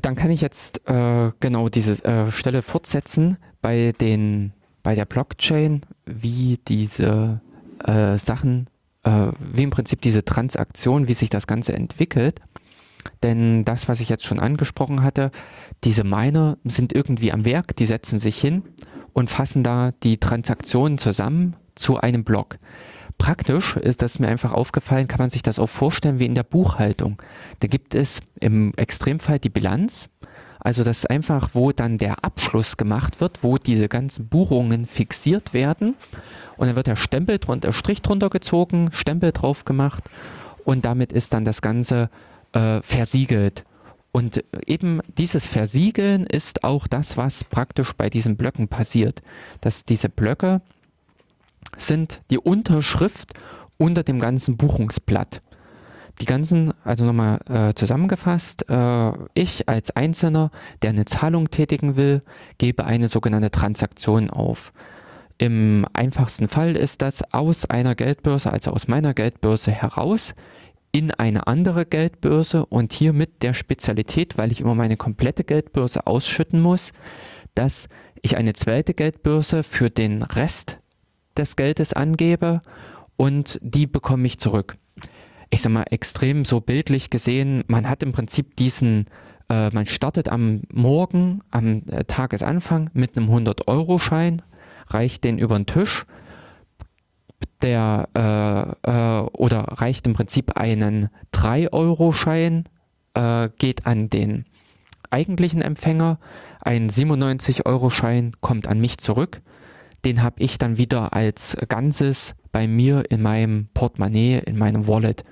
dann 0.00 0.16
kann 0.16 0.30
ich 0.30 0.40
jetzt 0.40 0.88
äh, 0.88 1.32
genau 1.40 1.68
diese 1.68 2.04
äh, 2.04 2.30
Stelle 2.30 2.62
fortsetzen 2.62 3.36
bei 3.60 3.92
den 4.00 4.52
bei 4.82 4.94
der 4.94 5.04
Blockchain, 5.04 5.82
wie 6.06 6.58
diese 6.68 7.40
äh, 7.84 8.16
Sachen, 8.16 8.70
äh, 9.02 9.28
wie 9.38 9.64
im 9.64 9.70
Prinzip 9.70 10.00
diese 10.00 10.24
Transaktion, 10.24 11.08
wie 11.08 11.14
sich 11.14 11.30
das 11.30 11.46
Ganze 11.46 11.74
entwickelt. 11.74 12.40
Denn 13.22 13.64
das, 13.64 13.88
was 13.88 14.00
ich 14.00 14.08
jetzt 14.08 14.24
schon 14.24 14.40
angesprochen 14.40 15.02
hatte, 15.02 15.30
diese 15.84 16.04
Miner 16.04 16.56
sind 16.64 16.92
irgendwie 16.92 17.32
am 17.32 17.44
Werk, 17.44 17.76
die 17.76 17.86
setzen 17.86 18.18
sich 18.18 18.40
hin 18.40 18.62
und 19.12 19.30
fassen 19.30 19.62
da 19.62 19.92
die 20.02 20.18
Transaktionen 20.18 20.98
zusammen 20.98 21.56
zu 21.74 21.98
einem 21.98 22.24
Block. 22.24 22.58
Praktisch 23.18 23.76
ist 23.76 24.00
das 24.02 24.18
mir 24.18 24.28
einfach 24.28 24.52
aufgefallen, 24.52 25.08
kann 25.08 25.18
man 25.18 25.30
sich 25.30 25.42
das 25.42 25.58
auch 25.58 25.68
vorstellen 25.68 26.18
wie 26.18 26.26
in 26.26 26.34
der 26.34 26.44
Buchhaltung. 26.44 27.20
Da 27.60 27.68
gibt 27.68 27.94
es 27.94 28.22
im 28.40 28.72
Extremfall 28.76 29.38
die 29.38 29.50
Bilanz, 29.50 30.08
also 30.60 30.82
das 30.82 30.98
ist 30.98 31.10
einfach, 31.10 31.50
wo 31.52 31.72
dann 31.72 31.98
der 31.98 32.24
Abschluss 32.24 32.76
gemacht 32.76 33.20
wird, 33.20 33.42
wo 33.42 33.58
diese 33.58 33.88
ganzen 33.88 34.28
Buchungen 34.28 34.86
fixiert 34.86 35.54
werden 35.54 35.94
und 36.56 36.66
dann 36.66 36.76
wird 36.76 36.88
der 36.88 36.96
Stempel 36.96 37.38
drunter, 37.38 37.72
Strich 37.72 38.02
drunter 38.02 38.28
gezogen, 38.28 38.90
Stempel 38.92 39.32
drauf 39.32 39.64
gemacht 39.64 40.04
und 40.64 40.84
damit 40.84 41.12
ist 41.12 41.32
dann 41.32 41.44
das 41.44 41.62
Ganze 41.62 42.10
äh, 42.52 42.82
versiegelt. 42.82 43.64
Und 44.10 44.42
eben 44.66 45.00
dieses 45.16 45.46
Versiegeln 45.46 46.26
ist 46.26 46.64
auch 46.64 46.86
das, 46.88 47.16
was 47.16 47.44
praktisch 47.44 47.92
bei 47.92 48.10
diesen 48.10 48.36
Blöcken 48.36 48.66
passiert. 48.66 49.22
Dass 49.60 49.84
diese 49.84 50.08
Blöcke 50.08 50.60
sind 51.78 52.20
die 52.30 52.38
Unterschrift 52.38 53.32
unter 53.78 54.02
dem 54.02 54.18
ganzen 54.18 54.56
Buchungsblatt. 54.56 55.40
Die 56.20 56.26
ganzen, 56.26 56.74
also 56.84 57.04
nochmal 57.04 57.38
äh, 57.48 57.74
zusammengefasst, 57.74 58.68
äh, 58.68 59.12
ich 59.34 59.68
als 59.68 59.94
Einzelner, 59.94 60.50
der 60.82 60.90
eine 60.90 61.04
Zahlung 61.04 61.50
tätigen 61.50 61.96
will, 61.96 62.22
gebe 62.58 62.84
eine 62.84 63.08
sogenannte 63.08 63.52
Transaktion 63.52 64.28
auf. 64.28 64.72
Im 65.38 65.86
einfachsten 65.92 66.48
Fall 66.48 66.74
ist 66.76 67.00
das 67.02 67.22
aus 67.32 67.66
einer 67.66 67.94
Geldbörse, 67.94 68.52
also 68.52 68.72
aus 68.72 68.88
meiner 68.88 69.14
Geldbörse 69.14 69.70
heraus, 69.70 70.34
in 70.90 71.12
eine 71.12 71.46
andere 71.46 71.86
Geldbörse 71.86 72.66
und 72.66 72.92
hier 72.92 73.12
mit 73.12 73.42
der 73.44 73.54
Spezialität, 73.54 74.36
weil 74.38 74.50
ich 74.50 74.60
immer 74.60 74.74
meine 74.74 74.96
komplette 74.96 75.44
Geldbörse 75.44 76.08
ausschütten 76.08 76.60
muss, 76.60 76.92
dass 77.54 77.88
ich 78.22 78.36
eine 78.36 78.54
zweite 78.54 78.94
Geldbörse 78.94 79.62
für 79.62 79.90
den 79.90 80.22
Rest 80.22 80.77
des 81.38 81.56
Geldes 81.56 81.92
angebe 81.92 82.60
und 83.16 83.58
die 83.62 83.86
bekomme 83.86 84.26
ich 84.26 84.38
zurück. 84.38 84.76
Ich 85.50 85.62
sag 85.62 85.72
mal, 85.72 85.84
extrem 85.90 86.44
so 86.44 86.60
bildlich 86.60 87.10
gesehen, 87.10 87.64
man 87.68 87.88
hat 87.88 88.02
im 88.02 88.12
Prinzip 88.12 88.56
diesen, 88.56 89.06
äh, 89.48 89.70
man 89.70 89.86
startet 89.86 90.28
am 90.28 90.62
Morgen, 90.72 91.40
am 91.50 91.82
äh, 91.88 92.04
Tagesanfang 92.04 92.90
mit 92.92 93.16
einem 93.16 93.30
100-Euro-Schein, 93.30 94.42
reicht 94.88 95.24
den 95.24 95.38
über 95.38 95.56
den 95.56 95.66
Tisch, 95.66 96.04
der 97.62 98.08
äh, 98.14 98.90
äh, 98.90 99.22
oder 99.32 99.60
reicht 99.60 100.06
im 100.06 100.12
Prinzip 100.12 100.56
einen 100.56 101.08
3-Euro-Schein, 101.32 102.64
äh, 103.14 103.48
geht 103.58 103.86
an 103.86 104.10
den 104.10 104.44
eigentlichen 105.10 105.62
Empfänger, 105.62 106.18
ein 106.60 106.90
97-Euro-Schein 106.90 108.32
kommt 108.40 108.66
an 108.66 108.80
mich 108.80 108.98
zurück, 108.98 109.40
den 110.04 110.22
habe 110.22 110.42
ich 110.42 110.58
dann 110.58 110.78
wieder 110.78 111.12
als 111.12 111.56
Ganzes 111.68 112.34
bei 112.52 112.66
mir 112.66 113.10
in 113.10 113.22
meinem 113.22 113.68
Portemonnaie, 113.74 114.40
in 114.46 114.56
meinem 114.56 114.86
Wallet. 114.86 115.24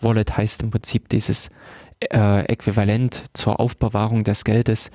Wallet 0.00 0.36
heißt 0.36 0.62
im 0.62 0.70
Prinzip 0.70 1.08
dieses 1.08 1.48
äh, 2.00 2.44
Äquivalent 2.46 3.24
zur 3.34 3.60
Aufbewahrung 3.60 4.24
des 4.24 4.44
Geldes 4.44 4.90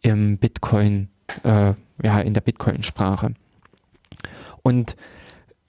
im 0.00 0.38
Bitcoin, 0.38 1.08
äh, 1.44 1.74
ja, 2.02 2.20
in 2.20 2.34
der 2.34 2.40
Bitcoin-Sprache. 2.40 3.34
Und 4.62 4.96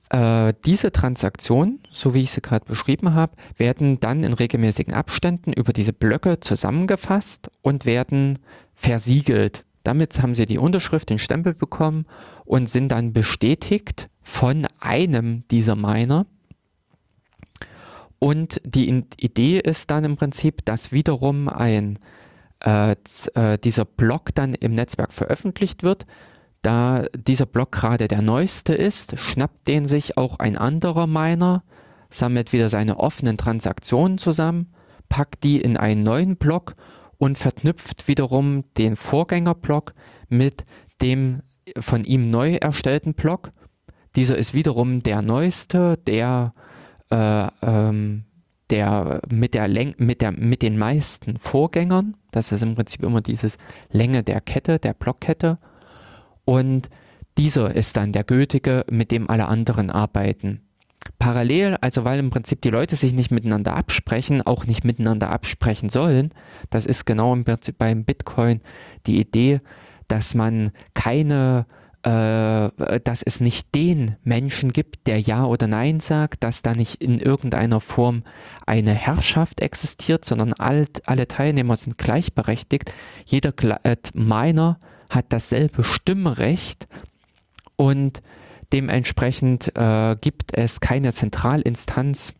äh, 0.09 0.53
diese 0.65 0.91
Transaktionen, 0.91 1.79
so 1.89 2.13
wie 2.13 2.21
ich 2.21 2.31
sie 2.31 2.41
gerade 2.41 2.65
beschrieben 2.65 3.13
habe, 3.13 3.33
werden 3.57 3.99
dann 3.99 4.23
in 4.23 4.33
regelmäßigen 4.33 4.93
Abständen 4.93 5.53
über 5.53 5.73
diese 5.73 5.93
Blöcke 5.93 6.39
zusammengefasst 6.39 7.49
und 7.61 7.85
werden 7.85 8.39
versiegelt. 8.75 9.65
Damit 9.83 10.21
haben 10.21 10.35
sie 10.35 10.45
die 10.45 10.57
Unterschrift, 10.57 11.09
den 11.09 11.19
Stempel 11.19 11.53
bekommen 11.53 12.05
und 12.45 12.69
sind 12.69 12.89
dann 12.89 13.13
bestätigt 13.13 14.09
von 14.21 14.65
einem 14.79 15.43
dieser 15.49 15.75
Miner. 15.75 16.25
Und 18.19 18.61
die 18.63 19.03
Idee 19.17 19.59
ist 19.59 19.91
dann 19.91 20.05
im 20.05 20.15
Prinzip, 20.15 20.63
dass 20.63 20.93
wiederum 20.93 21.49
ein 21.49 21.99
äh, 22.63 22.95
äh, 23.33 23.57
dieser 23.57 23.83
Block 23.83 24.33
dann 24.33 24.53
im 24.53 24.73
Netzwerk 24.73 25.11
veröffentlicht 25.11 25.83
wird. 25.83 26.05
Da 26.61 27.03
dieser 27.13 27.45
Block 27.45 27.73
gerade 27.73 28.07
der 28.07 28.21
neueste 28.21 28.73
ist, 28.73 29.19
schnappt 29.19 29.67
den 29.67 29.83
sich 29.83 30.17
auch 30.17 30.39
ein 30.39 30.57
anderer 30.57 31.07
Miner, 31.07 31.63
sammelt 32.09 32.53
wieder 32.53 32.69
seine 32.69 32.99
offenen 32.99 33.37
Transaktionen 33.37 34.17
zusammen, 34.17 34.73
packt 35.09 35.43
die 35.43 35.59
in 35.59 35.75
einen 35.75 36.03
neuen 36.03 36.37
Block 36.37 36.75
und 37.17 37.37
verknüpft 37.37 38.07
wiederum 38.07 38.63
den 38.77 38.95
Vorgängerblock 38.95 39.93
mit 40.29 40.63
dem 41.01 41.37
von 41.79 42.03
ihm 42.03 42.29
neu 42.29 42.55
erstellten 42.55 43.13
Block. 43.13 43.51
Dieser 44.15 44.37
ist 44.37 44.53
wiederum 44.53 45.01
der 45.01 45.21
neueste, 45.21 45.97
der, 46.05 46.53
äh, 47.09 47.47
ähm, 47.61 48.25
der, 48.69 49.21
mit, 49.29 49.53
der 49.53 49.67
mit, 49.97 50.21
der 50.21 50.31
mit 50.31 50.61
den 50.61 50.77
meisten 50.77 51.37
Vorgängern. 51.37 52.15
Das 52.31 52.51
ist 52.51 52.63
im 52.63 52.75
Prinzip 52.75 53.03
immer 53.03 53.21
dieses 53.21 53.57
Länge 53.91 54.23
der 54.23 54.41
Kette, 54.41 54.79
der 54.79 54.93
Blockkette. 54.93 55.57
Und 56.45 56.89
dieser 57.37 57.75
ist 57.75 57.97
dann 57.97 58.11
der 58.11 58.23
gültige, 58.23 58.85
mit 58.89 59.11
dem 59.11 59.29
alle 59.29 59.47
anderen 59.47 59.89
arbeiten 59.89 60.61
parallel, 61.19 61.77
also 61.81 62.03
weil 62.05 62.19
im 62.19 62.29
Prinzip 62.29 62.61
die 62.61 62.69
Leute 62.69 62.95
sich 62.95 63.13
nicht 63.13 63.31
miteinander 63.31 63.75
absprechen, 63.75 64.41
auch 64.41 64.65
nicht 64.65 64.83
miteinander 64.83 65.31
absprechen 65.31 65.89
sollen, 65.89 66.31
das 66.69 66.85
ist 66.85 67.05
genau 67.05 67.33
im 67.33 67.45
Prinzip 67.45 67.77
beim 67.77 68.03
Bitcoin 68.03 68.61
die 69.05 69.19
Idee, 69.19 69.59
dass 70.07 70.33
man 70.33 70.71
keine 70.93 71.65
äh, 72.03 72.99
dass 72.99 73.23
es 73.23 73.39
nicht 73.39 73.73
den 73.73 74.17
Menschen 74.23 74.73
gibt, 74.73 75.07
der 75.07 75.21
Ja 75.21 75.45
oder 75.45 75.67
Nein 75.67 76.01
sagt, 76.01 76.43
dass 76.43 76.61
da 76.61 76.73
nicht 76.73 77.01
in 77.01 77.17
irgendeiner 77.19 77.79
Form 77.79 78.23
eine 78.65 78.93
Herrschaft 78.93 79.61
existiert, 79.61 80.25
sondern 80.25 80.51
all, 80.51 80.85
alle 81.05 81.29
Teilnehmer 81.29 81.77
sind 81.77 81.97
gleichberechtigt. 81.97 82.93
Jeder 83.25 83.53
äh, 83.83 83.95
Miner 84.13 84.79
hat 85.09 85.27
dasselbe 85.29 85.85
Stimmrecht 85.85 86.89
und 87.77 88.21
Dementsprechend 88.73 89.71
äh, 89.75 90.15
gibt 90.19 90.57
es 90.57 90.79
keine 90.79 91.13
Zentralinstanz, 91.13 92.33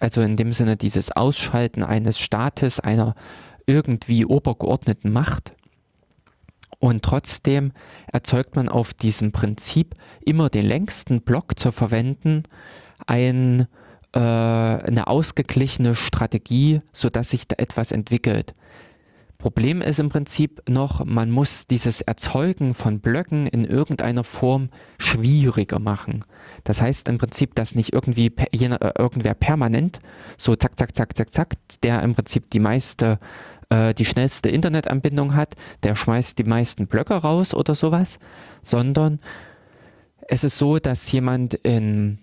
also 0.00 0.20
in 0.22 0.36
dem 0.36 0.52
Sinne 0.52 0.76
dieses 0.76 1.12
Ausschalten 1.12 1.84
eines 1.84 2.18
Staates, 2.18 2.80
einer 2.80 3.14
irgendwie 3.66 4.26
obergeordneten 4.26 5.12
Macht. 5.12 5.52
Und 6.80 7.04
trotzdem 7.04 7.72
erzeugt 8.12 8.56
man 8.56 8.68
auf 8.68 8.92
diesem 8.92 9.30
Prinzip, 9.30 9.94
immer 10.24 10.48
den 10.48 10.66
längsten 10.66 11.22
Block 11.22 11.56
zu 11.58 11.70
verwenden, 11.70 12.42
ein, 13.06 13.68
äh, 14.12 14.18
eine 14.18 15.06
ausgeglichene 15.06 15.94
Strategie, 15.94 16.80
sodass 16.92 17.30
sich 17.30 17.46
da 17.46 17.54
etwas 17.58 17.92
entwickelt. 17.92 18.52
Problem 19.38 19.80
ist 19.80 20.00
im 20.00 20.08
Prinzip 20.08 20.68
noch, 20.68 21.04
man 21.04 21.30
muss 21.30 21.68
dieses 21.68 22.00
Erzeugen 22.00 22.74
von 22.74 22.98
Blöcken 22.98 23.46
in 23.46 23.64
irgendeiner 23.64 24.24
Form 24.24 24.68
schwieriger 24.98 25.78
machen. 25.78 26.24
Das 26.64 26.82
heißt 26.82 27.08
im 27.08 27.18
Prinzip, 27.18 27.54
dass 27.54 27.76
nicht 27.76 27.92
irgendwie 27.92 28.32
äh, 28.36 28.92
irgendwer 28.98 29.34
permanent 29.34 30.00
so 30.36 30.56
zack, 30.56 30.76
zack, 30.76 30.96
zack, 30.96 31.16
zack, 31.16 31.32
zack, 31.32 31.54
der 31.84 32.02
im 32.02 32.16
Prinzip 32.16 32.50
die 32.50 32.58
meiste, 32.58 33.20
äh, 33.70 33.94
die 33.94 34.04
schnellste 34.04 34.48
Internetanbindung 34.48 35.36
hat, 35.36 35.54
der 35.84 35.94
schmeißt 35.94 36.36
die 36.36 36.44
meisten 36.44 36.88
Blöcke 36.88 37.14
raus 37.14 37.54
oder 37.54 37.76
sowas, 37.76 38.18
sondern 38.64 39.20
es 40.26 40.42
ist 40.42 40.58
so, 40.58 40.80
dass 40.80 41.12
jemand 41.12 41.54
in 41.54 42.18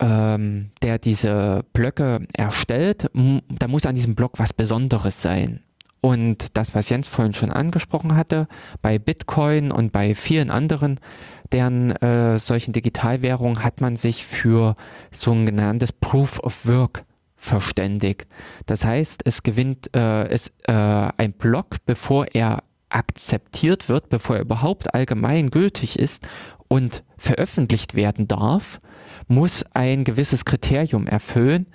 ähm, 0.00 0.70
der 0.82 0.98
diese 0.98 1.64
Blöcke 1.72 2.26
erstellt, 2.32 3.08
da 3.14 3.68
muss 3.68 3.86
an 3.86 3.94
diesem 3.94 4.16
Block 4.16 4.40
was 4.40 4.52
Besonderes 4.52 5.22
sein. 5.22 5.60
Und 6.02 6.56
das, 6.56 6.74
was 6.74 6.90
Jens 6.90 7.06
vorhin 7.06 7.32
schon 7.32 7.52
angesprochen 7.52 8.16
hatte, 8.16 8.48
bei 8.82 8.98
Bitcoin 8.98 9.70
und 9.70 9.92
bei 9.92 10.14
vielen 10.14 10.50
anderen 10.50 10.98
deren 11.52 11.90
äh, 11.90 12.38
solchen 12.38 12.72
Digitalwährungen 12.72 13.62
hat 13.62 13.80
man 13.80 13.96
sich 13.96 14.24
für 14.24 14.74
so 15.10 15.32
ein 15.32 15.46
genanntes 15.46 15.92
Proof 15.92 16.40
of 16.40 16.66
Work 16.66 17.04
verständigt. 17.36 18.26
Das 18.66 18.84
heißt, 18.84 19.22
es 19.24 19.42
gewinnt 19.42 19.94
äh, 19.94 20.28
es, 20.28 20.52
äh, 20.66 20.72
ein 20.72 21.32
Block, 21.32 21.76
bevor 21.86 22.26
er 22.32 22.62
akzeptiert 22.88 23.88
wird, 23.88 24.08
bevor 24.08 24.36
er 24.36 24.42
überhaupt 24.42 24.94
allgemein 24.94 25.50
gültig 25.50 25.98
ist 25.98 26.26
und 26.68 27.04
veröffentlicht 27.16 27.94
werden 27.94 28.28
darf, 28.28 28.78
muss 29.28 29.64
ein 29.72 30.04
gewisses 30.04 30.44
Kriterium 30.44 31.06
erfüllen 31.06 31.66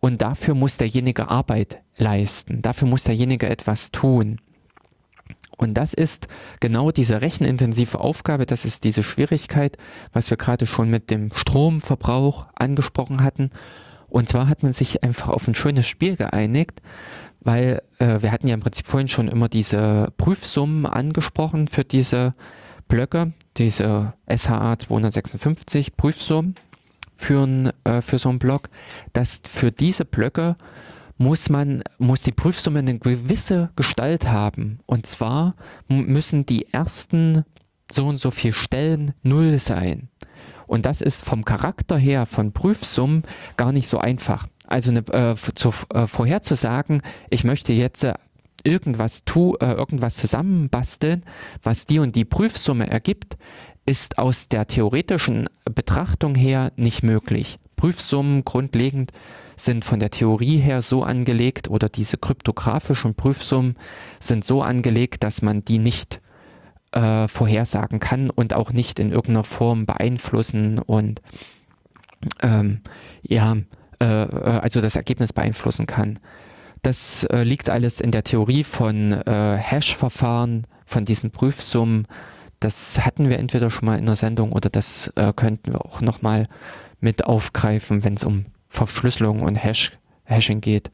und 0.00 0.22
dafür 0.22 0.54
muss 0.54 0.76
derjenige 0.76 1.28
Arbeit 1.28 1.80
leisten. 1.98 2.62
Dafür 2.62 2.88
muss 2.88 3.04
derjenige 3.04 3.48
etwas 3.48 3.90
tun. 3.90 4.40
Und 5.56 5.74
das 5.74 5.94
ist 5.94 6.28
genau 6.60 6.90
diese 6.90 7.22
rechenintensive 7.22 7.98
Aufgabe, 7.98 8.44
das 8.44 8.64
ist 8.64 8.84
diese 8.84 9.02
Schwierigkeit, 9.02 9.78
was 10.12 10.28
wir 10.28 10.36
gerade 10.36 10.66
schon 10.66 10.90
mit 10.90 11.10
dem 11.10 11.32
Stromverbrauch 11.32 12.46
angesprochen 12.54 13.22
hatten. 13.22 13.50
Und 14.08 14.28
zwar 14.28 14.48
hat 14.48 14.62
man 14.62 14.72
sich 14.72 15.02
einfach 15.02 15.28
auf 15.28 15.48
ein 15.48 15.54
schönes 15.54 15.86
Spiel 15.86 16.16
geeinigt, 16.16 16.82
weil 17.40 17.82
äh, 17.98 18.20
wir 18.20 18.32
hatten 18.32 18.48
ja 18.48 18.54
im 18.54 18.60
Prinzip 18.60 18.86
vorhin 18.86 19.08
schon 19.08 19.28
immer 19.28 19.48
diese 19.48 20.12
Prüfsummen 20.18 20.84
angesprochen 20.84 21.68
für 21.68 21.84
diese 21.84 22.32
Blöcke, 22.88 23.32
diese 23.56 24.12
SHA 24.28 24.78
256 24.78 25.96
Prüfsummen 25.96 26.54
für, 27.16 27.72
äh, 27.84 28.02
für 28.02 28.18
so 28.18 28.28
einen 28.28 28.38
Block, 28.38 28.68
dass 29.12 29.42
für 29.48 29.72
diese 29.72 30.04
Blöcke 30.04 30.56
muss 31.18 31.48
man, 31.48 31.82
muss 31.98 32.22
die 32.22 32.32
Prüfsumme 32.32 32.80
eine 32.80 32.98
gewisse 32.98 33.70
Gestalt 33.76 34.28
haben. 34.28 34.80
Und 34.86 35.06
zwar 35.06 35.54
müssen 35.88 36.46
die 36.46 36.72
ersten 36.72 37.44
so 37.90 38.06
und 38.06 38.18
so 38.18 38.30
viele 38.30 38.52
Stellen 38.52 39.14
null 39.22 39.58
sein. 39.58 40.08
Und 40.66 40.84
das 40.84 41.00
ist 41.00 41.24
vom 41.24 41.44
Charakter 41.44 41.96
her 41.96 42.26
von 42.26 42.52
Prüfsummen 42.52 43.22
gar 43.56 43.72
nicht 43.72 43.86
so 43.86 43.98
einfach. 43.98 44.48
Also 44.66 44.90
eine, 44.90 45.00
äh, 45.12 45.36
zu, 45.36 45.72
äh, 45.94 46.06
vorherzusagen, 46.06 47.02
ich 47.30 47.44
möchte 47.44 47.72
jetzt 47.72 48.02
äh, 48.02 48.14
irgendwas 48.64 49.24
tu, 49.24 49.54
äh, 49.60 49.72
irgendwas 49.72 50.16
zusammenbasteln, 50.16 51.22
was 51.62 51.86
die 51.86 52.00
und 52.00 52.16
die 52.16 52.24
Prüfsumme 52.24 52.90
ergibt, 52.90 53.36
ist 53.86 54.18
aus 54.18 54.48
der 54.48 54.66
theoretischen 54.66 55.48
Betrachtung 55.64 56.34
her 56.34 56.72
nicht 56.76 57.02
möglich. 57.02 57.58
Prüfsummen 57.76 58.44
grundlegend 58.44 59.12
sind 59.56 59.84
von 59.84 60.00
der 60.00 60.10
Theorie 60.10 60.58
her 60.58 60.82
so 60.82 61.02
angelegt 61.02 61.68
oder 61.68 61.88
diese 61.88 62.18
kryptografischen 62.18 63.14
Prüfsummen 63.14 63.76
sind 64.20 64.44
so 64.44 64.62
angelegt, 64.62 65.24
dass 65.24 65.40
man 65.40 65.64
die 65.64 65.78
nicht 65.78 66.20
äh, 66.92 67.28
vorhersagen 67.28 68.00
kann 68.00 68.30
und 68.30 68.54
auch 68.54 68.72
nicht 68.72 68.98
in 68.98 69.12
irgendeiner 69.12 69.44
Form 69.44 69.86
beeinflussen 69.86 70.78
und 70.78 71.22
ähm, 72.42 72.80
ja, 73.22 73.56
äh, 74.00 74.22
äh 74.22 74.60
also 74.60 74.80
das 74.80 74.96
Ergebnis 74.96 75.32
beeinflussen 75.32 75.86
kann. 75.86 76.18
Das 76.82 77.24
äh, 77.24 77.42
liegt 77.42 77.70
alles 77.70 78.00
in 78.00 78.10
der 78.12 78.24
Theorie 78.24 78.64
von 78.64 79.12
äh, 79.12 79.56
Hash-Verfahren, 79.56 80.66
von 80.86 81.04
diesen 81.04 81.30
Prüfsummen. 81.30 82.06
Das 82.60 83.04
hatten 83.04 83.28
wir 83.28 83.38
entweder 83.38 83.70
schon 83.70 83.86
mal 83.86 83.98
in 83.98 84.06
der 84.06 84.16
Sendung 84.16 84.52
oder 84.52 84.70
das 84.70 85.12
äh, 85.16 85.32
könnten 85.34 85.72
wir 85.72 85.84
auch 85.84 86.00
nochmal 86.00 86.46
mit 87.00 87.24
aufgreifen, 87.24 88.04
wenn 88.04 88.14
es 88.14 88.24
um 88.24 88.46
Verschlüsselung 88.68 89.42
und 89.42 89.56
Hash, 89.56 89.92
Hashing 90.24 90.60
geht. 90.60 90.90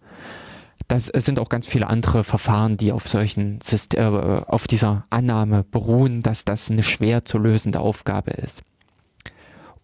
Das 0.89 1.07
sind 1.07 1.39
auch 1.39 1.49
ganz 1.49 1.67
viele 1.67 1.87
andere 1.87 2.25
Verfahren, 2.25 2.77
die 2.77 2.93
auf 2.93 3.09
solchen 3.09 3.61
System, 3.63 4.15
äh, 4.15 4.43
auf 4.47 4.67
dieser 4.67 5.07
Annahme 5.11 5.65
beruhen, 5.65 6.23
dass 6.23 6.45
das 6.45 6.71
eine 6.71 6.83
schwer 6.83 7.25
zu 7.25 7.39
lösende 7.39 7.81
Aufgabe 7.81 8.33
ist. 8.33 8.63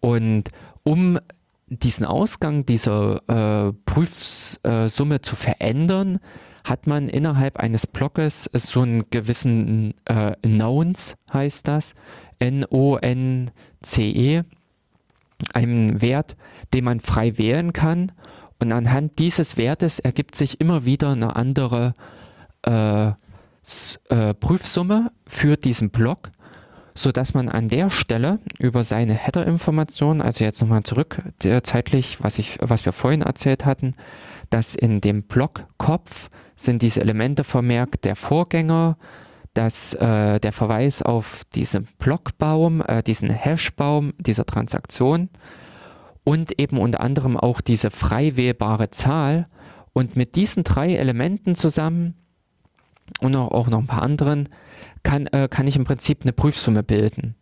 Und 0.00 0.50
um 0.82 1.18
diesen 1.70 2.06
Ausgang 2.06 2.66
dieser 2.66 3.22
äh, 3.28 3.72
Prüfsumme 3.84 5.14
äh, 5.16 5.20
zu 5.20 5.36
verändern, 5.36 6.18
hat 6.64 6.86
man 6.86 7.08
innerhalb 7.08 7.58
eines 7.58 7.86
Blockes 7.86 8.50
so 8.52 8.82
einen 8.82 9.10
gewissen 9.10 9.94
äh, 10.06 10.32
Nonce, 10.46 11.16
heißt 11.32 11.68
das, 11.68 11.94
N-O-N-C-E, 12.38 14.42
einen 15.54 16.02
Wert, 16.02 16.36
den 16.74 16.84
man 16.84 17.00
frei 17.00 17.38
wählen 17.38 17.72
kann. 17.72 18.12
Und 18.60 18.72
anhand 18.72 19.18
dieses 19.18 19.56
Wertes 19.56 20.00
ergibt 20.00 20.34
sich 20.34 20.60
immer 20.60 20.84
wieder 20.84 21.12
eine 21.12 21.36
andere 21.36 21.94
äh, 22.62 23.12
äh, 24.08 24.34
Prüfsumme 24.34 25.12
für 25.26 25.56
diesen 25.56 25.90
Block, 25.90 26.30
sodass 26.98 27.32
man 27.32 27.48
an 27.48 27.68
der 27.68 27.90
Stelle 27.90 28.40
über 28.58 28.82
seine 28.82 29.14
Header-Informationen, 29.14 30.20
also 30.20 30.44
jetzt 30.44 30.60
nochmal 30.60 30.82
zurück 30.82 31.22
der, 31.44 31.62
zeitlich, 31.62 32.18
was, 32.22 32.40
ich, 32.40 32.58
was 32.60 32.84
wir 32.84 32.92
vorhin 32.92 33.22
erzählt 33.22 33.64
hatten, 33.64 33.92
dass 34.50 34.74
in 34.74 35.00
dem 35.00 35.22
Blockkopf 35.22 36.28
sind 36.56 36.82
diese 36.82 37.00
Elemente 37.00 37.44
vermerkt, 37.44 38.04
der 38.04 38.16
Vorgänger, 38.16 38.96
dass 39.54 39.94
äh, 39.94 40.40
der 40.40 40.50
Verweis 40.50 41.02
auf 41.02 41.42
diesen 41.54 41.86
Blockbaum, 41.98 42.82
äh, 42.82 43.04
diesen 43.04 43.30
Hashbaum 43.30 44.12
dieser 44.18 44.44
Transaktion 44.44 45.28
und 46.24 46.58
eben 46.58 46.78
unter 46.78 47.00
anderem 47.00 47.36
auch 47.36 47.60
diese 47.60 47.92
frei 47.92 48.36
wählbare 48.36 48.90
Zahl. 48.90 49.44
Und 49.92 50.16
mit 50.16 50.36
diesen 50.36 50.64
drei 50.64 50.94
Elementen 50.94 51.54
zusammen 51.54 52.14
und 53.20 53.34
auch 53.34 53.68
noch 53.68 53.78
ein 53.78 53.86
paar 53.86 54.02
anderen 54.02 54.48
kann, 55.08 55.26
äh, 55.28 55.48
kann 55.50 55.66
ich 55.66 55.76
im 55.76 55.84
Prinzip 55.84 56.22
eine 56.22 56.34
Prüfsumme 56.34 56.82
bilden. 56.82 57.34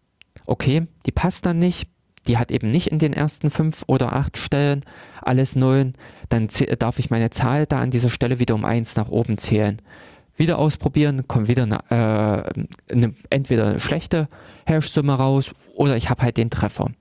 Okay, 0.46 0.86
die 1.04 1.10
passt 1.10 1.46
dann 1.46 1.58
nicht, 1.58 1.88
die 2.28 2.38
hat 2.38 2.52
eben 2.52 2.70
nicht 2.70 2.86
in 2.88 3.00
den 3.00 3.12
ersten 3.12 3.50
fünf 3.50 3.82
oder 3.88 4.12
acht 4.12 4.36
Stellen 4.36 4.82
alles 5.20 5.56
Nullen, 5.56 5.94
dann 6.28 6.46
darf 6.78 7.00
ich 7.00 7.10
meine 7.10 7.30
Zahl 7.30 7.66
da 7.66 7.80
an 7.80 7.90
dieser 7.90 8.10
Stelle 8.10 8.38
wieder 8.38 8.54
um 8.54 8.64
eins 8.64 8.94
nach 8.94 9.08
oben 9.08 9.36
zählen. 9.36 9.78
Wieder 10.36 10.58
ausprobieren, 10.58 11.26
kommt 11.26 11.48
wieder 11.48 11.64
eine, 11.64 11.78
äh, 11.90 12.92
eine 12.92 13.14
entweder 13.30 13.66
eine 13.66 13.80
schlechte 13.80 14.28
Hash-Summe 14.66 15.14
raus 15.14 15.52
oder 15.74 15.96
ich 15.96 16.08
habe 16.08 16.22
halt 16.22 16.36
den 16.36 16.50
Treffer. 16.50 16.92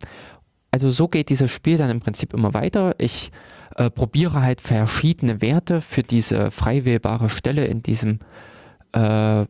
Also 0.72 0.90
so 0.90 1.08
geht 1.08 1.30
dieses 1.30 1.52
Spiel 1.52 1.78
dann 1.78 1.92
im 1.92 2.00
Prinzip 2.00 2.34
immer 2.34 2.56
weiter. 2.56 2.96
Ich 2.98 3.30
äh, 3.76 3.92
probiere 3.92 4.42
halt 4.42 4.62
verschiedene 4.62 5.42
Werte 5.42 5.82
für 5.82 6.02
diese 6.02 6.50
frei 6.50 6.86
wählbare 6.86 7.30
Stelle 7.30 7.66
in 7.66 7.84
diesem 7.84 8.20
äh, 8.94 9.46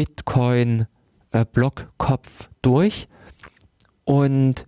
Bitcoin-Blockkopf 0.00 2.44
äh, 2.44 2.46
durch 2.62 3.08
und 4.04 4.66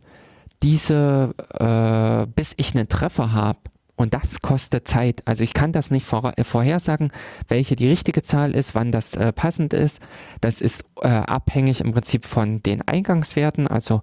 diese, 0.63 1.35
äh, 1.59 2.27
bis 2.35 2.53
ich 2.59 2.75
einen 2.75 2.89
Treffer 2.89 3.33
habe, 3.33 3.61
und 3.97 4.15
das 4.15 4.41
kostet 4.41 4.89
Zeit. 4.89 5.21
Also 5.27 5.45
ich 5.45 5.53
kann 5.55 5.73
das 5.73 5.91
nicht 5.91 6.05
vor, 6.05 6.33
äh, 6.37 6.45
vorhersagen, 6.45 7.11
welche 7.49 7.77
die 7.77 7.89
richtige 7.89 8.23
Zahl 8.23 8.55
ist, 8.55 8.75
wann 8.75 8.93
das 8.93 9.15
äh, 9.15 9.33
passend 9.33 9.73
ist. 9.73 10.01
Das 10.43 10.61
ist 10.61 10.85
äh, 11.01 11.09
abhängig 11.09 11.81
im 11.81 11.93
Prinzip 11.93 12.27
von 12.27 12.63
den 12.63 12.83
Eingangswerten, 12.83 13.69
also 13.69 14.03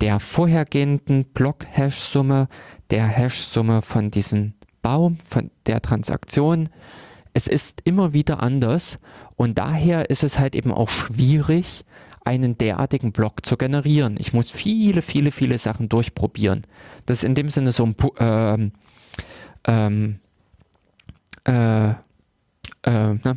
der 0.00 0.18
vorhergehenden 0.18 1.26
Block-Hash-Summe, 1.26 2.48
der 2.90 3.06
Hash-Summe 3.06 3.82
von 3.82 4.10
diesem 4.10 4.54
Baum, 4.82 5.18
von 5.24 5.52
der 5.66 5.80
Transaktion. 5.82 6.68
Es 7.34 7.46
ist 7.48 7.82
immer 7.84 8.12
wieder 8.12 8.42
anders 8.42 8.96
und 9.36 9.58
daher 9.58 10.08
ist 10.08 10.24
es 10.24 10.38
halt 10.38 10.54
eben 10.54 10.72
auch 10.72 10.88
schwierig, 10.88 11.84
einen 12.24 12.56
derartigen 12.56 13.12
Block 13.12 13.44
zu 13.44 13.56
generieren. 13.56 14.16
Ich 14.18 14.32
muss 14.32 14.50
viele, 14.50 15.02
viele, 15.02 15.30
viele 15.30 15.58
Sachen 15.58 15.88
durchprobieren. 15.88 16.66
Das 17.04 17.18
ist 17.18 17.24
in 17.24 17.34
dem 17.34 17.50
Sinne 17.50 17.72
so 17.72 17.84
ein 17.84 17.96
ähm, 18.18 18.72
ähm, 19.66 20.20
äh, 21.44 21.90
äh, 21.90 23.18
na, 23.22 23.36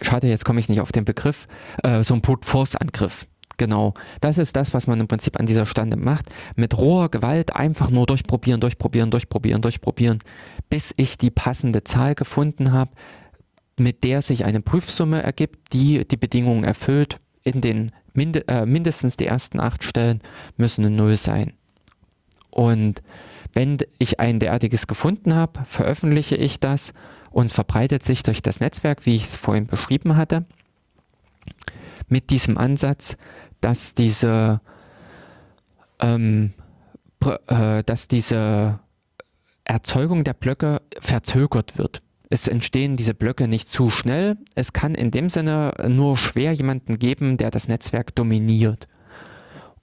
schade, 0.00 0.28
jetzt 0.28 0.44
komme 0.44 0.60
ich 0.60 0.68
nicht 0.68 0.80
auf 0.80 0.92
den 0.92 1.04
Begriff, 1.04 1.46
äh, 1.82 2.02
so 2.02 2.14
ein 2.14 2.20
Brute 2.20 2.46
Force 2.46 2.76
Angriff. 2.76 3.26
Genau, 3.60 3.92
das 4.22 4.38
ist 4.38 4.56
das, 4.56 4.72
was 4.72 4.86
man 4.86 5.00
im 5.00 5.06
Prinzip 5.06 5.38
an 5.38 5.44
dieser 5.44 5.66
Stande 5.66 5.98
macht. 5.98 6.30
Mit 6.56 6.78
roher 6.78 7.10
Gewalt 7.10 7.54
einfach 7.54 7.90
nur 7.90 8.06
durchprobieren, 8.06 8.58
durchprobieren, 8.58 9.10
durchprobieren, 9.10 9.60
durchprobieren, 9.60 10.20
bis 10.70 10.94
ich 10.96 11.18
die 11.18 11.30
passende 11.30 11.84
Zahl 11.84 12.14
gefunden 12.14 12.72
habe, 12.72 12.92
mit 13.78 14.02
der 14.02 14.22
sich 14.22 14.46
eine 14.46 14.62
Prüfsumme 14.62 15.22
ergibt, 15.22 15.74
die 15.74 16.08
die 16.08 16.16
Bedingungen 16.16 16.64
erfüllt. 16.64 17.18
In 17.42 17.60
den 17.60 17.92
Mind 18.14 18.48
äh, 18.48 18.64
mindestens 18.64 19.18
die 19.18 19.26
ersten 19.26 19.60
acht 19.60 19.84
Stellen 19.84 20.20
müssen 20.56 20.86
eine 20.86 20.96
Null 20.96 21.18
sein. 21.18 21.52
Und 22.48 23.02
wenn 23.52 23.76
ich 23.98 24.20
ein 24.20 24.38
derartiges 24.38 24.86
gefunden 24.86 25.34
habe, 25.34 25.60
veröffentliche 25.66 26.36
ich 26.36 26.60
das 26.60 26.94
und 27.30 27.44
es 27.44 27.52
verbreitet 27.52 28.04
sich 28.04 28.22
durch 28.22 28.40
das 28.40 28.60
Netzwerk, 28.60 29.04
wie 29.04 29.16
ich 29.16 29.24
es 29.24 29.36
vorhin 29.36 29.66
beschrieben 29.66 30.16
hatte, 30.16 30.46
mit 32.10 32.30
diesem 32.30 32.58
Ansatz, 32.58 33.16
dass 33.60 33.94
diese, 33.94 34.60
ähm, 36.00 36.52
äh, 37.46 37.82
dass 37.84 38.08
diese 38.08 38.80
Erzeugung 39.64 40.24
der 40.24 40.34
Blöcke 40.34 40.82
verzögert 41.00 41.78
wird. 41.78 42.02
Es 42.28 42.46
entstehen 42.46 42.96
diese 42.96 43.14
Blöcke 43.14 43.48
nicht 43.48 43.68
zu 43.68 43.90
schnell. 43.90 44.36
Es 44.54 44.72
kann 44.72 44.94
in 44.94 45.10
dem 45.10 45.28
Sinne 45.30 45.72
nur 45.88 46.16
schwer 46.16 46.52
jemanden 46.52 46.98
geben, 46.98 47.36
der 47.36 47.50
das 47.50 47.68
Netzwerk 47.68 48.14
dominiert. 48.14 48.86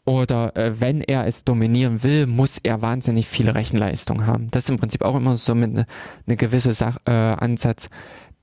Oder 0.05 0.55
äh, 0.55 0.79
wenn 0.79 1.01
er 1.01 1.27
es 1.27 1.43
dominieren 1.43 2.01
will, 2.03 2.27
muss 2.27 2.59
er 2.63 2.81
wahnsinnig 2.81 3.27
viele 3.27 3.53
Rechenleistung 3.53 4.25
haben. 4.25 4.49
Das 4.51 4.63
ist 4.63 4.69
im 4.69 4.77
Prinzip 4.77 5.01
auch 5.01 5.17
immer 5.17 5.35
so 5.35 5.51
eine, 5.51 5.85
eine 6.25 6.37
gewisse 6.37 6.71
Sach 6.71 6.97
äh, 7.05 7.11
Ansatz. 7.11 7.89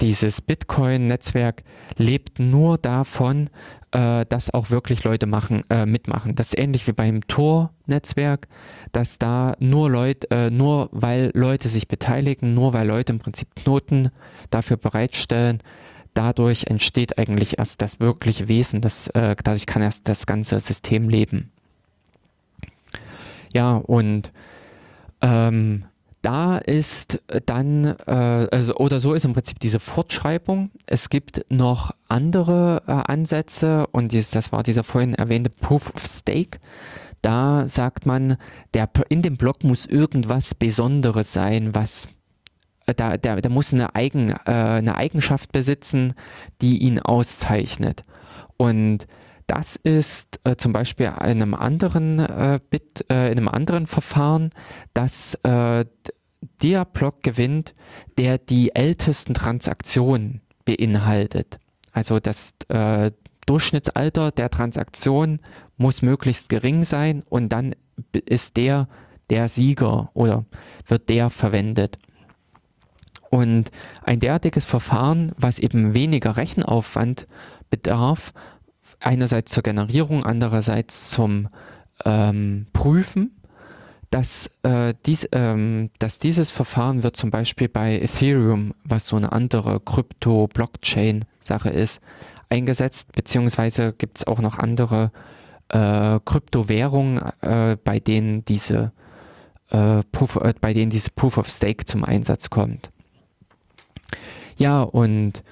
Dieses 0.02 0.42
Bitcoin-Netzwerk 0.42 1.62
lebt 1.96 2.38
nur 2.38 2.76
davon, 2.76 3.48
äh, 3.94 4.26
dass 4.28 4.52
auch 4.52 4.70
wirklich 4.70 5.04
Leute 5.04 5.26
machen, 5.26 5.62
äh, 5.70 5.86
mitmachen. 5.86 6.34
Das 6.34 6.48
ist 6.48 6.58
ähnlich 6.58 6.86
wie 6.88 6.92
beim 6.92 7.26
Tor-Netzwerk, 7.28 8.48
dass 8.90 9.18
da 9.18 9.56
nur 9.60 9.88
Leute, 9.88 10.30
äh, 10.30 10.50
nur 10.50 10.88
weil 10.90 11.30
Leute 11.32 11.68
sich 11.68 11.86
beteiligen, 11.86 12.54
nur 12.54 12.72
weil 12.72 12.88
Leute 12.88 13.12
im 13.12 13.20
Prinzip 13.20 13.54
Knoten 13.54 14.10
dafür 14.50 14.76
bereitstellen, 14.76 15.62
dadurch 16.12 16.64
entsteht 16.64 17.18
eigentlich 17.18 17.58
erst 17.58 17.82
das 17.82 18.00
wirkliche 18.00 18.48
Wesen, 18.48 18.80
das, 18.80 19.06
äh, 19.08 19.36
dadurch 19.42 19.66
kann 19.66 19.80
erst 19.80 20.08
das 20.08 20.26
ganze 20.26 20.58
System 20.58 21.08
leben. 21.08 21.52
Ja, 23.52 23.76
und 23.76 24.32
ähm, 25.22 25.84
da 26.24 26.56
ist 26.56 27.22
dann, 27.44 27.84
äh, 28.06 28.48
also, 28.50 28.76
oder 28.76 28.98
so 28.98 29.12
ist 29.12 29.26
im 29.26 29.34
Prinzip 29.34 29.60
diese 29.60 29.78
Fortschreibung. 29.78 30.70
Es 30.86 31.10
gibt 31.10 31.44
noch 31.50 31.90
andere 32.08 32.82
äh, 32.86 32.92
Ansätze 32.92 33.86
und 33.88 34.12
dies, 34.12 34.30
das 34.30 34.50
war 34.50 34.62
dieser 34.62 34.84
vorhin 34.84 35.14
erwähnte 35.14 35.50
Proof 35.50 35.94
of 35.94 36.06
Stake. 36.06 36.58
Da 37.20 37.68
sagt 37.68 38.06
man, 38.06 38.38
der, 38.72 38.88
in 39.10 39.20
dem 39.20 39.36
Block 39.36 39.64
muss 39.64 39.84
irgendwas 39.84 40.54
Besonderes 40.54 41.34
sein, 41.34 41.74
was 41.74 42.08
äh, 42.86 42.94
da, 42.94 43.18
der, 43.18 43.42
der 43.42 43.50
muss 43.50 43.74
eine, 43.74 43.94
Eigen, 43.94 44.30
äh, 44.30 44.50
eine 44.50 44.96
Eigenschaft 44.96 45.52
besitzen, 45.52 46.14
die 46.62 46.78
ihn 46.78 47.00
auszeichnet. 47.00 48.02
Und 48.56 49.06
das 49.46 49.76
ist 49.76 50.40
äh, 50.44 50.56
zum 50.56 50.72
Beispiel 50.72 51.06
in 51.06 51.12
einem 51.12 51.54
anderen 51.54 52.18
äh, 52.18 52.60
Bit, 52.70 53.04
äh, 53.10 53.30
in 53.30 53.38
einem 53.38 53.48
anderen 53.48 53.86
Verfahren, 53.86 54.50
dass 54.94 55.34
äh, 55.42 55.84
der 56.62 56.84
Block 56.84 57.22
gewinnt, 57.22 57.74
der 58.18 58.38
die 58.38 58.74
ältesten 58.74 59.34
Transaktionen 59.34 60.40
beinhaltet. 60.64 61.58
Also 61.92 62.20
das 62.20 62.54
äh, 62.68 63.12
Durchschnittsalter 63.46 64.30
der 64.30 64.50
Transaktion 64.50 65.40
muss 65.76 66.02
möglichst 66.02 66.48
gering 66.48 66.82
sein 66.82 67.22
und 67.28 67.50
dann 67.50 67.74
ist 68.12 68.56
der 68.56 68.88
der 69.30 69.48
Sieger 69.48 70.10
oder 70.14 70.44
wird 70.86 71.08
der 71.08 71.30
verwendet. 71.30 71.98
Und 73.30 73.70
ein 74.02 74.20
derartiges 74.20 74.64
Verfahren, 74.64 75.32
was 75.36 75.58
eben 75.58 75.94
weniger 75.94 76.36
Rechenaufwand 76.36 77.26
bedarf, 77.70 78.32
einerseits 79.04 79.52
zur 79.52 79.62
Generierung, 79.62 80.24
andererseits 80.24 81.10
zum 81.10 81.48
ähm, 82.04 82.66
Prüfen. 82.72 83.30
Dass, 84.10 84.48
äh, 84.62 84.94
dies, 85.06 85.28
ähm, 85.32 85.90
dass 85.98 86.20
dieses 86.20 86.52
Verfahren 86.52 87.02
wird 87.02 87.16
zum 87.16 87.32
Beispiel 87.32 87.68
bei 87.68 87.98
Ethereum, 87.98 88.72
was 88.84 89.08
so 89.08 89.16
eine 89.16 89.32
andere 89.32 89.80
Krypto-Blockchain-Sache 89.80 91.70
ist, 91.70 92.00
eingesetzt, 92.48 93.10
beziehungsweise 93.12 93.92
gibt 93.92 94.18
es 94.18 94.26
auch 94.26 94.38
noch 94.38 94.58
andere 94.58 95.10
äh, 95.68 96.20
Kryptowährungen, 96.24 97.20
äh, 97.40 97.76
bei 97.82 97.98
denen 97.98 98.44
diese 98.44 98.92
äh, 99.70 100.02
Proof, 100.12 100.36
äh, 100.36 100.54
bei 100.60 100.72
denen 100.72 100.90
diese 100.90 101.10
Proof 101.10 101.38
of 101.38 101.48
Stake 101.48 101.84
zum 101.84 102.04
Einsatz 102.04 102.50
kommt. 102.50 102.90
Ja, 104.56 104.82
und 104.82 105.42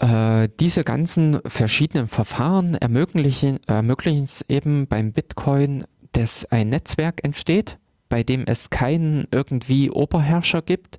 äh, 0.00 0.48
diese 0.58 0.82
ganzen 0.82 1.40
verschiedenen 1.44 2.08
Verfahren 2.08 2.74
ermöglichen, 2.74 3.60
ermöglichen 3.66 4.24
es 4.24 4.44
eben 4.48 4.86
beim 4.86 5.12
Bitcoin, 5.12 5.84
dass 6.12 6.46
ein 6.50 6.70
Netzwerk 6.70 7.22
entsteht, 7.22 7.78
bei 8.08 8.22
dem 8.22 8.44
es 8.46 8.70
keinen 8.70 9.28
irgendwie 9.30 9.90
Oberherrscher 9.90 10.62
gibt, 10.62 10.98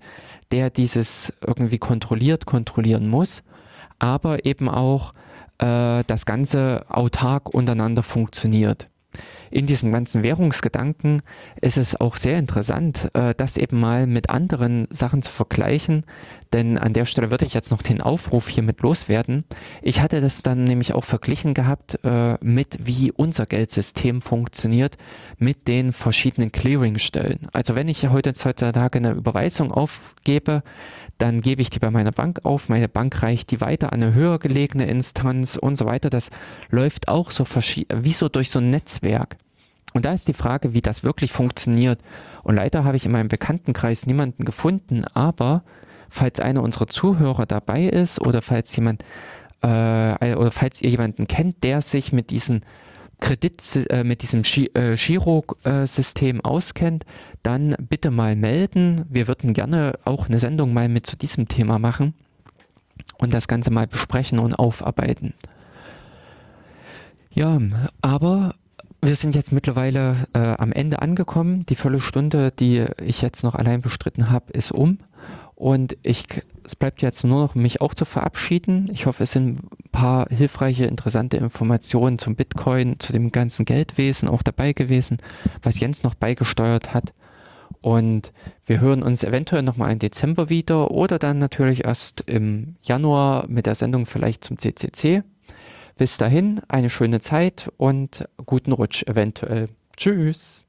der 0.51 0.69
dieses 0.69 1.33
irgendwie 1.45 1.79
kontrolliert, 1.79 2.45
kontrollieren 2.45 3.09
muss, 3.09 3.41
aber 3.97 4.45
eben 4.45 4.69
auch 4.69 5.13
äh, 5.57 6.03
das 6.05 6.25
Ganze 6.25 6.85
autark 6.87 7.53
untereinander 7.53 8.03
funktioniert. 8.03 8.87
in 9.49 9.65
diesem 9.65 9.91
ganzen 9.91 10.23
Währungsgedanken 10.23 11.21
ist 11.59 11.77
es 11.77 11.99
auch 11.99 12.15
sehr 12.15 12.37
interessant, 12.37 13.11
äh, 13.13 13.33
das 13.35 13.57
eben 13.57 13.79
mal 13.79 14.07
mit 14.07 14.29
anderen 14.29 14.87
Sachen 14.89 15.21
zu 15.21 15.31
vergleichen. 15.31 16.05
Denn 16.53 16.77
an 16.77 16.93
der 16.93 17.05
Stelle 17.05 17.31
würde 17.31 17.45
ich 17.45 17.53
jetzt 17.53 17.71
noch 17.71 17.81
den 17.81 18.01
Aufruf 18.01 18.49
hiermit 18.49 18.81
loswerden. 18.81 19.45
Ich 19.81 20.01
hatte 20.01 20.19
das 20.19 20.43
dann 20.43 20.65
nämlich 20.65 20.93
auch 20.93 21.05
verglichen 21.05 21.53
gehabt 21.53 21.99
äh, 22.03 22.37
mit, 22.41 22.77
wie 22.81 23.11
unser 23.11 23.45
Geldsystem 23.45 24.21
funktioniert 24.21 24.97
mit 25.37 25.67
den 25.67 25.93
verschiedenen 25.93 26.51
Clearingstellen. 26.51 27.47
Also 27.53 27.75
wenn 27.75 27.87
ich 27.87 28.09
heutzutage 28.09 28.97
eine 28.97 29.11
Überweisung 29.11 29.71
aufgebe, 29.71 30.63
dann 31.17 31.41
gebe 31.41 31.61
ich 31.61 31.69
die 31.69 31.79
bei 31.79 31.91
meiner 31.91 32.11
Bank 32.11 32.41
auf, 32.43 32.67
meine 32.67 32.89
Bank 32.89 33.21
reicht 33.21 33.51
die 33.51 33.61
weiter 33.61 33.93
an 33.93 34.01
eine 34.01 34.13
höher 34.13 34.39
gelegene 34.39 34.87
Instanz 34.87 35.55
und 35.55 35.77
so 35.77 35.85
weiter. 35.85 36.09
Das 36.09 36.31
läuft 36.69 37.07
auch 37.07 37.31
so 37.31 37.45
wie 37.45 38.11
so 38.11 38.27
durch 38.27 38.49
so 38.49 38.59
ein 38.59 38.71
Netzwerk. 38.71 39.37
Und 39.93 40.05
da 40.05 40.13
ist 40.13 40.27
die 40.27 40.33
Frage, 40.33 40.73
wie 40.73 40.81
das 40.81 41.03
wirklich 41.03 41.31
funktioniert. 41.31 41.99
Und 42.43 42.55
leider 42.55 42.83
habe 42.83 42.97
ich 42.97 43.05
in 43.05 43.11
meinem 43.11 43.27
Bekanntenkreis 43.27 44.05
niemanden 44.05 44.45
gefunden, 44.45 45.05
aber 45.13 45.63
falls 46.11 46.39
einer 46.39 46.61
unserer 46.61 46.87
Zuhörer 46.87 47.45
dabei 47.45 47.85
ist 47.85 48.21
oder 48.21 48.41
falls 48.41 48.75
jemand 48.75 49.03
äh, 49.63 50.35
oder 50.35 50.51
falls 50.51 50.81
ihr 50.81 50.89
jemanden 50.89 51.25
kennt, 51.25 51.63
der 51.63 51.81
sich 51.81 52.11
mit 52.11 52.29
diesen 52.29 52.61
Kredit 53.21 53.61
äh, 53.89 54.03
mit 54.03 54.23
diesem 54.23 54.41
äh, 54.73 54.95
Giro-System 54.95 56.41
auskennt, 56.41 57.05
dann 57.43 57.75
bitte 57.79 58.11
mal 58.11 58.35
melden. 58.35 59.05
Wir 59.09 59.27
würden 59.27 59.53
gerne 59.53 59.93
auch 60.03 60.27
eine 60.27 60.39
Sendung 60.39 60.73
mal 60.73 60.89
mit 60.89 61.05
zu 61.05 61.15
diesem 61.15 61.47
Thema 61.47 61.79
machen 61.79 62.13
und 63.19 63.33
das 63.33 63.47
Ganze 63.47 63.71
mal 63.71 63.87
besprechen 63.87 64.39
und 64.39 64.55
aufarbeiten. 64.55 65.33
Ja, 67.31 67.59
aber 68.01 68.55
wir 69.01 69.15
sind 69.15 69.35
jetzt 69.35 69.51
mittlerweile 69.51 70.15
äh, 70.33 70.39
am 70.39 70.71
Ende 70.71 71.01
angekommen. 71.01 71.65
Die 71.67 71.75
Viertelstunde, 71.75 72.51
die 72.51 72.85
ich 73.01 73.21
jetzt 73.21 73.43
noch 73.43 73.55
allein 73.55 73.81
bestritten 73.81 74.29
habe, 74.29 74.51
ist 74.51 74.71
um. 74.71 74.97
Und 75.61 75.95
ich, 76.01 76.25
es 76.63 76.75
bleibt 76.75 77.03
jetzt 77.03 77.23
nur 77.23 77.39
noch, 77.39 77.53
mich 77.53 77.81
auch 77.81 77.93
zu 77.93 78.03
verabschieden. 78.03 78.89
Ich 78.91 79.05
hoffe, 79.05 79.25
es 79.25 79.33
sind 79.33 79.59
ein 79.59 79.91
paar 79.91 80.25
hilfreiche, 80.27 80.85
interessante 80.85 81.37
Informationen 81.37 82.17
zum 82.17 82.35
Bitcoin, 82.35 82.99
zu 82.99 83.13
dem 83.13 83.31
ganzen 83.31 83.63
Geldwesen 83.65 84.27
auch 84.27 84.41
dabei 84.41 84.73
gewesen, 84.73 85.17
was 85.61 85.79
Jens 85.79 86.01
noch 86.01 86.15
beigesteuert 86.15 86.95
hat. 86.95 87.13
Und 87.79 88.33
wir 88.65 88.81
hören 88.81 89.03
uns 89.03 89.23
eventuell 89.23 89.61
nochmal 89.61 89.91
im 89.91 89.99
Dezember 89.99 90.49
wieder 90.49 90.89
oder 90.89 91.19
dann 91.19 91.37
natürlich 91.37 91.85
erst 91.85 92.21
im 92.21 92.77
Januar 92.81 93.45
mit 93.47 93.67
der 93.67 93.75
Sendung 93.75 94.07
vielleicht 94.07 94.43
zum 94.43 94.57
CCC. 94.57 95.21
Bis 95.95 96.17
dahin 96.17 96.61
eine 96.69 96.89
schöne 96.89 97.19
Zeit 97.19 97.71
und 97.77 98.27
guten 98.47 98.71
Rutsch 98.71 99.03
eventuell. 99.03 99.69
Tschüss. 99.95 100.65